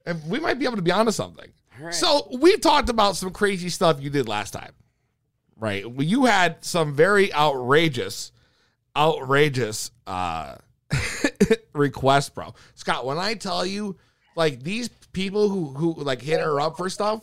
And 0.06 0.22
we 0.30 0.38
might 0.40 0.58
be 0.58 0.64
able 0.66 0.76
to 0.76 0.82
be 0.82 0.90
onto 0.92 1.12
something. 1.12 1.50
right. 1.80 1.92
So 1.94 2.28
we 2.40 2.56
talked 2.58 2.88
about 2.88 3.16
some 3.16 3.30
crazy 3.32 3.68
stuff 3.68 4.00
you 4.00 4.08
did 4.08 4.28
last 4.28 4.52
time, 4.52 4.72
right? 5.56 5.88
Well, 5.90 6.06
You 6.06 6.24
had 6.26 6.64
some 6.64 6.94
very 6.94 7.32
outrageous, 7.34 8.32
outrageous 8.96 9.90
uh 10.06 10.56
requests, 11.72 12.28
bro. 12.30 12.54
Scott, 12.74 13.04
when 13.04 13.18
I 13.18 13.34
tell 13.34 13.64
you, 13.64 13.96
like 14.36 14.62
these 14.62 14.88
people 15.12 15.48
who 15.48 15.66
who 15.68 15.94
like 16.02 16.22
hit 16.22 16.40
her 16.40 16.60
up 16.60 16.76
for 16.76 16.88
stuff, 16.88 17.22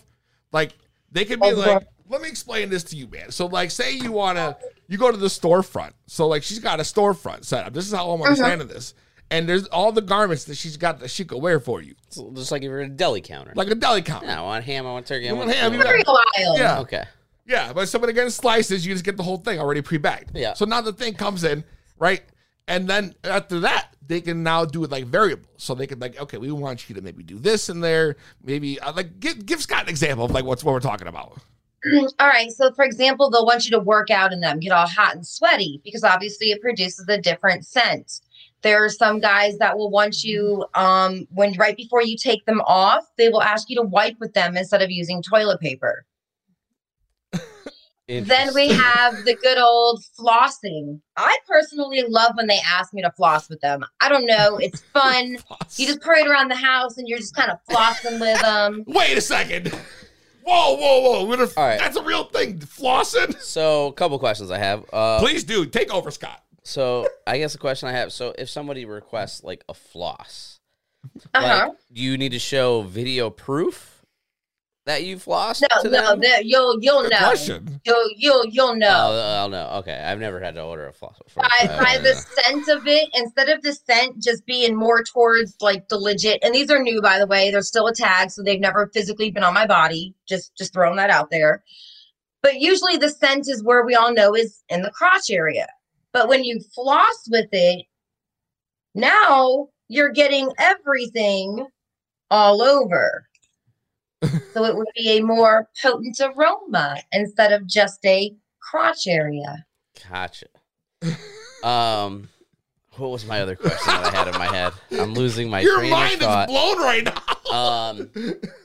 like 0.51 0.73
they 1.11 1.25
could 1.25 1.39
be 1.39 1.47
Oh, 1.47 1.51
like, 1.51 1.87
let 2.07 2.21
me 2.21 2.29
explain 2.29 2.69
this 2.69 2.83
to 2.85 2.95
you, 2.95 3.07
man. 3.07 3.31
So 3.31 3.45
like, 3.45 3.71
say 3.71 3.93
you 3.93 4.11
wanna, 4.11 4.57
you 4.87 4.97
go 4.97 5.11
to 5.11 5.17
the 5.17 5.27
storefront. 5.27 5.91
So 6.07 6.27
like, 6.27 6.43
she's 6.43 6.59
got 6.59 6.79
a 6.79 6.83
storefront 6.83 7.45
set 7.45 7.65
up. 7.65 7.73
This 7.73 7.85
is 7.85 7.93
how 7.93 8.09
I'm 8.11 8.21
uh-huh. 8.21 8.31
understanding 8.31 8.67
this. 8.67 8.93
And 9.31 9.47
there's 9.47 9.67
all 9.67 9.91
the 9.91 10.01
garments 10.01 10.45
that 10.45 10.57
she's 10.57 10.75
got 10.75 10.99
that 11.01 11.11
she 11.11 11.23
could 11.23 11.39
wear 11.39 11.59
for 11.59 11.83
you, 11.83 11.93
It's 12.07 12.19
just 12.33 12.51
like 12.51 12.63
if 12.63 12.65
you're 12.65 12.79
at 12.79 12.87
a 12.87 12.89
deli 12.89 13.21
counter. 13.21 13.53
like 13.55 13.69
a 13.69 13.75
deli 13.75 14.01
counter. 14.01 14.25
yeah, 14.25 14.39
I 14.39 14.41
want 14.41 14.65
ham, 14.65 14.87
I 14.87 14.91
want 14.91 15.05
turkey, 15.05 15.29
I 15.29 15.33
want, 15.33 15.47
want 15.47 15.57
ham, 15.57 15.73
you 15.73 15.83
Very 15.83 16.03
wild. 16.07 16.57
Yeah. 16.57 16.79
Okay. 16.79 17.03
Yeah, 17.45 17.73
but 17.73 17.87
somebody 17.89 18.13
getting 18.13 18.31
slices, 18.31 18.85
you 18.85 18.93
just 18.93 19.05
get 19.05 19.17
the 19.17 19.23
whole 19.23 19.37
thing 19.37 19.59
already 19.59 19.81
pre-bagged. 19.81 20.35
Yeah. 20.35 20.53
So 20.53 20.65
now 20.65 20.81
the 20.81 20.93
thing 20.93 21.13
comes 21.13 21.43
in, 21.43 21.63
right? 21.99 22.21
And 22.69 22.87
then 22.87 23.15
after 23.23 23.59
that, 23.61 23.95
they 24.07 24.21
can 24.21 24.43
now 24.43 24.63
do 24.63 24.83
it 24.83 24.91
like 24.91 25.05
variables. 25.05 25.47
So 25.57 25.73
they 25.73 25.87
can 25.87 25.99
like, 25.99 26.21
okay, 26.21 26.37
we 26.37 26.51
want 26.51 26.87
you 26.87 26.95
to 26.95 27.01
maybe 27.01 27.23
do 27.23 27.39
this 27.39 27.67
in 27.67 27.81
there. 27.81 28.15
Maybe 28.43 28.79
uh, 28.79 28.93
like 28.93 29.19
give 29.19 29.45
give 29.45 29.61
Scott 29.61 29.83
an 29.83 29.89
example 29.89 30.25
of 30.25 30.31
like 30.31 30.45
what's 30.45 30.63
what 30.63 30.73
we're 30.73 30.79
talking 30.79 31.07
about. 31.07 31.39
All 32.19 32.27
right. 32.27 32.51
So, 32.51 32.71
for 32.73 32.85
example, 32.85 33.29
they'll 33.29 33.45
want 33.45 33.65
you 33.65 33.71
to 33.71 33.79
work 33.79 34.11
out 34.11 34.31
in 34.31 34.41
them, 34.41 34.59
get 34.59 34.71
all 34.71 34.85
hot 34.85 35.15
and 35.15 35.25
sweaty 35.25 35.81
because 35.83 36.03
obviously 36.03 36.51
it 36.51 36.61
produces 36.61 37.07
a 37.07 37.17
different 37.17 37.65
scent. 37.65 38.19
There 38.61 38.83
are 38.83 38.89
some 38.89 39.21
guys 39.21 39.57
that 39.59 39.77
will 39.77 39.89
want 39.89 40.23
you, 40.25 40.65
um, 40.73 41.25
when 41.31 41.53
right 41.53 41.77
before 41.77 42.03
you 42.03 42.17
take 42.17 42.45
them 42.45 42.59
off, 42.67 43.05
they 43.17 43.29
will 43.29 43.41
ask 43.41 43.69
you 43.69 43.77
to 43.77 43.83
wipe 43.83 44.19
with 44.19 44.33
them 44.33 44.57
instead 44.57 44.81
of 44.81 44.91
using 44.91 45.23
toilet 45.23 45.61
paper. 45.61 46.05
Then 48.09 48.53
we 48.55 48.69
have 48.69 49.23
the 49.25 49.35
good 49.35 49.57
old 49.59 50.03
flossing. 50.19 50.99
I 51.15 51.37
personally 51.47 52.03
love 52.07 52.31
when 52.35 52.47
they 52.47 52.59
ask 52.67 52.91
me 52.93 53.01
to 53.03 53.11
floss 53.11 53.49
with 53.49 53.61
them. 53.61 53.85
I 54.01 54.09
don't 54.09 54.25
know. 54.25 54.57
It's 54.57 54.81
fun. 54.93 55.37
You 55.77 55.85
just 55.87 56.01
parade 56.01 56.25
around 56.25 56.49
the 56.49 56.55
house 56.55 56.97
and 56.97 57.07
you're 57.07 57.19
just 57.19 57.35
kind 57.35 57.51
of 57.51 57.59
flossing 57.69 58.19
with 58.19 58.41
them. 58.41 58.83
Wait 58.87 59.17
a 59.17 59.21
second. 59.21 59.67
Whoa, 60.43 60.75
whoa, 60.75 60.99
whoa. 61.01 61.25
We're 61.25 61.37
gonna, 61.37 61.49
All 61.55 61.67
right. 61.67 61.79
That's 61.79 61.97
a 61.97 62.03
real 62.03 62.23
thing. 62.23 62.57
Flossing? 62.59 63.39
So, 63.39 63.87
a 63.87 63.93
couple 63.93 64.17
questions 64.17 64.49
I 64.49 64.57
have. 64.57 64.83
Uh, 64.91 65.19
Please 65.19 65.43
do. 65.43 65.65
Take 65.67 65.93
over, 65.93 66.09
Scott. 66.09 66.41
so, 66.63 67.07
I 67.27 67.37
guess 67.37 67.51
the 67.53 67.59
question 67.59 67.87
I 67.89 67.91
have. 67.91 68.11
So, 68.11 68.33
if 68.39 68.49
somebody 68.49 68.85
requests 68.85 69.43
like 69.43 69.63
a 69.69 69.75
floss, 69.75 70.59
Uh 71.35 71.41
huh. 71.41 71.65
like, 71.67 71.77
you 71.91 72.17
need 72.17 72.31
to 72.31 72.39
show 72.39 72.81
video 72.81 73.29
proof 73.29 73.98
that 74.89 75.03
you've 75.03 75.23
flossed? 75.23 75.61
No, 75.61 75.83
to 75.83 75.89
no, 75.89 76.15
that 76.15 76.45
you'll 76.45 76.79
you'll 76.81 77.03
Good 77.03 77.11
know. 77.11 77.17
question. 77.19 77.79
You'll 77.85 78.09
you'll 78.17 78.45
you'll 78.47 78.75
know. 78.75 79.09
Oh, 79.11 79.35
I'll 79.39 79.49
know. 79.49 79.67
Okay, 79.79 79.93
I've 79.93 80.19
never 80.19 80.39
had 80.39 80.55
to 80.55 80.63
order 80.63 80.87
a 80.87 80.93
floss 80.93 81.19
before. 81.23 81.43
by, 81.43 81.67
Uh, 81.67 81.77
by 81.83 81.97
the 81.99 82.15
scent 82.15 82.67
of 82.69 82.87
it 82.87 83.07
instead 83.13 83.49
of 83.49 83.61
the 83.61 83.73
scent 83.73 84.19
just 84.21 84.43
being 84.47 84.75
more 84.75 85.03
towards 85.03 85.55
like 85.61 85.87
the 85.89 85.97
legit 85.97 86.39
and 86.43 86.55
these 86.55 86.71
are 86.71 86.81
new 86.81 87.01
by 87.03 87.19
the 87.19 87.27
way 87.27 87.51
they're 87.51 87.61
still 87.61 87.85
a 87.85 87.93
tag 87.93 88.31
so 88.31 88.41
they've 88.41 88.59
never 88.59 88.89
physically 88.91 89.29
been 89.29 89.43
on 89.43 89.53
my 89.53 89.67
body 89.67 90.15
just 90.27 90.55
just 90.57 90.73
throwing 90.73 90.95
that 90.95 91.11
out 91.11 91.29
there 91.29 91.63
but 92.41 92.59
usually 92.59 92.97
the 92.97 93.09
scent 93.09 93.47
is 93.47 93.63
where 93.63 93.85
we 93.85 93.93
all 93.93 94.11
know 94.11 94.33
is 94.35 94.63
in 94.69 94.81
the 94.81 94.91
crotch 94.91 95.29
area 95.29 95.67
but 96.13 96.27
when 96.27 96.43
you 96.43 96.59
floss 96.73 97.27
with 97.29 97.49
it 97.51 97.85
now 98.95 99.67
you're 99.87 100.11
getting 100.11 100.51
everything 100.57 101.67
all 102.31 102.61
over 102.61 103.27
so 104.53 104.65
it 104.65 104.75
would 104.75 104.87
be 104.95 105.17
a 105.17 105.21
more 105.23 105.67
potent 105.81 106.19
aroma 106.19 106.97
instead 107.11 107.51
of 107.53 107.65
just 107.67 108.03
a 108.05 108.33
crotch 108.61 109.07
area 109.07 109.65
Gotcha. 110.09 110.47
Um, 111.63 112.29
what 112.97 113.09
was 113.11 113.25
my 113.25 113.41
other 113.41 113.55
question 113.55 113.93
that 113.93 114.13
I 114.13 114.17
had 114.17 114.27
in 114.27 114.33
my 114.37 114.47
head? 114.47 114.73
I'm 114.91 115.13
losing 115.13 115.49
my 115.49 115.59
Your 115.61 115.77
train 115.79 115.91
mind 115.91 116.15
of 116.15 116.21
is 116.21 116.25
thought. 116.27 116.47
blown 116.47 116.77
right 116.79 117.03
now. 117.03 117.53
Um, 117.53 118.11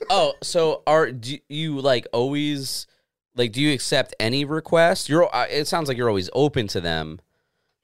oh, 0.09 0.33
so 0.43 0.81
are 0.87 1.11
do 1.11 1.37
you 1.49 1.79
like 1.81 2.07
always 2.13 2.87
like 3.35 3.51
do 3.51 3.61
you 3.61 3.73
accept 3.73 4.13
any 4.19 4.45
request? 4.45 5.09
You're. 5.09 5.33
uh, 5.35 5.45
It 5.49 5.65
sounds 5.67 5.87
like 5.87 5.97
you're 5.97 6.09
always 6.09 6.29
open 6.33 6.67
to 6.69 6.81
them. 6.81 7.19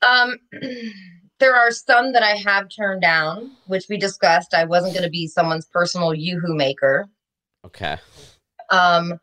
Um, 0.05 0.37
there 1.39 1.55
are 1.55 1.71
some 1.71 2.13
that 2.13 2.23
I 2.23 2.35
have 2.35 2.67
turned 2.75 3.01
down, 3.01 3.51
which 3.67 3.85
we 3.89 3.97
discussed. 3.97 4.53
I 4.53 4.63
wasn't 4.65 4.93
going 4.93 5.03
to 5.03 5.09
be 5.09 5.27
someone's 5.27 5.65
personal 5.67 6.13
yoo-hoo 6.13 6.55
maker. 6.55 7.07
Okay. 7.65 7.97
Um, 8.69 9.19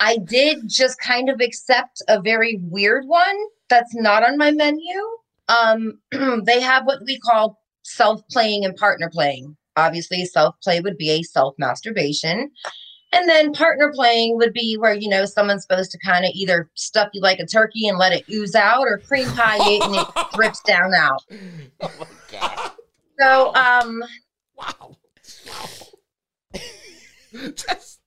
I 0.00 0.18
did 0.18 0.68
just 0.68 0.98
kind 1.00 1.28
of 1.28 1.40
accept 1.40 2.02
a 2.08 2.20
very 2.20 2.58
weird 2.62 3.06
one 3.06 3.36
that's 3.68 3.94
not 3.94 4.22
on 4.22 4.36
my 4.36 4.50
menu. 4.50 5.00
Um, 5.48 5.98
they 6.44 6.60
have 6.60 6.84
what 6.84 7.00
we 7.06 7.18
call 7.18 7.58
self-playing 7.84 8.64
and 8.64 8.76
partner 8.76 9.10
playing. 9.10 9.56
Obviously, 9.76 10.24
self-play 10.24 10.80
would 10.80 10.96
be 10.96 11.10
a 11.10 11.22
self-masturbation. 11.22 12.50
And 13.12 13.28
then 13.28 13.52
partner 13.52 13.92
playing 13.94 14.36
would 14.38 14.52
be 14.52 14.76
where, 14.76 14.94
you 14.94 15.08
know, 15.08 15.24
someone's 15.24 15.62
supposed 15.62 15.92
to 15.92 15.98
kind 16.04 16.24
of 16.24 16.32
either 16.34 16.68
stuff 16.74 17.10
you 17.12 17.20
like 17.20 17.38
a 17.38 17.46
turkey 17.46 17.86
and 17.86 17.96
let 17.96 18.12
it 18.12 18.24
ooze 18.32 18.56
out 18.56 18.82
or 18.82 18.98
cream 18.98 19.28
pie 19.30 19.58
it 19.60 19.82
and 19.84 19.94
it 19.94 20.06
drips 20.34 20.60
down 20.62 20.92
out. 20.94 21.22
oh 21.80 21.92
my 22.00 22.06
god! 22.30 22.72
So, 23.20 23.54
um, 23.54 24.02
Wow! 24.56 24.96
Wow! 25.46 25.68
Just, 27.54 28.00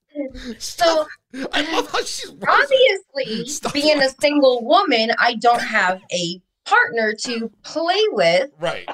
so 0.58 1.06
I 1.52 1.72
love 1.74 1.92
how 1.92 2.00
she's 2.00 2.32
obviously 2.48 3.48
Stop. 3.48 3.74
being 3.74 4.02
a 4.02 4.10
single 4.22 4.66
woman, 4.66 5.12
I 5.20 5.36
don't 5.36 5.62
have 5.62 6.02
a 6.12 6.42
partner 6.66 7.14
to 7.26 7.52
play 7.64 8.02
with. 8.12 8.50
right. 8.60 8.88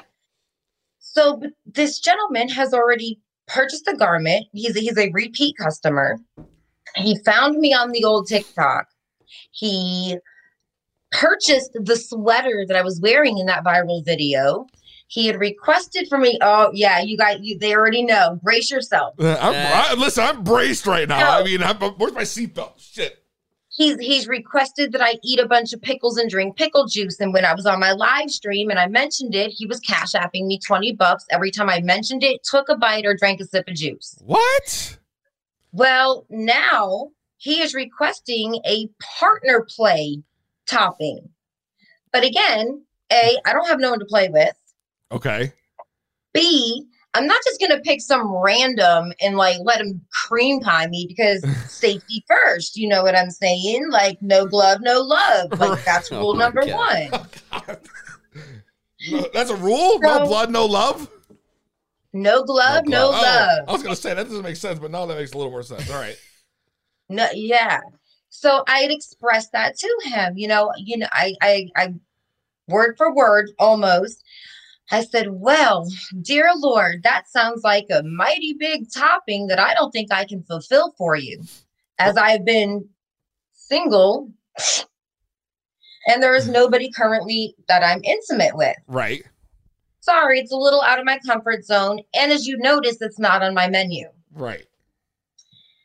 So 0.98 1.40
this 1.64 2.00
gentleman 2.00 2.48
has 2.48 2.74
already 2.74 3.20
purchased 3.46 3.84
the 3.84 3.94
garment. 3.94 4.46
He's 4.52 4.76
a, 4.76 4.80
he's 4.80 4.98
a 4.98 5.10
repeat 5.12 5.56
customer. 5.56 6.18
He 6.96 7.18
found 7.24 7.58
me 7.58 7.72
on 7.72 7.92
the 7.92 8.04
old 8.04 8.26
TikTok. 8.26 8.86
He 9.52 10.18
purchased 11.12 11.70
the 11.74 11.96
sweater 11.96 12.64
that 12.66 12.76
I 12.76 12.82
was 12.82 13.00
wearing 13.00 13.38
in 13.38 13.46
that 13.46 13.64
viral 13.64 14.04
video. 14.04 14.66
He 15.06 15.26
had 15.26 15.38
requested 15.38 16.08
for 16.08 16.18
me. 16.18 16.38
Oh 16.40 16.70
yeah, 16.72 17.00
you 17.00 17.16
got 17.16 17.40
you. 17.40 17.58
They 17.58 17.74
already 17.74 18.02
know. 18.02 18.40
Brace 18.42 18.70
yourself. 18.70 19.14
Uh, 19.18 19.36
I'm, 19.40 19.52
Yeah. 19.52 19.86
I, 19.90 19.94
listen, 19.94 20.24
I'm 20.24 20.42
braced 20.42 20.86
right 20.86 21.08
now. 21.08 21.18
No. 21.18 21.30
I 21.40 21.44
mean, 21.44 21.62
I'm, 21.62 21.76
where's 21.76 22.12
my 22.14 22.22
seatbelt? 22.22 22.74
Shit. 22.78 23.22
he's 23.68 23.98
he's 23.98 24.26
requested 24.26 24.92
that 24.92 25.02
I 25.02 25.14
eat 25.22 25.38
a 25.38 25.46
bunch 25.46 25.72
of 25.72 25.82
pickles 25.82 26.16
and 26.16 26.30
drink 26.30 26.56
pickle 26.56 26.86
juice. 26.86 27.20
And 27.20 27.32
when 27.32 27.44
I 27.44 27.54
was 27.54 27.66
on 27.66 27.78
my 27.80 27.92
live 27.92 28.30
stream 28.30 28.70
and 28.70 28.78
I 28.78 28.86
mentioned 28.88 29.34
it, 29.34 29.50
he 29.50 29.66
was 29.66 29.78
cash 29.80 30.12
apping 30.12 30.46
me 30.46 30.58
20 30.58 30.92
bucks 30.94 31.26
every 31.30 31.50
time 31.50 31.68
I 31.68 31.80
mentioned 31.80 32.24
it, 32.24 32.42
took 32.42 32.68
a 32.68 32.76
bite 32.76 33.04
or 33.04 33.14
drank 33.14 33.40
a 33.40 33.44
sip 33.44 33.68
of 33.68 33.74
juice. 33.74 34.16
What? 34.24 34.98
Well, 35.72 36.24
now 36.30 37.10
he 37.36 37.60
is 37.60 37.74
requesting 37.74 38.60
a 38.64 38.88
partner 39.18 39.66
play 39.68 40.22
topping. 40.66 41.28
But 42.12 42.24
again, 42.24 42.84
A, 43.12 43.36
I 43.44 43.52
don't 43.52 43.68
have 43.68 43.80
no 43.80 43.90
one 43.90 43.98
to 43.98 44.04
play 44.06 44.28
with. 44.28 44.56
Okay. 45.12 45.52
B, 46.32 46.84
I'm 47.14 47.26
not 47.26 47.40
just 47.44 47.60
gonna 47.60 47.80
pick 47.80 48.00
some 48.00 48.26
random 48.26 49.12
and 49.20 49.36
like 49.36 49.58
let 49.62 49.80
him 49.80 50.00
cream 50.26 50.60
pie 50.60 50.88
me 50.88 51.06
because 51.08 51.44
safety 51.68 52.24
first. 52.28 52.76
You 52.76 52.88
know 52.88 53.02
what 53.02 53.16
I'm 53.16 53.30
saying? 53.30 53.90
Like 53.90 54.18
no 54.20 54.46
glove, 54.46 54.80
no 54.80 55.00
love. 55.00 55.52
Like 55.58 55.84
that's 55.84 56.10
Oh 56.10 56.20
rule 56.20 56.34
my 56.34 56.44
number 56.44 56.66
God. 56.66 57.10
one. 57.10 57.76
No, 59.10 59.28
That's 59.32 59.50
a 59.50 59.56
rule? 59.56 59.98
No 60.00 60.24
blood, 60.24 60.50
no 60.50 60.64
love? 60.64 61.10
No 62.12 62.44
glove, 62.44 62.84
No 62.86 63.08
no, 63.08 63.08
glove. 63.08 63.22
love. 63.22 63.48
Oh, 63.60 63.64
I 63.68 63.72
was 63.72 63.82
going 63.82 63.94
to 63.94 64.00
say, 64.00 64.14
that 64.14 64.24
doesn't 64.24 64.42
make 64.42 64.56
sense, 64.56 64.78
but 64.78 64.90
now 64.90 65.04
that 65.06 65.16
makes 65.16 65.32
a 65.32 65.36
little 65.36 65.50
more 65.50 65.62
sense. 65.62 65.90
All 65.90 66.00
right. 66.00 66.16
No, 67.08 67.26
yeah. 67.34 67.80
So 68.30 68.64
I 68.68 68.78
had 68.78 68.90
expressed 68.90 69.52
that 69.52 69.76
to 69.76 70.00
him. 70.04 70.38
You 70.38 70.48
know, 70.48 70.72
you 70.78 70.98
know, 70.98 71.08
I, 71.12 71.34
I, 71.42 71.68
I, 71.76 71.94
word 72.68 72.94
for 72.96 73.14
word, 73.14 73.50
almost. 73.58 74.22
I 74.90 75.04
said, 75.04 75.28
"Well, 75.30 75.88
dear 76.20 76.50
Lord, 76.56 77.02
that 77.04 77.28
sounds 77.28 77.62
like 77.64 77.86
a 77.90 78.02
mighty 78.02 78.54
big 78.58 78.86
topping 78.92 79.46
that 79.46 79.58
I 79.58 79.74
don't 79.74 79.90
think 79.90 80.12
I 80.12 80.24
can 80.24 80.42
fulfill 80.42 80.94
for 80.98 81.16
you, 81.16 81.42
as 81.98 82.16
I've 82.16 82.44
been 82.44 82.88
single, 83.52 84.30
and 86.06 86.22
there 86.22 86.34
is 86.34 86.48
mm. 86.48 86.52
nobody 86.52 86.90
currently 86.90 87.54
that 87.68 87.82
I'm 87.82 88.02
intimate 88.04 88.56
with. 88.56 88.76
Right. 88.86 89.24
Sorry, 90.00 90.38
it's 90.38 90.52
a 90.52 90.56
little 90.56 90.82
out 90.82 90.98
of 90.98 91.06
my 91.06 91.18
comfort 91.26 91.64
zone, 91.64 92.00
and 92.14 92.30
as 92.30 92.46
you 92.46 92.58
notice, 92.58 93.00
it's 93.00 93.18
not 93.18 93.42
on 93.42 93.54
my 93.54 93.68
menu." 93.68 94.08
Right. 94.32 94.66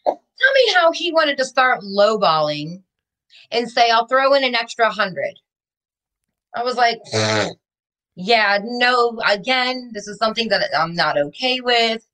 tell 0.06 0.54
me 0.56 0.74
how 0.76 0.92
he 0.92 1.12
wanted 1.12 1.38
to 1.38 1.46
start 1.46 1.82
lowballing 1.82 2.82
and 3.52 3.70
say, 3.70 3.90
I'll 3.90 4.08
throw 4.08 4.34
in 4.34 4.44
an 4.44 4.56
extra 4.56 4.90
hundred. 4.90 5.34
I 6.56 6.64
was 6.64 6.76
like, 6.76 7.00
yeah, 8.22 8.60
no, 8.62 9.18
again, 9.26 9.92
this 9.94 10.06
is 10.06 10.18
something 10.18 10.50
that 10.50 10.70
I'm 10.78 10.94
not 10.94 11.18
okay 11.18 11.62
with. 11.62 12.06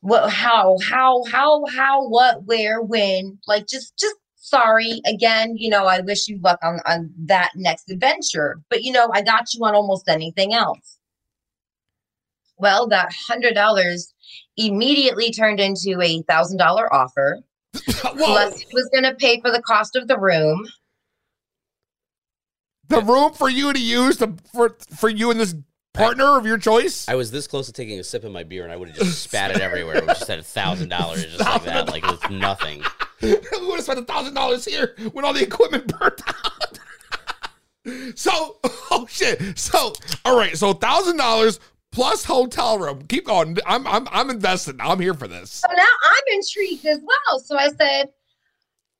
What, 0.00 0.30
how, 0.30 0.78
how, 0.82 1.22
how, 1.30 1.64
how, 1.66 2.08
what, 2.08 2.44
where, 2.44 2.82
when? 2.82 3.38
Like, 3.46 3.68
just, 3.68 3.96
just 3.96 4.16
sorry. 4.34 5.00
Again, 5.06 5.54
you 5.56 5.70
know, 5.70 5.86
I 5.86 6.00
wish 6.00 6.26
you 6.26 6.40
luck 6.42 6.58
on, 6.64 6.80
on 6.86 7.12
that 7.26 7.52
next 7.54 7.88
adventure. 7.88 8.60
But, 8.68 8.82
you 8.82 8.90
know, 8.90 9.10
I 9.14 9.22
got 9.22 9.54
you 9.54 9.64
on 9.64 9.76
almost 9.76 10.08
anything 10.08 10.54
else. 10.54 10.98
Well, 12.56 12.88
that 12.88 13.12
hundred 13.28 13.54
dollars 13.54 14.12
immediately 14.56 15.30
turned 15.30 15.60
into 15.60 16.00
a 16.02 16.20
thousand 16.22 16.58
dollar 16.58 16.92
offer. 16.92 17.38
Whoa. 18.02 18.12
Plus, 18.16 18.58
he 18.58 18.66
was 18.72 18.90
going 18.92 19.04
to 19.04 19.14
pay 19.14 19.40
for 19.40 19.52
the 19.52 19.62
cost 19.62 19.94
of 19.94 20.08
the 20.08 20.18
room. 20.18 20.66
The 22.88 23.02
room 23.02 23.32
for 23.32 23.48
you 23.48 23.72
to 23.72 23.78
use 23.78 24.16
to, 24.18 24.34
for, 24.52 24.76
for 24.96 25.08
you 25.08 25.30
and 25.30 25.38
this 25.38 25.54
partner 25.92 26.38
of 26.38 26.46
your 26.46 26.58
choice? 26.58 27.08
I 27.08 27.14
was 27.14 27.30
this 27.30 27.46
close 27.46 27.66
to 27.66 27.72
taking 27.72 27.98
a 27.98 28.04
sip 28.04 28.24
of 28.24 28.32
my 28.32 28.44
beer, 28.44 28.64
and 28.64 28.72
I 28.72 28.76
would 28.76 28.88
have 28.88 28.98
just 28.98 29.22
spat 29.22 29.50
it 29.50 29.60
everywhere. 29.60 29.96
It 29.96 30.06
just 30.06 30.30
at 30.30 30.38
a 30.38 30.42
thousand 30.42 30.88
dollars, 30.88 31.24
just 31.24 31.40
like 31.40 31.64
that, 31.64 31.88
like 31.88 32.04
it 32.04 32.10
was 32.10 32.30
nothing. 32.30 32.82
we 33.22 33.30
would 33.32 33.76
have 33.76 33.82
spent 33.82 33.98
a 33.98 34.04
thousand 34.04 34.34
dollars 34.34 34.64
here 34.64 34.94
when 35.12 35.24
all 35.24 35.32
the 35.32 35.42
equipment 35.42 35.86
burnt 35.98 36.20
out. 36.26 36.78
so, 38.14 38.58
oh 38.90 39.06
shit. 39.08 39.58
So, 39.58 39.92
all 40.24 40.36
right. 40.36 40.56
So, 40.56 40.72
thousand 40.72 41.16
dollars 41.16 41.60
plus 41.92 42.24
hotel 42.24 42.78
room. 42.78 43.02
Keep 43.08 43.26
going. 43.26 43.58
I'm 43.66 43.86
I'm 43.86 44.06
I'm 44.10 44.30
invested. 44.30 44.78
now. 44.78 44.90
I'm 44.90 45.00
here 45.00 45.14
for 45.14 45.28
this. 45.28 45.50
So 45.50 45.68
now 45.74 45.82
I'm 45.82 46.22
intrigued 46.32 46.86
as 46.86 47.00
well. 47.00 47.40
So 47.40 47.56
I 47.58 47.70
said, 47.70 48.10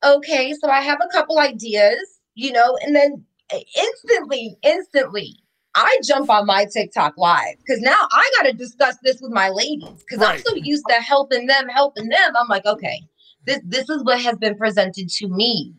okay, 0.03 0.53
so 0.53 0.69
I 0.69 0.81
have 0.81 0.99
a 1.01 1.11
couple 1.11 1.39
ideas, 1.39 2.19
you 2.35 2.51
know, 2.51 2.77
and 2.81 2.95
then 2.95 3.25
instantly, 3.51 4.57
instantly, 4.63 5.35
I 5.75 5.99
jump 6.03 6.29
on 6.29 6.45
my 6.45 6.65
TikTok 6.65 7.13
live 7.17 7.55
because 7.59 7.81
now 7.81 8.07
I 8.11 8.31
got 8.37 8.49
to 8.49 8.53
discuss 8.53 8.97
this 9.03 9.21
with 9.21 9.31
my 9.31 9.49
ladies 9.49 10.03
because 10.03 10.21
I'm 10.21 10.39
so 10.39 10.55
used 10.55 10.85
to 10.89 10.95
helping 10.95 11.47
them, 11.47 11.67
helping 11.69 12.09
them. 12.09 12.35
I'm 12.35 12.47
like, 12.47 12.65
okay, 12.65 13.01
this 13.45 13.59
this 13.63 13.89
is 13.89 14.03
what 14.03 14.19
has 14.21 14.37
been 14.37 14.55
presented 14.55 15.09
to 15.09 15.27
me. 15.27 15.73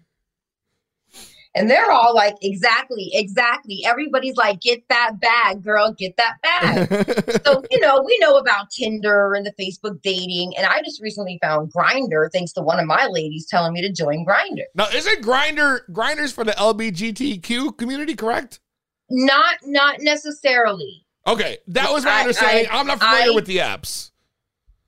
And 1.57 1.69
they're 1.69 1.91
all 1.91 2.15
like, 2.15 2.37
exactly, 2.43 3.11
exactly. 3.13 3.83
Everybody's 3.85 4.37
like, 4.37 4.61
get 4.61 4.85
that 4.89 5.19
bag, 5.21 5.65
girl, 5.65 5.93
get 5.93 6.17
that 6.17 6.37
bag. 6.43 7.41
so 7.45 7.65
you 7.73 7.81
know 7.81 8.01
we 8.07 8.17
know 8.21 8.37
about 8.39 8.71
tinder 8.71 9.35
and 9.35 9.45
the 9.45 9.53
facebook 9.61 10.01
dating 10.03 10.53
and 10.57 10.67
i 10.67 10.81
just 10.83 11.01
recently 11.03 11.39
found 11.43 11.73
Grindr 11.73 12.31
thanks 12.33 12.53
to 12.53 12.61
one 12.63 12.79
of 12.79 12.87
my 12.87 13.07
ladies 13.07 13.47
telling 13.47 13.73
me 13.73 13.81
to 13.83 13.91
join 13.93 14.25
Grindr 14.27 14.63
now, 14.75 14.87
isn't 14.93 15.23
Grindr 15.23 15.81
Grindr's 15.93 16.33
for 16.33 16.45
the 16.45 16.53
LBGTQ 16.53 17.77
community 17.79 18.15
correct? 18.15 18.61
not 19.09 19.57
not 19.65 20.01
necessarily 20.01 21.05
Okay, 21.27 21.59
that 21.69 21.93
was 21.93 22.05
my 22.05 22.11
I- 22.13 22.21
understanding. 22.21 22.67
I- 22.71 22.81
am 22.81 22.87
not 22.87 22.99
familiar 23.01 23.33
I- 23.33 23.35
with 23.35 23.47
the 23.47 23.59
apps. 23.59 24.11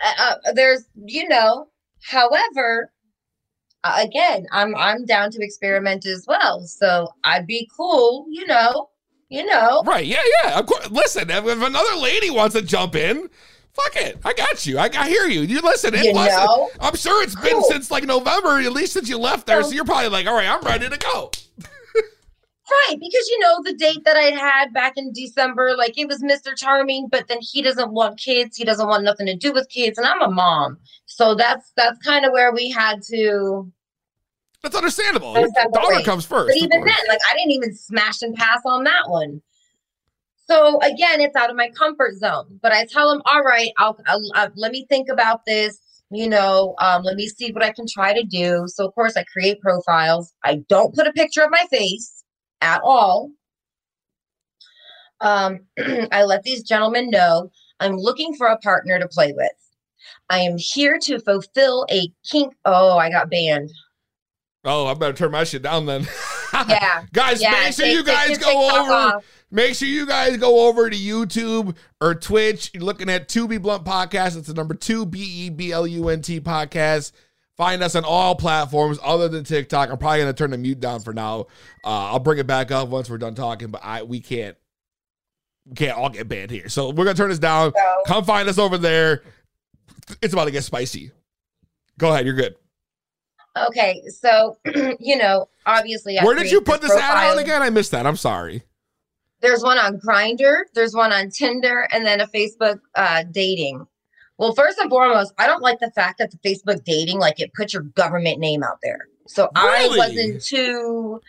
uh, 0.00 0.12
uh, 0.46 0.52
there's 0.54 0.84
you 0.94 1.28
know 1.28 1.68
however 2.02 2.92
again, 3.84 4.46
I'm 4.52 4.74
I'm 4.76 5.04
down 5.04 5.30
to 5.32 5.42
experiment 5.42 6.06
as 6.06 6.24
well. 6.28 6.60
So 6.66 7.08
I'd 7.24 7.46
be 7.46 7.68
cool, 7.76 8.26
you 8.30 8.46
know, 8.46 8.90
you 9.28 9.44
know. 9.46 9.82
Right? 9.84 10.06
Yeah, 10.06 10.22
yeah. 10.44 10.58
Of 10.58 10.66
course. 10.66 10.90
Listen, 10.90 11.30
if, 11.30 11.44
if 11.46 11.62
another 11.62 11.96
lady 11.96 12.30
wants 12.30 12.54
to 12.54 12.62
jump 12.62 12.94
in, 12.94 13.28
fuck 13.72 13.96
it. 13.96 14.18
I 14.24 14.32
got 14.34 14.64
you. 14.66 14.78
I, 14.78 14.90
I 14.96 15.08
hear 15.08 15.26
you. 15.26 15.40
You 15.42 15.60
listen. 15.60 15.94
It 15.94 16.04
You 16.04 16.12
wasn't- 16.14 16.36
know? 16.44 16.70
I'm 16.80 16.96
sure 16.96 17.22
it's 17.22 17.34
been 17.40 17.62
since 17.64 17.90
like 17.90 18.04
November, 18.04 18.58
at 18.60 18.72
least 18.72 18.92
since 18.92 19.08
you 19.08 19.18
left 19.18 19.46
there. 19.46 19.62
So 19.62 19.68
So- 19.70 19.74
you're 19.74 19.84
probably 19.84 20.08
like, 20.08 20.26
all 20.26 20.34
right, 20.34 20.48
I'm 20.48 20.62
ready 20.62 20.88
to 20.88 20.96
go. 20.98 21.30
Right, 22.70 22.96
because 22.98 23.28
you 23.28 23.38
know 23.40 23.60
the 23.64 23.74
date 23.74 24.04
that 24.04 24.16
I 24.16 24.30
had 24.30 24.72
back 24.72 24.92
in 24.96 25.12
December, 25.12 25.74
like 25.76 25.98
it 25.98 26.06
was 26.06 26.22
Mr. 26.22 26.56
Charming, 26.56 27.08
but 27.10 27.26
then 27.26 27.38
he 27.40 27.60
doesn't 27.60 27.92
want 27.92 28.20
kids. 28.20 28.56
He 28.56 28.64
doesn't 28.64 28.86
want 28.86 29.02
nothing 29.02 29.26
to 29.26 29.34
do 29.34 29.52
with 29.52 29.68
kids, 29.68 29.98
and 29.98 30.06
I'm 30.06 30.22
a 30.22 30.30
mom, 30.30 30.78
so 31.06 31.34
that's 31.34 31.72
that's 31.76 31.98
kind 31.98 32.24
of 32.24 32.30
where 32.30 32.52
we 32.52 32.70
had 32.70 33.02
to. 33.10 33.70
That's 34.62 34.76
understandable. 34.76 35.36
Your 35.36 35.48
daughter 35.72 36.04
comes 36.04 36.24
first. 36.24 36.48
But 36.48 36.56
even 36.56 36.70
then, 36.84 37.08
like 37.08 37.18
I 37.30 37.34
didn't 37.34 37.50
even 37.50 37.74
smash 37.74 38.22
and 38.22 38.32
pass 38.36 38.60
on 38.64 38.84
that 38.84 39.08
one. 39.08 39.42
So 40.46 40.78
again, 40.82 41.20
it's 41.20 41.34
out 41.34 41.50
of 41.50 41.56
my 41.56 41.70
comfort 41.70 42.14
zone. 42.14 42.60
But 42.62 42.70
I 42.70 42.86
tell 42.86 43.10
him, 43.10 43.22
all 43.24 43.42
right, 43.42 43.70
I'll, 43.78 43.98
I'll 44.06 44.22
uh, 44.36 44.50
let 44.54 44.70
me 44.70 44.86
think 44.88 45.08
about 45.08 45.44
this. 45.46 45.80
You 46.10 46.28
know, 46.28 46.76
um, 46.78 47.02
let 47.02 47.16
me 47.16 47.26
see 47.26 47.50
what 47.52 47.64
I 47.64 47.72
can 47.72 47.86
try 47.88 48.12
to 48.12 48.22
do. 48.22 48.64
So 48.68 48.86
of 48.86 48.94
course, 48.94 49.16
I 49.16 49.24
create 49.24 49.60
profiles. 49.60 50.32
I 50.44 50.62
don't 50.68 50.94
put 50.94 51.08
a 51.08 51.12
picture 51.12 51.42
of 51.42 51.50
my 51.50 51.64
face 51.68 52.21
at 52.62 52.80
all. 52.82 53.30
Um, 55.20 55.60
I 56.12 56.24
let 56.24 56.42
these 56.42 56.62
gentlemen 56.62 57.10
know 57.10 57.50
I'm 57.80 57.96
looking 57.96 58.34
for 58.34 58.46
a 58.48 58.58
partner 58.58 58.98
to 58.98 59.08
play 59.08 59.32
with. 59.36 59.50
I 60.30 60.38
am 60.38 60.56
here 60.56 60.98
to 61.02 61.18
fulfill 61.20 61.86
a 61.90 62.08
kink. 62.28 62.54
Oh, 62.64 62.96
I 62.96 63.10
got 63.10 63.30
banned. 63.30 63.70
Oh, 64.64 64.86
I 64.86 64.94
better 64.94 65.12
turn 65.12 65.32
my 65.32 65.44
shit 65.44 65.62
down 65.62 65.86
then. 65.86 66.06
Yeah. 66.68 67.04
guys, 67.14 67.40
Yeah, 67.40 67.50
make 67.50 67.72
sure 67.72 67.86
you 67.86 68.04
guys 68.04 68.36
go 68.36 68.68
over. 68.82 68.92
off. 68.92 69.24
Make 69.50 69.74
sure 69.74 69.88
you 69.88 70.06
guys 70.06 70.36
go 70.36 70.68
over 70.68 70.90
to 70.90 70.96
YouTube 70.96 71.74
or 71.98 72.14
Twitch. 72.14 72.70
You're 72.74 72.82
looking 72.82 73.08
at 73.08 73.26
2B 73.26 73.62
Blunt 73.62 73.86
Podcast. 73.86 74.36
It's 74.36 74.48
the 74.48 74.54
number 74.54 74.74
two 74.74 75.06
B 75.06 75.18
E 75.46 75.48
B 75.50 75.72
L 75.72 75.86
U 75.86 76.10
N 76.10 76.20
T 76.20 76.40
podcast. 76.40 77.12
Find 77.62 77.80
us 77.80 77.94
on 77.94 78.04
all 78.04 78.34
platforms 78.34 78.98
other 79.04 79.28
than 79.28 79.44
TikTok. 79.44 79.88
I'm 79.88 79.96
probably 79.96 80.18
gonna 80.18 80.32
turn 80.32 80.50
the 80.50 80.58
mute 80.58 80.80
down 80.80 80.98
for 80.98 81.12
now. 81.12 81.42
Uh, 81.84 82.10
I'll 82.10 82.18
bring 82.18 82.40
it 82.40 82.46
back 82.48 82.72
up 82.72 82.88
once 82.88 83.08
we're 83.08 83.18
done 83.18 83.36
talking, 83.36 83.68
but 83.70 83.82
I 83.84 84.02
we 84.02 84.18
can't 84.18 84.56
we 85.68 85.76
can't 85.76 85.96
all 85.96 86.08
get 86.08 86.26
banned 86.26 86.50
here. 86.50 86.68
So 86.68 86.88
we're 86.90 87.04
gonna 87.04 87.14
turn 87.14 87.28
this 87.30 87.38
down. 87.38 87.72
So- 87.72 88.02
Come 88.08 88.24
find 88.24 88.48
us 88.48 88.58
over 88.58 88.78
there. 88.78 89.22
It's 90.20 90.32
about 90.32 90.46
to 90.46 90.50
get 90.50 90.64
spicy. 90.64 91.12
Go 92.00 92.10
ahead, 92.12 92.26
you're 92.26 92.34
good. 92.34 92.56
Okay, 93.56 94.02
so 94.08 94.56
you 94.98 95.16
know, 95.16 95.48
obviously, 95.64 96.18
I 96.18 96.24
Where 96.24 96.34
did 96.34 96.50
you 96.50 96.62
put 96.62 96.80
this 96.80 96.90
ad 96.90 97.30
on 97.30 97.38
again? 97.38 97.62
I 97.62 97.70
missed 97.70 97.92
that. 97.92 98.08
I'm 98.08 98.16
sorry. 98.16 98.64
There's 99.40 99.62
one 99.62 99.78
on 99.78 100.00
Grindr, 100.00 100.62
there's 100.74 100.96
one 100.96 101.12
on 101.12 101.30
Tinder, 101.30 101.86
and 101.92 102.04
then 102.04 102.20
a 102.22 102.26
Facebook 102.26 102.80
uh, 102.96 103.22
dating. 103.30 103.86
Well, 104.38 104.54
first 104.54 104.78
and 104.78 104.90
foremost, 104.90 105.32
I 105.38 105.46
don't 105.46 105.62
like 105.62 105.78
the 105.78 105.90
fact 105.90 106.18
that 106.18 106.30
the 106.30 106.38
Facebook 106.38 106.84
dating, 106.84 107.18
like 107.18 107.40
it 107.40 107.52
puts 107.54 107.72
your 107.72 107.82
government 107.82 108.38
name 108.38 108.62
out 108.62 108.78
there. 108.82 109.08
So 109.26 109.48
Really? 109.54 110.00
I 110.00 110.08
wasn't 110.08 110.42
too, 110.42 111.20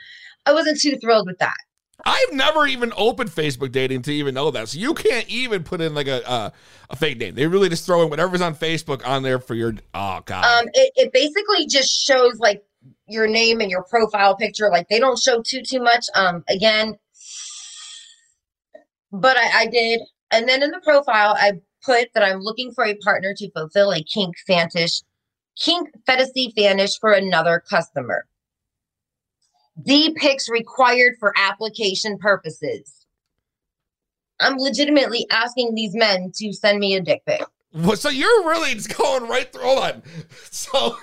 I 0.45 0.53
wasn't 0.53 0.79
too 0.79 0.97
thrilled 0.97 1.27
with 1.27 1.39
that. 1.39 1.57
I've 2.05 2.33
never 2.33 2.65
even 2.67 2.91
opened 2.97 3.29
Facebook 3.29 3.71
dating 3.71 4.01
to 4.03 4.11
even 4.11 4.33
know 4.33 4.51
that. 4.51 4.67
So 4.69 4.79
you 4.79 4.93
can't 4.93 5.27
even 5.29 5.63
put 5.63 5.79
in 5.79 5.93
like 5.93 6.07
a 6.07 6.21
a, 6.25 6.53
a 6.89 6.95
fake 6.95 7.17
name. 7.17 7.35
They 7.35 7.47
really 7.47 7.69
just 7.69 7.85
throw 7.85 8.01
in 8.01 8.09
whatever's 8.09 8.41
on 8.41 8.55
Facebook 8.55 9.05
on 9.07 9.23
there 9.23 9.39
for 9.39 9.55
your. 9.55 9.75
Oh 9.93 10.19
god. 10.25 10.43
Um, 10.43 10.69
it, 10.73 10.91
it 10.95 11.13
basically 11.13 11.67
just 11.67 11.91
shows 11.91 12.39
like 12.39 12.63
your 13.07 13.27
name 13.27 13.61
and 13.61 13.71
your 13.71 13.83
profile 13.83 14.35
picture. 14.35 14.69
Like 14.69 14.89
they 14.89 14.99
don't 14.99 15.17
show 15.19 15.41
too 15.41 15.61
too 15.61 15.81
much. 15.81 16.05
Um, 16.15 16.43
again, 16.49 16.97
but 19.11 19.37
I, 19.37 19.61
I 19.61 19.65
did, 19.67 20.01
and 20.31 20.49
then 20.49 20.61
in 20.61 20.71
the 20.71 20.81
profile 20.81 21.35
I 21.37 21.53
put 21.83 22.09
that 22.13 22.23
I'm 22.23 22.39
looking 22.39 22.71
for 22.71 22.85
a 22.85 22.95
partner 22.95 23.33
to 23.37 23.51
fulfill 23.51 23.91
a 23.91 24.03
kink 24.03 24.35
fetish, 24.45 25.01
kink 25.59 25.89
fantasy 26.05 26.51
fetish 26.55 26.99
for 26.99 27.11
another 27.11 27.63
customer. 27.69 28.25
D 29.81 30.13
pics 30.15 30.49
required 30.49 31.15
for 31.19 31.33
application 31.37 32.17
purposes. 32.17 33.05
I'm 34.39 34.57
legitimately 34.57 35.25
asking 35.31 35.75
these 35.75 35.95
men 35.95 36.31
to 36.35 36.53
send 36.53 36.79
me 36.79 36.95
a 36.95 37.01
dick 37.01 37.23
pic. 37.25 37.43
Well, 37.73 37.95
so 37.95 38.09
you're 38.09 38.47
really 38.47 38.73
just 38.73 38.95
going 38.97 39.27
right 39.27 39.51
through. 39.51 39.63
Hold 39.63 39.79
on. 39.79 40.03
So 40.51 40.97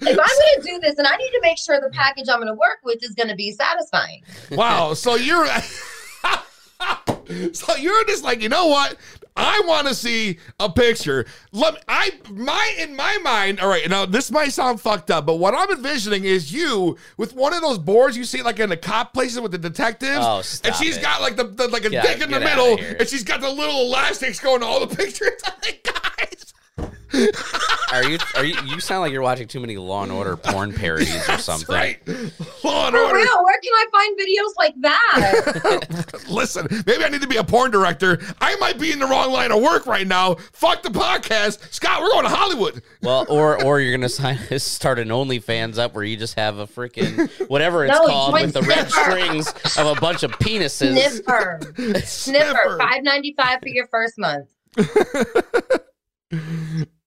if 0.00 0.02
I'm 0.02 0.16
going 0.16 0.16
to 0.16 0.60
do 0.62 0.78
this, 0.78 0.96
and 0.96 1.06
I 1.06 1.16
need 1.16 1.30
to 1.30 1.40
make 1.42 1.58
sure 1.58 1.80
the 1.80 1.90
package 1.90 2.28
I'm 2.28 2.38
going 2.38 2.48
to 2.48 2.54
work 2.54 2.78
with 2.84 3.02
is 3.02 3.14
going 3.14 3.28
to 3.28 3.34
be 3.34 3.52
satisfying. 3.52 4.22
wow. 4.52 4.94
So 4.94 5.16
you're. 5.16 5.46
so 7.52 7.76
you're 7.76 8.04
just 8.04 8.24
like 8.24 8.40
you 8.40 8.48
know 8.48 8.66
what. 8.66 8.96
I 9.36 9.62
want 9.66 9.86
to 9.88 9.94
see 9.94 10.38
a 10.58 10.68
picture. 10.70 11.24
Let 11.52 11.74
me, 11.74 11.80
I 11.88 12.10
my 12.32 12.74
in 12.78 12.96
my 12.96 13.18
mind. 13.22 13.60
All 13.60 13.68
right, 13.68 13.88
now 13.88 14.04
this 14.06 14.30
might 14.30 14.48
sound 14.52 14.80
fucked 14.80 15.10
up, 15.10 15.26
but 15.26 15.36
what 15.36 15.54
I'm 15.54 15.70
envisioning 15.70 16.24
is 16.24 16.52
you 16.52 16.96
with 17.16 17.34
one 17.34 17.52
of 17.54 17.60
those 17.60 17.78
boards 17.78 18.16
you 18.16 18.24
see 18.24 18.42
like 18.42 18.58
in 18.58 18.68
the 18.70 18.76
cop 18.76 19.14
places 19.14 19.40
with 19.40 19.52
the 19.52 19.58
detectives, 19.58 20.18
Oh, 20.20 20.38
and 20.64 20.74
she's 20.76 20.96
it. 20.96 21.02
got 21.02 21.20
like 21.20 21.36
the, 21.36 21.44
the 21.44 21.68
like 21.68 21.84
a 21.84 21.90
dick 21.90 22.20
in 22.20 22.30
the 22.30 22.40
middle, 22.40 22.78
and 22.78 23.08
she's 23.08 23.24
got 23.24 23.40
the 23.40 23.50
little 23.50 23.82
elastics 23.82 24.40
going 24.40 24.60
to 24.60 24.66
all 24.66 24.84
the 24.84 24.94
pictures. 24.96 25.40
I'm 25.46 25.52
like, 25.62 25.84
guys, 25.84 26.54
Are 27.92 28.04
you? 28.04 28.18
Are 28.36 28.44
you? 28.44 28.54
You 28.66 28.80
sound 28.80 29.00
like 29.02 29.12
you're 29.12 29.22
watching 29.22 29.48
too 29.48 29.60
many 29.60 29.76
Law 29.76 30.02
and 30.02 30.12
Order 30.12 30.36
porn 30.36 30.72
parodies 30.72 31.26
or 31.28 31.38
something. 31.38 31.74
right. 31.74 32.06
Law 32.06 32.86
and 32.88 32.94
For 32.94 33.02
Order. 33.02 33.14
real, 33.14 33.44
where 33.44 33.58
can 33.60 33.72
I 33.72 33.86
find 33.90 34.18
videos 34.18 34.52
like 34.58 34.74
that? 34.82 36.24
Listen, 36.28 36.66
maybe 36.86 37.04
I 37.04 37.08
need 37.08 37.22
to 37.22 37.26
be 37.28 37.36
a 37.36 37.44
porn 37.44 37.70
director. 37.70 38.18
I 38.40 38.56
might 38.56 38.78
be 38.78 38.92
in 38.92 38.98
the 38.98 39.06
wrong 39.06 39.32
line 39.32 39.52
of 39.52 39.62
work 39.62 39.86
right 39.86 40.06
now. 40.06 40.34
Fuck 40.52 40.82
the 40.82 40.90
podcast, 40.90 41.72
Scott. 41.72 42.02
We're 42.02 42.10
going 42.10 42.24
to 42.24 42.28
Hollywood. 42.30 42.82
Well, 43.02 43.24
or 43.28 43.62
or 43.64 43.80
you're 43.80 43.96
gonna 43.96 44.08
sign, 44.08 44.38
start 44.58 44.98
an 44.98 45.08
OnlyFans 45.08 45.78
up 45.78 45.94
where 45.94 46.04
you 46.04 46.16
just 46.16 46.34
have 46.34 46.58
a 46.58 46.66
freaking 46.66 47.30
whatever 47.48 47.84
it's 47.86 47.98
No, 47.98 48.06
called 48.06 48.32
join 48.34 48.42
with 48.42 48.54
the 48.54 48.62
red 48.62 48.90
strings 48.90 49.48
of 49.78 49.86
a 49.96 50.00
bunch 50.00 50.22
of 50.22 50.32
penises. 50.32 50.92
Sniffer. 50.98 51.60
Sniffer. 52.04 52.76
Five 52.78 53.02
ninety 53.02 53.34
five 53.36 53.60
for 53.60 53.68
your 53.68 53.86
first 53.88 54.18
month. 54.18 54.48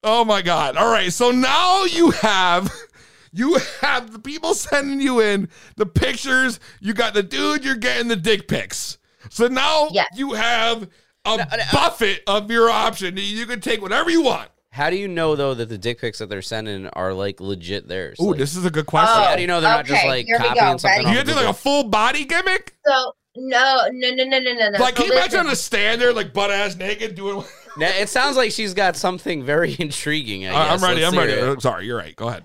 Oh 0.04 0.26
my 0.26 0.42
god. 0.42 0.78
All 0.78 0.92
right. 0.92 1.12
So 1.14 1.32
now 1.32 1.84
you 1.86 2.12
have 2.12 2.72
you 3.32 3.58
have 3.82 4.12
the 4.12 4.20
people 4.20 4.54
sending 4.54 5.00
you 5.00 5.20
in 5.22 5.50
the 5.76 5.86
pictures. 5.86 6.60
You 6.80 6.94
got 6.94 7.14
the 7.14 7.24
dude, 7.24 7.64
you're 7.64 7.76
getting 7.76 8.08
the 8.08 8.16
dick 8.16 8.48
pics. 8.48 8.98
So 9.30 9.48
now 9.48 9.90
Yes. 9.92 10.08
you 10.16 10.34
have 10.34 10.90
a 11.26 11.38
no, 11.38 11.44
uh, 11.44 11.58
buffet 11.72 12.22
of 12.26 12.50
your 12.50 12.70
option. 12.70 13.16
You 13.18 13.46
can 13.46 13.62
take 13.62 13.82
whatever 13.82 14.10
you 14.10 14.22
want. 14.24 14.50
How 14.72 14.90
do 14.90 14.96
you 14.96 15.08
know 15.08 15.36
though 15.36 15.54
that 15.54 15.70
the 15.70 15.78
dick 15.78 16.00
pics 16.02 16.20
that 16.20 16.30
they're 16.30 16.42
sending 16.42 16.88
are 16.88 17.14
like 17.14 17.40
legit 17.40 17.88
theirs? 17.88 18.18
Ooh, 18.22 18.30
Like, 18.32 18.38
this 18.40 18.56
is 18.56 18.66
a 18.66 18.72
good 18.72 18.86
question. 18.88 19.16
Oh, 19.20 19.26
how 19.26 19.36
do 19.36 19.42
you 19.42 19.48
know 19.48 19.62
they're 19.62 19.70
not 19.70 19.86
just 19.86 20.06
like 20.06 20.26
here 20.26 20.38
we 20.40 20.46
copying 20.48 20.72
go. 20.74 20.78
something? 20.78 21.06
Ready? 21.06 21.08
off 21.08 21.14
you 21.14 21.20
of 21.20 21.28
do 21.28 21.34
like 21.36 21.48
a 21.50 21.54
full 21.54 21.84
body 21.84 22.26
gimmick? 22.26 22.74
So 22.86 23.14
no, 23.36 23.82
no, 23.92 24.10
no, 24.16 24.24
no, 24.26 24.40
no, 24.40 24.54
no, 24.54 24.70
no. 24.72 24.80
Like, 24.80 24.96
so 24.98 25.04
can 25.04 25.06
you 25.06 25.12
imagine 25.14 25.32
listen, 25.32 25.40
on 25.42 25.46
the 25.48 25.56
stand 25.56 26.02
there, 26.02 26.12
like 26.14 26.34
butt 26.34 26.52
ass 26.52 26.76
naked, 26.76 27.16
doing? 27.16 27.44
Now, 27.78 27.90
it 27.90 28.10
sounds 28.10 28.38
like 28.38 28.52
she's 28.52 28.74
got 28.74 28.96
something 28.96 29.44
very 29.44 29.76
intriguing. 29.80 30.46
I 30.48 30.52
Uh, 30.52 30.74
I'm 30.76 30.82
ready. 30.84 31.02
Let's 31.02 31.14
I'm 31.14 31.20
ready. 31.20 31.34
it. 31.34 31.44
I'm 31.44 31.60
sorry. 31.60 31.86
You're 31.86 31.98
right. 31.98 32.16
Go 32.16 32.28
ahead. 32.28 32.44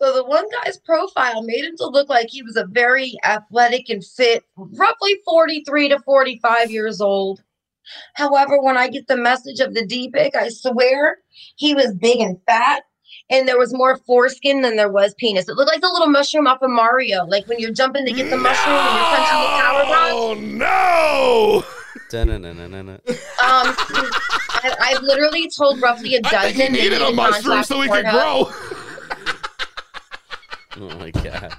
So 0.00 0.12
the 0.12 0.24
one 0.24 0.44
guy's 0.64 0.78
profile 0.78 1.42
made 1.42 1.64
him 1.64 1.76
to 1.76 1.86
look 1.86 2.08
like 2.08 2.26
he 2.28 2.42
was 2.42 2.56
a 2.56 2.66
very 2.66 3.16
athletic 3.24 3.88
and 3.88 4.04
fit, 4.04 4.42
roughly 4.56 5.16
43 5.24 5.90
to 5.90 5.98
45 6.00 6.70
years 6.72 7.00
old. 7.00 7.40
However, 8.14 8.60
when 8.60 8.76
I 8.76 8.88
get 8.88 9.06
the 9.06 9.16
message 9.16 9.60
of 9.60 9.74
the 9.74 9.86
D 9.86 10.10
pic, 10.12 10.34
I 10.34 10.48
swear 10.48 11.18
he 11.56 11.74
was 11.74 11.94
big 11.94 12.18
and 12.20 12.36
fat, 12.46 12.82
and 13.30 13.46
there 13.46 13.58
was 13.58 13.72
more 13.72 13.96
foreskin 13.96 14.62
than 14.62 14.74
there 14.76 14.90
was 14.90 15.14
penis. 15.18 15.48
It 15.48 15.54
looked 15.54 15.70
like 15.70 15.80
the 15.80 15.88
little 15.88 16.08
mushroom 16.08 16.46
off 16.48 16.62
of 16.62 16.70
Mario, 16.70 17.24
like 17.26 17.46
when 17.46 17.60
you're 17.60 17.72
jumping 17.72 18.04
to 18.06 18.12
get 18.12 18.28
the 18.30 18.36
mushroom 18.36 18.74
and 18.76 18.96
you're 18.96 19.04
punching 19.04 19.40
the 19.40 19.46
power 19.62 19.82
rod. 19.84 20.10
Oh 20.12 20.34
no! 20.34 21.64
Um, 23.42 23.74
I, 24.64 24.74
I've 24.80 25.02
literally 25.02 25.50
told 25.50 25.80
roughly 25.80 26.14
a 26.16 26.20
dozen. 26.20 26.38
I 26.38 26.52
think 26.52 26.74
he 26.74 26.82
needed 26.82 27.02
a 27.02 27.12
mushroom 27.12 27.64
so 27.64 27.80
he 27.80 27.88
could 27.88 28.04
grow. 28.06 28.50
Oh 30.76 30.98
my 30.98 31.10
god. 31.10 31.54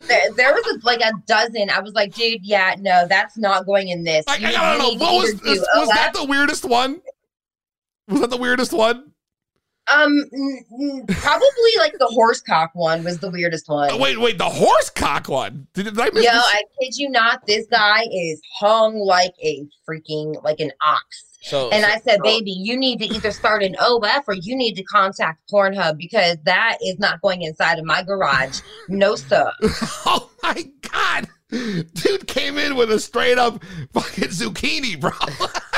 There, 0.00 0.32
there 0.36 0.52
was 0.52 0.66
a, 0.66 0.84
like 0.84 1.00
a 1.00 1.12
dozen. 1.26 1.70
I 1.70 1.80
was 1.80 1.92
like, 1.92 2.12
dude, 2.12 2.44
yeah, 2.44 2.74
no, 2.78 3.06
that's 3.08 3.38
not 3.38 3.66
going 3.66 3.88
in 3.88 4.04
this. 4.04 4.24
I, 4.28 4.34
I 4.34 4.52
don't 4.52 4.78
know. 4.78 5.04
What 5.04 5.14
was 5.22 5.34
this, 5.40 5.58
do 5.58 5.66
was 5.76 5.88
that 5.88 6.12
the 6.12 6.24
weirdest 6.24 6.64
one? 6.64 7.00
Was 8.08 8.20
that 8.20 8.30
the 8.30 8.36
weirdest 8.36 8.72
one? 8.72 9.11
Um, 9.94 10.24
n- 10.32 10.64
n- 10.80 11.04
probably 11.08 11.72
like 11.78 11.92
the 11.98 12.06
horse 12.06 12.40
cock 12.40 12.70
one 12.74 13.04
was 13.04 13.18
the 13.18 13.30
weirdest 13.30 13.68
one. 13.68 13.90
Oh, 13.92 13.98
wait, 13.98 14.18
wait, 14.20 14.38
the 14.38 14.48
horse 14.48 14.90
cock 14.90 15.28
one. 15.28 15.66
Did, 15.74 15.84
did 15.86 15.98
I 16.00 16.06
miss 16.10 16.24
Yo, 16.24 16.32
this? 16.32 16.44
I 16.46 16.62
kid 16.80 16.96
you 16.96 17.10
not, 17.10 17.46
this 17.46 17.66
guy 17.70 18.04
is 18.12 18.40
hung 18.58 18.94
like 18.98 19.34
a 19.42 19.66
freaking 19.88 20.42
like 20.42 20.60
an 20.60 20.70
ox. 20.86 21.24
So, 21.42 21.70
And 21.70 21.82
so- 21.84 21.90
I 21.90 21.98
said, 21.98 22.20
baby, 22.22 22.52
you 22.52 22.76
need 22.76 23.00
to 23.00 23.06
either 23.06 23.32
start 23.32 23.62
an 23.64 23.74
OF 23.80 24.24
or 24.28 24.34
you 24.34 24.54
need 24.56 24.74
to 24.76 24.82
contact 24.84 25.40
Pornhub 25.52 25.98
because 25.98 26.36
that 26.44 26.78
is 26.80 26.98
not 27.00 27.20
going 27.20 27.42
inside 27.42 27.78
of 27.80 27.84
my 27.84 28.02
garage. 28.04 28.60
No, 28.88 29.16
sir. 29.16 29.50
oh 30.06 30.30
my 30.42 30.70
god, 30.92 31.28
dude 31.50 32.26
came 32.28 32.58
in 32.58 32.76
with 32.76 32.92
a 32.92 33.00
straight 33.00 33.38
up 33.38 33.62
fucking 33.92 34.28
zucchini, 34.28 34.98
bro. 35.00 35.10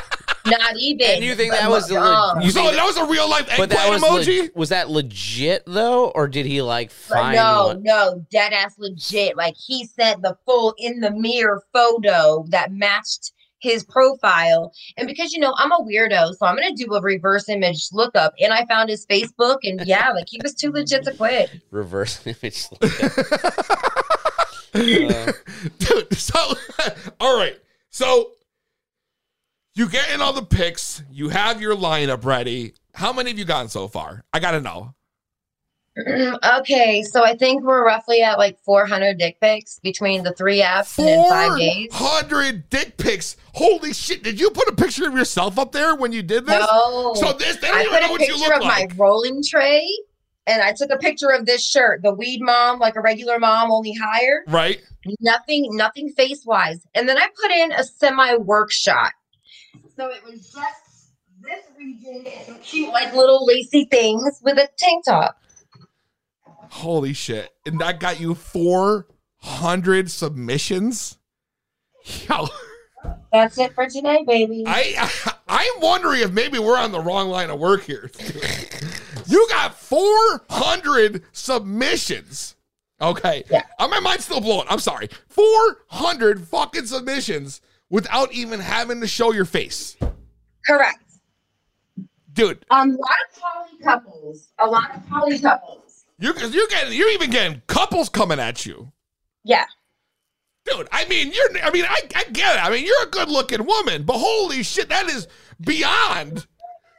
Not 0.47 0.77
even. 0.77 1.07
And 1.07 1.25
you 1.25 1.35
think 1.35 1.53
that 1.53 1.71
was 1.71 1.89
the 1.89 1.95
You 2.43 2.51
so 2.51 2.63
think 2.63 2.75
that 2.77 2.85
was 2.85 2.97
a 2.99 3.07
real 3.07 3.29
life 3.29 3.47
but 3.57 3.71
eggplant 3.71 3.71
that 3.73 3.91
was 3.91 4.03
emoji. 4.03 4.41
leg- 4.43 4.51
was 4.55 4.69
that 4.69 4.91
legit 4.91 5.63
though, 5.67 6.09
or 6.11 6.29
did 6.29 6.45
he 6.47 6.61
like 6.61 6.91
find 6.91 7.37
no, 7.37 7.69
one? 7.69 7.83
no, 7.83 8.25
dead 8.31 8.53
ass 8.53 8.75
legit. 8.79 9.37
Like 9.37 9.55
he 9.57 9.87
sent 9.87 10.23
the 10.23 10.37
full 10.45 10.75
in 10.79 11.01
the 11.01 11.11
mirror 11.13 11.63
photo 11.73 12.45
that 12.49 12.73
matched 12.73 13.33
his 13.61 13.83
profile. 13.85 14.71
And 14.99 15.09
because 15.09 15.33
you 15.33 15.41
know 15.41 15.55
I'm 15.57 15.73
a 15.73 15.79
weirdo, 15.79 16.37
so 16.37 16.45
I'm 16.47 16.57
gonna 16.57 16.77
do 16.77 16.93
a 16.93 17.01
reverse 17.01 17.49
image 17.49 17.89
lookup. 17.93 18.35
And 18.39 18.53
I 18.53 18.67
found 18.67 18.91
his 18.91 19.07
Facebook, 19.07 19.59
and 19.63 19.81
yeah, 19.87 20.11
like 20.11 20.27
he 20.29 20.39
was 20.43 20.55
too 20.55 20.71
legit 20.71 21.05
to 21.05 21.13
quit. 21.15 21.51
reverse 21.71 22.21
image? 22.27 22.67
Uh, 24.77 25.33
Dude, 25.79 26.19
so 26.19 26.35
all 27.21 27.39
right. 27.39 27.57
So 27.91 28.33
you 29.75 29.89
get 29.89 30.11
in 30.11 30.21
all 30.21 30.33
the 30.33 30.43
picks, 30.43 31.03
you 31.11 31.29
have 31.31 31.61
your 31.61 31.75
lineup 31.75 32.25
ready. 32.25 32.75
How 32.95 33.13
many 33.13 33.31
have 33.31 33.39
you 33.39 33.45
gotten 33.45 33.69
so 33.69 33.89
far? 33.89 34.25
I 34.33 34.39
gotta 34.39 34.61
know. 34.61 34.95
okay, 36.59 37.03
so 37.03 37.25
I 37.25 37.37
think 37.37 37.63
we're 37.63 37.85
roughly 37.85 38.23
at 38.23 38.37
like 38.37 38.59
400 38.65 39.17
dick 39.17 39.41
pics 39.41 39.79
between 39.81 40.25
the 40.25 40.33
three 40.33 40.61
apps 40.61 40.99
and 40.99 41.09
in 41.09 41.29
five 41.29 41.59
days. 41.59 41.89
400 41.93 42.69
dick 42.69 42.97
pics. 42.97 43.37
Holy 43.53 43.93
shit. 43.93 44.25
Did 44.25 44.41
you 44.41 44.51
put 44.51 44.69
a 44.69 44.75
picture 44.75 45.07
of 45.07 45.15
yourself 45.15 45.57
up 45.59 45.71
there 45.71 45.95
when 45.95 46.13
you 46.13 46.23
did 46.23 46.47
this? 46.47 46.67
No, 46.69 47.15
So 47.15 47.33
this, 47.33 47.57
they 47.59 47.69
don't 47.69 47.77
I 47.77 47.81
even 47.83 47.93
put 47.93 48.01
know 48.01 48.07
a 48.09 48.11
what 48.11 48.21
you 48.23 48.27
picture 48.35 48.49
look 48.49 48.57
of 48.57 48.65
my 48.65 48.89
rolling 48.97 49.43
tray, 49.45 49.89
and 50.49 50.63
I 50.63 50.73
took 50.73 50.91
a 50.91 50.99
picture 50.99 51.31
of 51.31 51.47
this 51.47 51.65
shirt, 51.65 52.03
the 52.03 52.13
weed 52.13 52.41
mom, 52.43 52.81
like 52.81 52.97
a 52.97 53.01
regular 53.01 53.39
mom, 53.39 53.71
only 53.71 53.93
higher. 53.93 54.43
Right? 54.49 54.81
Nothing, 55.21 55.77
nothing 55.77 56.11
face 56.11 56.45
wise. 56.45 56.85
And 56.95 57.09
then 57.09 57.19
I 57.19 57.29
put 57.41 57.51
in 57.53 57.71
a 57.73 57.85
semi 57.85 58.37
work 58.37 58.73
shot. 58.73 59.13
So 59.97 60.09
it 60.09 60.25
was 60.25 60.51
just 60.51 61.13
this 61.41 61.65
region 61.79 62.27
and 62.49 62.61
cute, 62.63 62.89
like 62.93 63.15
little 63.15 63.47
lacy 63.47 63.87
things 63.91 64.41
with 64.43 64.59
a 64.59 64.69
tank 64.77 65.05
top. 65.05 65.39
Holy 66.71 67.13
shit. 67.13 67.51
And 67.67 67.81
that 67.81 68.01
got 68.01 68.19
you 68.19 68.35
400 68.35 70.11
submissions? 70.11 71.19
Yo, 72.29 72.49
That's 73.33 73.57
it 73.59 73.73
for 73.75 73.87
today, 73.89 74.25
baby. 74.27 74.65
I, 74.67 75.11
I'm 75.49 75.81
wondering 75.81 76.21
if 76.23 76.33
maybe 76.33 76.59
we're 76.59 76.79
on 76.79 76.93
the 76.93 77.01
wrong 77.01 77.29
line 77.29 77.51
of 77.51 77.61
work 77.61 77.85
here. 77.85 78.11
you 79.27 79.47
got 79.51 79.75
400 79.75 81.23
submissions. 81.33 82.57
Okay. 83.01 83.45
Yeah. 83.51 83.63
Uh, 83.79 83.89
My 83.89 84.01
mind's 84.01 84.25
still 84.25 84.41
blown. 84.41 84.65
I'm 84.69 84.79
sorry. 84.81 85.09
400 85.29 86.47
fucking 86.47 86.87
submissions 86.87 87.61
without 87.95 88.33
even 88.33 88.59
having 88.59 89.01
to 89.01 89.07
show 89.07 89.33
your 89.33 89.45
face. 89.45 89.97
Correct. 90.67 90.99
Dude, 92.33 92.65
Um, 92.69 92.91
a 92.91 92.93
lot 92.95 93.11
of 93.33 93.41
poly 93.41 93.79
couples. 93.85 94.49
A 94.59 94.67
lot 94.67 94.97
of 94.97 95.09
poly 95.09 95.39
couples. 95.39 96.05
you 96.19 96.33
you're 96.51 96.67
getting 96.67 96.93
you're 96.99 97.11
even 97.13 97.31
getting 97.31 97.63
couples 97.69 98.09
coming 98.09 98.41
at 98.41 98.67
you. 98.67 98.91
Yeah. 99.45 99.65
Dude, 100.65 100.89
I 100.91 101.05
mean, 101.05 101.33
you're 101.33 101.63
I 101.63 101.71
mean, 101.71 101.85
I, 101.89 102.01
I 102.17 102.25
get 102.25 102.57
it. 102.57 102.65
I 102.65 102.71
mean, 102.71 102.85
you're 102.85 103.05
a 103.05 103.11
good 103.11 103.29
looking 103.29 103.65
woman, 103.65 104.03
but 104.03 104.15
holy 104.19 104.65
shit, 104.65 104.89
that 104.89 105.07
is 105.09 105.29
beyond 105.61 106.47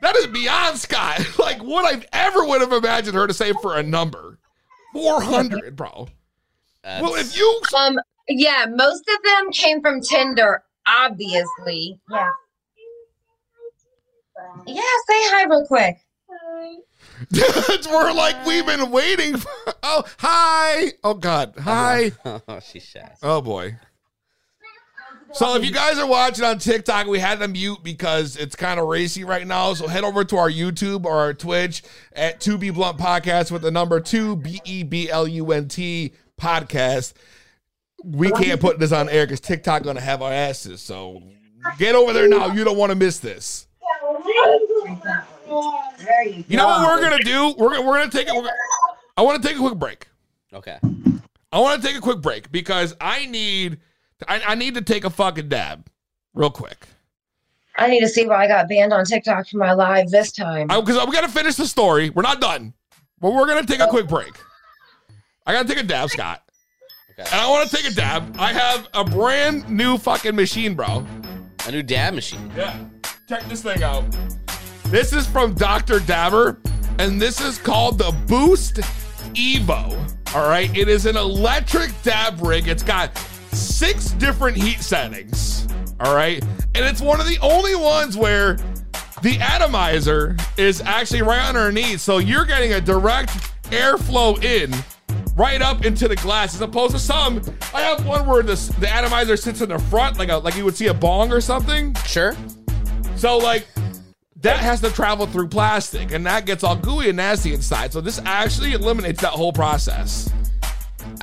that 0.02 0.16
is 0.16 0.28
beyond 0.28 0.78
Scott. 0.78 1.20
Like 1.38 1.62
what 1.62 1.84
I've 1.84 2.06
ever 2.14 2.46
would 2.46 2.62
have 2.62 2.72
imagined 2.72 3.16
her 3.16 3.28
to 3.28 3.34
say 3.34 3.52
for 3.62 3.76
a 3.76 3.84
number. 3.84 4.40
400, 4.94 5.76
bro. 5.76 6.08
that's- 6.82 7.02
Well, 7.04 7.16
if 7.16 7.36
you 7.38 7.62
Um, 7.78 8.00
yeah, 8.30 8.66
most 8.70 9.04
of 9.10 9.22
them 9.24 9.52
came 9.52 9.82
from 9.82 10.00
Tinder, 10.00 10.64
obviously. 10.88 12.00
Yeah. 12.10 12.30
Yeah, 14.68 14.82
say 15.08 15.22
hi 15.30 15.46
real 15.46 15.66
quick. 15.66 15.98
we're 17.90 18.12
like 18.12 18.46
we've 18.46 18.66
been 18.66 18.92
waiting 18.92 19.38
for, 19.38 19.50
Oh, 19.84 20.04
hi. 20.18 20.92
Oh 21.04 21.14
god. 21.14 21.54
Hi. 21.60 22.12
oh, 22.26 22.60
she's 22.60 22.84
shy. 22.84 23.12
Oh 23.24 23.42
boy. 23.42 23.78
So 25.34 25.56
if 25.56 25.66
you 25.66 25.72
guys 25.72 25.98
are 25.98 26.08
watching 26.08 26.46
on 26.46 26.60
TikTok, 26.60 27.08
we 27.08 27.20
had 27.20 27.40
to 27.40 27.48
mute 27.50 27.80
because 27.84 28.38
it's 28.38 28.56
kind 28.56 28.80
of 28.80 28.88
racy 28.88 29.26
right 29.26 29.46
now. 29.46 29.74
So 29.74 29.86
head 29.88 30.06
over 30.06 30.24
to 30.24 30.38
our 30.38 30.50
YouTube 30.50 31.04
or 31.04 31.14
our 31.18 31.34
Twitch 31.34 31.84
at 32.14 32.40
2B 32.40 32.74
Blunt 32.74 32.98
Podcast 32.98 33.52
with 33.52 33.62
the 33.62 33.72
number 33.72 34.00
2 34.00 34.38
B 34.38 34.62
E 34.64 34.84
B 34.84 35.10
L 35.10 35.28
U 35.28 35.52
N 35.52 35.68
T 35.68 36.14
podcast. 36.40 37.14
We 38.06 38.32
can't 38.32 38.62
put 38.62 38.78
this 38.80 38.92
on 38.92 39.10
air 39.10 39.26
because 39.26 39.40
TikTok 39.40 39.84
gonna 39.84 40.02
have 40.02 40.22
our 40.22 40.32
asses. 40.32 40.82
So 40.82 41.24
get 41.80 41.96
over 41.96 42.14
there 42.14 42.28
now. 42.28 42.48
You 42.54 42.64
don't 42.64 42.78
want 42.78 42.92
to 42.92 42.96
miss 42.96 43.20
this. 43.20 43.68
You 45.48 46.44
You 46.48 46.58
know 46.58 46.68
what 46.68 46.88
we're 46.88 47.02
gonna 47.02 47.24
do? 47.24 47.56
We're 47.58 47.70
gonna 47.70 47.82
we're 47.82 47.98
gonna 47.98 48.12
take 48.12 48.28
it. 48.28 48.52
I 49.18 49.22
want 49.22 49.42
to 49.42 49.48
take 49.48 49.58
a 49.58 49.60
quick 49.60 49.76
break. 49.76 50.08
Okay. 50.54 50.78
I 51.52 51.60
want 51.60 51.82
to 51.82 51.88
take 51.88 51.98
a 51.98 52.02
quick 52.02 52.22
break 52.22 52.52
because 52.52 52.96
I 53.00 53.26
need 53.26 53.80
I, 54.28 54.42
I 54.48 54.56
need 54.56 54.76
to 54.76 54.82
take 54.82 55.04
a 55.04 55.10
fucking 55.10 55.50
dab 55.50 55.88
real 56.34 56.50
quick. 56.50 56.88
I 57.78 57.88
need 57.88 58.02
to 58.02 58.08
see 58.08 58.26
why 58.26 58.46
I 58.46 58.48
got 58.48 58.70
banned 58.70 58.94
on 58.94 59.04
TikTok 59.04 59.50
for 59.50 59.58
my 59.58 59.74
live 59.74 60.10
this 60.10 60.32
time. 60.32 60.68
Because 60.68 61.06
we 61.06 61.12
got 61.12 61.22
to 61.22 61.28
finish 61.28 61.56
the 61.56 61.66
story. 61.66 62.10
We're 62.10 62.22
not 62.22 62.40
done, 62.40 62.74
but 63.20 63.34
we're 63.34 63.48
gonna 63.48 63.66
take 63.66 63.80
a 63.80 63.88
oh. 63.88 63.90
quick 63.90 64.08
break. 64.08 64.34
I 65.46 65.54
gotta 65.54 65.68
take 65.68 65.78
a 65.78 65.84
dab, 65.84 66.10
Scott, 66.10 66.44
Okay. 67.18 67.30
and 67.32 67.40
I 67.40 67.50
want 67.50 67.70
to 67.70 67.76
take 67.76 67.90
a 67.90 67.96
dab. 67.96 68.36
I 68.38 68.52
have 68.52 68.90
a 68.94 69.06
brand 69.06 69.70
new 69.70 69.98
fucking 69.98 70.36
machine, 70.36 70.76
bro. 70.76 71.06
A 71.66 71.72
new 71.72 71.82
dab 71.82 72.14
machine. 72.14 72.52
Yeah, 72.58 72.78
check 73.30 73.44
this 73.44 73.64
thing 73.64 73.84
out. 73.84 74.04
This 74.86 75.14
is 75.14 75.26
from 75.26 75.54
Dr. 75.54 76.02
Dabber, 76.02 76.60
and 77.00 77.22
this 77.22 77.40
is 77.40 77.58
called 77.58 77.98
the 77.98 78.14
Boost 78.28 78.82
Evo. 79.34 79.98
All 80.36 80.50
right, 80.50 80.76
it 80.76 80.90
is 80.90 81.06
an 81.06 81.16
electric 81.16 81.92
dab 82.04 82.42
rig. 82.42 82.68
It's 82.68 82.84
got 82.84 83.18
six 83.52 84.10
different 84.12 84.58
heat 84.58 84.82
settings. 84.82 85.70
All 86.02 86.14
right, 86.14 86.44
and 86.44 86.84
it's 86.84 87.00
one 87.00 87.22
of 87.22 87.28
the 87.28 87.40
only 87.42 87.76
ones 87.76 88.18
where 88.18 88.58
the 89.22 89.40
atomizer 89.40 90.36
is 90.58 90.82
actually 90.82 91.22
right 91.22 91.48
underneath, 91.48 92.02
so 92.02 92.18
you're 92.18 92.46
getting 92.46 92.74
a 92.74 92.82
direct 92.82 93.30
airflow 93.72 94.44
in. 94.44 94.74
Right 95.36 95.62
up 95.62 95.84
into 95.84 96.08
the 96.08 96.16
glass, 96.16 96.56
as 96.56 96.62
opposed 96.62 96.94
to 96.94 97.00
some. 97.00 97.42
I 97.74 97.82
have 97.82 98.06
one 98.06 98.26
where 98.26 98.42
the 98.42 98.56
the 98.80 98.90
atomizer 98.90 99.36
sits 99.36 99.60
in 99.60 99.68
the 99.70 99.78
front, 99.80 100.18
like 100.18 100.30
a 100.30 100.38
like 100.38 100.56
you 100.56 100.64
would 100.64 100.76
see 100.78 100.88
a 100.88 100.94
bong 100.94 101.32
or 101.32 101.42
something. 101.42 101.94
Sure. 102.06 102.36
So 103.18 103.38
like 103.38 103.68
that 104.38 104.60
has 104.60 104.80
to 104.82 104.90
travel 104.92 105.26
through 105.26 105.50
plastic 105.50 106.14
and 106.14 106.26
that 106.26 106.46
gets 106.46 106.64
all 106.64 106.76
gooey 106.78 107.10
and 107.10 107.18
nasty 107.18 107.54
inside. 107.54 107.92
So 107.92 108.00
this 108.00 108.22
actually 108.26 108.74
eliminates 108.74 109.22
that 109.22 109.32
whole 109.32 109.52
process. 109.52 110.32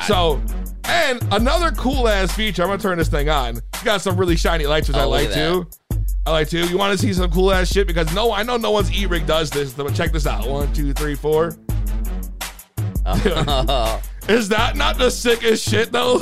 So 0.07 0.43
and 0.85 1.23
another 1.33 1.71
cool 1.71 2.07
ass 2.07 2.35
feature, 2.35 2.63
I'm 2.63 2.69
gonna 2.69 2.83
turn 2.83 2.99
this 2.99 3.09
thing 3.09 3.31
on. 3.31 3.59
It's 3.73 3.83
got 3.83 4.03
some 4.03 4.17
really 4.19 4.37
shiny 4.37 4.67
lights, 4.67 4.89
which 4.89 4.97
I 4.99 5.05
Oh, 5.05 5.09
look 5.09 5.25
like 5.25 5.33
too. 5.33 5.67
I 6.27 6.31
like 6.33 6.51
too. 6.51 6.67
You 6.69 6.77
want 6.77 6.99
to 6.99 7.05
see 7.05 7.13
some 7.13 7.31
cool 7.31 7.51
ass 7.51 7.73
shit? 7.73 7.87
Because 7.87 8.15
no, 8.15 8.31
I 8.33 8.43
know 8.43 8.57
no 8.57 8.71
one's 8.71 8.93
e-rig 8.93 9.27
does 9.27 9.51
this. 9.51 9.73
But 9.73 9.93
check 9.95 10.13
this 10.13 10.27
out. 10.27 10.47
One, 10.49 10.73
two, 10.73 10.93
three, 10.93 11.15
four. 11.17 11.57
Is 14.29 14.49
that 14.49 14.77
not 14.77 14.97
the 14.97 15.11
sickest 15.11 15.69
shit 15.69 15.91
though? 15.91 16.19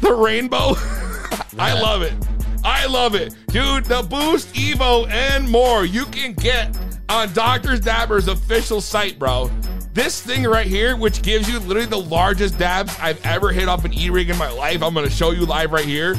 The 0.00 0.12
rainbow. 0.12 0.74
I 1.58 1.78
love 1.80 2.02
it. 2.02 2.14
I 2.62 2.86
love 2.86 3.14
it. 3.14 3.34
Dude, 3.48 3.84
the 3.84 4.02
Boost 4.02 4.54
Evo 4.54 5.08
and 5.10 5.48
more 5.48 5.84
you 5.84 6.06
can 6.06 6.32
get 6.34 6.76
on 7.08 7.32
Dr. 7.32 7.76
Dabber's 7.76 8.28
official 8.28 8.80
site, 8.80 9.18
bro. 9.18 9.50
This 9.92 10.20
thing 10.20 10.44
right 10.44 10.66
here, 10.66 10.96
which 10.96 11.22
gives 11.22 11.48
you 11.48 11.58
literally 11.60 11.86
the 11.86 12.00
largest 12.00 12.58
dabs 12.58 12.96
I've 13.00 13.24
ever 13.26 13.52
hit 13.52 13.68
off 13.68 13.84
an 13.84 13.92
E-rig 13.92 14.30
in 14.30 14.38
my 14.38 14.50
life, 14.50 14.82
I'm 14.82 14.94
gonna 14.94 15.10
show 15.10 15.32
you 15.32 15.44
live 15.46 15.72
right 15.72 15.84
here. 15.84 16.16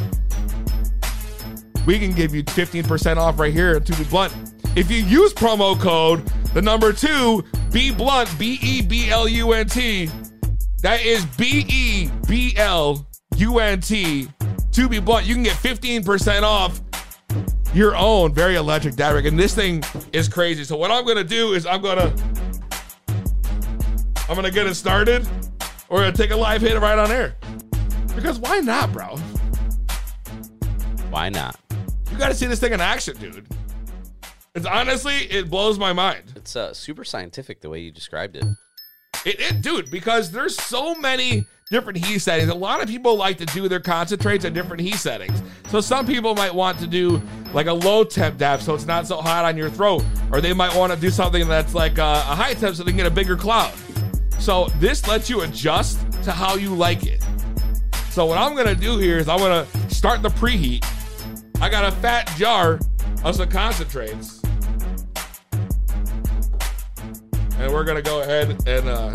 We 1.86 2.00
can 2.00 2.12
give 2.12 2.34
you 2.34 2.44
15% 2.44 3.18
off 3.18 3.40
right 3.40 3.54
here 3.54 3.76
at 3.76 3.84
2B 3.84 4.10
Blunt. 4.10 4.34
If 4.76 4.92
you 4.92 4.98
use 4.98 5.34
promo 5.34 5.80
code 5.80 6.30
the 6.56 6.62
number 6.62 6.94
two, 6.94 7.44
B 7.74 7.92
Blunt, 7.92 8.34
B 8.40 8.58
E 8.62 8.82
B 8.82 9.10
L 9.10 9.28
U 9.28 9.52
N 9.52 9.68
T, 9.68 10.10
that 10.82 11.02
is 11.02 11.26
B 11.26 11.66
E 11.68 12.10
B 12.28 12.54
L 12.56 13.06
U 13.36 13.60
N 13.60 13.82
T. 13.82 14.30
To 14.72 14.90
be 14.90 15.00
blunt, 15.00 15.26
you 15.26 15.34
can 15.34 15.44
get 15.44 15.56
15% 15.56 16.44
off 16.44 16.82
your 17.74 17.96
own 17.96 18.34
very 18.34 18.56
electric 18.56 18.96
dab. 18.96 19.16
And 19.26 19.38
this 19.38 19.54
thing 19.54 19.84
is 20.14 20.30
crazy. 20.30 20.64
So 20.64 20.78
what 20.78 20.92
I'm 20.92 21.06
gonna 21.06 21.24
do 21.26 21.54
is 21.54 21.66
I'm 21.66 21.82
gonna 21.82 22.14
I'm 24.30 24.36
gonna 24.36 24.50
get 24.50 24.66
it 24.66 24.76
started, 24.76 25.28
or 25.90 26.00
gonna 26.00 26.14
take 26.14 26.32
a 26.32 26.38
live 26.38 26.62
hit 26.62 26.80
right 26.80 26.98
on 26.98 27.12
air. 27.12 27.36
Because 28.16 28.40
why 28.40 28.60
not, 28.60 28.94
bro? 28.94 29.18
Why 31.10 31.28
not? 31.28 31.60
You 32.12 32.18
got 32.18 32.30
to 32.30 32.34
see 32.34 32.46
this 32.46 32.62
thing 32.62 32.72
in 32.72 32.80
action, 32.80 33.18
dude. 33.18 33.46
It's 34.56 34.66
honestly, 34.66 35.16
it 35.16 35.50
blows 35.50 35.78
my 35.78 35.92
mind. 35.92 36.32
It's 36.38 36.56
uh, 36.56 36.74
super 36.74 37.04
scientific 37.04 37.60
the 37.60 37.70
way 37.70 37.80
you 37.80 37.92
described 37.92 38.38
it. 38.38 38.46
It, 39.26 39.42
it, 39.42 39.62
dude, 39.62 39.92
because 39.92 40.32
there's 40.32 40.56
so 40.56 40.96
many 40.96 41.46
different 41.70 42.06
heat 42.06 42.20
settings. 42.20 42.50
A 42.50 42.56
lot 42.56 42.82
of 42.82 42.88
people 42.88 43.18
like 43.18 43.38
to 43.40 43.46
do 43.48 43.68
their 43.68 43.82
concentrates 43.82 44.46
at 44.46 44.54
different 44.54 44.82
heat 44.82 44.96
settings. 44.96 45.44
So 45.70 45.82
some 45.82 46.06
people 46.06 46.36
might 46.36 46.56
want 46.56 46.80
to 46.80 46.88
do 46.88 47.22
like 47.52 47.68
a 47.68 47.74
low 47.74 48.06
temp 48.06 48.38
dab 48.38 48.62
so 48.62 48.74
it's 48.74 48.86
not 48.86 49.08
so 49.08 49.18
hot 49.18 49.44
on 49.44 49.58
your 49.58 49.70
throat, 49.70 50.06
or 50.32 50.40
they 50.40 50.54
might 50.54 50.74
want 50.74 50.94
to 50.94 50.98
do 50.98 51.10
something 51.10 51.50
that's 51.50 51.74
like 51.74 51.98
a, 51.98 52.02
a 52.02 52.36
high 52.36 52.54
temp 52.54 52.78
so 52.78 52.84
they 52.84 52.92
can 52.92 52.98
get 52.98 53.08
a 53.08 53.12
bigger 53.12 53.36
cloud. 53.36 53.74
So 54.40 54.68
this 54.80 55.06
lets 55.06 55.30
you 55.30 55.42
adjust 55.42 56.00
to 56.24 56.32
how 56.32 56.56
you 56.56 56.74
like 56.74 57.06
it. 57.06 57.22
So 58.10 58.26
what 58.26 58.38
I'm 58.38 58.56
gonna 58.56 58.74
do 58.74 59.00
here 59.00 59.18
is 59.18 59.28
I'm 59.28 59.40
gonna 59.40 59.68
start 59.90 60.22
the 60.22 60.30
preheat. 60.30 60.86
I 61.60 61.68
got 61.68 61.84
a 61.84 61.92
fat 61.98 62.32
jar 62.38 62.80
of 63.26 63.36
some 63.36 63.50
concentrates. 63.50 64.45
And 67.60 67.72
we're 67.72 67.84
gonna 67.84 68.02
go 68.02 68.22
ahead 68.22 68.50
and 68.68 68.90
uh, 68.90 69.12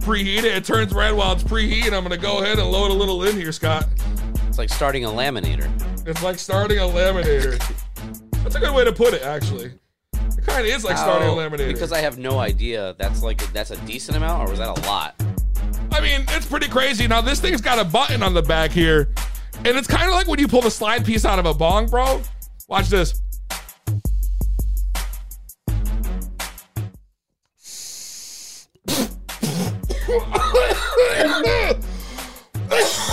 preheat 0.00 0.38
it. 0.38 0.44
It 0.46 0.64
turns 0.64 0.92
red 0.92 1.14
while 1.14 1.32
it's 1.32 1.44
preheating. 1.44 1.92
I'm 1.92 2.02
gonna 2.02 2.16
go 2.16 2.42
ahead 2.42 2.58
and 2.58 2.70
load 2.70 2.90
a 2.90 2.94
little 2.94 3.22
in 3.24 3.36
here, 3.36 3.52
Scott. 3.52 3.86
It's 4.48 4.58
like 4.58 4.68
starting 4.68 5.04
a 5.04 5.08
laminator. 5.08 5.68
It's 6.06 6.22
like 6.22 6.38
starting 6.38 6.78
a 6.78 6.82
laminator. 6.82 7.58
That's 8.42 8.54
a 8.56 8.60
good 8.60 8.74
way 8.74 8.84
to 8.84 8.92
put 8.92 9.14
it, 9.14 9.22
actually. 9.22 9.72
It 10.14 10.44
kind 10.46 10.60
of 10.60 10.66
is 10.66 10.84
like 10.84 10.96
starting 10.96 11.28
a 11.28 11.30
How- 11.30 11.36
laminator. 11.36 11.72
Because 11.72 11.92
I 11.92 11.98
have 11.98 12.18
no 12.18 12.38
idea. 12.38 12.94
That's 12.98 13.22
like 13.22 13.52
that's 13.52 13.70
a 13.70 13.76
decent 13.86 14.16
amount, 14.16 14.48
or 14.48 14.50
was 14.50 14.58
that 14.58 14.68
a 14.68 14.80
lot? 14.88 15.14
I 15.92 16.00
mean, 16.00 16.24
it's 16.28 16.46
pretty 16.46 16.68
crazy. 16.68 17.06
Now, 17.06 17.20
this 17.20 17.40
thing's 17.40 17.60
got 17.60 17.78
a 17.78 17.84
button 17.84 18.22
on 18.22 18.34
the 18.34 18.42
back 18.42 18.70
here, 18.70 19.08
and 19.64 19.68
it's 19.76 19.86
kind 19.88 20.08
of 20.08 20.14
like 20.14 20.26
when 20.26 20.38
you 20.38 20.48
pull 20.48 20.62
the 20.62 20.70
slide 20.70 21.04
piece 21.04 21.24
out 21.24 21.38
of 21.38 21.46
a 21.46 21.54
bong, 21.54 21.86
bro. 21.86 22.22
Watch 22.68 22.88
this. 22.88 23.22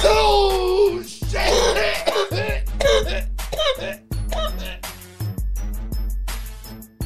Oh, 0.08 1.04
shit. 1.06 1.32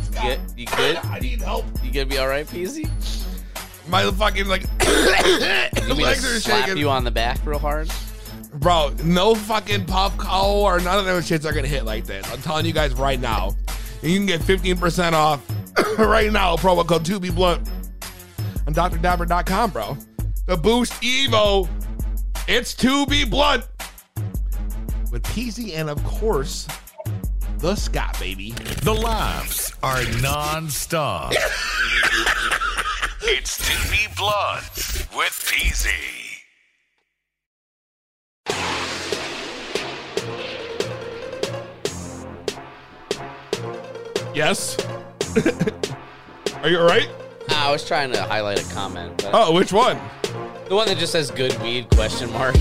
You, 0.05 0.21
get, 0.21 0.39
you 0.57 0.65
good? 0.67 0.97
I 0.97 1.19
need 1.19 1.41
help. 1.41 1.65
You 1.83 1.91
gonna 1.91 2.05
be 2.05 2.17
all 2.19 2.27
right, 2.27 2.45
Peasy? 2.45 2.87
My 3.87 4.03
fucking, 4.11 4.47
like, 4.47 4.61
You 4.81 5.93
legs 5.95 6.21
to 6.21 6.35
are 6.35 6.39
slap 6.39 6.65
shaking. 6.65 6.77
you 6.77 6.89
on 6.89 7.03
the 7.03 7.11
back 7.11 7.39
real 7.45 7.57
hard? 7.57 7.89
Bro, 8.53 8.95
no 9.03 9.33
fucking 9.33 9.85
Puffco 9.85 10.43
or 10.43 10.79
none 10.79 10.99
of 10.99 11.05
those 11.05 11.27
shits 11.27 11.45
are 11.45 11.53
gonna 11.53 11.67
hit 11.67 11.85
like 11.85 12.05
this. 12.05 12.31
I'm 12.31 12.41
telling 12.41 12.65
you 12.65 12.73
guys 12.73 12.93
right 12.93 13.19
now. 13.19 13.55
And 14.03 14.11
you 14.11 14.17
can 14.19 14.27
get 14.27 14.41
15% 14.41 15.13
off 15.13 15.43
right 15.97 16.31
now, 16.31 16.55
promo 16.57 16.85
code 16.85 17.05
2B 17.05 17.33
Blunt 17.33 17.67
on 18.77 18.91
drdabber.com, 18.91 19.71
bro. 19.71 19.97
The 20.45 20.57
Boost 20.57 20.93
Evo, 21.01 21.67
it's 22.47 22.75
2B 22.75 23.29
Blunt 23.29 23.65
with 25.11 25.23
Peasy 25.23 25.75
and, 25.75 25.89
of 25.89 26.03
course, 26.03 26.67
the 27.57 27.75
Scott, 27.75 28.19
baby. 28.19 28.51
The 28.83 28.93
laughs 28.93 29.73
are 29.81 30.03
non-stop. 30.21 31.33
it's 33.23 33.57
to 33.57 33.91
be 33.91 34.07
blunt 34.15 35.07
with 35.15 35.33
Peasy. 35.47 36.19
Yes? 44.35 44.77
are 46.63 46.69
you 46.69 46.79
all 46.79 46.85
right? 46.85 47.09
Ah, 47.61 47.67
I 47.67 47.71
was 47.73 47.83
trying 47.83 48.13
to 48.13 48.23
highlight 48.23 48.65
a 48.65 48.73
comment. 48.73 49.25
Oh, 49.33 49.51
which 49.51 49.73
one? 49.73 49.99
The 50.69 50.75
one 50.75 50.87
that 50.87 50.97
just 50.97 51.11
says 51.11 51.29
"good 51.29 51.61
weed?" 51.61 51.89
question 51.89 52.31
mark. 52.31 52.55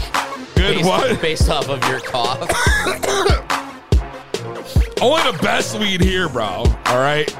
Good 0.56 0.74
based, 0.74 0.84
what? 0.84 1.22
Based 1.22 1.48
off 1.48 1.68
of 1.68 1.80
your 1.88 2.00
cough. 2.00 2.40
Only 5.00 5.22
the 5.30 5.38
best 5.40 5.78
weed 5.78 6.00
here, 6.00 6.28
bro. 6.28 6.64
All 6.86 6.98
right. 6.98 7.32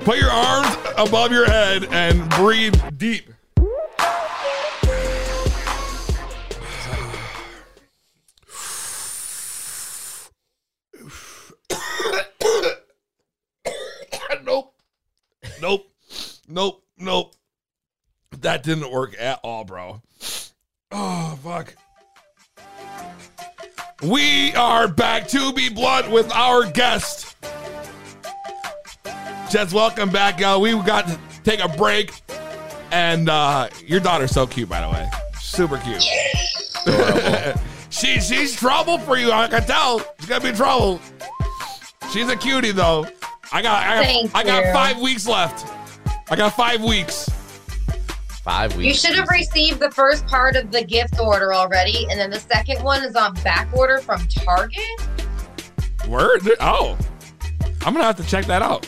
Put 0.00 0.18
your 0.18 0.30
arms 0.30 0.76
above 0.98 1.32
your 1.32 1.46
head 1.46 1.84
and 1.92 2.28
breathe 2.28 2.74
deep. 2.98 3.30
nope. 14.44 14.74
Nope. 15.62 15.86
Nope. 16.46 16.84
Nope. 16.98 17.34
That 18.40 18.62
didn't 18.62 18.90
work 18.90 19.14
at 19.18 19.40
all, 19.42 19.64
bro. 19.64 20.02
Oh, 20.90 21.38
fuck. 21.42 21.74
We 24.02 24.54
are 24.54 24.86
back 24.88 25.28
to 25.28 25.52
be 25.52 25.68
blunt 25.68 26.10
with 26.10 26.30
our 26.32 26.70
guest. 26.70 27.36
Jess, 29.50 29.72
welcome 29.72 30.10
back, 30.10 30.38
y'all. 30.40 30.60
We 30.60 30.72
got 30.72 31.08
to 31.08 31.18
take 31.42 31.60
a 31.60 31.68
break. 31.68 32.12
And 32.90 33.28
uh 33.28 33.68
your 33.86 34.00
daughter's 34.00 34.30
so 34.30 34.46
cute, 34.46 34.68
by 34.68 34.80
the 34.80 34.88
way. 34.88 35.10
Super 35.40 35.78
cute. 35.78 36.02
she 37.90 38.18
she's 38.20 38.56
trouble 38.56 38.98
for 38.98 39.18
you, 39.18 39.30
I 39.30 39.46
can 39.48 39.62
tell. 39.64 39.98
She's 40.18 40.28
gonna 40.28 40.50
be 40.50 40.56
trouble. 40.56 41.00
She's 42.10 42.28
a 42.30 42.36
cutie 42.36 42.72
though. 42.72 43.06
I 43.52 43.60
got 43.60 43.86
I 43.86 44.22
got, 44.22 44.34
I 44.36 44.44
got 44.44 44.72
five 44.72 44.98
weeks 45.00 45.26
left. 45.26 45.66
I 46.30 46.36
got 46.36 46.54
five 46.54 46.82
weeks. 46.82 47.28
Five 48.42 48.76
weeks. 48.76 48.86
You 48.86 48.94
should 48.94 49.18
have 49.18 49.28
received 49.28 49.80
the 49.80 49.90
first 49.90 50.26
part 50.26 50.56
of 50.56 50.70
the 50.70 50.84
gift 50.84 51.18
order 51.18 51.54
already, 51.54 52.06
and 52.10 52.20
then 52.20 52.30
the 52.30 52.40
second 52.40 52.82
one 52.82 53.02
is 53.02 53.16
on 53.16 53.34
back 53.42 53.68
order 53.74 53.98
from 53.98 54.26
Target. 54.28 54.82
Word? 56.06 56.42
Oh. 56.60 56.98
I'm 57.84 57.94
gonna 57.94 58.04
have 58.04 58.16
to 58.16 58.26
check 58.26 58.44
that 58.46 58.60
out. 58.62 58.86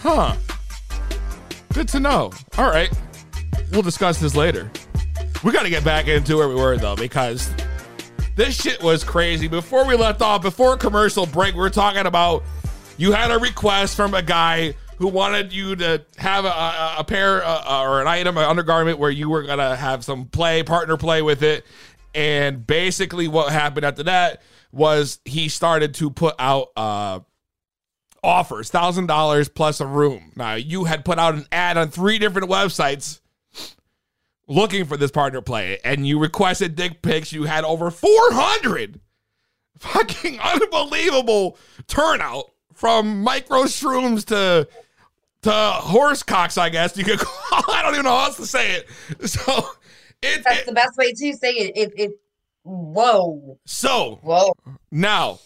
Huh. 0.00 0.36
Good 1.72 1.88
to 1.88 2.00
know. 2.00 2.32
All 2.58 2.70
right. 2.70 2.90
We'll 3.72 3.82
discuss 3.82 4.18
this 4.18 4.34
later. 4.34 4.70
We 5.42 5.52
gotta 5.52 5.70
get 5.70 5.84
back 5.84 6.06
into 6.06 6.36
where 6.36 6.48
we 6.48 6.54
were 6.54 6.76
though, 6.76 6.96
because 6.96 7.50
this 8.36 8.60
shit 8.60 8.82
was 8.82 9.04
crazy. 9.04 9.48
Before 9.48 9.86
we 9.86 9.96
left 9.96 10.20
off, 10.20 10.42
before 10.42 10.76
commercial 10.76 11.24
break, 11.24 11.54
we 11.54 11.60
were 11.60 11.70
talking 11.70 12.06
about 12.06 12.42
you 12.98 13.12
had 13.12 13.30
a 13.30 13.38
request 13.38 13.96
from 13.96 14.14
a 14.14 14.22
guy 14.22 14.74
who 15.02 15.08
wanted 15.08 15.52
you 15.52 15.74
to 15.74 16.00
have 16.16 16.44
a, 16.44 16.94
a, 16.98 17.02
pair 17.02 17.44
uh, 17.44 17.82
or 17.84 18.00
an 18.00 18.06
item, 18.06 18.36
an 18.38 18.44
undergarment 18.44 19.00
where 19.00 19.10
you 19.10 19.28
were 19.28 19.42
gonna 19.42 19.74
have 19.74 20.04
some 20.04 20.26
play, 20.26 20.62
partner 20.62 20.96
play 20.96 21.22
with 21.22 21.42
it. 21.42 21.66
And 22.14 22.64
basically, 22.64 23.26
what 23.26 23.52
happened 23.52 23.84
after 23.84 24.04
that 24.04 24.42
was 24.70 25.18
he 25.24 25.48
started 25.48 25.94
to 25.94 26.08
put 26.08 26.36
out 26.38 26.68
uh, 26.76 27.18
offers, 28.22 28.70
thousand 28.70 29.08
dollars 29.08 29.48
plus 29.48 29.80
a 29.80 29.86
room. 29.86 30.30
Now 30.36 30.54
you 30.54 30.84
had 30.84 31.04
put 31.04 31.18
out 31.18 31.34
an 31.34 31.46
ad 31.50 31.76
on 31.76 31.90
three 31.90 32.20
different 32.20 32.48
websites 32.48 33.18
looking 34.46 34.84
for 34.84 34.96
this 34.96 35.10
partner 35.10 35.40
play, 35.40 35.80
and 35.84 36.06
you 36.06 36.20
requested 36.20 36.76
dick 36.76 37.02
pics. 37.02 37.32
You 37.32 37.42
had 37.42 37.64
over 37.64 37.90
four 37.90 38.32
hundred. 38.32 39.00
Fucking 39.80 40.38
unbelievable 40.44 41.58
turnout 41.88 42.52
from 42.72 43.22
micro 43.22 43.64
shrooms 43.64 44.24
to 44.26 44.68
to 45.42 45.50
horse 45.52 46.22
cocks. 46.22 46.58
I 46.58 46.68
guess 46.68 46.96
you 46.96 47.04
could 47.04 47.18
call. 47.20 47.74
I 47.74 47.82
don't 47.82 47.94
even 47.94 48.04
know 48.04 48.16
how 48.16 48.24
else 48.26 48.36
to 48.36 48.46
say 48.46 48.76
it. 48.76 48.88
So 49.28 49.66
it, 50.22 50.44
That's 50.44 50.60
it 50.60 50.66
the 50.66 50.72
best 50.72 50.96
way 50.96 51.12
to 51.12 51.32
say 51.34 51.52
it. 51.52 51.76
It, 51.76 51.92
it 51.96 52.10
whoa, 52.62 53.58
so 53.66 54.20
whoa. 54.22 54.52
Now, 54.90 55.40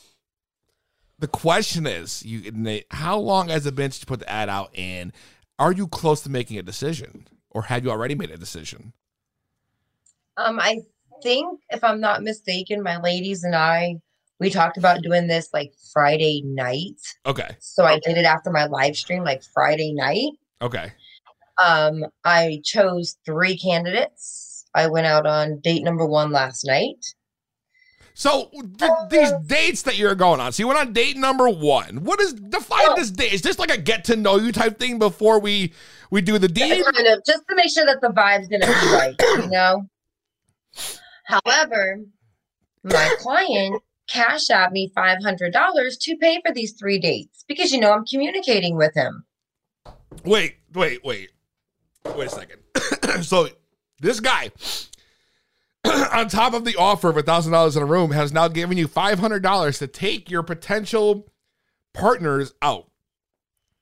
the 1.19 1.29
question 1.29 1.87
is, 1.87 2.25
you 2.25 2.51
Nate, 2.53 2.87
how 2.91 3.19
long 3.19 3.49
has 3.49 3.67
it 3.67 3.75
been 3.75 3.91
since 3.91 4.03
you 4.03 4.07
put 4.07 4.21
the 4.21 4.31
ad 4.31 4.49
out, 4.49 4.71
and 4.77 5.13
are 5.59 5.73
you 5.73 5.89
close 5.89 6.21
to 6.23 6.31
making 6.31 6.59
a 6.59 6.63
decision, 6.63 7.27
or 7.51 7.63
have 7.63 7.85
you 7.85 7.91
already 7.91 8.15
made 8.15 8.31
a 8.31 8.37
decision? 8.37 8.93
Um, 10.37 10.61
I 10.61 10.81
think 11.23 11.61
if 11.71 11.83
I'm 11.83 12.01
not 12.01 12.23
mistaken, 12.23 12.83
my 12.83 13.01
ladies 13.01 13.45
and 13.45 13.55
I 13.55 13.97
we 14.41 14.51
talked 14.51 14.77
about 14.77 15.03
doing 15.03 15.27
this 15.27 15.49
like 15.53 15.73
Friday 15.93 16.43
night. 16.45 17.01
Okay, 17.25 17.57
So 17.59 17.85
I 17.85 17.99
did 17.99 18.17
it 18.19 18.25
after 18.25 18.51
my 18.51 18.67
live 18.67 18.97
stream, 18.97 19.25
like 19.25 19.43
Friday 19.55 19.93
night. 19.95 20.33
okay, 20.63 20.93
Um, 21.63 22.05
I 22.25 22.61
chose 22.65 23.17
three 23.25 23.57
candidates. 23.59 24.67
I 24.75 24.89
went 24.89 25.07
out 25.07 25.27
on 25.27 25.61
date 25.61 25.83
number 25.85 26.05
one 26.05 26.31
last 26.33 26.65
night. 26.67 27.05
So 28.13 28.51
th- 28.79 28.91
these 29.11 29.31
dates 29.47 29.83
that 29.83 29.99
you're 29.99 30.15
going 30.15 30.41
on. 30.41 30.53
So 30.53 30.63
you 30.63 30.67
went 30.69 30.79
on 30.79 30.93
date 30.95 31.17
number 31.19 31.49
one. 31.51 32.03
What 32.05 32.19
is 32.21 32.33
define 32.35 32.87
Well- 32.89 32.97
this 32.97 33.11
date? 33.11 33.33
Is 33.35 33.43
this 33.43 33.59
like 33.59 33.71
a 33.71 33.77
get 33.79 34.05
to 34.05 34.17
know 34.17 34.37
you 34.37 34.53
type 34.53 34.79
thing 34.79 34.99
before 34.99 35.39
we 35.39 35.73
we 36.11 36.21
do 36.23 36.39
the 36.39 36.49
deed? 36.49 36.83
kind 36.85 37.07
of 37.09 37.23
just 37.27 37.43
to 37.49 37.55
make 37.55 37.71
sure 37.71 37.85
that 37.87 38.01
the 38.01 38.09
vibe's 38.09 38.49
gonna 38.49 38.67
be 38.67 38.73
right, 38.95 39.15
you 39.43 39.51
know. 39.51 39.87
However, 41.25 42.01
my 42.85 43.15
client 43.19 43.83
cash 44.09 44.51
out 44.51 44.73
me 44.73 44.91
five 44.95 45.19
hundred 45.23 45.53
dollars 45.53 45.97
to 45.99 46.17
pay 46.17 46.41
for 46.45 46.53
these 46.53 46.73
three 46.73 46.99
dates 46.99 47.45
because 47.49 47.73
you 47.73 47.81
know 47.81 47.93
I'm 47.93 48.05
communicating 48.05 48.77
with 48.77 48.95
him. 48.95 49.25
Wait, 50.25 50.57
wait, 50.73 51.05
wait. 51.05 51.31
Wait 52.15 52.27
a 52.27 52.31
second. 52.31 52.61
so 53.25 53.49
this 54.01 54.21
guy, 54.21 54.51
on 56.13 56.29
top 56.29 56.55
of 56.55 56.65
the 56.65 56.77
offer 56.77 57.09
of 57.09 57.17
a 57.17 57.23
thousand 57.23 57.53
dollars 57.53 57.77
in 57.77 57.83
a 57.83 57.87
room, 57.87 58.11
has 58.11 58.33
now 58.33 58.49
given 58.49 58.77
you 58.77 58.87
five 58.87 59.19
hundred 59.19 59.43
dollars 59.43 59.79
to 59.79 59.87
take 59.87 60.31
your 60.31 60.43
potential 60.43 61.27
partners 61.95 62.53
out. 62.63 62.91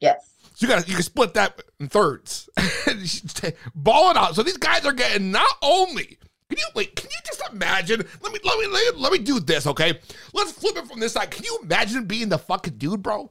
Yes. 0.01 0.31
So 0.55 0.67
you 0.67 0.69
got 0.69 0.89
you 0.89 0.95
can 0.95 1.03
split 1.03 1.35
that 1.35 1.61
in 1.81 1.89
thirds, 1.89 2.49
ball 3.75 4.11
it 4.11 4.17
out. 4.17 4.35
So 4.35 4.43
these 4.43 4.57
guys 4.57 4.85
are 4.87 4.93
getting 4.93 5.31
not 5.31 5.57
only. 5.63 6.19
Can 6.49 6.59
you 6.59 6.67
wait? 6.75 6.95
Can 6.95 7.09
you 7.11 7.19
just 7.27 7.43
imagine? 7.53 8.05
Let 8.23 8.33
me 8.33 8.39
let 8.45 8.59
me 8.59 8.67
let 8.67 8.95
me, 8.95 9.01
let 9.01 9.13
me 9.13 9.19
do 9.19 9.41
this, 9.41 9.67
okay? 9.67 9.99
Let's 10.33 10.53
flip 10.53 10.77
it 10.77 10.87
from 10.87 11.01
this 11.01 11.15
side. 11.15 11.31
Can 11.31 11.45
you 11.45 11.59
imagine 11.63 12.05
being 12.05 12.29
the 12.29 12.39
fucking 12.39 12.75
dude, 12.77 13.03
bro? 13.03 13.31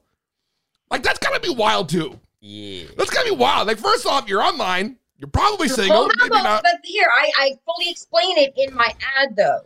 Like 0.89 1.03
that's 1.03 1.20
gotta 1.20 1.39
be 1.39 1.53
wild 1.53 1.89
too. 1.89 2.20
Yeah. 2.39 2.86
That's 2.97 3.09
gotta 3.09 3.30
be 3.30 3.36
wild. 3.36 3.68
Like 3.68 3.78
first 3.78 4.05
off, 4.05 4.28
you're 4.28 4.41
online. 4.41 4.97
You're 5.18 5.30
probably 5.30 5.70
single. 5.70 5.95
Hold 5.95 6.11
on, 6.11 6.16
Maybe 6.20 6.30
but, 6.30 6.43
not. 6.43 6.64
but 6.64 6.80
here 6.84 7.07
I, 7.16 7.32
I 7.38 7.51
fully 7.66 7.89
explain 7.89 8.38
it 8.38 8.53
in 8.57 8.76
my 8.76 8.93
ad 9.18 9.36
though. 9.38 9.61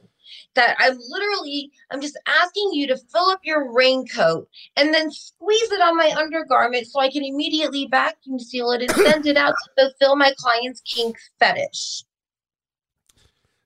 That 0.56 0.76
I'm 0.80 0.98
literally 1.10 1.72
I'm 1.90 2.02
just 2.02 2.20
asking 2.28 2.72
you 2.74 2.88
to 2.88 2.98
fill 2.98 3.30
up 3.30 3.40
your 3.44 3.72
raincoat 3.74 4.50
and 4.76 4.94
then 4.94 5.10
squeeze 5.10 5.72
it 5.72 5.82
on 5.82 5.96
my 5.96 6.12
undergarment 6.18 6.88
so 6.88 7.00
I 7.00 7.10
can 7.10 7.24
immediately 7.24 7.88
vacuum 7.90 8.40
seal 8.40 8.72
it 8.72 8.82
and 8.82 8.92
send 8.92 9.26
it 9.26 9.38
out 9.38 9.54
to 9.54 9.90
fulfill 9.90 10.16
my 10.18 10.34
client's 10.38 10.82
kink 10.82 11.18
fetish. 11.40 12.04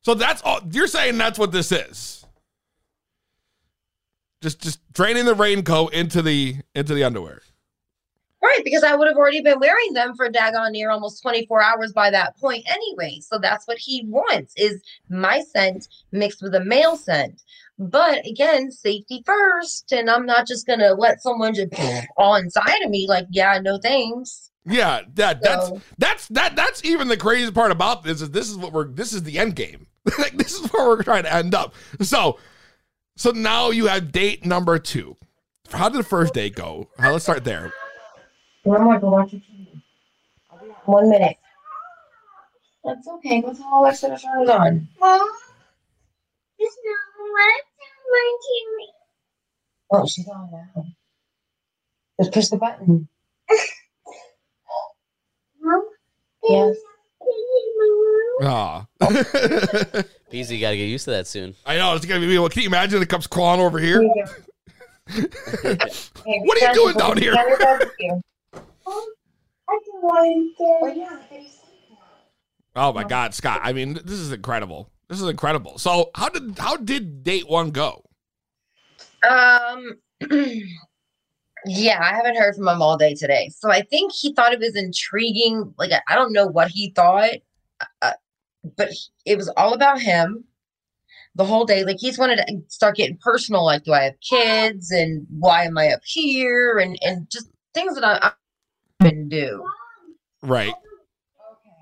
So 0.03 0.13
that's 0.15 0.41
all. 0.41 0.59
You're 0.71 0.87
saying 0.87 1.17
that's 1.17 1.37
what 1.37 1.51
this 1.51 1.71
is. 1.71 2.25
Just 4.41 4.59
just 4.59 4.79
draining 4.93 5.25
the 5.25 5.35
raincoat 5.35 5.93
into 5.93 6.21
the 6.21 6.55
into 6.73 6.93
the 6.93 7.03
underwear. 7.03 7.41
Right, 8.43 8.61
because 8.63 8.81
I 8.83 8.95
would 8.95 9.07
have 9.07 9.17
already 9.17 9.41
been 9.41 9.59
wearing 9.59 9.93
them 9.93 10.15
for 10.15 10.27
daggone 10.27 10.71
near 10.71 10.89
almost 10.89 11.21
24 11.21 11.61
hours 11.61 11.93
by 11.93 12.09
that 12.09 12.35
point 12.37 12.65
anyway. 12.67 13.19
So 13.21 13.37
that's 13.37 13.67
what 13.67 13.77
he 13.77 14.03
wants 14.07 14.53
is 14.57 14.81
my 15.09 15.43
scent 15.53 15.87
mixed 16.11 16.41
with 16.41 16.55
a 16.55 16.65
male 16.65 16.97
scent. 16.97 17.43
But 17.77 18.25
again, 18.25 18.71
safety 18.71 19.21
first. 19.27 19.91
And 19.91 20.09
I'm 20.09 20.25
not 20.25 20.47
just 20.47 20.65
gonna 20.65 20.93
let 20.95 21.21
someone 21.21 21.53
just 21.53 21.71
all 22.17 22.33
inside 22.35 22.81
of 22.83 22.89
me 22.89 23.05
like, 23.07 23.27
yeah, 23.29 23.59
no 23.61 23.77
thanks. 23.77 24.49
Yeah, 24.65 25.01
that 25.13 25.43
that's 25.43 25.67
So- 25.67 25.81
that's 25.99 26.27
that 26.29 26.55
that's 26.55 26.83
even 26.83 27.09
the 27.09 27.17
craziest 27.17 27.53
part 27.53 27.71
about 27.71 28.01
this 28.03 28.23
is 28.23 28.31
this 28.31 28.49
is 28.49 28.57
what 28.57 28.73
we're 28.73 28.87
this 28.87 29.13
is 29.13 29.21
the 29.21 29.37
end 29.37 29.55
game. 29.55 29.85
like 30.17 30.37
this 30.37 30.53
is 30.53 30.67
where 30.71 30.87
we're 30.87 31.03
trying 31.03 31.23
to 31.23 31.33
end 31.33 31.53
up. 31.53 31.73
So 32.01 32.37
so 33.15 33.31
now 33.31 33.69
you 33.69 33.87
have 33.87 34.11
date 34.11 34.45
number 34.45 34.79
two. 34.79 35.17
How 35.71 35.89
did 35.89 35.99
the 35.99 36.03
first 36.03 36.33
date 36.33 36.55
go? 36.55 36.89
How, 36.97 37.11
let's 37.11 37.23
start 37.23 37.43
there. 37.43 37.71
One 38.63 38.83
more, 38.83 38.99
go 38.99 39.09
watch 39.09 39.33
your 39.33 39.41
TV. 39.41 39.81
I'll 40.51 40.59
be 40.59 40.67
back 40.67 40.77
in 40.87 40.91
One 40.93 41.09
minute. 41.09 41.37
That's 42.83 43.07
okay. 43.07 43.41
Go 43.41 43.53
tell 43.53 43.79
Alexa 43.79 44.09
to 44.09 44.17
turn 44.17 44.41
it 44.41 44.49
on. 44.49 44.87
Mom, 44.99 45.29
it's 46.59 46.77
not 46.85 46.97
my 47.31 48.37
TV. 48.43 48.85
Oh, 49.91 50.05
she's 50.07 50.27
on 50.27 50.49
now. 50.51 50.85
Just 52.19 52.33
push 52.33 52.47
the 52.47 52.57
button. 52.57 53.07
Mom, 55.61 55.85
Yes. 56.43 56.75
Ah. 58.41 58.85
Peasy, 59.01 60.51
you 60.55 60.61
gotta 60.61 60.77
get 60.77 60.85
used 60.85 61.05
to 61.05 61.11
that 61.11 61.27
soon. 61.27 61.55
I 61.65 61.75
know 61.77 61.95
it's 61.95 62.05
gonna 62.05 62.21
be. 62.21 62.37
Well, 62.39 62.49
can 62.49 62.61
you 62.63 62.67
imagine 62.69 63.01
it 63.01 63.09
comes 63.09 63.27
clawing 63.27 63.59
over 63.61 63.77
here? 63.79 64.01
What 66.23 66.61
are 66.61 66.67
you 66.67 66.73
doing 66.73 66.95
down 66.95 67.17
here? 67.17 67.33
I 67.33 67.43
don't 67.43 68.21
want 70.03 70.55
Oh, 70.59 70.93
to. 70.93 70.99
yeah, 70.99 71.17
Oh 72.75 72.93
my 72.93 73.03
God, 73.03 73.33
Scott! 73.33 73.59
I 73.63 73.73
mean, 73.73 73.93
this 73.95 74.19
is 74.19 74.31
incredible. 74.31 74.89
This 75.09 75.19
is 75.21 75.27
incredible. 75.27 75.77
So, 75.77 76.09
how 76.15 76.29
did 76.29 76.57
how 76.57 76.77
did 76.77 77.23
date 77.23 77.49
one 77.49 77.71
go? 77.71 78.03
Um, 79.27 79.97
yeah, 81.65 81.99
I 82.01 82.15
haven't 82.15 82.37
heard 82.37 82.55
from 82.55 82.67
him 82.67 82.81
all 82.81 82.97
day 82.97 83.13
today. 83.13 83.49
So 83.57 83.69
I 83.69 83.81
think 83.81 84.13
he 84.13 84.33
thought 84.33 84.53
it 84.53 84.59
was 84.59 84.75
intriguing. 84.75 85.73
Like, 85.77 85.91
I- 85.91 86.01
I 86.07 86.15
don't 86.15 86.33
know 86.33 86.47
what 86.47 86.69
he 86.69 86.91
thought, 86.95 87.31
uh, 88.01 88.13
but 88.77 88.89
it 89.25 89.37
was 89.37 89.49
all 89.57 89.73
about 89.73 90.01
him 90.01 90.43
the 91.35 91.45
whole 91.45 91.65
day. 91.65 91.83
Like, 91.83 91.97
he's 91.99 92.17
wanted 92.19 92.37
to 92.37 92.61
start 92.67 92.95
getting 92.95 93.17
personal. 93.17 93.65
Like, 93.65 93.83
do 93.83 93.93
I 93.93 94.03
have 94.03 94.19
kids? 94.21 94.91
And 94.91 95.25
why 95.29 95.63
am 95.63 95.77
I 95.77 95.89
up 95.89 96.01
here? 96.03 96.77
And, 96.77 96.97
and 97.01 97.29
just 97.31 97.49
things 97.73 97.95
that 97.95 98.03
I, 98.03 98.31
I 99.01 99.09
can 99.09 99.29
do. 99.29 99.65
Right. 100.41 100.69
Okay. 100.69 101.75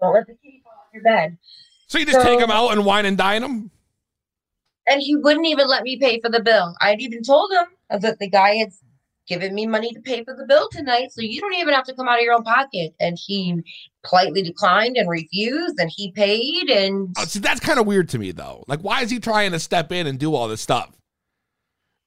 Don't 0.00 0.14
let 0.14 0.26
the 0.26 0.34
kitty 0.34 0.60
fall 0.64 0.72
off 0.72 0.88
your 0.92 1.02
bed. 1.02 1.38
So 1.86 1.98
you 1.98 2.06
just 2.06 2.20
take 2.24 2.38
So- 2.38 2.44
him 2.44 2.50
out 2.50 2.72
and 2.72 2.84
wine 2.84 3.06
and 3.06 3.16
dine 3.16 3.42
him. 3.42 3.70
And 4.86 5.00
he 5.00 5.16
wouldn't 5.16 5.46
even 5.46 5.66
let 5.66 5.82
me 5.82 5.96
pay 5.98 6.20
for 6.20 6.28
the 6.28 6.40
bill. 6.42 6.74
I'd 6.80 7.00
even 7.00 7.22
told 7.22 7.50
him 7.52 8.00
that 8.00 8.18
the 8.18 8.28
guy 8.28 8.56
had 8.56 8.70
given 9.26 9.54
me 9.54 9.66
money 9.66 9.92
to 9.92 10.00
pay 10.00 10.22
for 10.24 10.34
the 10.36 10.44
bill 10.46 10.68
tonight, 10.70 11.12
so 11.12 11.20
you 11.22 11.40
don't 11.40 11.54
even 11.54 11.74
have 11.74 11.84
to 11.84 11.94
come 11.94 12.08
out 12.08 12.18
of 12.18 12.22
your 12.22 12.34
own 12.34 12.42
pocket. 12.44 12.94
And 13.00 13.18
he 13.18 13.54
politely 14.02 14.42
declined 14.42 14.96
and 14.96 15.08
refused, 15.08 15.78
and 15.78 15.90
he 15.94 16.12
paid. 16.12 16.68
And 16.70 17.14
Oh, 17.18 17.24
see, 17.24 17.38
that's 17.38 17.60
kind 17.60 17.78
of 17.78 17.86
weird 17.86 18.08
to 18.10 18.18
me, 18.18 18.32
though. 18.32 18.64
Like, 18.68 18.80
why 18.80 19.02
is 19.02 19.10
he 19.10 19.18
trying 19.20 19.52
to 19.52 19.58
step 19.60 19.92
in 19.92 20.06
and 20.06 20.18
do 20.18 20.34
all 20.34 20.48
this 20.48 20.60
stuff? 20.60 20.90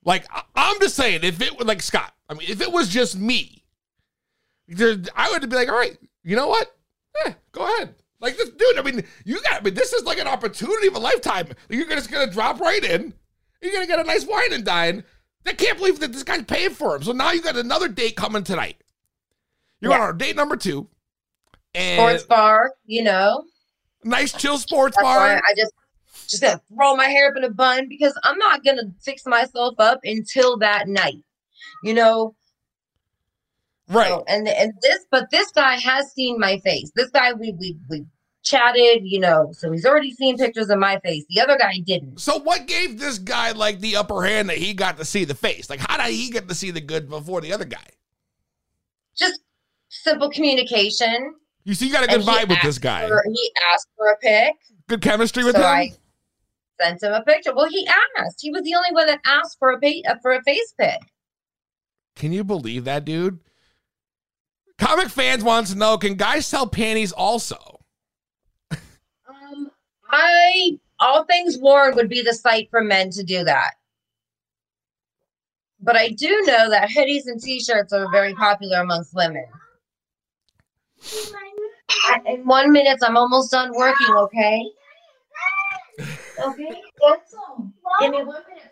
Like, 0.05 0.25
I'm 0.55 0.79
just 0.79 0.95
saying, 0.95 1.21
if 1.23 1.41
it 1.41 1.57
was 1.57 1.67
like 1.67 1.81
Scott, 1.81 2.13
I 2.29 2.33
mean, 2.33 2.49
if 2.49 2.61
it 2.61 2.71
was 2.71 2.89
just 2.89 3.17
me, 3.17 3.63
there, 4.67 4.97
I 5.15 5.29
would 5.31 5.49
be 5.49 5.55
like, 5.55 5.69
all 5.69 5.77
right, 5.77 5.97
you 6.23 6.35
know 6.35 6.47
what? 6.47 6.75
Eh, 7.25 7.33
go 7.51 7.63
ahead. 7.63 7.95
Like 8.19 8.35
this 8.37 8.49
dude, 8.49 8.79
I 8.79 8.81
mean, 8.81 9.03
you 9.25 9.41
got. 9.43 9.61
I 9.61 9.63
mean, 9.63 9.75
this 9.75 9.93
is 9.93 10.03
like 10.03 10.17
an 10.17 10.27
opportunity 10.27 10.87
of 10.87 10.95
a 10.95 10.99
lifetime. 10.99 11.49
You're 11.69 11.87
just 11.87 12.11
gonna 12.11 12.31
drop 12.31 12.59
right 12.59 12.83
in. 12.83 13.13
You're 13.61 13.71
gonna 13.73 13.85
get 13.87 13.99
a 13.99 14.03
nice 14.03 14.25
wine 14.25 14.53
and 14.53 14.65
dine. 14.65 15.03
I 15.47 15.53
can't 15.53 15.77
believe 15.77 15.99
that 15.99 16.11
this 16.13 16.23
guy's 16.23 16.43
paying 16.45 16.71
for 16.71 16.95
him. 16.95 17.03
So 17.03 17.11
now 17.11 17.31
you 17.31 17.41
got 17.41 17.55
another 17.57 17.87
date 17.87 18.15
coming 18.15 18.43
tonight. 18.43 18.77
You're 19.81 19.91
Yeah. 19.91 19.97
on 19.97 20.01
our 20.03 20.13
date 20.13 20.35
number 20.35 20.57
two, 20.57 20.87
and 21.75 21.99
sports 21.99 22.23
bar, 22.23 22.73
you 22.85 23.03
know. 23.03 23.45
nice 24.03 24.33
chill 24.33 24.57
sports 24.57 24.95
That's 24.97 25.03
bar. 25.03 25.41
I 25.47 25.53
just 25.55 25.71
just 26.27 26.41
gonna 26.41 26.61
throw 26.75 26.95
my 26.95 27.05
hair 27.07 27.29
up 27.29 27.37
in 27.37 27.43
a 27.43 27.49
bun 27.49 27.87
because 27.87 28.17
I'm 28.23 28.37
not 28.37 28.63
gonna 28.63 28.91
fix 29.01 29.25
myself 29.25 29.75
up 29.79 29.99
until 30.03 30.57
that 30.57 30.87
night. 30.87 31.23
You 31.83 31.93
know, 31.93 32.35
Right. 33.89 34.07
So, 34.09 34.23
and 34.27 34.47
and 34.49 34.73
this, 34.81 35.05
but 35.11 35.29
this 35.31 35.49
guy 35.51 35.75
has 35.75 36.11
seen 36.11 36.39
my 36.39 36.59
face. 36.59 36.91
This 36.95 37.09
guy, 37.09 37.31
we 37.33 37.53
we 37.53 37.77
we 37.89 38.05
chatted, 38.47 39.01
you 39.03 39.19
know, 39.19 39.51
so 39.51 39.71
he's 39.71 39.85
already 39.85 40.11
seen 40.13 40.37
pictures 40.37 40.69
of 40.69 40.79
my 40.79 40.99
face. 40.99 41.25
The 41.29 41.41
other 41.41 41.57
guy 41.57 41.79
didn't. 41.85 42.19
So 42.19 42.39
what 42.39 42.67
gave 42.67 42.99
this 42.99 43.17
guy 43.17 43.51
like 43.51 43.79
the 43.79 43.95
upper 43.95 44.23
hand 44.23 44.49
that 44.49 44.57
he 44.57 44.73
got 44.73 44.97
to 44.97 45.05
see 45.05 45.25
the 45.25 45.35
face? 45.35 45.69
Like 45.69 45.79
how 45.79 45.97
did 45.97 46.13
he 46.13 46.29
get 46.29 46.47
to 46.49 46.55
see 46.55 46.71
the 46.71 46.81
good 46.81 47.09
before 47.09 47.41
the 47.41 47.53
other 47.53 47.65
guy? 47.65 47.87
Just 49.15 49.41
simple 49.89 50.29
communication. 50.29 51.35
You 51.63 51.73
see, 51.73 51.87
you 51.87 51.91
got 51.91 52.03
a 52.03 52.07
good 52.07 52.21
vibe 52.21 52.49
with 52.49 52.61
this 52.61 52.77
guy. 52.77 53.07
for- 53.07 53.23
he 53.31 53.51
asked 53.73 53.89
for 53.97 54.07
a 54.07 54.17
pic, 54.17 54.53
Good 54.87 55.01
chemistry 55.01 55.43
with 55.43 55.55
so 55.55 55.61
him. 55.61 55.67
I 55.67 55.91
sent 56.81 57.03
him 57.03 57.11
a 57.11 57.21
picture. 57.23 57.53
Well, 57.53 57.67
he 57.67 57.87
asked. 58.17 58.39
He 58.41 58.51
was 58.51 58.63
the 58.63 58.73
only 58.75 58.91
one 58.91 59.07
that 59.07 59.19
asked 59.25 59.57
for 59.59 59.71
a 59.71 60.03
uh, 60.07 60.15
for 60.21 60.31
a 60.31 60.41
face 60.43 60.73
pic. 60.79 60.99
Can 62.15 62.31
you 62.31 62.43
believe 62.43 62.85
that, 62.85 63.03
dude? 63.03 63.39
Comic 64.77 65.09
fans 65.09 65.43
wants 65.43 65.71
to 65.71 65.77
know: 65.77 65.97
Can 65.97 66.15
guys 66.15 66.45
sell 66.45 66.67
panties 66.67 67.11
also? 67.11 67.76
I 70.09 70.79
all 70.99 71.23
things 71.25 71.57
worn 71.57 71.95
would 71.95 72.09
be 72.09 72.21
the 72.21 72.33
site 72.33 72.69
for 72.69 72.81
men 72.81 73.09
to 73.11 73.23
do 73.23 73.43
that. 73.43 73.71
But 75.79 75.95
I 75.95 76.09
do 76.09 76.43
know 76.45 76.69
that 76.69 76.89
hoodies 76.89 77.27
and 77.27 77.41
t-shirts 77.41 77.93
are 77.93 78.09
very 78.11 78.33
popular 78.33 78.81
amongst 78.81 79.13
women. 79.13 79.45
In 82.25 82.45
one 82.45 82.71
minute, 82.71 82.99
I'm 83.03 83.15
almost 83.15 83.51
done 83.51 83.71
working. 83.75 84.07
Okay. 84.09 84.65
Okay. 86.39 86.81
Gentle. 86.99 87.71
Give 87.99 88.11
me 88.11 88.23
one 88.23 88.41
minute. 88.49 88.71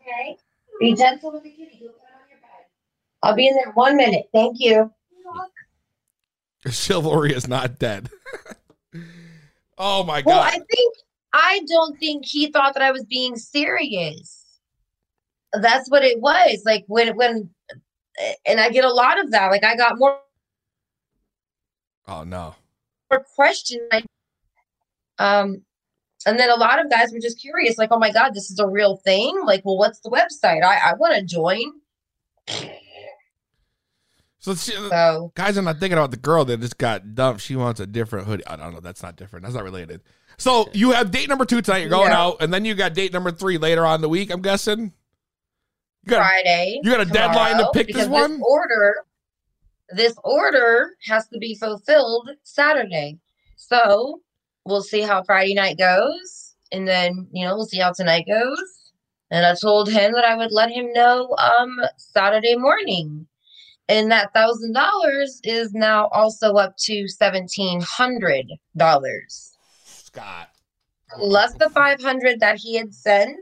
Okay. 0.00 0.36
Be 0.80 0.94
gentle 0.94 1.32
with 1.32 1.44
the 1.44 1.50
kitty. 1.50 1.74
On 1.74 1.88
your 2.28 2.38
bed. 2.40 2.66
I'll 3.22 3.34
be 3.34 3.46
in 3.46 3.54
there 3.54 3.72
one 3.72 3.96
minute. 3.96 4.28
Thank 4.32 4.56
you. 4.58 4.92
Chivalry 6.70 7.32
is 7.32 7.48
not 7.48 7.78
dead. 7.78 8.08
oh 9.78 10.04
my 10.04 10.22
god. 10.22 10.28
Well! 10.28 10.40
I 10.40 10.50
think 10.50 10.94
I 11.32 11.60
don't 11.68 11.98
think 11.98 12.26
he 12.26 12.50
thought 12.50 12.74
that 12.74 12.82
I 12.82 12.92
was 12.92 13.04
being 13.04 13.36
serious. 13.36 14.58
That's 15.52 15.90
what 15.90 16.04
it 16.04 16.20
was. 16.20 16.62
Like 16.64 16.84
when 16.86 17.16
when 17.16 17.50
and 18.46 18.60
I 18.60 18.70
get 18.70 18.84
a 18.84 18.92
lot 18.92 19.18
of 19.18 19.30
that. 19.30 19.48
Like 19.50 19.64
I 19.64 19.76
got 19.76 19.98
more 19.98 20.18
Oh 22.06 22.24
no. 22.24 22.54
more 23.10 23.24
questions. 23.36 23.82
Like, 23.92 24.04
um 25.18 25.62
and 26.26 26.38
then 26.38 26.50
a 26.50 26.54
lot 26.56 26.78
of 26.78 26.90
guys 26.90 27.12
were 27.12 27.18
just 27.18 27.40
curious, 27.40 27.78
like, 27.78 27.90
oh 27.90 27.98
my 27.98 28.12
God, 28.12 28.32
this 28.32 28.50
is 28.50 28.60
a 28.60 28.68
real 28.68 28.96
thing. 28.98 29.42
Like, 29.44 29.62
well, 29.64 29.76
what's 29.76 30.00
the 30.00 30.10
website? 30.10 30.62
I, 30.62 30.90
I 30.90 30.94
want 30.94 31.14
to 31.16 31.22
join. 31.22 31.72
So, 34.42 34.56
she, 34.56 34.72
So 34.72 35.30
guys, 35.36 35.56
I'm 35.56 35.64
not 35.64 35.78
thinking 35.78 35.96
about 35.96 36.10
the 36.10 36.16
girl 36.16 36.44
that 36.46 36.60
just 36.60 36.76
got 36.76 37.14
dumped. 37.14 37.40
She 37.40 37.54
wants 37.54 37.78
a 37.78 37.86
different 37.86 38.26
hoodie. 38.26 38.44
I 38.46 38.56
don't 38.56 38.74
know. 38.74 38.80
That's 38.80 39.00
not 39.02 39.14
different. 39.16 39.44
That's 39.44 39.54
not 39.54 39.62
related. 39.62 40.02
So 40.36 40.68
you 40.72 40.90
have 40.90 41.12
date 41.12 41.28
number 41.28 41.44
two 41.44 41.62
tonight. 41.62 41.78
You're 41.82 41.90
going 41.90 42.10
Yeah. 42.10 42.20
out, 42.20 42.42
and 42.42 42.52
then 42.52 42.64
you 42.64 42.74
got 42.74 42.92
date 42.92 43.12
number 43.12 43.30
three 43.30 43.56
later 43.56 43.86
on 43.86 44.00
the 44.00 44.08
week. 44.08 44.30
I'm 44.32 44.42
guessing. 44.42 44.92
You 46.04 46.10
got 46.10 46.18
Friday. 46.26 46.80
you 46.82 46.90
got 46.90 47.00
a 47.00 47.04
deadline 47.04 47.58
to 47.58 47.70
pick 47.72 47.92
this 47.92 48.08
one? 48.08 48.40
order, 48.42 48.96
this 49.90 50.14
order 50.24 50.90
has 51.06 51.28
to 51.28 51.38
be 51.38 51.54
fulfilled 51.54 52.28
Saturday. 52.42 53.18
So 53.54 54.22
we'll 54.64 54.82
see 54.82 55.02
how 55.02 55.22
Friday 55.22 55.54
night 55.54 55.78
goes, 55.78 56.56
and 56.72 56.88
then 56.88 57.28
you 57.30 57.46
know 57.46 57.54
we'll 57.54 57.66
see 57.66 57.78
how 57.78 57.92
tonight 57.92 58.24
goes. 58.26 58.90
And 59.30 59.46
I 59.46 59.54
told 59.54 59.88
him 59.88 60.10
that 60.14 60.24
I 60.24 60.34
would 60.34 60.50
let 60.50 60.70
him 60.72 60.92
know 60.92 61.36
um 61.38 61.78
Saturday 61.96 62.56
morning. 62.56 63.28
And 63.92 64.10
that 64.10 64.32
thousand 64.32 64.72
dollars 64.72 65.40
is 65.44 65.72
now 65.74 66.08
also 66.08 66.54
up 66.54 66.76
to 66.84 67.06
seventeen 67.08 67.80
hundred 67.82 68.46
dollars. 68.76 69.56
Scott. 69.84 70.48
Plus 71.16 71.52
the 71.54 71.68
five 71.70 72.00
hundred 72.00 72.40
that 72.40 72.56
he 72.56 72.76
had 72.76 72.94
sent 72.94 73.36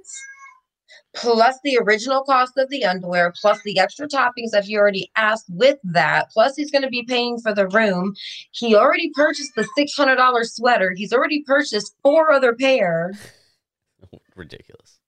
plus 1.15 1.59
the 1.65 1.79
original 1.79 2.23
cost 2.23 2.53
of 2.57 2.69
the 2.71 2.85
underwear, 2.85 3.33
plus 3.41 3.61
the 3.63 3.79
extra 3.79 4.07
toppings 4.09 4.51
that 4.53 4.65
he 4.65 4.77
already 4.77 5.11
asked 5.17 5.47
with 5.49 5.79
that, 5.85 6.31
plus 6.31 6.57
he's 6.57 6.71
going 6.71 6.83
to 6.83 6.89
be 6.89 7.03
paying 7.03 7.39
for 7.39 7.55
the 7.55 7.69
room. 7.69 8.15
He 8.53 8.75
already 8.75 9.11
purchased 9.15 9.55
the 9.57 9.69
$600 9.77 10.45
sweater. 10.45 10.93
He's 10.97 11.13
already 11.13 11.43
purchased 11.43 11.95
four 12.03 12.33
other 12.33 12.55
pair. 12.55 13.13
Ridiculous. 14.37 15.00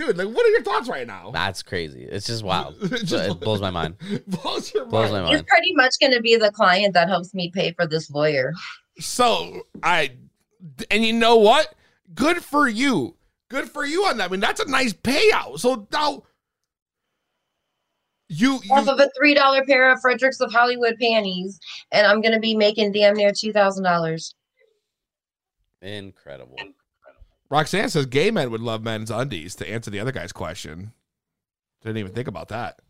Wow. 0.00 0.06
Dude, 0.06 0.16
like, 0.18 0.28
what 0.28 0.46
are 0.46 0.50
your 0.50 0.62
thoughts 0.62 0.88
right 0.88 1.06
now? 1.06 1.30
That's 1.30 1.62
crazy. 1.62 2.04
It's 2.04 2.26
just 2.26 2.42
wow. 2.42 2.74
It 2.82 3.04
just- 3.04 3.30
it 3.30 3.40
blows 3.40 3.60
my 3.60 3.70
mind. 3.70 3.96
Blows 4.26 4.72
your 4.74 4.86
Blows 4.86 5.10
mind. 5.10 5.24
my 5.24 5.30
He's 5.30 5.38
mind. 5.38 5.46
pretty 5.46 5.74
much 5.74 5.94
going 6.00 6.12
to 6.12 6.20
be 6.20 6.36
the 6.36 6.50
client 6.52 6.94
that 6.94 7.08
helps 7.08 7.34
me 7.34 7.50
pay 7.54 7.72
for 7.72 7.86
this 7.86 8.10
lawyer. 8.10 8.52
So 8.98 9.62
I, 9.82 10.12
and 10.90 11.04
you 11.04 11.12
know 11.12 11.36
what? 11.36 11.74
Good 12.14 12.42
for 12.44 12.68
you. 12.68 13.16
Good 13.48 13.68
for 13.70 13.84
you 13.84 14.04
on 14.06 14.18
that. 14.18 14.28
I 14.28 14.32
mean, 14.32 14.40
that's 14.40 14.60
a 14.60 14.68
nice 14.70 14.92
payout. 14.92 15.58
So 15.60 15.86
now, 15.92 16.22
you, 18.28 18.60
Off 18.70 18.86
of 18.86 19.00
a 19.00 19.10
$3 19.20 19.66
pair 19.66 19.90
of 19.92 20.00
Fredericks 20.00 20.38
of 20.40 20.52
Hollywood 20.52 20.94
panties, 21.00 21.58
and 21.90 22.06
I'm 22.06 22.20
going 22.20 22.34
to 22.34 22.38
be 22.40 22.54
making 22.54 22.92
damn 22.92 23.14
near 23.16 23.32
$2,000. 23.32 24.34
Incredible. 25.82 26.56
Roxanne 27.50 27.88
says 27.88 28.06
gay 28.06 28.30
men 28.30 28.50
would 28.50 28.60
love 28.60 28.82
men's 28.82 29.10
undies. 29.10 29.56
To 29.56 29.68
answer 29.68 29.90
the 29.90 30.00
other 30.00 30.12
guy's 30.12 30.32
question, 30.32 30.92
didn't 31.82 31.98
even 31.98 32.12
think 32.12 32.28
about 32.28 32.48
that. 32.48 32.80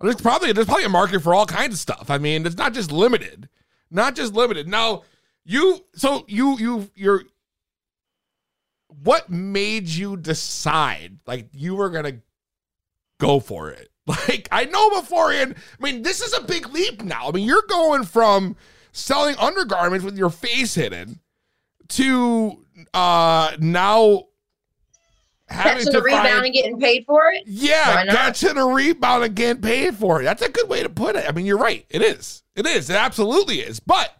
There's 0.00 0.16
probably 0.16 0.52
there's 0.52 0.66
probably 0.66 0.84
a 0.84 0.90
market 0.90 1.20
for 1.22 1.34
all 1.34 1.46
kinds 1.46 1.74
of 1.74 1.78
stuff. 1.78 2.10
I 2.10 2.18
mean, 2.18 2.44
it's 2.44 2.56
not 2.56 2.74
just 2.74 2.90
limited, 2.90 3.48
not 3.90 4.16
just 4.16 4.32
limited. 4.34 4.66
Now, 4.66 5.04
you 5.44 5.84
so 5.94 6.24
you 6.26 6.58
you 6.58 6.90
you're. 6.94 7.22
What 9.02 9.30
made 9.30 9.88
you 9.88 10.16
decide 10.16 11.18
like 11.26 11.48
you 11.52 11.74
were 11.76 11.88
gonna 11.90 12.18
go 13.18 13.40
for 13.40 13.70
it? 13.70 13.88
Like 14.04 14.48
I 14.50 14.64
know 14.64 15.00
beforehand. 15.00 15.54
I 15.78 15.82
mean, 15.84 16.02
this 16.02 16.20
is 16.20 16.34
a 16.34 16.42
big 16.42 16.68
leap 16.70 17.04
now. 17.04 17.28
I 17.28 17.30
mean, 17.30 17.46
you're 17.46 17.62
going 17.68 18.02
from 18.02 18.56
selling 18.90 19.36
undergarments 19.38 20.04
with 20.04 20.18
your 20.18 20.28
face 20.28 20.74
hidden 20.74 21.20
to 21.90 22.61
uh 22.94 23.52
now 23.58 24.24
having 25.48 25.84
Catching 25.84 25.92
to 25.92 25.98
a 25.98 26.02
rebound 26.02 26.28
find, 26.28 26.44
and 26.46 26.54
getting 26.54 26.80
paid 26.80 27.04
for 27.06 27.30
it? 27.32 27.44
yeah, 27.46 28.04
catching 28.06 28.56
a 28.56 28.66
rebound 28.66 29.24
and 29.24 29.34
getting 29.34 29.62
paid 29.62 29.94
for 29.94 30.20
it. 30.20 30.24
That's 30.24 30.42
a 30.42 30.48
good 30.48 30.68
way 30.68 30.82
to 30.82 30.88
put 30.88 31.16
it. 31.16 31.24
I 31.28 31.32
mean, 31.32 31.46
you're 31.46 31.58
right. 31.58 31.84
It 31.90 32.02
is. 32.02 32.42
It 32.56 32.66
is. 32.66 32.90
It 32.90 32.96
absolutely 32.96 33.60
is. 33.60 33.80
But, 33.80 34.14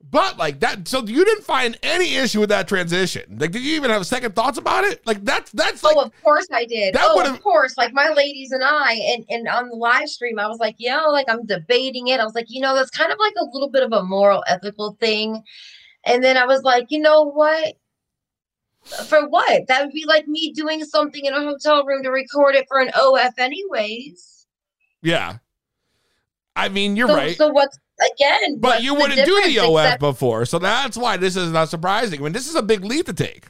but 0.00 0.38
like 0.38 0.60
that. 0.60 0.86
So 0.86 1.04
you 1.04 1.24
didn't 1.24 1.44
find 1.44 1.76
any 1.82 2.16
issue 2.16 2.40
with 2.40 2.50
that 2.50 2.68
transition. 2.68 3.38
Like, 3.38 3.50
did 3.50 3.62
you 3.62 3.74
even 3.74 3.90
have 3.90 4.06
second 4.06 4.34
thoughts 4.34 4.58
about 4.58 4.84
it? 4.84 5.04
Like 5.06 5.24
that's 5.24 5.50
that's 5.52 5.82
like 5.82 5.96
oh, 5.96 6.02
of 6.02 6.22
course 6.22 6.46
I 6.52 6.64
did. 6.64 6.94
that 6.94 7.02
oh, 7.04 7.20
of 7.20 7.42
course. 7.42 7.76
Like 7.76 7.92
my 7.92 8.10
ladies 8.10 8.52
and 8.52 8.62
I, 8.62 8.94
and, 8.94 9.24
and 9.28 9.48
on 9.48 9.68
the 9.68 9.76
live 9.76 10.08
stream, 10.08 10.38
I 10.38 10.46
was 10.46 10.58
like, 10.58 10.76
yeah, 10.78 11.00
like 11.02 11.26
I'm 11.28 11.46
debating 11.46 12.08
it. 12.08 12.20
I 12.20 12.24
was 12.24 12.34
like, 12.34 12.46
you 12.48 12.60
know, 12.60 12.74
that's 12.74 12.90
kind 12.90 13.12
of 13.12 13.18
like 13.18 13.34
a 13.40 13.44
little 13.52 13.70
bit 13.70 13.82
of 13.82 13.92
a 13.92 14.02
moral, 14.02 14.44
ethical 14.46 14.96
thing. 15.00 15.42
And 16.06 16.22
then 16.22 16.36
I 16.36 16.46
was 16.46 16.62
like, 16.62 16.86
you 16.90 17.00
know 17.00 17.22
what? 17.24 17.74
For 19.06 19.26
what? 19.28 19.66
That 19.68 19.82
would 19.84 19.92
be 19.94 20.04
like 20.06 20.28
me 20.28 20.52
doing 20.52 20.84
something 20.84 21.24
in 21.24 21.32
a 21.32 21.40
hotel 21.40 21.84
room 21.86 22.02
to 22.02 22.10
record 22.10 22.54
it 22.54 22.66
for 22.68 22.80
an 22.80 22.90
OF, 22.94 23.32
anyways. 23.38 24.46
yeah. 25.02 25.38
I 26.56 26.68
mean, 26.68 26.94
you're 26.94 27.08
so, 27.08 27.16
right. 27.16 27.36
so 27.36 27.48
what's 27.48 27.76
again? 28.14 28.60
but 28.60 28.68
what's 28.68 28.84
you 28.84 28.94
wouldn't 28.94 29.24
do 29.26 29.42
the 29.44 29.58
OF 29.58 29.84
except- 29.84 30.00
before, 30.00 30.44
so 30.44 30.58
that's 30.60 30.96
why 30.96 31.16
this 31.16 31.34
is 31.34 31.50
not 31.50 31.68
surprising. 31.68 32.20
I 32.20 32.22
mean, 32.22 32.32
this 32.32 32.46
is 32.46 32.54
a 32.54 32.62
big 32.62 32.84
leap 32.84 33.06
to 33.06 33.12
take. 33.12 33.46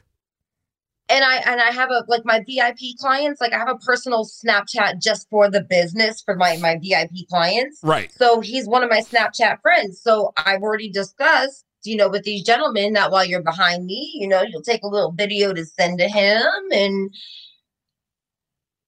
and 1.10 1.22
I 1.22 1.36
and 1.44 1.60
I 1.60 1.70
have 1.70 1.90
a 1.90 2.04
like 2.08 2.22
my 2.24 2.38
VIP 2.46 2.96
clients, 2.98 3.42
like 3.42 3.52
I 3.52 3.58
have 3.58 3.68
a 3.68 3.76
personal 3.76 4.24
Snapchat 4.24 5.02
just 5.02 5.28
for 5.28 5.50
the 5.50 5.60
business 5.60 6.22
for 6.22 6.34
my 6.34 6.56
my 6.58 6.78
VIP 6.82 7.28
clients. 7.28 7.80
Right. 7.82 8.10
So 8.12 8.40
he's 8.40 8.66
one 8.66 8.82
of 8.82 8.88
my 8.88 9.00
Snapchat 9.00 9.60
friends. 9.60 10.00
So 10.00 10.32
I've 10.38 10.62
already 10.62 10.90
discussed, 10.90 11.66
you 11.84 11.96
know, 11.96 12.08
with 12.08 12.22
these 12.24 12.42
gentlemen 12.42 12.92
that 12.94 13.10
while 13.10 13.24
you're 13.24 13.42
behind 13.42 13.86
me, 13.86 14.12
you 14.14 14.26
know, 14.28 14.42
you'll 14.42 14.62
take 14.62 14.82
a 14.82 14.88
little 14.88 15.12
video 15.12 15.52
to 15.52 15.64
send 15.64 15.98
to 15.98 16.08
him 16.08 16.42
and 16.72 17.14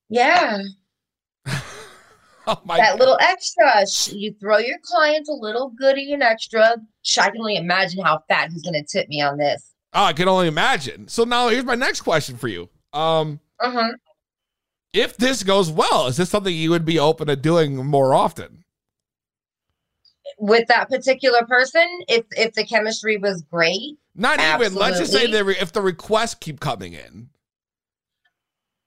yeah, 0.08 0.58
Oh 2.48 2.60
my 2.64 2.76
that 2.76 2.90
God. 2.92 2.98
little 3.00 3.18
extra, 3.20 3.84
you 4.16 4.32
throw 4.40 4.58
your 4.58 4.78
client 4.84 5.26
a 5.28 5.32
little 5.32 5.70
goodie 5.70 6.12
and 6.12 6.22
extra. 6.22 6.76
I 7.20 7.30
can 7.30 7.40
only 7.40 7.56
imagine 7.56 8.04
how 8.04 8.22
fat 8.28 8.52
he's 8.52 8.62
gonna 8.62 8.84
tip 8.84 9.08
me 9.08 9.20
on 9.20 9.36
this. 9.36 9.72
Oh, 9.92 10.04
I 10.04 10.12
can 10.12 10.28
only 10.28 10.46
imagine. 10.46 11.08
So 11.08 11.24
now 11.24 11.48
here's 11.48 11.64
my 11.64 11.74
next 11.74 12.02
question 12.02 12.36
for 12.36 12.46
you. 12.48 12.68
Um, 12.92 13.40
Uh-huh. 13.60 13.92
if 14.92 15.16
this 15.16 15.42
goes 15.42 15.70
well, 15.72 16.06
is 16.06 16.16
this 16.18 16.30
something 16.30 16.54
you 16.54 16.70
would 16.70 16.84
be 16.84 16.98
open 17.00 17.26
to 17.26 17.34
doing 17.36 17.76
more 17.84 18.14
often? 18.14 18.62
With 20.38 20.68
that 20.68 20.88
particular 20.90 21.44
person, 21.46 21.86
if 22.08 22.24
if 22.32 22.52
the 22.54 22.64
chemistry 22.64 23.16
was 23.16 23.42
great, 23.42 23.96
Not 24.14 24.38
even. 24.38 24.74
Let's 24.74 24.98
just 24.98 25.12
say 25.12 25.24
Absolutely. 25.24 25.54
re- 25.54 25.58
if 25.60 25.72
the 25.72 25.80
requests 25.82 26.34
keep 26.34 26.60
coming 26.60 26.92
in. 26.92 27.30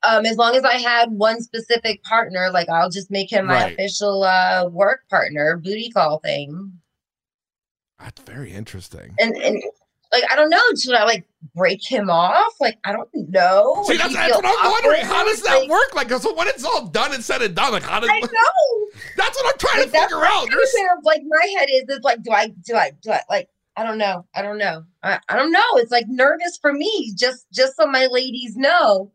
um, 0.04 0.26
as 0.26 0.38
long 0.38 0.56
as 0.56 0.64
I 0.64 0.76
had 0.76 1.12
one 1.12 1.42
specific 1.42 2.04
partner, 2.04 2.50
like 2.54 2.70
I'll 2.70 2.90
just 2.90 3.10
make 3.12 3.32
him 3.32 3.48
my 3.48 3.64
Right. 3.64 3.74
official 3.74 4.24
uh 4.24 4.68
work 4.70 5.02
partner, 5.10 5.58
booty 5.58 5.90
call 5.92 6.20
thing. 6.20 6.80
That's 8.00 8.22
very 8.22 8.52
interesting. 8.54 9.16
And 9.20 9.36
and 9.38 9.62
like 10.14 10.24
I 10.32 10.36
don't 10.36 10.50
know, 10.50 10.62
should 10.82 10.94
I 10.96 11.04
like 11.04 11.26
break 11.56 11.80
him 11.90 12.10
off? 12.10 12.54
Like 12.60 12.78
I 12.84 12.92
don't 12.92 13.10
know. 13.14 13.84
See, 13.88 13.98
that's, 13.98 14.14
that's 14.14 14.36
what 14.36 14.46
I'm 14.46 14.72
wondering. 14.72 15.06
How 15.06 15.24
does 15.26 15.42
that 15.44 15.62
Like, 15.62 15.70
work? 15.70 15.96
Like, 15.96 16.10
so 16.22 16.34
when 16.36 16.48
it's 16.48 16.64
all 16.66 16.88
done 16.88 17.14
and 17.14 17.24
said 17.24 17.42
and 17.42 17.56
done, 17.56 17.72
like, 17.72 17.84
how 17.84 18.00
does 18.00 18.10
I 18.12 18.20
know. 18.20 18.90
that's 19.18 19.38
what 19.42 19.54
I'm 19.54 19.58
trying 19.60 19.84
Like, 19.84 19.92
to 19.92 20.00
figure 20.02 20.26
out. 20.26 20.48
kind 20.50 20.98
of 20.98 21.04
like 21.04 21.22
my 21.28 21.56
head 21.60 21.70
is 21.72 21.84
is 21.90 22.04
like, 22.04 22.22
do 22.24 22.32
I 22.32 22.48
do 22.66 22.76
I 22.76 22.92
do 23.02 23.12
I 23.12 23.22
like 23.30 23.50
I 23.78 23.84
don't 23.84 23.98
know. 23.98 24.26
I 24.36 24.42
don't 24.42 24.58
know. 24.58 24.84
I, 25.04 25.20
I 25.30 25.38
don't 25.38 25.54
know. 25.54 25.62
It's 25.76 25.92
like 25.92 26.06
nervous 26.10 26.58
for 26.62 26.74
me, 26.74 27.14
just 27.18 27.46
just 27.54 27.78
so 27.78 27.86
my 27.86 28.08
ladies 28.08 28.56
know. 28.58 29.12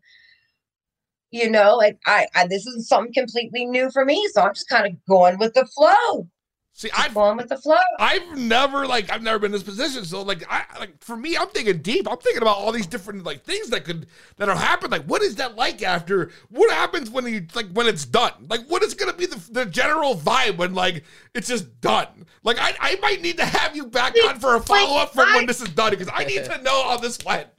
You 1.30 1.50
know, 1.50 1.74
like 1.76 1.98
I, 2.06 2.26
I 2.34 2.46
this 2.46 2.64
is 2.64 2.88
something 2.88 3.12
completely 3.12 3.66
new 3.66 3.90
for 3.90 4.04
me. 4.04 4.26
So 4.32 4.40
I'm 4.42 4.54
just 4.54 4.68
kind 4.68 4.86
of 4.86 4.92
going 5.06 5.38
with 5.38 5.52
the 5.54 5.66
flow. 5.66 6.28
See, 6.74 6.90
I've 6.94 7.14
going 7.14 7.38
with 7.38 7.48
the 7.48 7.56
flow. 7.56 7.76
I've 7.98 8.36
never 8.36 8.86
like 8.86 9.10
I've 9.10 9.22
never 9.22 9.38
been 9.38 9.46
in 9.46 9.52
this 9.52 9.62
position. 9.62 10.04
So 10.04 10.20
like 10.20 10.44
I 10.50 10.64
like 10.78 11.02
for 11.02 11.16
me, 11.16 11.36
I'm 11.36 11.48
thinking 11.48 11.78
deep. 11.78 12.06
I'm 12.10 12.18
thinking 12.18 12.42
about 12.42 12.58
all 12.58 12.70
these 12.70 12.86
different 12.86 13.24
like 13.24 13.42
things 13.44 13.70
that 13.70 13.84
could 13.84 14.06
that 14.36 14.48
have 14.48 14.58
happened. 14.58 14.92
Like 14.92 15.04
what 15.06 15.22
is 15.22 15.36
that 15.36 15.56
like 15.56 15.82
after? 15.82 16.30
What 16.50 16.70
happens 16.72 17.10
when 17.10 17.26
you 17.26 17.46
like 17.54 17.70
when 17.72 17.86
it's 17.86 18.04
done? 18.04 18.32
Like 18.48 18.66
what 18.66 18.82
is 18.82 18.92
gonna 18.92 19.14
be 19.14 19.26
the, 19.26 19.40
the 19.50 19.64
general 19.64 20.14
vibe 20.14 20.58
when 20.58 20.74
like 20.74 21.04
it's 21.34 21.48
just 21.48 21.80
done? 21.80 22.26
Like 22.42 22.58
I, 22.60 22.74
I 22.78 22.96
might 23.00 23.22
need 23.22 23.38
to 23.38 23.46
have 23.46 23.74
you 23.74 23.86
back 23.86 24.14
on 24.28 24.38
for 24.38 24.56
a 24.56 24.60
follow 24.60 24.98
up 24.98 25.14
from 25.14 25.32
when 25.32 25.46
this 25.46 25.62
is 25.62 25.70
done 25.70 25.90
because 25.90 26.10
I 26.12 26.24
need 26.24 26.44
to 26.44 26.62
know 26.62 26.88
how 26.88 26.98
this 26.98 27.18
went. 27.24 27.48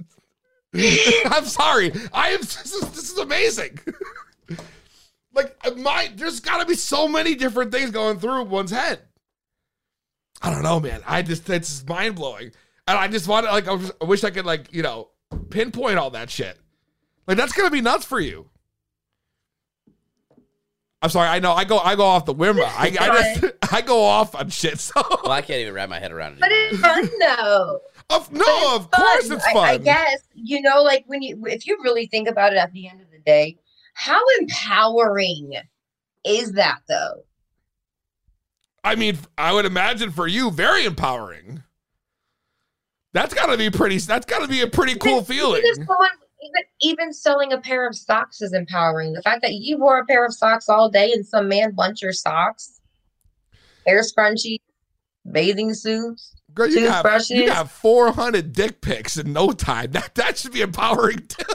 I'm 1.25 1.45
sorry. 1.45 1.91
I 2.13 2.29
am 2.29 2.39
this 2.41 2.73
is, 2.73 2.89
this 2.91 3.11
is 3.11 3.17
amazing. 3.17 3.79
Like 5.35 5.55
uh, 5.65 5.71
my 5.71 6.09
there's 6.15 6.39
gotta 6.39 6.65
be 6.65 6.75
so 6.75 7.07
many 7.07 7.35
different 7.35 7.71
things 7.71 7.91
going 7.91 8.19
through 8.19 8.43
one's 8.45 8.71
head. 8.71 9.01
I 10.41 10.49
don't 10.51 10.63
know, 10.63 10.79
man. 10.79 11.01
I 11.05 11.21
just 11.21 11.49
it's 11.49 11.85
mind 11.87 12.15
blowing, 12.15 12.51
and 12.87 12.97
I 12.97 13.07
just 13.07 13.27
want 13.27 13.45
to 13.45 13.51
like 13.51 13.67
I, 13.67 13.73
was- 13.73 13.91
I 14.01 14.05
wish 14.05 14.23
I 14.23 14.29
could 14.29 14.45
like 14.45 14.73
you 14.73 14.81
know 14.81 15.09
pinpoint 15.49 15.97
all 15.99 16.09
that 16.11 16.29
shit. 16.29 16.57
Like 17.27 17.37
that's 17.37 17.53
gonna 17.53 17.71
be 17.71 17.81
nuts 17.81 18.05
for 18.05 18.19
you. 18.19 18.49
I'm 21.01 21.09
sorry. 21.11 21.27
I 21.29 21.39
know. 21.39 21.51
I 21.53 21.65
go. 21.65 21.77
I 21.77 21.95
go 21.95 22.03
off 22.03 22.25
the 22.25 22.33
whim. 22.33 22.57
I, 22.59 22.95
I 22.99 23.35
just. 23.35 23.53
I 23.71 23.81
go 23.81 24.03
off 24.03 24.33
on 24.33 24.49
shit. 24.49 24.79
So. 24.79 25.03
Well, 25.23 25.31
I 25.31 25.41
can't 25.41 25.59
even 25.59 25.73
wrap 25.73 25.89
my 25.89 25.99
head 25.99 26.11
around 26.11 26.33
it. 26.33 26.39
But 26.39 26.51
it's 26.51 26.79
fun 26.79 27.09
though. 27.19 27.79
Of, 28.11 28.31
no, 28.31 28.75
of 28.75 28.91
course 28.91 29.31
it's 29.31 29.43
fun. 29.47 29.65
I, 29.65 29.71
I 29.71 29.77
guess 29.79 30.21
you 30.35 30.61
know, 30.61 30.83
like 30.83 31.05
when 31.07 31.23
you 31.23 31.43
if 31.47 31.65
you 31.65 31.75
really 31.83 32.05
think 32.05 32.29
about 32.29 32.53
it, 32.53 32.57
at 32.57 32.71
the 32.71 32.87
end 32.87 33.01
of 33.01 33.09
the 33.09 33.17
day, 33.17 33.57
how 33.95 34.21
empowering 34.39 35.53
is 36.25 36.51
that 36.53 36.79
though? 36.87 37.23
I 38.83 38.95
mean, 38.95 39.17
I 39.37 39.51
would 39.51 39.65
imagine 39.65 40.11
for 40.11 40.27
you, 40.27 40.51
very 40.51 40.85
empowering. 40.85 41.63
That's 43.13 43.33
got 43.33 43.47
to 43.47 43.57
be 43.57 43.69
pretty. 43.69 43.97
That's 43.97 44.25
got 44.25 44.39
to 44.39 44.47
be 44.47 44.61
a 44.61 44.67
pretty 44.67 44.95
cool 44.95 45.23
feeling. 45.23 45.63
Even, 45.65 45.87
someone, 45.87 46.09
even 46.43 46.63
even 46.81 47.13
selling 47.13 47.53
a 47.53 47.57
pair 47.59 47.87
of 47.87 47.95
socks 47.95 48.41
is 48.41 48.53
empowering. 48.53 49.13
The 49.13 49.21
fact 49.21 49.41
that 49.43 49.53
you 49.53 49.79
wore 49.79 49.99
a 49.99 50.05
pair 50.05 50.25
of 50.25 50.33
socks 50.33 50.67
all 50.67 50.89
day 50.89 51.11
and 51.13 51.25
some 51.25 51.47
man 51.47 51.71
bunch 51.71 52.01
your 52.01 52.11
socks, 52.11 52.81
hair 53.87 54.01
scrunchies, 54.01 54.59
bathing 55.31 55.73
suits. 55.73 56.35
Girl, 56.53 56.67
you 56.67 56.87
got, 56.87 57.03
toothbrushes. 57.03 57.29
you 57.31 57.47
got 57.47 57.71
400 57.71 58.51
dick 58.51 58.81
pics 58.81 59.17
in 59.17 59.31
no 59.31 59.51
time. 59.51 59.91
That 59.91 60.13
that 60.15 60.37
should 60.37 60.51
be 60.51 60.61
empowering 60.61 61.25
too. 61.27 61.45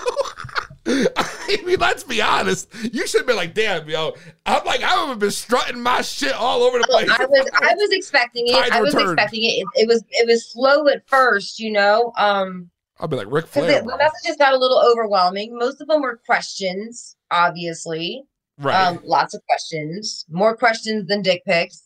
I 0.87 1.59
mean, 1.65 1.79
let's 1.79 2.05
be 2.05 2.23
honest. 2.23 2.69
You 2.93 3.07
should 3.07 3.27
be 3.27 3.33
like, 3.35 3.55
damn, 3.55 3.89
yo. 3.89 4.15
I'm 4.47 4.65
like, 4.65 4.83
I 4.83 5.01
would 5.03 5.11
have 5.11 5.19
been 5.19 5.31
strutting 5.31 5.81
my 5.81 6.01
shit 6.03 6.33
all 6.33 6.63
over 6.63 6.79
the 6.79 6.87
Oh, 6.89 6.93
place. 6.93 7.11
I 7.11 7.25
was 7.27 7.47
I 7.55 7.75
was 7.75 7.91
expecting 7.93 8.47
it. 8.49 8.73
I 8.73 8.81
was 8.81 8.95
returned. 8.95 9.19
expecting 9.19 9.43
it. 9.45 9.47
it. 9.47 9.67
It 9.75 9.89
was 9.89 10.03
it 10.11 10.27
was 10.27 10.51
slow 10.51 10.89
at 10.89 11.07
first, 11.09 11.59
you 11.59 11.71
know. 11.73 12.13
Um 12.17 12.71
I'll 12.99 13.09
be 13.09 13.17
like 13.17 13.31
Ric 13.31 13.47
Flair. 13.47 13.81
the 13.81 13.85
bro. 13.87 13.97
messages 13.97 14.37
got 14.39 14.53
a 14.53 14.59
little 14.59 14.83
overwhelming. 14.91 15.57
Most 15.59 15.81
of 15.81 15.89
them 15.89 16.03
were 16.03 16.21
questions, 16.27 17.17
obviously. 17.31 18.25
Right. 18.59 18.75
Um, 18.89 19.01
lots 19.05 19.33
of 19.35 19.41
questions, 19.47 20.27
more 20.29 20.55
questions 20.57 21.07
than 21.09 21.23
dick 21.23 21.43
pics. 21.47 21.83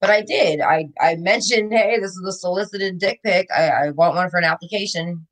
But 0.00 0.10
I 0.10 0.22
did. 0.22 0.60
I 0.60 0.88
I 1.00 1.16
mentioned, 1.16 1.72
hey, 1.72 1.98
this 2.00 2.12
is 2.12 2.24
a 2.26 2.32
solicited 2.32 2.98
dick 2.98 3.20
pic. 3.24 3.48
I, 3.56 3.68
I 3.68 3.90
want 3.90 4.14
one 4.14 4.30
for 4.30 4.38
an 4.38 4.44
application. 4.44 5.26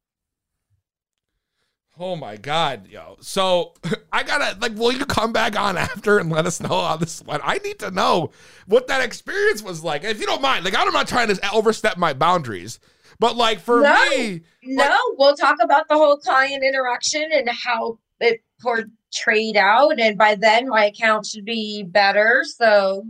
Oh 2.00 2.14
my 2.16 2.36
god, 2.36 2.86
yo. 2.88 3.16
So 3.20 3.74
I 4.12 4.22
gotta 4.22 4.58
like, 4.60 4.74
will 4.76 4.92
you 4.92 5.04
come 5.04 5.32
back 5.32 5.58
on 5.58 5.76
after 5.76 6.18
and 6.18 6.30
let 6.30 6.46
us 6.46 6.60
know 6.60 6.68
how 6.68 6.96
this 6.96 7.22
went? 7.24 7.42
I 7.44 7.58
need 7.58 7.78
to 7.80 7.90
know 7.90 8.30
what 8.66 8.86
that 8.86 9.02
experience 9.02 9.62
was 9.62 9.82
like. 9.82 10.04
If 10.04 10.20
you 10.20 10.26
don't 10.26 10.42
mind, 10.42 10.64
like 10.64 10.76
I'm 10.76 10.92
not 10.92 11.08
trying 11.08 11.28
to 11.28 11.52
overstep 11.52 11.96
my 11.96 12.12
boundaries, 12.12 12.78
but 13.18 13.36
like 13.36 13.60
for 13.60 13.80
No. 13.82 14.10
me, 14.10 14.42
No, 14.62 14.96
we'll 15.16 15.36
talk 15.36 15.56
about 15.62 15.88
the 15.88 15.94
whole 15.94 16.18
client 16.18 16.62
interaction 16.62 17.26
and 17.32 17.48
how 17.48 17.98
it 18.20 18.42
portrayed 18.60 19.56
out. 19.56 19.98
And 19.98 20.16
by 20.16 20.34
then, 20.36 20.68
my 20.68 20.86
account 20.86 21.26
should 21.26 21.44
be 21.44 21.82
better. 21.82 22.44
So 22.44 23.06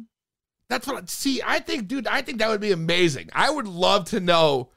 that's 0.68 0.86
what 0.86 1.02
I 1.02 1.06
see. 1.06 1.42
I 1.44 1.60
think, 1.60 1.88
dude, 1.88 2.06
I 2.06 2.22
think 2.22 2.38
that 2.38 2.48
would 2.48 2.60
be 2.60 2.72
amazing. 2.72 3.30
I 3.34 3.50
would 3.50 3.66
love 3.66 4.06
to 4.06 4.20
know. 4.20 4.70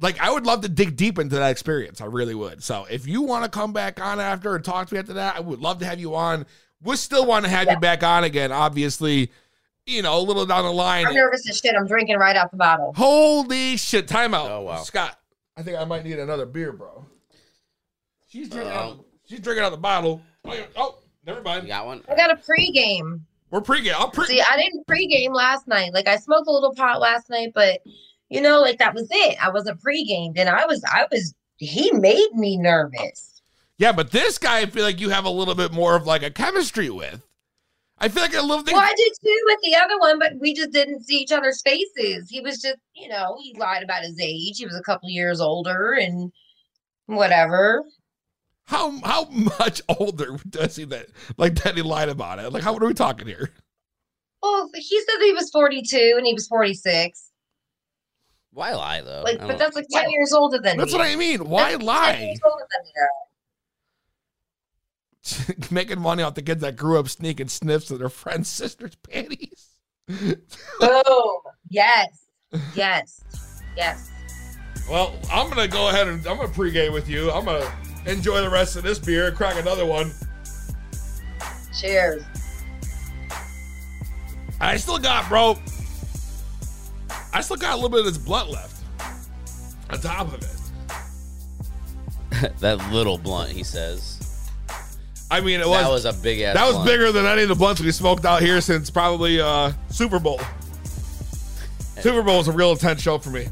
Like, 0.00 0.20
I 0.20 0.30
would 0.30 0.46
love 0.46 0.60
to 0.62 0.68
dig 0.68 0.96
deep 0.96 1.18
into 1.18 1.36
that 1.36 1.50
experience. 1.50 2.00
I 2.00 2.04
really 2.04 2.34
would. 2.34 2.62
So, 2.62 2.86
if 2.90 3.06
you 3.06 3.22
want 3.22 3.44
to 3.44 3.50
come 3.50 3.72
back 3.72 4.00
on 4.00 4.20
after 4.20 4.54
and 4.54 4.64
talk 4.64 4.88
to 4.88 4.94
me 4.94 5.00
after 5.00 5.14
that, 5.14 5.36
I 5.36 5.40
would 5.40 5.60
love 5.60 5.80
to 5.80 5.86
have 5.86 5.98
you 5.98 6.14
on. 6.14 6.46
We 6.82 6.94
still 6.96 7.26
want 7.26 7.44
to 7.44 7.50
have 7.50 7.66
Yeah. 7.66 7.72
you 7.74 7.80
back 7.80 8.02
on 8.04 8.22
again, 8.24 8.52
obviously, 8.52 9.32
you 9.86 10.02
know, 10.02 10.18
a 10.18 10.22
little 10.22 10.46
down 10.46 10.64
the 10.64 10.72
line. 10.72 11.06
I'm 11.06 11.14
nervous 11.14 11.48
as 11.48 11.58
shit. 11.58 11.74
I'm 11.74 11.86
drinking 11.88 12.16
right 12.18 12.36
out 12.36 12.50
the 12.52 12.56
bottle. 12.56 12.92
Holy 12.96 13.76
shit! 13.76 14.06
Timeout. 14.06 14.48
Oh, 14.50 14.60
wow. 14.62 14.82
Scott, 14.82 15.18
I 15.56 15.62
think 15.62 15.76
I 15.78 15.84
might 15.84 16.04
need 16.04 16.18
another 16.20 16.46
beer, 16.46 16.72
bro. 16.72 17.04
She's 18.28 18.48
drinking. 18.48 18.72
out, 18.72 18.92
Um, 18.92 19.04
she's 19.28 19.40
drinking 19.40 19.64
out 19.64 19.70
the 19.70 19.78
bottle. 19.78 20.20
Oh, 20.44 20.52
yeah. 20.54 20.66
Oh, 20.76 20.98
never 21.26 21.38
You 21.40 21.44
mind. 21.44 21.66
got 21.66 21.86
one? 21.86 22.02
I 22.08 22.14
got 22.14 22.30
a 22.30 22.36
pregame. 22.36 23.20
We're 23.50 23.60
pregame. 23.62 23.94
I'll 23.94 24.10
pre. 24.10 24.26
See, 24.26 24.40
I 24.42 24.56
didn't 24.56 24.86
pregame 24.86 25.32
last 25.34 25.66
night. 25.66 25.94
Like 25.94 26.06
I 26.06 26.16
smoked 26.16 26.46
a 26.46 26.52
little 26.52 26.74
pot 26.74 27.00
last 27.00 27.30
night, 27.30 27.52
but 27.54 27.80
you 28.28 28.40
know, 28.40 28.60
like 28.60 28.78
that 28.78 28.94
was 28.94 29.08
it. 29.10 29.42
I 29.42 29.50
wasn't 29.50 29.80
pregamed, 29.82 30.38
and 30.38 30.48
I 30.48 30.66
was, 30.66 30.82
I 30.84 31.06
was. 31.10 31.34
He 31.56 31.90
made 31.92 32.30
me 32.34 32.56
nervous. 32.56 33.42
yeah, 33.78 33.92
but 33.92 34.10
this 34.12 34.38
guy, 34.38 34.60
I 34.60 34.66
feel 34.66 34.84
like 34.84 35.00
you 35.00 35.10
have 35.10 35.24
a 35.24 35.30
little 35.30 35.54
bit 35.56 35.72
more 35.72 35.96
of 35.96 36.06
like 36.06 36.22
a 36.22 36.30
chemistry 36.30 36.88
with. 36.90 37.22
I 38.00 38.08
feel 38.08 38.22
like 38.22 38.32
a 38.34 38.40
little 38.42 38.62
thing. 38.62 38.74
Well, 38.74 38.84
I 38.84 38.94
did 38.96 39.12
too 39.24 39.40
with 39.46 39.58
the 39.64 39.74
other 39.74 39.98
one, 39.98 40.20
but 40.20 40.34
we 40.38 40.54
just 40.54 40.70
didn't 40.70 41.02
see 41.04 41.16
each 41.16 41.32
other's 41.32 41.60
faces. 41.62 42.30
He 42.30 42.40
was 42.40 42.60
just, 42.62 42.76
you 42.94 43.08
know, 43.08 43.36
he 43.42 43.56
lied 43.58 43.82
about 43.82 44.04
his 44.04 44.20
age. 44.20 44.58
He 44.58 44.66
was 44.66 44.76
a 44.76 44.82
couple 44.82 45.08
years 45.10 45.40
older 45.40 45.94
and 45.94 46.30
whatever. 47.06 47.82
How 48.66 49.00
how 49.00 49.24
much 49.58 49.82
older 49.98 50.36
does 50.48 50.76
he 50.76 50.84
that 50.84 51.06
like 51.38 51.56
that 51.64 51.74
he 51.76 51.82
lied 51.82 52.08
about 52.08 52.38
it? 52.38 52.52
Like 52.52 52.62
how 52.62 52.72
what 52.72 52.82
are 52.84 52.86
we 52.86 52.94
talking 52.94 53.26
here? 53.26 53.50
Well, 54.42 54.70
he 54.74 55.00
said 55.00 55.20
he 55.20 55.32
was 55.32 55.50
42 55.50 56.14
and 56.16 56.24
he 56.24 56.34
was 56.34 56.46
46. 56.46 57.27
Why 58.58 58.74
lie 58.74 59.02
though? 59.02 59.22
Like, 59.24 59.38
but 59.38 59.56
that's 59.56 59.76
like 59.76 59.86
10 59.88 60.10
years 60.10 60.32
older 60.32 60.58
than 60.58 60.74
you. 60.74 60.80
That's 60.80 60.92
me. 60.92 60.98
what 60.98 61.06
I 61.06 61.14
mean. 61.14 61.48
Why 61.48 61.70
That's 61.70 61.78
10 61.78 61.86
lie? 61.86 62.16
years 62.18 62.40
older 62.44 62.64
than 65.22 65.58
me. 65.60 65.66
Making 65.70 66.00
money 66.00 66.24
off 66.24 66.34
the 66.34 66.42
kids 66.42 66.60
that 66.62 66.74
grew 66.74 66.98
up 66.98 67.08
sneaking 67.08 67.46
sniffs 67.46 67.92
of 67.92 68.00
their 68.00 68.08
friends' 68.08 68.48
sisters' 68.48 68.96
panties. 68.96 69.76
Boom. 70.08 70.34
Yes. 71.68 72.26
Yes. 72.74 73.22
Yes. 73.76 74.10
Well, 74.90 75.16
I'm 75.32 75.48
gonna 75.48 75.68
go 75.68 75.90
ahead 75.90 76.08
and 76.08 76.26
I'm 76.26 76.38
gonna 76.38 76.48
pregame 76.48 76.92
with 76.92 77.08
you. 77.08 77.30
I'm 77.30 77.44
gonna 77.44 77.72
enjoy 78.06 78.40
the 78.40 78.50
rest 78.50 78.74
of 78.74 78.82
this 78.82 78.98
beer, 78.98 79.30
crack 79.30 79.54
another 79.54 79.86
one. 79.86 80.10
Cheers. 81.78 82.24
I 84.60 84.76
still 84.78 84.98
got, 84.98 85.28
bro. 85.28 85.56
I 87.38 87.40
still 87.40 87.56
got 87.56 87.74
a 87.74 87.76
little 87.76 87.88
bit 87.88 88.00
of 88.00 88.06
this 88.06 88.18
blunt 88.18 88.50
left 88.50 88.82
on 89.90 90.00
top 90.00 90.34
of 90.34 90.42
it. 90.42 90.56
that 92.58 92.90
little 92.90 93.16
blunt, 93.16 93.52
he 93.52 93.62
says. 93.62 94.50
I 95.30 95.40
mean, 95.40 95.60
it 95.60 95.68
was 95.68 95.80
that 95.80 95.88
was 95.88 96.04
a 96.04 96.20
big 96.20 96.40
ass. 96.40 96.56
that 96.56 96.66
was 96.66 96.74
blunt. 96.74 96.88
bigger 96.88 97.12
than 97.12 97.26
any 97.26 97.42
of 97.42 97.48
the 97.48 97.54
blunts 97.54 97.80
we 97.80 97.92
smoked 97.92 98.24
out 98.24 98.42
here 98.42 98.60
since 98.60 98.90
probably 98.90 99.40
uh, 99.40 99.70
Super 99.88 100.18
Bowl. 100.18 100.40
Super 102.00 102.24
Bowl 102.24 102.38
was 102.38 102.48
a 102.48 102.52
real 102.52 102.72
intense 102.72 103.02
show 103.02 103.18
for 103.18 103.30
me. 103.30 103.46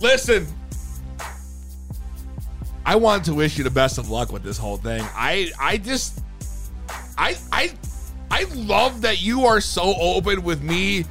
Listen, 0.00 0.48
I 2.84 2.96
want 2.96 3.26
to 3.26 3.34
wish 3.34 3.58
you 3.58 3.62
the 3.62 3.70
best 3.70 3.96
of 3.96 4.10
luck 4.10 4.32
with 4.32 4.42
this 4.42 4.58
whole 4.58 4.76
thing. 4.76 5.04
I 5.14 5.52
I 5.60 5.76
just 5.76 6.20
I 7.16 7.36
I 7.52 7.70
I 8.28 8.42
love 8.54 9.02
that 9.02 9.22
you 9.22 9.46
are 9.46 9.60
so 9.60 9.94
open 10.00 10.42
with 10.42 10.64
me 10.64 11.04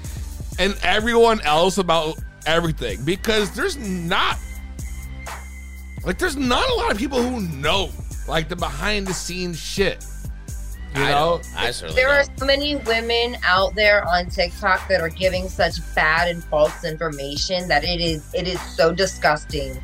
and 0.59 0.77
everyone 0.83 1.41
else 1.41 1.77
about 1.79 2.17
everything 2.45 3.03
because 3.03 3.49
there's 3.51 3.77
not 3.77 4.37
like 6.05 6.17
there's 6.19 6.35
not 6.37 6.69
a 6.69 6.73
lot 6.75 6.91
of 6.91 6.97
people 6.97 7.21
who 7.21 7.41
know 7.41 7.89
like 8.27 8.47
the 8.49 8.55
behind 8.55 9.07
the 9.07 9.13
scenes 9.13 9.59
shit. 9.59 10.05
You 10.95 11.03
I 11.03 11.09
know? 11.11 11.39
don't. 11.43 11.47
I 11.55 11.71
certainly 11.71 12.01
There 12.01 12.09
are 12.09 12.23
don't. 12.23 12.39
so 12.39 12.45
many 12.45 12.75
women 12.77 13.37
out 13.43 13.75
there 13.75 14.07
on 14.07 14.27
TikTok 14.29 14.87
that 14.87 15.01
are 15.01 15.09
giving 15.09 15.47
such 15.47 15.75
bad 15.93 16.27
and 16.29 16.43
false 16.43 16.83
information 16.83 17.67
that 17.67 17.83
it 17.83 18.01
is 18.01 18.33
it 18.33 18.47
is 18.47 18.59
so 18.61 18.91
disgusting. 18.93 19.79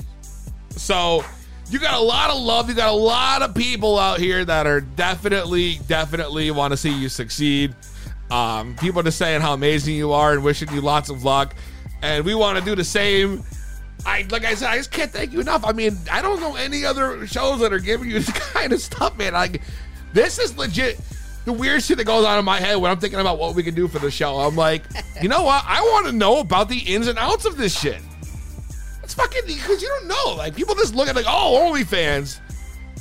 So, 0.70 1.24
you 1.68 1.78
got 1.78 1.94
a 1.94 2.00
lot 2.00 2.30
of 2.30 2.40
love. 2.40 2.68
You 2.68 2.74
got 2.74 2.92
a 2.92 2.96
lot 2.96 3.42
of 3.42 3.54
people 3.54 3.98
out 3.98 4.20
here 4.20 4.44
that 4.44 4.66
are 4.66 4.80
definitely, 4.80 5.80
definitely 5.88 6.50
want 6.50 6.72
to 6.72 6.76
see 6.76 6.92
you 6.92 7.08
succeed. 7.08 7.74
Um, 8.30 8.76
people 8.76 9.02
just 9.02 9.18
saying 9.18 9.40
how 9.40 9.52
amazing 9.52 9.94
you 9.94 10.12
are 10.12 10.32
and 10.32 10.44
wishing 10.44 10.72
you 10.72 10.80
lots 10.80 11.10
of 11.10 11.24
luck. 11.24 11.54
And 12.02 12.24
we 12.24 12.34
want 12.34 12.58
to 12.58 12.64
do 12.64 12.74
the 12.74 12.84
same. 12.84 13.42
I 14.04 14.26
like 14.30 14.44
I 14.44 14.54
said, 14.54 14.70
I 14.70 14.76
just 14.76 14.92
can't 14.92 15.10
thank 15.10 15.32
you 15.32 15.40
enough. 15.40 15.64
I 15.64 15.72
mean, 15.72 15.96
I 16.10 16.22
don't 16.22 16.40
know 16.40 16.54
any 16.54 16.84
other 16.84 17.26
shows 17.26 17.60
that 17.60 17.72
are 17.72 17.80
giving 17.80 18.08
you 18.08 18.14
this 18.20 18.30
kind 18.30 18.72
of 18.72 18.80
stuff, 18.80 19.16
man. 19.18 19.32
Like, 19.32 19.62
this 20.12 20.38
is 20.38 20.56
legit. 20.56 21.00
The 21.44 21.52
weird 21.52 21.82
shit 21.82 21.98
that 21.98 22.04
goes 22.04 22.24
on 22.24 22.38
in 22.38 22.44
my 22.44 22.58
head 22.58 22.76
when 22.76 22.90
I'm 22.90 22.98
thinking 22.98 23.20
about 23.20 23.38
what 23.38 23.54
we 23.54 23.62
can 23.62 23.74
do 23.74 23.86
for 23.86 24.00
the 24.00 24.10
show. 24.10 24.38
I'm 24.40 24.56
like, 24.56 24.82
you 25.22 25.28
know 25.28 25.44
what? 25.44 25.64
I 25.64 25.80
want 25.80 26.06
to 26.06 26.12
know 26.12 26.40
about 26.40 26.68
the 26.68 26.78
ins 26.78 27.06
and 27.06 27.18
outs 27.18 27.44
of 27.44 27.56
this 27.56 27.78
shit. 27.78 28.00
It's 29.06 29.14
fucking 29.14 29.42
because 29.46 29.80
you 29.80 29.86
don't 29.86 30.08
know. 30.08 30.34
Like, 30.36 30.56
people 30.56 30.74
just 30.74 30.96
look 30.96 31.06
at 31.06 31.14
like, 31.14 31.26
oh, 31.28 31.70
OnlyFans. 31.70 32.40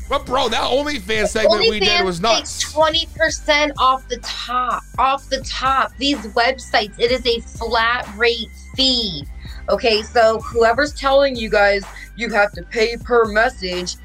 But 0.08 0.28
bro, 0.28 0.50
that 0.50 0.70
OnlyFans 0.70 1.30
segment 1.30 1.62
we 1.62 1.80
did 1.80 2.06
was 2.06 2.22
nuts. 2.22 2.72
Twenty 2.72 3.08
percent 3.16 3.72
off 3.80 4.08
the 4.08 4.18
top. 4.18 4.84
Off 5.00 5.28
the 5.30 5.42
top. 5.42 5.98
These 5.98 6.20
websites. 6.36 6.94
It 7.00 7.10
is 7.10 7.26
a 7.26 7.40
flat 7.58 8.08
rate 8.16 8.52
fee. 8.76 9.26
Okay, 9.68 10.04
so 10.04 10.40
whoever's 10.42 10.94
telling 10.94 11.36
you 11.36 11.50
guys 11.50 11.84
you 12.16 12.30
have 12.30 12.52
to 12.52 12.62
pay 12.62 12.98
per 12.98 13.26
message, 13.26 13.96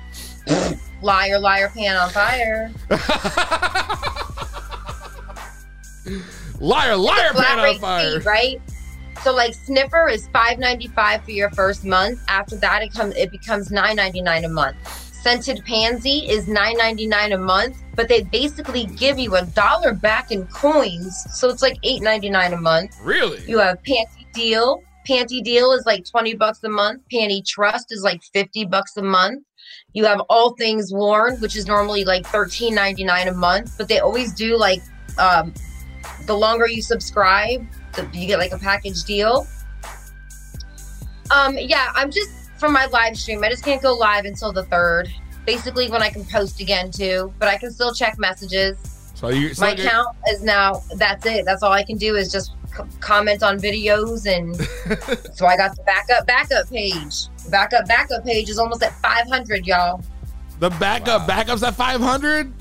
liar, 1.03 1.39
liar, 1.39 1.69
pan 1.69 1.99
on 1.99 2.09
fire. 2.09 2.73
liar, 6.61 6.97
liar, 6.97 7.35
pan 7.35 7.59
on 7.59 7.79
fire. 7.79 8.21
fee, 8.21 8.27
right? 8.27 8.63
So 9.23 9.35
like 9.35 9.53
Snifffr 9.53 10.11
is 10.13 10.29
five 10.29 10.59
ninety 10.59 10.87
five 10.89 11.23
for 11.25 11.31
your 11.31 11.51
first 11.51 11.85
month. 11.85 12.21
After 12.29 12.57
that, 12.57 12.83
it 12.83 12.93
comes 12.93 13.15
it 13.17 13.31
becomes 13.31 13.71
nine 13.71 13.97
ninety 13.97 14.23
nine 14.23 14.45
a 14.45 14.49
month. 14.49 14.77
Scented 15.23 15.63
Pansy 15.67 16.27
is 16.27 16.49
nine 16.49 16.79
ninety 16.79 17.07
nine 17.07 17.33
a 17.33 17.39
month, 17.39 17.83
but 17.95 18.09
they 18.09 18.23
basically 18.23 18.87
give 18.87 19.19
you 19.19 19.37
a 19.37 19.45
dollar 19.45 19.93
back 19.93 20.31
in 20.31 20.47
coins, 20.47 21.15
so 21.35 21.51
it's 21.51 21.61
like 21.61 21.77
eight 21.83 22.01
ninety 22.03 22.31
nine 22.31 22.55
a 22.55 22.57
month. 22.61 22.97
Really? 23.03 23.45
You 23.47 23.59
have 23.59 23.83
Panty 23.83 24.33
Deal. 24.33 24.83
Panty 25.07 25.45
Deal 25.45 25.73
is 25.73 25.85
like 25.85 26.07
twenty 26.11 26.35
bucks 26.35 26.65
a 26.65 26.71
month. 26.71 27.03
Panty 27.13 27.45
Trust 27.47 27.93
is 27.93 28.03
like 28.03 28.23
fifty 28.33 28.65
bucks 28.65 28.97
a 28.97 29.03
month. 29.03 29.45
You 29.93 30.07
have 30.07 30.21
All 30.31 30.55
Things 30.55 30.91
Worn, 30.93 31.37
which 31.41 31.57
is 31.57 31.67
normally 31.67 32.05
like 32.05 32.25
thirteen 32.27 32.75
ninety 32.75 33.05
nine 33.05 33.29
a 33.29 33.35
month, 33.35 33.77
but 33.77 33.89
they 33.89 33.99
always 33.99 34.33
do 34.33 34.57
like 34.57 34.81
um, 35.19 35.53
the 36.27 36.37
longer 36.37 36.67
you 36.69 36.83
subscribe, 36.83 37.67
the, 37.95 38.09
you 38.13 38.27
get 38.27 38.39
like 38.39 38.53
a 38.53 38.59
package 38.59 39.05
deal. 39.05 39.47
Um, 41.31 41.57
yeah, 41.59 41.93
I'm 41.95 42.11
just 42.11 42.31
from 42.59 42.73
my 42.73 42.87
live 42.87 43.17
stream. 43.17 43.43
I 43.45 43.49
just 43.51 43.65
can't 43.65 43.83
go 43.83 43.95
live 43.95 44.25
until 44.25 44.53
the 44.53 44.65
third. 44.65 45.09
Basically, 45.47 45.89
when 45.91 46.03
I 46.03 46.11
can 46.11 46.25
post 46.25 46.61
again 46.61 46.91
too, 46.91 47.33
but 47.39 47.49
I 47.49 47.57
can 47.57 47.71
still 47.73 47.95
check 47.95 48.19
messages. 48.19 48.77
So 49.15 49.29
you 49.29 49.55
so 49.55 49.65
My 49.67 49.73
you- 49.73 49.85
account 49.87 50.17
is 50.29 50.43
now. 50.43 50.83
That's 50.97 51.25
it. 51.27 51.45
That's 51.45 51.63
all 51.63 51.73
I 51.73 51.83
can 51.85 51.97
do 51.97 52.17
is 52.17 52.31
just 52.33 52.53
c- 52.77 52.83
comment 53.01 53.43
on 53.43 53.59
videos, 53.59 54.27
and 54.27 54.57
so 55.37 55.47
I 55.47 55.57
got 55.57 55.77
the 55.77 55.83
backup 55.85 56.27
backup 56.27 56.69
page. 56.69 57.27
Backup 57.51 57.87
backup 57.87 58.25
page 58.25 58.49
is 58.51 58.59
almost 58.59 58.83
at 58.83 58.93
500, 59.01 59.67
y'all. 59.67 60.03
the 60.59 60.71
backup 60.71 61.23
backups 61.29 61.67
at 61.67 61.75
500. 61.75 62.53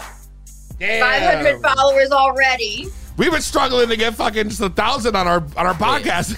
Damn. 0.80 1.02
500 1.02 1.62
followers 1.62 2.12
already. 2.12 2.88
We've 3.20 3.32
been 3.32 3.42
struggling 3.42 3.90
to 3.90 3.98
get 3.98 4.16
fucking 4.16 4.48
just 4.48 4.62
a 4.62 4.70
thousand 4.70 5.18
on 5.18 5.28
our 5.28 5.44
on 5.58 5.68
our 5.68 5.74
podcast. 5.74 6.38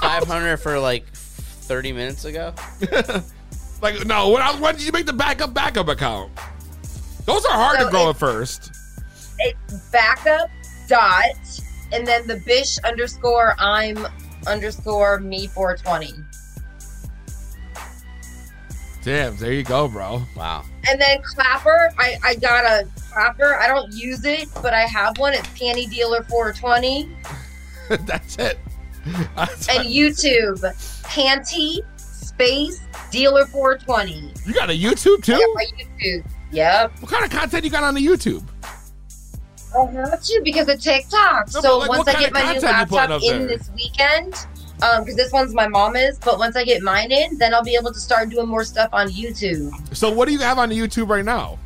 Five 0.00 0.24
hundred 0.24 0.58
for 0.58 0.78
like 0.78 1.06
thirty 1.10 1.90
minutes 1.90 2.26
ago. 2.26 2.52
like 3.82 4.04
no, 4.04 4.28
when, 4.28 4.42
I, 4.42 4.54
when 4.60 4.74
did 4.74 4.84
you 4.84 4.92
make 4.92 5.06
the 5.06 5.14
backup 5.14 5.54
backup 5.54 5.88
account? 5.88 6.30
Those 7.24 7.46
are 7.46 7.52
hard 7.52 7.78
So 7.78 7.86
to 7.86 7.90
grow 7.90 8.06
it- 8.08 8.10
at 8.10 8.16
first. 8.18 8.70
It's 9.38 9.90
backup 9.90 10.50
dot 10.86 11.24
and 11.92 12.06
then 12.06 12.26
the 12.26 12.42
bish 12.44 12.76
underscore 12.80 13.54
I'm 13.58 13.96
underscore 14.46 15.20
me 15.20 15.46
420. 15.46 16.12
Damn, 19.02 19.36
there 19.38 19.52
you 19.54 19.62
go, 19.64 19.88
bro. 19.88 20.20
Wow. 20.36 20.64
And 20.88 21.00
then 21.00 21.20
Clapper, 21.22 21.90
I, 21.98 22.16
I 22.24 22.34
got 22.36 22.64
a 22.64 22.88
Clapper. 23.10 23.56
I 23.56 23.66
don't 23.68 23.92
use 23.92 24.24
it, 24.24 24.48
but 24.62 24.72
I 24.72 24.82
have 24.82 25.18
one. 25.18 25.34
It's 25.34 25.46
Panty 25.48 25.90
Dealer 25.90 26.22
420. 26.24 27.08
That's 28.06 28.36
it. 28.38 28.58
That's 29.36 29.68
And 29.68 29.88
YouTube, 29.88 30.60
Panty 31.04 31.78
Space 31.98 32.80
Dealer 33.10 33.46
420. 33.46 34.32
you 34.46 34.54
got 34.54 34.70
a 34.70 34.72
YouTube 34.78 35.18
I 35.18 35.22
too? 35.22 35.32
got 35.32 35.54
my 35.54 35.66
YouTube. 35.78 36.24
Yep. 36.52 37.00
What 37.00 37.10
kind 37.10 37.24
of 37.24 37.30
content 37.30 37.64
you 37.64 37.70
got 37.70 37.84
on 37.84 37.94
the 37.94 38.04
YouTube? 38.04 38.42
I 39.76 39.84
have 39.92 40.22
to 40.22 40.40
because 40.42 40.68
of 40.68 40.80
TikTok. 40.80 41.52
No, 41.54 41.60
so 41.60 41.78
like, 41.78 41.88
once 41.90 42.08
I 42.08 42.18
get 42.20 42.32
my 42.32 42.52
new 42.52 42.54
you 42.54 42.60
laptop 42.60 43.22
in 43.22 43.46
there? 43.46 43.48
this 43.48 43.70
weekend, 43.74 44.46
um, 44.82 45.02
because 45.02 45.16
this 45.16 45.32
one's 45.32 45.54
my 45.54 45.66
mama's, 45.68 46.18
but 46.18 46.38
once 46.38 46.56
I 46.56 46.64
get 46.64 46.82
mine 46.82 47.10
in, 47.10 47.38
then 47.38 47.54
I'll 47.54 47.64
be 47.64 47.74
able 47.74 47.92
to 47.92 48.00
start 48.00 48.28
doing 48.28 48.48
more 48.48 48.64
stuff 48.64 48.90
on 48.92 49.08
YouTube. 49.08 49.72
So 49.96 50.10
what 50.10 50.26
do 50.26 50.32
you 50.32 50.38
have 50.40 50.58
on 50.58 50.68
the 50.68 50.78
YouTube 50.78 51.08
right 51.08 51.24
now? 51.24 51.58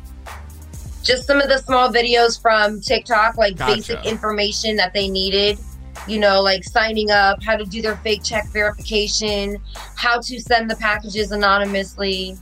Just 1.03 1.27
some 1.27 1.41
of 1.41 1.49
the 1.49 1.57
small 1.57 1.89
videos 1.89 2.41
from 2.41 2.79
TikTok, 2.79 3.37
like 3.37 3.57
Gotcha. 3.57 3.75
basic 3.75 4.05
information 4.05 4.75
that 4.77 4.93
they 4.93 5.09
needed. 5.09 5.59
You 6.07 6.19
know, 6.19 6.41
like 6.41 6.63
signing 6.63 7.11
up, 7.11 7.41
how 7.43 7.55
to 7.55 7.65
do 7.65 7.81
their 7.81 7.97
fake 7.97 8.23
check 8.23 8.47
verification, 8.49 9.57
how 9.95 10.19
to 10.19 10.39
send 10.39 10.69
the 10.69 10.75
packages 10.75 11.31
anonymously. 11.31 12.37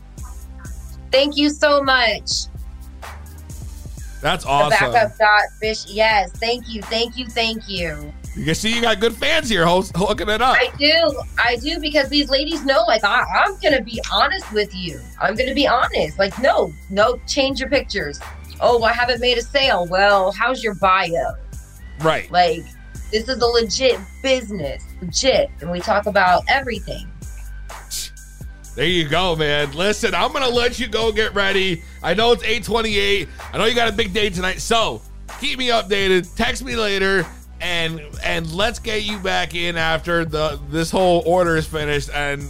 Thank 1.12 1.38
you 1.38 1.50
so 1.50 1.84
much. 1.84 2.48
That's 4.22 4.44
The 4.46 4.50
awesome. 4.50 4.92
backup 4.94 5.18
dot 5.18 5.42
fish. 5.60 5.86
Yes, 5.88 6.32
thank 6.34 6.70
you, 6.70 6.82
thank 6.84 7.18
you, 7.18 7.28
thank 7.28 7.68
you. 7.68 8.14
You 8.36 8.46
can 8.46 8.56
see 8.56 8.74
you 8.74 8.82
got 8.82 9.02
good 9.02 9.14
fans 9.14 9.50
here, 9.50 9.66
host, 9.66 9.92
hooking 9.94 10.30
it 10.30 10.42
up. 10.42 10.56
I 10.58 10.72
do, 10.78 11.22
I 11.38 11.58
do, 11.58 11.80
because 11.80 12.08
these 12.08 12.30
ladies 12.30 12.64
know, 12.64 12.84
like, 12.88 13.04
I, 13.04 13.24
I'm 13.24 13.58
gonna 13.60 13.82
be 13.82 14.02
honest 14.12 14.50
with 14.54 14.74
you. 14.74 15.02
I'm 15.20 15.36
gonna 15.36 15.54
be 15.54 15.68
honest. 15.68 16.18
Like, 16.18 16.38
no, 16.40 16.74
no, 16.90 17.20
change 17.28 17.60
your 17.60 17.70
pictures. 17.70 18.22
Oh, 18.62 18.84
I 18.84 18.94
haven't 18.94 19.20
made 19.20 19.38
a 19.38 19.42
sale. 19.42 19.86
Well, 19.90 20.32
how's 20.32 20.64
your 20.64 20.76
bio? 20.76 21.34
Right. 22.00 22.32
Like, 22.32 22.64
this 23.12 23.28
is 23.28 23.42
a 23.42 23.46
legit 23.46 24.00
business, 24.24 24.86
legit, 25.02 25.50
and 25.60 25.70
we 25.70 25.82
talk 25.82 26.06
about 26.06 26.44
everything. 26.48 27.12
There 28.76 28.86
you 28.86 29.10
go, 29.10 29.36
man. 29.36 29.74
Listen, 29.74 30.16
I'm 30.16 30.32
gonna 30.32 30.48
let 30.48 30.80
you 30.80 30.88
go 30.88 31.12
get 31.12 31.36
ready. 31.36 31.84
I 32.02 32.14
know 32.14 32.32
it's 32.32 32.44
828. 32.44 33.28
I 33.52 33.58
know 33.58 33.66
you 33.66 33.76
got 33.76 33.90
a 33.90 33.92
big 33.92 34.14
day 34.14 34.30
tonight, 34.30 34.62
so 34.62 35.02
keep 35.42 35.60
me 35.60 35.68
updated. 35.68 36.34
Text 36.36 36.64
me 36.64 36.78
later, 36.78 37.26
and 37.62 38.02
and 38.24 38.52
let's 38.54 38.80
get 38.80 39.04
you 39.04 39.20
back 39.20 39.56
in 39.56 39.78
after 39.78 40.26
the 40.26 40.60
this 40.70 40.90
whole 40.92 41.24
order 41.26 41.56
is 41.58 41.68
finished 41.68 42.10
and 42.14 42.48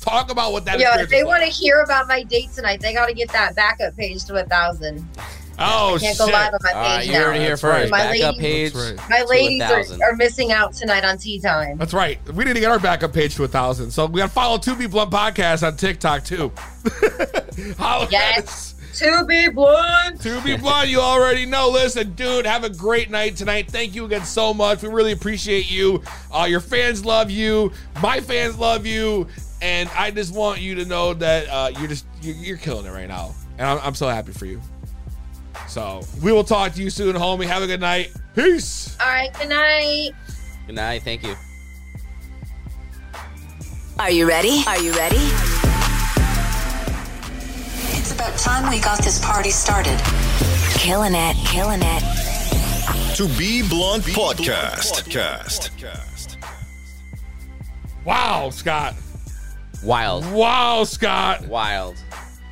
talk 0.00 0.30
about 0.30 0.52
what 0.52 0.64
that 0.64 0.78
Yeah, 0.80 1.00
if 1.00 1.08
they 1.10 1.22
was 1.24 1.28
want 1.30 1.42
to 1.44 1.48
hear 1.48 1.80
about 1.80 2.08
my 2.08 2.22
date 2.22 2.50
tonight, 2.54 2.80
they 2.80 2.92
got 2.92 3.06
to 3.06 3.14
get 3.14 3.30
that 3.32 3.54
backup 3.54 3.96
page 3.96 4.24
to 4.26 4.34
a 4.34 4.44
thousand. 4.44 5.06
Oh 5.58 5.96
I 5.96 5.98
can't 5.98 6.16
shit! 6.16 6.18
go 6.18 6.24
live 6.26 6.54
on 6.54 6.58
my 6.62 6.72
All 6.72 6.80
right, 6.80 6.98
page 7.00 7.06
you 7.08 7.12
now. 7.12 7.24
heard 7.24 7.36
it 7.36 7.40
here 7.40 7.48
That's 7.50 7.62
right. 7.62 7.80
first. 7.82 7.90
My 7.90 7.98
Backup 7.98 8.36
ladies- 8.38 8.72
page. 8.72 8.74
Right. 8.98 9.10
My 9.10 9.22
ladies 9.28 9.62
are, 9.62 10.04
are 10.04 10.16
missing 10.16 10.50
out 10.50 10.72
tonight 10.72 11.04
on 11.04 11.18
tea 11.18 11.40
time. 11.40 11.76
That's 11.76 11.92
right. 11.92 12.18
We 12.32 12.44
need 12.44 12.54
to 12.54 12.60
get 12.60 12.70
our 12.70 12.78
backup 12.78 13.12
page 13.12 13.34
to 13.36 13.44
a 13.44 13.48
thousand. 13.48 13.90
So 13.90 14.06
we 14.06 14.20
got 14.20 14.28
to 14.28 14.32
follow 14.32 14.56
To 14.58 14.74
Be 14.74 14.86
Blunt 14.86 15.10
podcast 15.10 15.64
on 15.64 15.76
TikTok 15.76 16.24
too. 16.24 16.50
Holla 17.78 18.08
Yes. 18.10 18.71
Us. 19.02 19.20
To 19.20 19.24
be 19.26 19.48
blunt. 19.48 20.20
To 20.22 20.40
be 20.42 20.56
blunt, 20.56 20.88
you 20.88 21.00
already 21.00 21.46
know. 21.46 21.68
Listen, 21.70 22.12
dude, 22.14 22.46
have 22.46 22.64
a 22.64 22.70
great 22.70 23.10
night 23.10 23.36
tonight. 23.36 23.70
Thank 23.70 23.94
you 23.94 24.04
again 24.04 24.24
so 24.24 24.54
much. 24.54 24.82
We 24.82 24.88
really 24.88 25.12
appreciate 25.12 25.70
you. 25.70 26.02
Uh, 26.32 26.46
your 26.48 26.60
fans 26.60 27.04
love 27.04 27.30
you. 27.30 27.72
My 28.00 28.20
fans 28.20 28.58
love 28.58 28.86
you. 28.86 29.26
And 29.60 29.88
I 29.96 30.10
just 30.10 30.34
want 30.34 30.60
you 30.60 30.74
to 30.74 30.84
know 30.84 31.14
that 31.14 31.48
uh, 31.48 31.70
you're 31.78 31.88
just 31.88 32.04
you're, 32.20 32.34
you're 32.34 32.56
killing 32.56 32.84
it 32.84 32.90
right 32.90 33.06
now, 33.06 33.32
and 33.58 33.68
I'm, 33.68 33.78
I'm 33.78 33.94
so 33.94 34.08
happy 34.08 34.32
for 34.32 34.46
you. 34.46 34.60
So 35.68 36.02
we 36.20 36.32
will 36.32 36.42
talk 36.42 36.72
to 36.72 36.82
you 36.82 36.90
soon, 36.90 37.14
homie. 37.14 37.46
Have 37.46 37.62
a 37.62 37.68
good 37.68 37.80
night. 37.80 38.12
Peace. 38.34 38.96
All 39.00 39.06
right. 39.06 39.32
Good 39.34 39.48
night. 39.50 40.10
Good 40.66 40.74
night. 40.74 41.02
Thank 41.02 41.22
you. 41.22 41.36
Are 43.98 44.10
you 44.10 44.26
ready? 44.26 44.64
Are 44.66 44.80
you 44.80 44.92
ready? 44.92 45.71
It's 47.90 48.12
about 48.12 48.36
time 48.38 48.70
we 48.70 48.80
got 48.80 49.02
this 49.02 49.24
party 49.24 49.50
started. 49.50 49.98
Killing 50.74 51.14
it, 51.14 51.36
killing 51.46 51.80
it. 51.82 52.02
To 53.16 53.28
Be 53.38 53.66
Blunt 53.68 54.04
Podcast. 54.04 55.04
Podcast. 55.08 56.36
Wow, 58.04 58.50
Scott. 58.50 58.94
Wild. 59.84 60.30
Wow, 60.32 60.84
Scott. 60.84 61.46
Wild. 61.46 61.96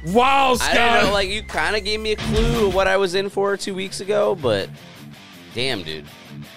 Wow, 0.06 0.52
I 0.52 0.56
Scott. 0.56 0.74
don't 0.74 1.04
know. 1.06 1.12
Like 1.12 1.28
you 1.28 1.42
kind 1.42 1.76
of 1.76 1.84
gave 1.84 2.00
me 2.00 2.12
a 2.12 2.16
clue 2.16 2.68
of 2.68 2.74
what 2.74 2.86
I 2.88 2.96
was 2.96 3.14
in 3.14 3.28
for 3.28 3.56
two 3.56 3.74
weeks 3.74 4.00
ago, 4.00 4.34
but 4.34 4.68
damn, 5.54 5.82
dude. 5.82 6.04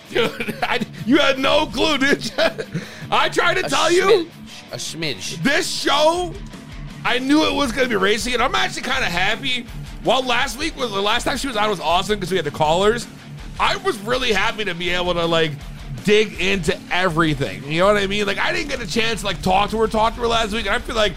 Dude, 0.09 0.55
I, 0.63 0.79
you 1.05 1.17
had 1.17 1.39
no 1.39 1.65
clue, 1.67 1.97
did 1.97 2.25
you? 2.25 2.33
I 3.11 3.29
tried 3.29 3.55
to 3.55 3.65
A 3.65 3.69
tell 3.69 3.91
you. 3.91 4.29
A 4.71 4.75
smidge. 4.77 5.41
this 5.43 5.69
show, 5.69 6.33
I 7.03 7.19
knew 7.19 7.45
it 7.45 7.53
was 7.53 7.71
going 7.71 7.87
to 7.87 7.89
be 7.89 8.01
racing, 8.01 8.33
and 8.33 8.41
I'm 8.41 8.55
actually 8.55 8.83
kind 8.83 9.03
of 9.03 9.11
happy. 9.11 9.65
While 10.03 10.23
last 10.23 10.57
week 10.57 10.75
was 10.77 10.91
the 10.91 11.01
last 11.01 11.23
time 11.23 11.37
she 11.37 11.47
was 11.47 11.55
on 11.55 11.69
was 11.69 11.79
awesome 11.79 12.15
because 12.15 12.31
we 12.31 12.37
had 12.37 12.45
the 12.45 12.51
callers. 12.51 13.07
I 13.59 13.77
was 13.77 13.97
really 13.99 14.33
happy 14.33 14.65
to 14.65 14.73
be 14.73 14.89
able 14.89 15.13
to 15.13 15.25
like 15.25 15.51
dig 16.03 16.39
into 16.39 16.77
everything. 16.91 17.63
You 17.71 17.79
know 17.79 17.87
what 17.87 17.97
I 17.97 18.07
mean? 18.07 18.25
Like 18.25 18.37
I 18.37 18.51
didn't 18.51 18.69
get 18.69 18.81
a 18.81 18.87
chance 18.87 19.21
to 19.21 19.25
like 19.25 19.41
talk 19.41 19.69
to 19.71 19.77
her, 19.79 19.87
talk 19.87 20.15
to 20.15 20.21
her 20.21 20.27
last 20.27 20.53
week, 20.53 20.65
and 20.65 20.75
I 20.75 20.79
feel 20.79 20.95
like 20.95 21.13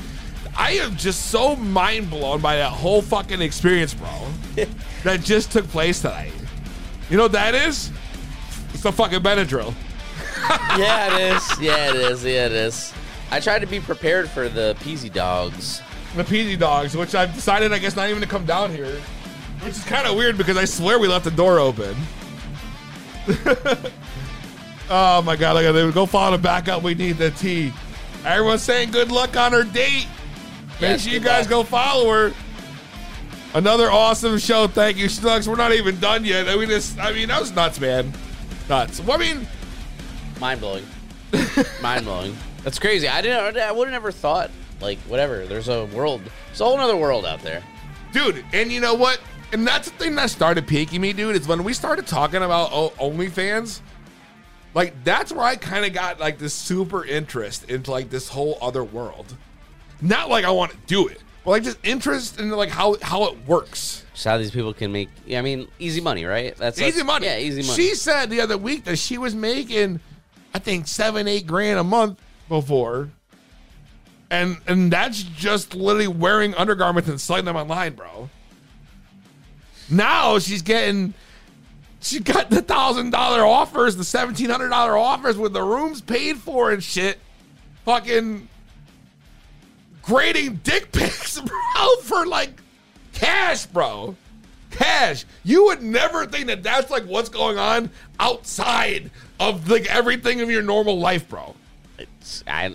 I 0.57 0.73
am 0.73 0.97
just 0.97 1.27
so 1.27 1.57
mind 1.57 2.11
blown 2.11 2.41
by 2.41 2.57
that 2.57 2.73
whole 2.73 3.03
fucking 3.03 3.41
experience, 3.43 3.95
bro. 3.95 4.09
that 5.05 5.21
just 5.23 5.53
took 5.53 5.67
place 5.69 6.01
tonight. 6.01 6.33
You 7.11 7.17
know 7.17 7.25
what 7.25 7.33
that 7.33 7.55
is? 7.55 7.91
It's 8.73 8.83
the 8.83 8.93
fucking 8.93 9.21
Benadryl. 9.21 9.75
yeah, 10.79 11.15
it 11.15 11.37
is. 11.37 11.61
Yeah, 11.61 11.91
it 11.91 11.97
is. 11.97 12.25
Yeah, 12.25 12.47
it 12.47 12.53
is. 12.53 12.93
I 13.31 13.41
tried 13.41 13.61
to 13.61 13.67
be 13.67 13.81
prepared 13.81 14.29
for 14.31 14.49
the 14.49 14.77
Peasy 14.81 15.13
dogs. 15.13 15.83
the 16.15 16.23
Peasy 16.25 16.59
Dogs, 16.59 16.97
which 16.97 17.15
I've 17.15 17.35
decided, 17.35 17.73
I 17.73 17.79
guess, 17.79 17.97
not 17.97 18.09
even 18.09 18.23
to 18.23 18.29
come 18.29 18.47
down 18.47 18.71
here. 18.71 19.01
Which 19.63 19.75
is 19.77 19.85
kind 19.85 20.07
of 20.07 20.17
weird 20.17 20.39
because 20.39 20.57
I 20.57 20.65
swear 20.65 20.99
we 20.99 21.09
left 21.09 21.25
the 21.25 21.31
door 21.31 21.59
open. 21.59 21.95
oh 24.91 25.23
my 25.23 25.37
god, 25.37 25.55
look 25.57 25.65
at 25.65 25.73
them. 25.73 25.91
Go 25.93 26.07
follow 26.07 26.37
the 26.37 26.43
back 26.43 26.69
up. 26.69 26.83
We 26.83 26.95
need 26.95 27.19
the 27.19 27.31
tea. 27.33 27.73
Everyone's 28.25 28.63
saying 28.63 28.91
good 28.91 29.11
luck 29.11 29.37
on 29.37 29.53
her 29.53 29.65
date. 29.65 30.07
Make 30.81 30.81
Yes, 30.81 31.03
sure 31.03 31.13
you 31.13 31.21
guys 31.21 31.45
luck. 31.45 31.51
go 31.51 31.63
follow 31.65 32.11
her. 32.13 32.33
Another 33.55 33.91
awesome 33.91 34.39
show. 34.39 34.67
Thank 34.67 34.99
you, 34.99 35.07
Snugs. 35.07 35.49
We're 35.49 35.57
not 35.57 35.73
even 35.73 35.99
done 35.99 36.25
yet. 36.25 36.49
I 36.49 36.57
mean, 36.57 36.69
this, 36.69 36.97
I 36.99 37.13
mean, 37.13 37.29
that 37.29 37.41
was 37.41 37.53
nuts, 37.55 37.81
man. 37.81 38.13
Nuts. 38.69 39.01
Well, 39.01 39.17
I 39.17 39.21
mean, 39.21 39.47
Mind 40.41 40.61
blowing. 40.61 40.85
Mind 41.83 42.05
blowing. 42.05 42.37
That's 42.67 42.81
crazy. 42.81 43.07
I 43.07 43.23
didn't. 43.23 43.57
I 43.59 43.71
would 43.71 43.87
have 43.87 43.93
never 43.93 44.11
thought. 44.11 44.51
Like 44.81 44.99
whatever. 45.07 45.47
There's 45.47 45.69
a 45.69 45.85
world. 45.87 46.21
There's 46.49 46.61
a 46.61 46.65
whole 46.65 46.77
other 46.81 46.97
world 46.97 47.25
out 47.25 47.41
there. 47.43 47.63
dude. 48.13 48.45
And 48.53 48.73
you 48.73 48.81
know 48.81 48.95
what? 48.95 49.21
And 49.53 49.65
that's 49.65 49.89
the 49.89 49.97
thing 49.97 50.17
that 50.17 50.31
started 50.31 50.67
piquing 50.67 51.01
me, 51.01 51.13
dude. 51.13 51.37
Is 51.37 51.47
when 51.47 51.63
we 51.63 51.73
started 51.73 52.09
talking 52.09 52.43
about 52.43 52.71
o- 52.73 52.91
OnlyFans. 52.99 53.83
Like 54.75 55.05
that's 55.05 55.31
where 55.31 55.45
I 55.45 55.55
kind 55.55 55.85
of 55.85 55.93
got 55.93 56.19
like 56.19 56.39
this 56.39 56.55
super 56.55 57.05
interest 57.05 57.71
into 57.71 57.93
like 57.93 58.11
this 58.11 58.29
whole 58.29 58.59
other 58.61 58.83
world. 58.83 59.33
Not 60.03 60.29
like 60.29 60.45
I 60.45 60.51
want 60.51 60.73
to 60.73 60.79
do 60.89 61.07
it, 61.07 61.23
but 61.45 61.53
like 61.53 61.63
just 61.63 61.79
interest 61.85 62.41
in 62.41 62.51
like 62.51 62.71
how 62.71 62.97
how 63.01 63.27
it 63.27 63.47
works. 63.47 64.05
Just 64.13 64.25
how 64.27 64.39
these 64.39 64.51
people 64.51 64.75
can 64.75 64.91
make. 64.91 65.09
Yeah, 65.25 65.39
I 65.39 65.43
mean, 65.43 65.69
easy 65.79 66.01
money, 66.01 66.25
right? 66.25 66.57
That's 66.57 66.81
easy 66.81 66.91
that's- 67.03 67.07
money. 67.07 67.27
Yeah, 67.27 67.39
easy 67.39 67.63
money. 67.63 67.75
She 67.81 67.95
said 67.95 68.29
the 68.29 68.41
other 68.41 68.59
week 68.59 68.83
that 68.87 68.97
she 68.97 69.19
was 69.19 69.37
making, 69.37 70.01
I 70.53 70.59
think 70.59 70.89
seven, 70.89 71.29
eight 71.29 71.47
grand 71.47 71.79
a 71.79 71.85
month 71.85 72.19
before, 72.49 73.11
and 74.31 74.59
and 74.67 74.93
that's 74.93 75.23
just 75.23 75.75
literally 75.75 76.09
wearing 76.09 76.55
undergarments 76.55 77.09
and 77.09 77.21
selling 77.21 77.45
them 77.45 77.57
online, 77.57 77.95
bro. 77.95 78.29
Now 79.89 80.39
she's 80.39 80.63
getting, 80.63 81.15
she 82.01 82.21
got 82.21 82.51
the 82.51 82.63
thousand 82.63 83.11
dollar 83.11 83.45
offers, 83.45 83.97
the 83.97 84.05
seventeen 84.05 84.51
hundred 84.51 84.71
dollar 84.71 84.97
offers 84.97 85.37
with 85.37 85.53
the 85.53 85.63
rooms 85.63 86.01
paid 86.01 86.39
for 86.39 86.73
and 86.73 86.83
shit. 86.83 87.19
Fucking 87.85 88.49
grading 90.03 90.57
dick 90.65 90.91
pics, 90.91 91.41
bro, 91.41 91.97
for 92.03 92.27
like 92.27 92.61
cash, 93.13 93.67
bro 93.67 94.17
cash. 94.77 95.25
You 95.45 95.65
would 95.67 95.83
never 95.83 96.27
think 96.27 96.47
that 96.47 96.63
that's 96.63 96.91
like 96.91 97.05
what's 97.05 97.29
going 97.29 97.59
on 97.59 97.91
outside 98.21 99.11
of 99.41 99.69
like 99.69 99.87
everything 99.87 100.41
of 100.41 100.51
your 100.51 100.63
normal 100.63 100.99
life, 100.99 101.29
bro. 101.29 101.55
It's, 101.99 102.45
I, 102.47 102.75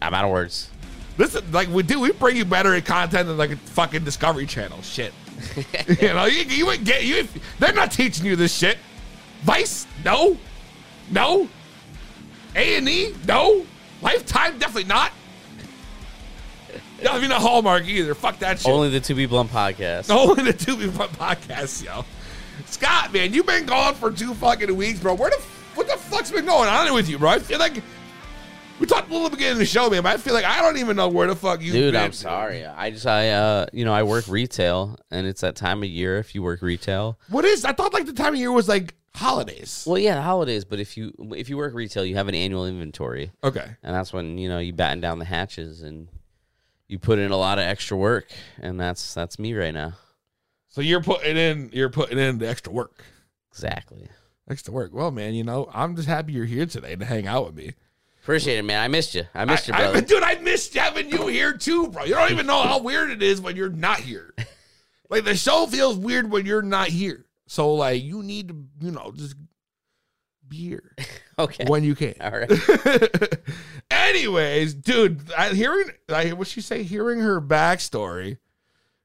I'm 0.00 0.14
out 0.14 0.24
of 0.24 0.30
words. 0.30 0.70
This 1.16 1.34
is 1.34 1.42
like 1.52 1.68
we 1.68 1.82
do. 1.82 2.00
We 2.00 2.12
bring 2.12 2.36
you 2.36 2.44
better 2.44 2.80
content 2.80 3.28
than 3.28 3.36
like 3.36 3.50
a 3.50 3.56
fucking 3.56 4.04
Discovery 4.04 4.46
Channel 4.46 4.80
shit. 4.82 5.12
you 6.00 6.08
know, 6.08 6.24
you, 6.24 6.44
you 6.44 6.66
would 6.66 6.84
get 6.84 7.04
you. 7.04 7.26
They're 7.58 7.72
not 7.72 7.92
teaching 7.92 8.24
you 8.24 8.36
this 8.36 8.54
shit. 8.54 8.78
Vice, 9.42 9.86
no, 10.04 10.38
no. 11.10 11.48
A 12.54 12.76
and 12.76 12.88
E, 12.88 13.14
no. 13.26 13.66
Lifetime, 14.00 14.58
definitely 14.58 14.84
not. 14.84 15.12
Definitely 17.02 17.28
not 17.28 17.42
Hallmark 17.42 17.86
either. 17.86 18.14
Fuck 18.14 18.38
that 18.38 18.60
shit. 18.60 18.70
Only 18.70 18.88
the 18.88 19.00
To 19.00 19.14
Be 19.14 19.26
Blunt 19.26 19.50
podcast. 19.50 20.10
Only 20.14 20.44
the 20.44 20.52
two 20.52 20.76
people 20.76 21.06
podcast, 21.08 21.84
yo. 21.84 22.04
Scott, 22.66 23.12
man, 23.12 23.34
you've 23.34 23.46
been 23.46 23.66
gone 23.66 23.94
for 23.94 24.10
two 24.10 24.34
fucking 24.34 24.74
weeks, 24.76 25.00
bro. 25.00 25.14
Where 25.14 25.30
the 25.30 25.42
what 25.74 25.88
the 25.88 25.96
fuck's 25.96 26.30
been 26.30 26.44
going 26.44 26.68
on 26.68 26.92
with 26.94 27.08
you, 27.08 27.18
bro? 27.18 27.30
I 27.30 27.38
feel 27.38 27.58
like 27.58 27.82
we 28.82 28.86
talked 28.88 29.08
a 29.08 29.12
little 29.12 29.30
beginning 29.30 29.52
of 29.52 29.58
the 29.58 29.64
show, 29.64 29.88
man, 29.88 30.02
but 30.02 30.12
I 30.12 30.16
feel 30.16 30.34
like 30.34 30.44
I 30.44 30.60
don't 30.60 30.76
even 30.76 30.96
know 30.96 31.08
where 31.08 31.28
the 31.28 31.36
fuck 31.36 31.62
you. 31.62 31.70
Dude, 31.70 31.92
been, 31.94 32.02
I'm 32.02 32.12
sorry. 32.12 32.66
I 32.66 32.90
just 32.90 33.06
I 33.06 33.30
uh 33.30 33.66
you 33.72 33.84
know 33.84 33.94
I 33.94 34.02
work 34.02 34.26
retail 34.26 34.98
and 35.12 35.24
it's 35.24 35.40
that 35.42 35.54
time 35.54 35.84
of 35.84 35.88
year 35.88 36.18
if 36.18 36.34
you 36.34 36.42
work 36.42 36.62
retail. 36.62 37.16
What 37.28 37.44
is? 37.44 37.64
I 37.64 37.72
thought 37.72 37.94
like 37.94 38.06
the 38.06 38.12
time 38.12 38.34
of 38.34 38.40
year 38.40 38.50
was 38.50 38.66
like 38.68 38.94
holidays. 39.14 39.84
Well, 39.86 39.98
yeah, 39.98 40.16
the 40.16 40.22
holidays, 40.22 40.64
but 40.64 40.80
if 40.80 40.96
you 40.96 41.12
if 41.36 41.48
you 41.48 41.56
work 41.56 41.74
retail, 41.74 42.04
you 42.04 42.16
have 42.16 42.26
an 42.26 42.34
annual 42.34 42.66
inventory, 42.66 43.30
Okay. 43.44 43.64
and 43.84 43.94
that's 43.94 44.12
when 44.12 44.36
you 44.36 44.48
know 44.48 44.58
you 44.58 44.72
batten 44.72 45.00
down 45.00 45.20
the 45.20 45.26
hatches 45.26 45.82
and 45.82 46.08
you 46.88 46.98
put 46.98 47.20
in 47.20 47.30
a 47.30 47.36
lot 47.36 47.58
of 47.60 47.64
extra 47.64 47.96
work, 47.96 48.26
and 48.60 48.80
that's 48.80 49.14
that's 49.14 49.38
me 49.38 49.54
right 49.54 49.72
now. 49.72 49.92
So 50.70 50.80
you're 50.80 51.02
putting 51.02 51.36
in 51.36 51.70
you're 51.72 51.88
putting 51.88 52.18
in 52.18 52.38
the 52.38 52.48
extra 52.48 52.72
work. 52.72 53.04
Exactly. 53.52 54.08
Extra 54.50 54.74
work. 54.74 54.92
Well, 54.92 55.12
man, 55.12 55.34
you 55.34 55.44
know, 55.44 55.70
I'm 55.72 55.94
just 55.94 56.08
happy 56.08 56.32
you're 56.32 56.46
here 56.46 56.66
today 56.66 56.96
to 56.96 57.04
hang 57.04 57.28
out 57.28 57.46
with 57.46 57.54
me. 57.54 57.74
Appreciate 58.22 58.58
it, 58.58 58.62
man. 58.62 58.80
I 58.80 58.86
missed 58.88 59.14
you. 59.16 59.24
I 59.34 59.44
missed 59.44 59.66
you, 59.68 59.74
I- 59.74 59.78
brother. 59.78 59.98
I- 59.98 60.00
dude, 60.02 60.22
I 60.22 60.36
missed 60.36 60.74
having 60.74 61.10
you 61.10 61.26
here 61.26 61.52
too, 61.52 61.88
bro. 61.88 62.04
You 62.04 62.14
don't 62.14 62.30
even 62.30 62.46
know 62.46 62.62
how 62.62 62.78
weird 62.80 63.10
it 63.10 63.22
is 63.22 63.40
when 63.40 63.56
you're 63.56 63.68
not 63.70 63.98
here. 64.00 64.34
Like 65.10 65.24
the 65.24 65.36
show 65.36 65.66
feels 65.66 65.98
weird 65.98 66.30
when 66.30 66.46
you're 66.46 66.62
not 66.62 66.88
here. 66.88 67.26
So 67.46 67.74
like 67.74 68.02
you 68.02 68.22
need 68.22 68.48
to, 68.48 68.64
you 68.80 68.92
know, 68.92 69.12
just 69.14 69.34
be 70.48 70.56
here 70.56 70.96
okay. 71.38 71.66
when 71.66 71.84
you 71.84 71.94
can. 71.94 72.14
All 72.18 72.30
right. 72.30 72.50
Anyways, 73.90 74.72
dude, 74.72 75.30
I, 75.36 75.50
hearing 75.50 75.90
I 76.08 76.24
hear 76.24 76.34
what 76.34 76.46
she 76.48 76.62
say, 76.62 76.82
hearing 76.82 77.20
her 77.20 77.42
backstory, 77.42 78.38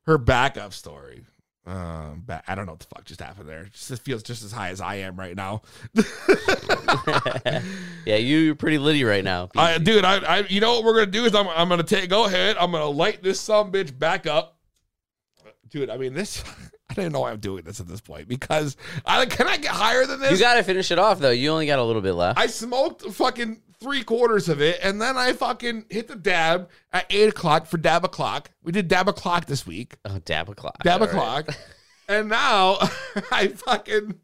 her 0.05 0.17
backup 0.17 0.71
story. 0.71 1.25
Um, 1.67 2.23
ba- 2.25 2.41
I 2.47 2.55
don't 2.55 2.65
know 2.65 2.71
what 2.71 2.79
the 2.79 2.85
fuck 2.85 3.03
just 3.03 3.19
happened 3.19 3.49
there. 3.49 3.65
Just 3.65 3.91
it 3.91 3.99
feels 3.99 4.23
just 4.23 4.41
as 4.41 4.53
high 4.53 4.69
as 4.69 4.79
I 4.79 4.95
am 4.95 5.17
right 5.17 5.35
now. 5.35 5.63
yeah, 8.05 8.15
you, 8.15 8.37
you're 8.37 8.55
pretty 8.55 8.77
litty 8.77 9.03
right 9.03 9.23
now. 9.23 9.49
I, 9.53 9.77
dude, 9.77 10.05
I, 10.05 10.19
I, 10.19 10.39
you 10.47 10.61
know 10.61 10.75
what 10.75 10.85
we're 10.85 10.93
gonna 10.93 11.07
do 11.07 11.25
is 11.25 11.35
I'm, 11.35 11.49
I'm 11.49 11.67
gonna 11.67 11.83
take. 11.83 12.09
Go 12.09 12.23
ahead. 12.25 12.55
I'm 12.57 12.71
gonna 12.71 12.85
light 12.85 13.21
this 13.21 13.41
some 13.41 13.73
bitch 13.73 13.97
back 13.97 14.25
up, 14.25 14.57
dude. 15.69 15.89
I 15.89 15.97
mean, 15.97 16.13
this. 16.13 16.41
I 16.89 16.93
don't 16.93 17.11
know 17.11 17.19
why 17.19 17.31
I'm 17.31 17.39
doing 17.41 17.65
this 17.65 17.81
at 17.81 17.87
this 17.89 17.99
point 17.99 18.29
because 18.29 18.77
I 19.05 19.25
can 19.25 19.45
I 19.45 19.57
get 19.57 19.71
higher 19.71 20.05
than 20.05 20.21
this? 20.21 20.31
You 20.31 20.39
got 20.39 20.55
to 20.55 20.63
finish 20.63 20.89
it 20.89 20.97
off 20.97 21.19
though. 21.19 21.31
You 21.31 21.49
only 21.49 21.67
got 21.67 21.79
a 21.79 21.83
little 21.83 22.01
bit 22.01 22.13
left. 22.13 22.39
I 22.39 22.47
smoked 22.47 23.03
fucking 23.11 23.61
three 23.79 24.03
quarters 24.03 24.49
of 24.49 24.61
it, 24.61 24.79
and 24.81 25.01
then 25.01 25.17
I 25.17 25.33
fucking 25.33 25.85
hit 25.89 26.07
the 26.07 26.15
dab 26.15 26.69
at 26.91 27.05
eight 27.09 27.29
o'clock 27.29 27.65
for 27.67 27.77
dab 27.77 28.03
o'clock. 28.05 28.51
We 28.63 28.71
did 28.71 28.87
dab 28.87 29.07
o'clock 29.07 29.45
this 29.45 29.65
week. 29.67 29.97
oh, 30.05 30.19
dab 30.25 30.49
o'clock. 30.49 30.81
Dab 30.83 31.01
All 31.01 31.07
right. 31.07 31.15
o'clock, 31.15 31.57
and 32.09 32.29
now 32.29 32.77
I 33.31 33.47
fucking. 33.47 34.19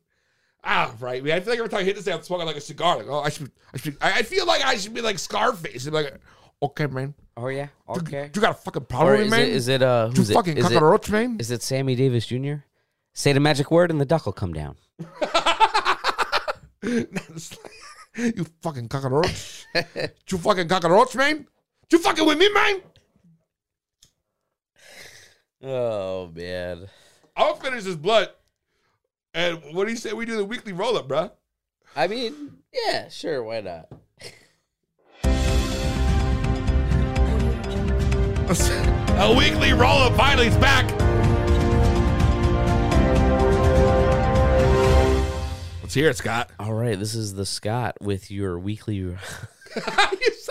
Ah, 0.66 0.94
right. 1.02 1.22
I 1.28 1.40
feel 1.42 1.50
like 1.52 1.60
every 1.60 1.70
time 1.70 1.82
I 1.82 1.84
hit 1.84 1.98
this, 1.98 2.08
I'm 2.08 2.24
smoking 2.24 2.46
like 2.46 2.56
a 2.56 2.62
cigar. 2.62 2.96
Like, 2.98 3.08
oh, 3.10 3.20
I 3.20 3.30
should, 3.30 3.52
I 3.74 3.78
should. 3.78 3.98
I 4.02 4.20
I 4.20 4.24
feel 4.24 4.46
like 4.46 4.64
I 4.66 4.78
should 4.78 4.94
be 4.94 5.02
like 5.02 5.20
Scarface. 5.20 5.84
Be 5.86 5.92
like, 5.92 6.14
okay, 6.62 6.88
man, 6.88 7.14
Oh 7.36 7.48
yeah. 7.48 7.68
Okay. 7.90 8.30
You 8.34 8.42
got 8.42 8.52
a 8.52 8.54
fucking 8.54 8.86
problem 8.86 9.16
Or 9.16 9.18
with 9.18 9.26
is 9.28 9.32
me, 9.32 9.38
man? 9.38 9.48
it, 9.48 9.54
is 9.54 9.68
it 9.68 9.82
uh 9.82 10.10
You 10.12 10.18
who's 10.18 10.30
it? 10.30 10.34
fucking 10.34 10.58
Is 10.58 10.66
it- 10.70 10.74
cockroach, 10.74 11.10
man? 11.10 11.38
Is 11.40 11.52
it 11.52 11.62
Sammy 11.64 11.96
Davis 11.96 12.26
Jr.? 12.28 12.54
Say 13.14 13.34
the 13.34 13.40
magic 13.40 13.70
word 13.72 13.92
and 13.92 14.00
the 14.00 14.06
duck 14.06 14.26
will 14.26 14.34
come 14.34 14.54
down. 14.54 14.78
you 18.18 18.46
fucking 18.62 18.88
cockroach. 18.88 19.66
you 20.30 20.38
fucking 20.38 20.68
cockroach, 20.68 21.16
man. 21.16 21.48
You 21.92 21.98
fucking 21.98 22.26
with 22.26 22.38
me, 22.38 22.50
man. 22.50 22.82
Oh 25.64 26.32
man. 26.34 26.88
I'll 27.36 27.56
finish 27.56 27.84
this 27.84 27.96
blood. 27.96 28.30
And 29.34 29.60
what 29.72 29.86
do 29.86 29.92
you 29.92 29.98
say 29.98 30.14
we 30.14 30.26
do 30.26 30.38
the 30.38 30.46
weekly 30.46 30.74
roll 30.74 30.96
up, 30.96 31.08
bruh? 31.08 31.32
I 31.96 32.08
mean, 32.08 32.58
yeah, 32.72 33.10
sure, 33.10 33.44
why 33.44 33.62
not? 33.62 33.88
A 39.16 39.36
weekly 39.36 39.74
roll 39.74 40.00
up 40.00 40.16
finally 40.16 40.48
is 40.48 40.58
back. 40.58 41.03
Let's 45.94 46.02
hear 46.02 46.10
it, 46.10 46.18
Scott. 46.18 46.50
All 46.60 46.74
right, 46.74 46.98
this 46.98 47.14
is 47.14 47.36
the 47.36 47.46
Scott 47.46 47.98
with 48.02 48.32
your 48.32 48.58
weekly 48.58 48.96
You 48.96 49.16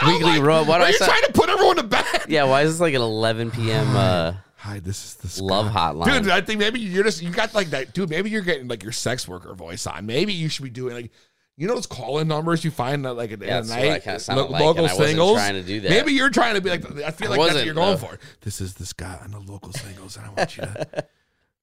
weekly 0.07 0.23
like- 0.23 0.41
roll. 0.43 0.65
Why 0.65 0.79
do 0.79 0.85
Are 0.85 0.87
I 0.87 0.91
you 0.91 0.95
sound- 0.99 1.11
trying 1.11 1.23
to 1.25 1.33
put 1.33 1.49
everyone 1.49 1.75
to 1.79 1.83
bed? 1.83 2.05
Yeah, 2.29 2.45
why 2.45 2.63
is 2.63 2.71
this 2.75 2.81
like 2.81 2.95
an 2.95 3.01
11 3.01 3.51
p.m. 3.51 3.97
uh 3.97 4.35
Hi, 4.59 4.79
this 4.79 5.05
is 5.05 5.15
the 5.17 5.27
Scott. 5.27 5.45
love 5.45 5.67
hotline? 5.73 6.23
Dude, 6.23 6.31
I 6.31 6.43
think 6.43 6.61
maybe 6.61 6.79
you're 6.79 7.03
just 7.03 7.23
you 7.23 7.31
got 7.33 7.55
like 7.57 7.71
that, 7.71 7.93
dude. 7.93 8.09
Maybe 8.09 8.31
you're 8.31 8.43
getting 8.43 8.69
like 8.69 8.85
your 8.85 8.93
sex 8.93 9.27
worker 9.27 9.53
voice 9.55 9.85
on. 9.89 10.07
Maybe 10.07 10.33
you 10.33 10.49
should 10.49 10.63
be 10.63 10.71
doing 10.71 10.95
like 10.95 11.11
you 11.57 11.67
know 11.67 11.75
those 11.75 11.87
call-in 11.89 12.29
numbers 12.29 12.65
you 12.65 12.71
find 12.71 13.05
that 13.05 13.15
like 13.15 13.33
at 13.33 13.43
Yeah, 13.43 13.57
end 13.57 13.67
the 13.67 13.75
what 13.75 13.79
I 13.83 13.89
night, 13.89 14.29
lo- 14.29 14.47
like, 14.49 14.63
local 14.63 14.85
I 14.85 14.89
singles. 14.91 15.39
trying 15.39 15.55
to 15.55 15.63
do 15.65 15.81
that. 15.81 15.91
Maybe 15.91 16.13
you're 16.13 16.31
trying 16.31 16.55
to 16.55 16.61
be 16.61 16.71
like 16.71 16.85
I 17.03 17.11
feel 17.11 17.33
I 17.33 17.37
like 17.37 17.41
that's 17.49 17.55
what 17.57 17.65
you're 17.67 17.75
going 17.75 17.99
for. 17.99 18.17
This 18.43 18.61
is 18.61 18.75
the 18.75 18.87
Scott 18.87 19.23
and 19.25 19.35
the 19.35 19.41
local 19.41 19.73
singles, 19.73 20.17
and 20.17 20.27
I 20.27 20.29
want 20.29 20.57
you 20.57 20.63
to 20.63 21.05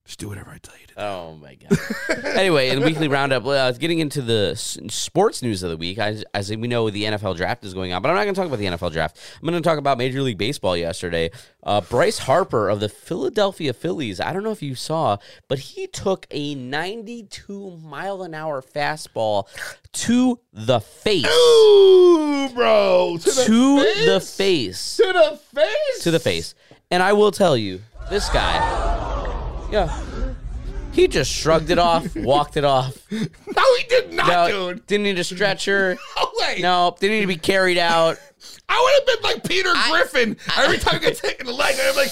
just 0.10 0.18
do 0.18 0.28
whatever 0.28 0.50
I 0.50 0.58
tell 0.58 0.74
you 0.82 0.88
to. 0.88 0.94
do. 0.96 1.00
Oh 1.02 1.36
my 1.40 1.54
god. 1.54 2.26
anyway, 2.36 2.70
in 2.70 2.80
the 2.80 2.86
weekly 2.86 3.08
roundup, 3.08 3.46
uh, 3.46 3.72
getting 3.74 4.00
into 4.00 4.24
the 4.24 4.50
s- 4.54 4.80
sports 4.88 5.44
news 5.44 5.62
of 5.62 5.70
the 5.70 5.78
week, 5.78 6.00
as, 6.00 6.26
as 6.34 6.50
we 6.50 6.68
know, 6.68 6.90
the 6.90 7.04
NFL 7.04 7.38
draft 7.38 7.64
is 7.64 7.76
going 7.76 7.94
on, 7.94 8.02
but 8.02 8.10
I'm 8.10 8.16
not 8.16 8.24
going 8.24 8.34
to 8.34 8.42
talk 8.42 8.48
about 8.48 8.58
the 8.58 8.66
NFL 8.66 8.92
draft. 8.92 9.20
I'm 9.40 9.48
going 9.48 9.62
to 9.62 9.68
talk 9.70 9.78
about 9.78 10.00
Major 10.00 10.24
League 10.24 10.40
Baseball 10.40 10.76
yesterday. 10.76 11.30
Uh, 11.62 11.82
Bryce 11.82 12.18
Harper 12.18 12.70
of 12.70 12.80
the 12.80 12.90
Philadelphia 12.90 13.72
Phillies. 13.72 14.20
I 14.20 14.34
don't 14.34 14.42
know 14.44 14.50
if 14.52 14.64
you 14.64 14.74
saw, 14.74 15.18
but 15.48 15.60
he 15.60 15.86
took 15.86 16.26
a 16.32 16.56
92 16.56 17.78
mile 17.84 18.24
an 18.24 18.34
hour 18.34 18.64
fastball 18.64 19.48
to 19.92 20.40
the 20.52 20.80
face. 20.80 21.28
Ooh, 21.28 22.50
bro, 22.56 23.18
to 23.22 23.30
the 23.32 23.44
to 23.46 23.82
face? 23.84 24.06
the 24.08 24.20
face. 24.20 24.98
to 24.98 25.04
the 25.14 25.40
face, 25.54 26.04
To 26.04 26.10
the 26.10 26.20
face. 26.20 26.56
And 26.90 27.04
I 27.04 27.14
will 27.14 27.30
tell 27.32 27.56
you, 27.56 27.82
this 28.10 28.28
guy, 28.30 29.09
yeah, 29.72 30.02
he 30.92 31.08
just 31.08 31.32
shrugged 31.32 31.70
it 31.70 31.78
off, 31.80 32.16
walked 32.16 32.58
it 32.58 32.64
off. 32.66 32.98
No, 33.12 33.76
he 33.78 33.84
did 33.88 34.14
not, 34.14 34.28
No, 34.28 34.74
dude. 34.74 34.88
didn't 34.88 35.04
need 35.04 35.20
a 35.20 35.24
stretcher. 35.24 35.98
No 36.18 36.32
way. 36.40 36.60
No, 36.62 36.96
didn't 37.00 37.16
need 37.18 37.22
to 37.22 37.28
be 37.28 37.36
carried 37.38 37.78
out. 37.78 38.18
I 38.70 38.80
would 38.82 38.94
have 39.12 39.22
been 39.22 39.32
like 39.32 39.44
Peter 39.44 39.74
Griffin. 39.90 40.38
Every 40.58 40.78
time 40.78 40.96
I 40.96 41.00
get 41.00 41.18
taken 41.18 41.46
the 41.48 41.54
leg, 41.54 41.76
I'm 41.82 41.96
like, 41.96 42.12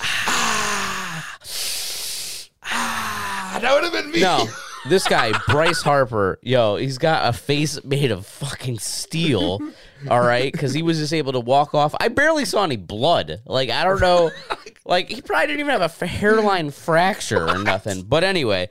ah, 0.00 1.38
ah. 2.64 3.48
That 3.62 3.74
would 3.74 3.84
have 3.84 3.92
been 3.92 4.10
me. 4.10 4.20
No, 4.20 4.48
this 4.88 5.06
guy, 5.06 5.32
Bryce 5.48 5.82
Harper, 5.82 6.38
yo, 6.42 6.76
he's 6.76 6.98
got 6.98 7.28
a 7.28 7.32
face 7.36 7.82
made 7.84 8.10
of 8.10 8.26
fucking 8.26 8.78
steel. 8.80 9.60
All 10.10 10.20
right, 10.20 10.50
because 10.52 10.72
he 10.74 10.82
was 10.82 10.98
just 10.98 11.12
able 11.12 11.32
to 11.32 11.40
walk 11.40 11.74
off. 11.74 11.94
I 12.00 12.08
barely 12.08 12.44
saw 12.44 12.64
any 12.64 12.76
blood. 12.76 13.40
Like 13.46 13.70
I 13.70 13.84
don't 13.84 14.00
know, 14.00 14.30
like 14.84 15.08
he 15.08 15.20
probably 15.22 15.48
didn't 15.48 15.60
even 15.60 15.78
have 15.78 16.02
a 16.02 16.06
hairline 16.06 16.70
fracture 16.70 17.48
or 17.48 17.58
nothing. 17.62 18.02
But 18.02 18.24
anyway, 18.24 18.68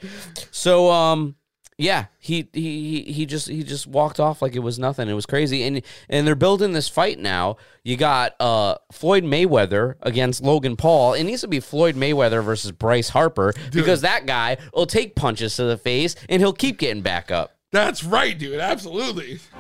so 0.51 0.89
um, 0.91 1.35
yeah, 1.81 2.05
he 2.19 2.47
he 2.53 3.01
he 3.03 3.25
just 3.25 3.47
he 3.47 3.63
just 3.63 3.88
walked 3.88 4.19
off 4.19 4.41
like 4.41 4.55
it 4.55 4.59
was 4.59 4.77
nothing. 4.77 5.09
It 5.09 5.13
was 5.13 5.25
crazy, 5.25 5.63
and 5.63 5.81
and 6.09 6.27
they're 6.27 6.35
building 6.35 6.73
this 6.73 6.88
fight 6.88 7.17
now. 7.17 7.57
You 7.83 7.97
got 7.97 8.35
uh 8.39 8.75
Floyd 8.91 9.23
Mayweather 9.23 9.95
against 10.01 10.43
Logan 10.43 10.75
Paul. 10.75 11.13
It 11.13 11.23
needs 11.23 11.41
to 11.41 11.47
be 11.47 11.59
Floyd 11.59 11.95
Mayweather 11.95 12.43
versus 12.43 12.71
Bryce 12.71 13.09
Harper 13.09 13.53
because 13.71 14.01
that 14.01 14.27
guy 14.27 14.57
will 14.75 14.85
take 14.85 15.15
punches 15.15 15.55
to 15.55 15.63
the 15.63 15.77
face 15.77 16.15
and 16.29 16.39
he'll 16.41 16.53
keep 16.53 16.77
getting 16.77 17.01
back 17.01 17.31
up. 17.31 17.55
That's 17.71 18.03
right, 18.03 18.38
dude. 18.38 18.59
Absolutely. 18.59 19.39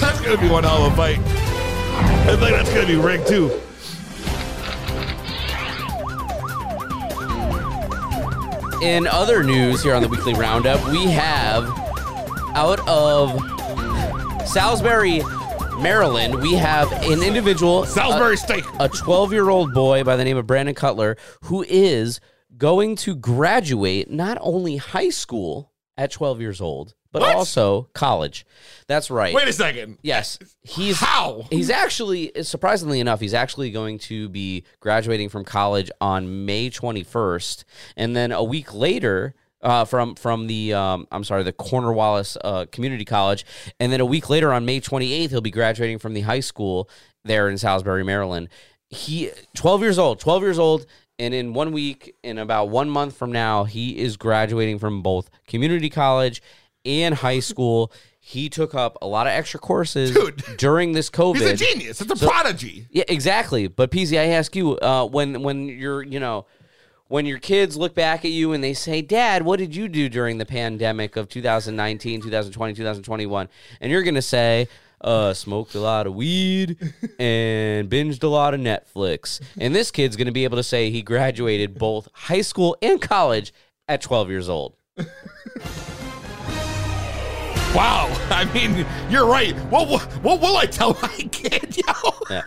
that's 0.00 0.20
gonna 0.20 0.40
be 0.40 0.48
one 0.48 0.62
hell 0.62 0.86
of 0.86 0.92
a 0.92 0.96
fight. 0.96 1.41
I 2.04 2.36
think 2.36 2.56
that's 2.56 2.72
gonna 2.72 2.86
be 2.86 2.96
rigged 2.96 3.26
too. 3.28 3.60
In 8.82 9.06
other 9.06 9.44
news 9.44 9.80
here 9.82 9.94
on 9.94 10.02
the 10.02 10.08
weekly 10.08 10.34
roundup, 10.34 10.84
we 10.90 11.04
have 11.04 11.64
out 12.56 12.80
of 12.88 13.30
Salisbury, 14.48 15.22
Maryland, 15.80 16.34
we 16.42 16.54
have 16.54 16.90
an 17.04 17.22
individual, 17.22 17.82
uh, 17.82 17.86
Salisbury 17.86 18.34
a- 18.34 18.36
steak. 18.36 18.64
a 18.80 18.88
12 18.88 19.32
year 19.32 19.48
old 19.50 19.72
boy 19.72 20.02
by 20.02 20.16
the 20.16 20.24
name 20.24 20.36
of 20.36 20.48
Brandon 20.48 20.74
Cutler, 20.74 21.16
who 21.44 21.64
is 21.68 22.18
going 22.56 22.96
to 22.96 23.14
graduate 23.14 24.10
not 24.10 24.36
only 24.40 24.78
high 24.78 25.10
school 25.10 25.70
at 25.96 26.10
12 26.10 26.40
years 26.40 26.60
old, 26.60 26.94
but 27.12 27.22
What? 27.22 27.36
also 27.36 27.88
college. 27.92 28.44
That's 28.88 29.10
right. 29.10 29.34
Wait 29.34 29.46
a 29.46 29.52
second. 29.52 29.98
Yes, 30.02 30.38
he's 30.62 30.98
How? 30.98 31.44
He's 31.50 31.70
actually, 31.70 32.32
surprisingly 32.42 33.00
enough, 33.00 33.20
he's 33.20 33.34
actually 33.34 33.70
going 33.70 33.98
to 34.00 34.28
be 34.30 34.64
graduating 34.80 35.28
from 35.28 35.44
college 35.44 35.90
on 36.00 36.44
May 36.46 36.70
21st, 36.70 37.64
and 37.96 38.16
then 38.16 38.32
a 38.32 38.42
week 38.42 38.74
later. 38.74 39.34
Uh, 39.64 39.84
from 39.84 40.16
from 40.16 40.48
the 40.48 40.74
um, 40.74 41.06
I'm 41.12 41.22
sorry 41.22 41.44
the 41.44 41.52
Cornwallis 41.52 42.36
uh, 42.42 42.66
Community 42.72 43.04
College, 43.04 43.46
and 43.78 43.92
then 43.92 44.00
a 44.00 44.04
week 44.04 44.28
later 44.28 44.52
on 44.52 44.64
May 44.64 44.80
28th 44.80 45.30
he'll 45.30 45.40
be 45.40 45.52
graduating 45.52 46.00
from 46.00 46.14
the 46.14 46.22
high 46.22 46.40
school 46.40 46.90
there 47.24 47.48
in 47.48 47.56
Salisbury, 47.56 48.02
Maryland. 48.02 48.48
He 48.90 49.30
12 49.54 49.82
years 49.82 49.98
old, 50.00 50.18
12 50.18 50.42
years 50.42 50.58
old, 50.58 50.86
and 51.16 51.32
in 51.32 51.52
one 51.54 51.70
week, 51.70 52.12
in 52.24 52.38
about 52.38 52.70
one 52.70 52.90
month 52.90 53.16
from 53.16 53.30
now, 53.30 53.62
he 53.62 53.98
is 53.98 54.16
graduating 54.16 54.80
from 54.80 55.00
both 55.00 55.30
community 55.46 55.88
college 55.88 56.42
and 56.84 57.14
high 57.14 57.40
school. 57.52 57.92
He 58.24 58.48
took 58.48 58.72
up 58.74 58.98
a 59.02 59.06
lot 59.06 59.26
of 59.26 59.32
extra 59.32 59.58
courses 59.58 60.12
Dude. 60.12 60.42
during 60.56 60.92
this 60.92 61.10
COVID. 61.10 61.36
He's 61.40 61.50
a 61.50 61.56
genius. 61.56 62.00
It's 62.00 62.12
a 62.12 62.16
So- 62.16 62.28
prodigy. 62.28 62.86
Yeah, 62.90 63.02
exactly. 63.08 63.66
But 63.66 63.90
PZ, 63.90 64.16
I 64.18 64.26
ask 64.26 64.54
you, 64.54 64.78
uh, 64.78 65.06
when 65.06 65.42
when 65.42 65.66
you're, 65.66 66.02
you 66.04 66.20
know, 66.20 66.46
when 67.08 67.26
your 67.26 67.38
kids 67.40 67.76
look 67.76 67.94
back 67.96 68.24
at 68.24 68.30
you 68.30 68.52
and 68.52 68.62
they 68.62 68.74
say, 68.74 69.02
"Dad, 69.02 69.42
what 69.42 69.58
did 69.58 69.74
you 69.74 69.88
do 69.88 70.08
during 70.08 70.38
the 70.38 70.46
pandemic 70.46 71.16
of 71.16 71.28
2019, 71.28 72.22
2020, 72.22 72.74
2021?" 72.74 73.48
and 73.80 73.90
you're 73.90 74.02
gonna 74.04 74.22
say, 74.22 74.68
"Uh, 75.00 75.34
smoked 75.34 75.74
a 75.74 75.80
lot 75.80 76.06
of 76.06 76.14
weed 76.14 76.76
and 77.18 77.90
binged 77.90 78.22
a 78.22 78.28
lot 78.28 78.54
of 78.54 78.60
Netflix," 78.60 79.40
and 79.58 79.74
this 79.74 79.90
kid's 79.90 80.14
gonna 80.14 80.30
be 80.30 80.44
able 80.44 80.56
to 80.56 80.62
say 80.62 80.90
he 80.90 81.02
graduated 81.02 81.76
both 81.76 82.08
high 82.12 82.40
school 82.40 82.76
and 82.80 83.02
college 83.02 83.52
at 83.88 84.00
12 84.00 84.30
years 84.30 84.48
old. 84.48 84.76
Wow. 87.74 88.08
I 88.30 88.44
mean, 88.52 88.86
you're 89.08 89.26
right. 89.26 89.56
What 89.70 89.88
what, 89.88 90.02
what 90.22 90.40
will 90.40 90.56
I 90.56 90.66
tell 90.66 90.96
my 91.00 91.08
kid, 91.32 91.76
yo? 91.76 92.10
Yeah. 92.30 92.42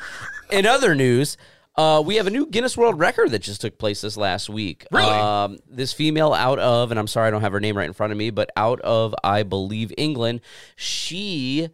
In 0.52 0.66
other 0.66 0.94
news, 0.94 1.38
uh, 1.78 2.02
we 2.06 2.16
have 2.16 2.28
a 2.28 2.30
new 2.30 2.46
Guinness 2.46 2.78
World 2.78 3.00
Record 3.00 3.32
that 3.32 3.40
just 3.40 3.62
took 3.62 3.78
place 3.78 4.02
this 4.02 4.16
last 4.16 4.50
week. 4.50 4.86
Really? 4.92 5.10
Um, 5.10 5.58
this 5.68 5.92
female 5.94 6.34
out 6.34 6.60
of, 6.60 6.92
and 6.92 7.00
I'm 7.00 7.08
sorry 7.08 7.28
I 7.28 7.32
don't 7.32 7.42
have 7.42 7.52
her 7.52 7.60
name 7.60 7.76
right 7.78 7.88
in 7.88 7.94
front 7.94 8.12
of 8.12 8.18
me, 8.18 8.30
but 8.30 8.50
out 8.56 8.80
of, 8.82 9.14
I 9.24 9.44
believe, 9.44 9.92
England, 9.98 10.42
she 10.76 11.70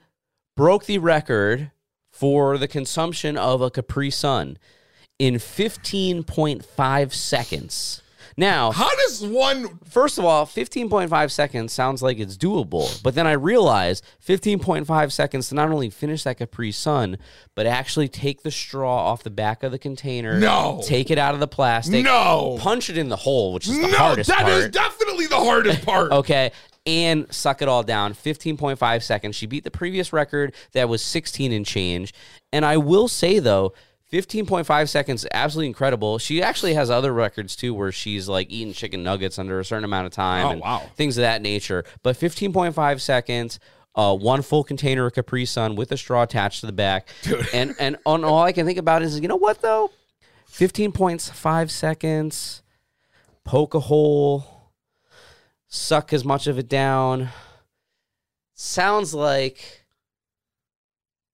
broke 0.55 0.85
the 0.85 0.97
record 0.97 1.71
for 2.09 2.57
the 2.57 2.67
consumption 2.67 3.37
of 3.37 3.61
a 3.61 3.69
Capri 3.69 4.09
Sun 4.09 4.57
in 5.19 5.35
15.5 5.35 7.13
seconds. 7.13 8.00
Now, 8.37 8.71
How 8.71 8.89
does 9.07 9.25
one 9.25 9.79
First 9.89 10.17
of 10.17 10.25
all, 10.25 10.45
15.5 10.45 11.31
seconds 11.31 11.73
sounds 11.73 12.01
like 12.01 12.17
it's 12.19 12.37
doable, 12.37 13.01
but 13.03 13.13
then 13.15 13.27
I 13.27 13.33
realized 13.33 14.03
15.5 14.25 15.11
seconds 15.11 15.49
to 15.49 15.55
not 15.55 15.69
only 15.69 15.89
finish 15.89 16.23
that 16.23 16.37
Capri 16.37 16.71
Sun, 16.71 17.17
but 17.55 17.65
actually 17.65 18.07
take 18.07 18.43
the 18.43 18.51
straw 18.51 18.95
off 19.11 19.23
the 19.23 19.29
back 19.29 19.63
of 19.63 19.71
the 19.71 19.79
container, 19.79 20.39
No. 20.39 20.81
take 20.85 21.11
it 21.11 21.17
out 21.17 21.33
of 21.33 21.39
the 21.39 21.47
plastic, 21.47 22.03
No. 22.05 22.57
punch 22.59 22.89
it 22.89 22.97
in 22.97 23.09
the 23.09 23.17
hole, 23.17 23.53
which 23.53 23.67
is 23.67 23.75
the 23.79 23.87
No, 23.87 23.97
hardest 23.97 24.29
that 24.29 24.39
part. 24.41 24.49
is 24.53 24.69
definitely 24.69 25.27
the 25.27 25.35
hardest 25.39 25.81
part. 25.85 26.11
Okay. 26.11 26.51
And 26.87 27.31
suck 27.31 27.61
it 27.61 27.67
all 27.67 27.83
down. 27.83 28.13
15.5 28.15 29.03
seconds. 29.03 29.35
She 29.35 29.45
beat 29.45 29.63
the 29.63 29.69
previous 29.71 30.11
record 30.11 30.55
that 30.71 30.89
was 30.89 31.03
16 31.03 31.51
and 31.51 31.63
change. 31.65 32.11
And 32.51 32.65
I 32.65 32.77
will 32.77 33.07
say, 33.07 33.37
though, 33.37 33.73
15.5 34.11 34.89
seconds, 34.89 35.25
absolutely 35.31 35.67
incredible. 35.67 36.17
She 36.17 36.43
actually 36.43 36.73
has 36.73 36.89
other 36.89 37.13
records, 37.13 37.55
too, 37.55 37.73
where 37.73 37.91
she's 37.91 38.27
like 38.27 38.47
eating 38.51 38.73
chicken 38.73 39.03
nuggets 39.03 39.39
under 39.39 39.59
a 39.59 39.65
certain 39.65 39.85
amount 39.85 40.05
of 40.07 40.11
time 40.11 40.45
Oh, 40.47 40.49
and 40.51 40.61
wow. 40.61 40.83
things 40.95 41.17
of 41.17 41.21
that 41.21 41.41
nature. 41.41 41.85
But 42.03 42.17
15.5 42.17 42.99
seconds, 42.99 43.59
uh, 43.95 44.15
one 44.15 44.41
full 44.41 44.63
container 44.65 45.05
of 45.05 45.13
Capri 45.13 45.45
Sun 45.45 45.75
with 45.75 45.91
a 45.93 45.97
straw 45.97 46.23
attached 46.23 46.59
to 46.61 46.65
the 46.65 46.71
back. 46.73 47.07
And 47.53 47.73
and 47.79 47.97
on 48.05 48.23
all 48.23 48.41
I 48.41 48.51
can 48.51 48.65
think 48.65 48.77
about 48.77 49.01
is, 49.01 49.19
you 49.19 49.27
know 49.27 49.35
what 49.37 49.61
though? 49.61 49.91
15 50.47 50.91
points, 50.91 51.29
five 51.29 51.71
seconds, 51.71 52.61
poke 53.45 53.73
a 53.73 53.79
hole, 53.79 54.71
suck 55.67 56.11
as 56.13 56.25
much 56.25 56.47
of 56.47 56.57
it 56.59 56.67
down. 56.69 57.29
Sounds 58.53 59.13
like 59.13 59.80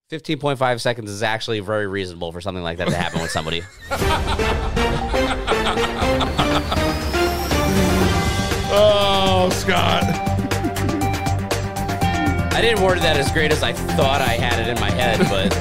15.5 0.10 0.80
seconds 0.80 1.12
is 1.12 1.22
actually 1.22 1.60
very 1.60 1.86
reasonable 1.86 2.32
for 2.32 2.40
something 2.40 2.64
like 2.64 2.78
that 2.78 2.88
to 2.88 2.96
happen 2.96 3.22
with 3.22 3.32
somebody. 3.32 3.62
Oh, 8.70 9.50
Scott. 9.54 10.04
I 12.54 12.60
didn't 12.62 12.84
word 12.84 13.00
that 13.00 13.16
as 13.18 13.32
great 13.32 13.52
as 13.52 13.64
I 13.64 13.72
thought 13.72 14.22
I 14.22 14.34
had 14.34 14.60
it 14.60 14.68
in 14.68 14.80
my 14.80 14.92
head, 14.92 15.20
but. 15.30 15.56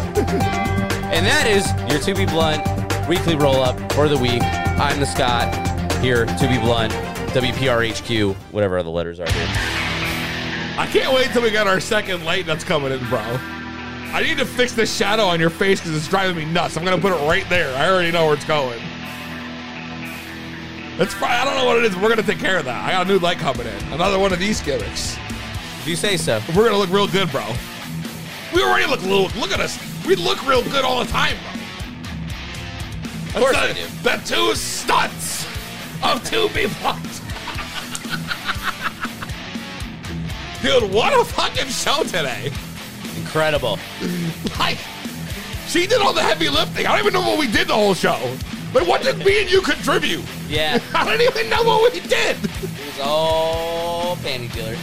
and 1.14 1.24
that 1.24 1.46
is 1.46 1.66
your 1.90 2.00
To 2.00 2.14
Be 2.14 2.26
Blunt 2.26 2.66
weekly 3.08 3.36
roll 3.36 3.62
up 3.62 3.78
for 3.92 4.08
the 4.08 4.18
week. 4.18 4.42
I'm 4.42 4.98
the 4.98 5.06
Scott 5.06 5.54
here, 6.02 6.26
To 6.26 6.48
Be 6.48 6.58
Blunt, 6.58 6.92
WPRHQ, 7.32 8.34
whatever 8.50 8.82
the 8.82 8.90
letters 8.90 9.20
are 9.20 9.30
here. 9.30 9.46
I 10.78 10.88
can't 10.90 11.14
wait 11.14 11.28
till 11.28 11.42
we 11.42 11.52
got 11.52 11.68
our 11.68 11.80
second 11.80 12.24
light 12.24 12.44
that's 12.44 12.64
coming 12.64 12.92
in, 12.92 12.98
bro. 13.08 13.22
I 14.12 14.22
need 14.22 14.38
to 14.38 14.46
fix 14.46 14.72
the 14.72 14.86
shadow 14.86 15.24
on 15.24 15.38
your 15.40 15.50
face 15.50 15.80
because 15.80 15.94
it's 15.96 16.08
driving 16.08 16.36
me 16.36 16.44
nuts. 16.46 16.76
I'm 16.76 16.84
gonna 16.84 17.00
put 17.00 17.12
it 17.12 17.26
right 17.28 17.46
there. 17.48 17.74
I 17.76 17.90
already 17.90 18.10
know 18.12 18.24
where 18.26 18.34
it's 18.34 18.44
going. 18.44 18.80
It's 20.98 21.12
fine. 21.12 21.30
I 21.32 21.44
don't 21.44 21.56
know 21.56 21.66
what 21.66 21.76
it 21.76 21.84
is. 21.84 21.92
But 21.94 22.02
we're 22.02 22.08
gonna 22.08 22.22
take 22.22 22.38
care 22.38 22.56
of 22.56 22.64
that. 22.64 22.84
I 22.84 22.92
got 22.92 23.06
a 23.06 23.08
new 23.08 23.18
light 23.18 23.38
coming 23.38 23.66
in. 23.66 23.92
Another 23.92 24.18
one 24.18 24.32
of 24.32 24.38
these 24.38 24.60
gimmicks. 24.62 25.16
If 25.80 25.86
you 25.86 25.96
say 25.96 26.16
so. 26.16 26.40
We're 26.56 26.64
gonna 26.64 26.78
look 26.78 26.90
real 26.90 27.06
good, 27.06 27.30
bro. 27.30 27.44
We 28.54 28.62
already 28.62 28.86
look 28.88 29.02
little. 29.02 29.28
Look 29.40 29.50
at 29.52 29.60
us. 29.60 29.78
We 30.06 30.16
look 30.16 30.46
real 30.46 30.62
good 30.62 30.84
all 30.84 31.04
the 31.04 31.10
time, 31.10 31.36
bro. 31.42 31.52
Of 33.26 33.34
course 33.42 33.56
That's 33.56 33.74
the- 33.74 33.86
do. 33.86 33.86
The 34.02 34.16
two 34.24 34.54
stunts 34.54 35.46
of 36.02 36.24
two 36.28 36.48
people. 36.48 36.94
Dude, 40.62 40.90
what 40.90 41.12
a 41.12 41.24
fucking 41.24 41.66
show 41.68 42.02
today. 42.04 42.50
Incredible. 43.26 43.76
Like, 44.56 44.78
she 45.66 45.88
did 45.88 46.00
all 46.00 46.12
the 46.12 46.22
heavy 46.22 46.48
lifting. 46.48 46.86
I 46.86 46.96
don't 46.96 47.06
even 47.06 47.12
know 47.12 47.28
what 47.28 47.40
we 47.40 47.50
did 47.50 47.66
the 47.66 47.74
whole 47.74 47.92
show. 47.92 48.16
Like, 48.72 48.86
what 48.86 49.02
did 49.02 49.18
me 49.18 49.42
and 49.42 49.50
you 49.50 49.60
contribute? 49.62 50.24
Yeah. 50.48 50.78
I 50.94 51.04
don't 51.04 51.20
even 51.20 51.50
know 51.50 51.64
what 51.64 51.92
we 51.92 51.98
did. 52.00 52.36
It 52.36 52.62
was 52.62 53.00
all 53.02 54.14
panty 54.16 54.52
dealer. 54.52 54.76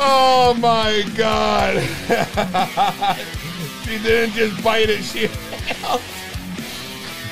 Oh 0.00 0.54
my 0.58 1.04
god. 1.16 1.76
she 3.84 3.98
didn't 4.02 4.34
just 4.34 4.62
bite 4.64 4.90
it, 4.90 5.04
she 5.04 5.28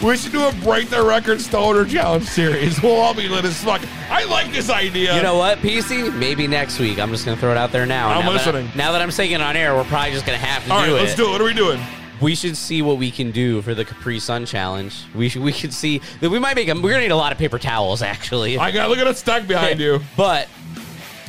We 0.03 0.17
should 0.17 0.31
do 0.31 0.47
a 0.47 0.53
break 0.63 0.91
the 0.91 1.03
record 1.03 1.41
stoner 1.41 1.85
challenge 1.85 2.25
series. 2.25 2.81
We'll 2.89 3.01
all 3.01 3.15
be 3.15 3.29
lit 3.29 3.45
as 3.45 3.63
fuck. 3.65 3.83
I 4.09 4.25
like 4.25 4.53
this 4.53 4.71
idea. 4.71 5.17
You 5.17 5.23
know 5.23 5.37
what, 5.37 5.59
PC? 5.59 6.15
Maybe 6.17 6.47
next 6.47 6.79
week. 6.79 7.01
I'm 7.01 7.11
just 7.11 7.25
going 7.25 7.37
to 7.37 7.41
throw 7.41 7.51
it 7.51 7.57
out 7.57 7.73
there 7.73 7.85
now. 7.85 8.11
I'm 8.11 8.25
now 8.25 8.33
listening. 8.33 8.67
That, 8.69 8.77
now 8.77 8.93
that 8.93 9.03
I'm 9.03 9.11
saying 9.11 9.33
it 9.33 9.41
on 9.41 9.57
air, 9.57 9.75
we're 9.75 9.83
probably 9.85 10.13
just 10.13 10.25
going 10.25 10.39
to 10.39 10.47
have 10.47 10.65
to 10.67 10.73
all 10.73 10.79
right, 10.79 10.87
do 10.87 10.97
it. 10.97 11.01
let's 11.01 11.17
do 11.17 11.27
it. 11.29 11.33
What 11.33 11.41
are 11.41 11.45
we 11.45 11.53
doing? 11.53 11.81
We 12.21 12.37
should 12.37 12.57
see 12.57 12.81
what 12.81 12.99
we 12.99 13.11
can 13.11 13.33
do 13.33 13.61
for 13.63 13.75
the 13.75 13.85
Capri 13.85 14.21
Sun 14.21 14.47
challenge. 14.47 15.05
We 15.17 15.29
should, 15.29 15.43
we 15.43 15.53
could 15.53 15.73
see 15.75 16.01
that 16.21 16.31
we 16.31 16.39
might 16.39 16.55
make 16.55 16.69
them. 16.69 16.81
We're 16.81 16.91
gonna 16.91 17.03
need 17.03 17.11
a 17.11 17.17
lot 17.17 17.33
of 17.33 17.39
paper 17.39 17.59
towels, 17.59 18.01
actually. 18.01 18.57
I 18.59 18.71
got 18.71 18.89
look 18.89 18.99
at 18.99 19.07
a 19.07 19.15
stack 19.15 19.47
behind 19.47 19.81
you. 19.81 20.01
But 20.17 20.49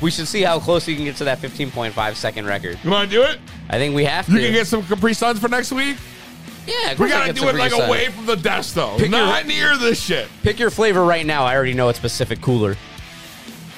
we 0.01 0.11
should 0.11 0.27
see 0.27 0.41
how 0.41 0.59
close 0.59 0.87
you 0.87 0.95
can 0.95 1.05
get 1.05 1.15
to 1.17 1.25
that 1.25 1.39
15.5 1.39 2.15
second 2.15 2.45
record. 2.45 2.79
You 2.83 2.89
want 2.89 3.09
to 3.09 3.15
do 3.15 3.23
it? 3.23 3.39
I 3.69 3.77
think 3.77 3.95
we 3.95 4.05
have 4.05 4.25
to. 4.27 4.31
You 4.33 4.39
can 4.39 4.53
get 4.53 4.67
some 4.67 4.83
Capri 4.83 5.13
Suns 5.13 5.39
for 5.39 5.47
next 5.47 5.71
week. 5.71 5.97
Yeah, 6.67 6.95
We 6.97 7.09
gotta 7.09 7.33
do 7.33 7.47
it 7.49 7.55
like 7.55 7.71
Sun. 7.71 7.81
away 7.87 8.07
from 8.09 8.25
the 8.25 8.35
desk 8.35 8.73
though. 8.75 8.93
Pick 8.97 9.09
your- 9.11 9.19
Not 9.19 9.45
near 9.47 9.77
this 9.77 10.01
shit. 10.01 10.27
Pick 10.43 10.59
your 10.59 10.69
flavor 10.69 11.03
right 11.03 11.25
now. 11.25 11.43
I 11.45 11.55
already 11.55 11.73
know 11.73 11.89
it's 11.89 11.99
Pacific 11.99 12.41
Cooler. 12.41 12.75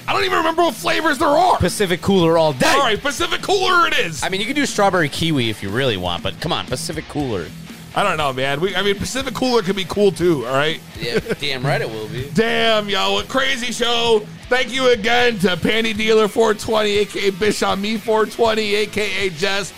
I 0.07 0.13
don't 0.13 0.23
even 0.25 0.39
remember 0.39 0.63
what 0.63 0.75
flavors 0.75 1.19
there 1.19 1.27
are. 1.27 1.57
Pacific 1.57 2.01
Cooler 2.01 2.37
all 2.37 2.53
day. 2.53 2.67
All 2.67 2.79
right, 2.79 3.01
Pacific 3.01 3.41
Cooler 3.41 3.87
it 3.87 3.97
is. 3.99 4.23
I 4.23 4.29
mean, 4.29 4.41
you 4.41 4.47
can 4.47 4.55
do 4.55 4.65
strawberry 4.65 5.07
kiwi 5.09 5.49
if 5.49 5.61
you 5.63 5.69
really 5.69 5.95
want, 5.95 6.23
but 6.23 6.39
come 6.41 6.51
on, 6.51 6.65
Pacific 6.65 7.07
Cooler. 7.07 7.45
I 7.93 8.03
don't 8.03 8.17
know, 8.17 8.31
man. 8.33 8.61
We, 8.61 8.75
I 8.75 8.81
mean, 8.83 8.95
Pacific 8.95 9.33
Cooler 9.33 9.61
can 9.61 9.75
be 9.75 9.83
cool 9.85 10.11
too. 10.11 10.45
All 10.47 10.53
right. 10.53 10.79
Yeah, 10.99 11.19
damn 11.39 11.63
right 11.65 11.81
it 11.81 11.89
will 11.89 12.07
be. 12.07 12.29
Damn, 12.33 12.87
yo, 12.89 13.13
what 13.13 13.27
crazy 13.27 13.71
show. 13.73 14.25
Thank 14.49 14.73
you 14.73 14.89
again 14.91 15.37
to 15.39 15.49
Panty 15.57 15.95
Dealer 15.95 16.27
420, 16.29 16.89
aka 16.99 17.29
Bish 17.31 17.61
on 17.63 17.81
Me 17.81 17.97
420, 17.97 18.75
aka 18.75 19.29
Jess. 19.31 19.73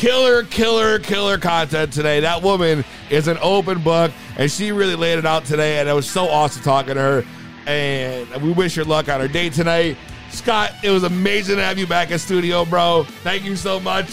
Killer, 0.00 0.44
killer, 0.44 0.98
killer 0.98 1.36
content 1.36 1.92
today. 1.92 2.20
That 2.20 2.42
woman 2.42 2.86
is 3.10 3.28
an 3.28 3.36
open 3.42 3.82
book, 3.82 4.10
and 4.38 4.50
she 4.50 4.72
really 4.72 4.94
laid 4.94 5.18
it 5.18 5.26
out 5.26 5.44
today, 5.44 5.78
and 5.78 5.90
it 5.90 5.92
was 5.92 6.08
so 6.08 6.26
awesome 6.26 6.62
talking 6.62 6.94
to 6.94 7.00
her. 7.02 7.24
And 7.66 8.26
we 8.42 8.50
wish 8.50 8.76
her 8.76 8.84
luck 8.84 9.10
on 9.10 9.20
her 9.20 9.28
date 9.28 9.52
tonight. 9.52 9.98
Scott, 10.30 10.72
it 10.82 10.88
was 10.88 11.04
amazing 11.04 11.56
to 11.56 11.62
have 11.62 11.78
you 11.78 11.86
back 11.86 12.10
in 12.10 12.18
studio, 12.18 12.64
bro. 12.64 13.04
Thank 13.22 13.44
you 13.44 13.56
so 13.56 13.78
much. 13.78 14.08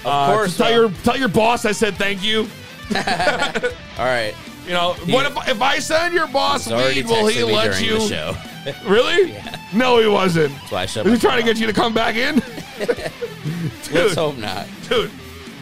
Of 0.00 0.06
uh, 0.06 0.32
course, 0.32 0.56
tell 0.56 0.72
bro. 0.72 0.76
your 0.76 0.90
tell 1.04 1.16
your 1.16 1.28
boss 1.28 1.64
I 1.64 1.70
said 1.70 1.94
thank 1.94 2.20
you. 2.24 2.40
All 2.96 4.06
right. 4.06 4.34
You 4.66 4.72
know, 4.72 4.94
He- 4.94 5.12
what 5.12 5.24
if 5.24 5.48
if 5.48 5.62
I 5.62 5.78
send 5.78 6.14
your 6.14 6.26
boss 6.26 6.66
weed? 6.68 7.06
Will 7.06 7.28
he 7.28 7.44
let 7.44 7.80
you? 7.80 8.00
the 8.00 8.08
show. 8.08 8.36
Really? 8.84 9.34
No, 9.72 9.98
he 9.98 10.08
wasn't. 10.08 10.52
That's 10.52 10.72
why 10.72 10.82
I 10.82 10.86
shut 10.86 11.06
Is 11.06 11.12
he 11.12 11.18
trying 11.18 11.40
to 11.40 11.46
get 11.46 11.58
you 11.58 11.66
to 11.68 11.72
come 11.72 11.94
back 11.94 12.16
in? 12.16 12.42
Let's 13.92 14.14
hope 14.14 14.36
not. 14.36 14.66
dude, 14.88 15.10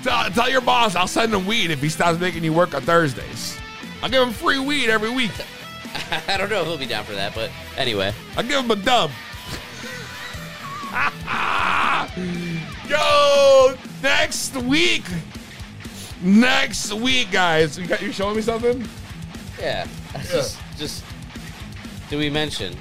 tell, 0.06 0.30
tell 0.30 0.50
your 0.50 0.60
boss 0.60 0.94
I'll 0.94 1.08
send 1.08 1.34
him 1.34 1.46
weed 1.46 1.70
if 1.70 1.82
he 1.82 1.88
stops 1.88 2.18
making 2.18 2.44
you 2.44 2.52
work 2.52 2.74
on 2.74 2.82
Thursdays. 2.82 3.58
I'll 4.02 4.10
give 4.10 4.22
him 4.22 4.32
free 4.32 4.58
weed 4.58 4.88
every 4.88 5.10
week. 5.10 5.32
I 6.28 6.36
don't 6.36 6.50
know 6.50 6.60
if 6.60 6.66
he'll 6.66 6.78
be 6.78 6.86
down 6.86 7.04
for 7.04 7.12
that, 7.12 7.34
but 7.34 7.50
anyway. 7.76 8.12
I'll 8.36 8.44
give 8.44 8.64
him 8.64 8.70
a 8.70 8.76
dub. 8.76 9.10
Yo, 12.88 13.74
next 14.02 14.56
week. 14.56 15.04
Next 16.22 16.92
week, 16.92 17.30
guys. 17.30 17.78
You, 17.78 17.86
got, 17.86 18.00
you 18.02 18.12
showing 18.12 18.36
me 18.36 18.42
something? 18.42 18.86
Yeah. 19.60 19.86
I 20.14 20.18
Just, 20.22 20.58
just. 20.76 21.04
Do 22.08 22.18
we 22.18 22.30
mention? 22.30 22.76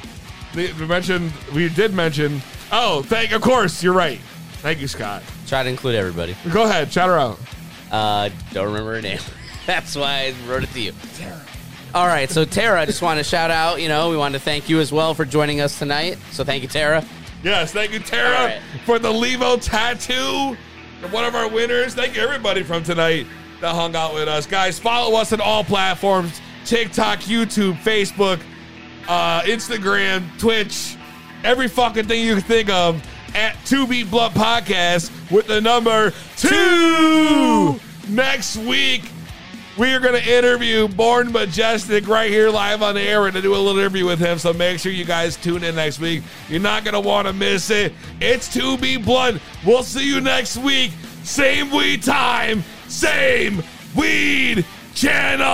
We 0.56 0.72
mentioned, 0.74 1.34
we 1.54 1.68
did 1.70 1.94
mention. 1.94 2.42
Oh, 2.72 3.02
thank. 3.02 3.32
Of 3.32 3.42
course, 3.42 3.84
you're 3.84 3.94
right. 3.94 4.20
Thank 4.66 4.82
you, 4.82 4.88
Scott. 4.88 5.22
Try 5.46 5.62
to 5.62 5.70
include 5.70 5.94
everybody. 5.94 6.36
Go 6.52 6.64
ahead, 6.64 6.92
shout 6.92 7.08
her 7.08 7.20
out. 7.20 7.40
Uh, 7.92 8.32
don't 8.52 8.66
remember 8.66 8.96
her 8.96 9.02
name. 9.02 9.20
That's 9.68 9.96
why 9.96 10.34
I 10.34 10.50
wrote 10.50 10.64
it 10.64 10.72
to 10.72 10.82
you. 10.82 10.92
Tara. 11.14 11.40
All 11.94 12.08
right, 12.08 12.28
so 12.28 12.46
Tara, 12.46 12.82
I 12.82 12.88
just 12.88 13.04
want 13.04 13.20
to 13.20 13.24
shout 13.24 13.52
out. 13.52 13.80
You 13.80 13.90
know, 13.90 14.10
we 14.10 14.18
want 14.18 14.34
to 14.34 14.40
thank 14.40 14.68
you 14.68 14.80
as 14.80 14.92
well 14.92 15.14
for 15.14 15.24
joining 15.24 15.62
us 15.62 15.78
tonight. 15.78 16.18
So 16.32 16.44
thank 16.44 16.64
you, 16.64 16.68
Tara. 16.68 17.06
Yes, 17.44 17.74
thank 17.74 17.94
you, 17.94 18.00
Tara, 18.00 18.56
right. 18.56 18.62
for 18.88 18.98
the 18.98 19.14
Levo 19.14 19.62
tattoo. 19.62 20.58
One 21.12 21.26
of 21.26 21.36
our 21.36 21.48
winners. 21.48 21.94
Thank 21.94 22.16
you, 22.16 22.24
everybody 22.24 22.64
from 22.64 22.84
tonight 22.84 23.28
that 23.62 23.76
hung 23.76 23.96
out 23.96 24.16
with 24.16 24.28
us. 24.28 24.48
Guys, 24.48 24.80
follow 24.80 25.16
us 25.16 25.32
on 25.32 25.42
all 25.42 25.64
platforms 25.64 26.42
TikTok, 26.66 27.20
YouTube, 27.20 27.76
Facebook, 27.82 28.42
uh, 29.08 29.42
Instagram, 29.42 30.24
Twitch, 30.40 30.98
every 31.44 31.68
fucking 31.68 32.08
thing 32.08 32.26
you 32.26 32.34
can 32.34 32.44
think 32.44 32.72
of 32.72 33.06
at 33.36 33.56
2B 33.66 34.10
Blunt 34.10 34.34
Podcast 34.34 35.12
with 35.30 35.48
the 35.48 35.60
number 35.60 36.12
two. 36.38 37.80
Next 38.08 38.56
week, 38.58 39.04
we 39.78 39.94
are 39.94 40.00
going 40.00 40.14
to 40.14 40.38
interview 40.38 40.88
Born 40.88 41.34
Majestic 41.34 42.08
right 42.08 42.32
here 42.32 42.50
live 42.50 42.82
on 42.82 42.96
the 42.96 43.02
air. 43.02 43.20
We're 43.20 43.32
going 43.32 43.42
to 43.44 43.50
do 43.50 43.54
a 43.54 43.58
little 43.58 43.78
interview 43.78 44.06
with 44.06 44.20
him, 44.20 44.40
so 44.40 44.54
make 44.54 44.80
sure 44.80 44.94
you 44.94 45.04
guys 45.04 45.36
tune 45.36 45.66
in 45.66 45.76
next 45.76 46.00
week. 46.00 46.24
You're 46.48 46.62
not 46.62 46.86
going 46.86 46.94
to 46.94 47.02
want 47.02 47.28
to 47.28 47.34
miss 47.34 47.70
it. 47.70 47.92
It's 48.22 48.52
To 48.54 48.78
Be 48.78 48.96
Blunt. 48.96 49.42
We'll 49.66 49.84
see 49.84 50.08
you 50.08 50.22
next 50.22 50.56
week. 50.58 50.92
Same 51.24 51.72
weed 51.72 52.04
time, 52.04 52.64
same 52.88 53.62
weed 53.96 54.64
channel. 54.94 55.46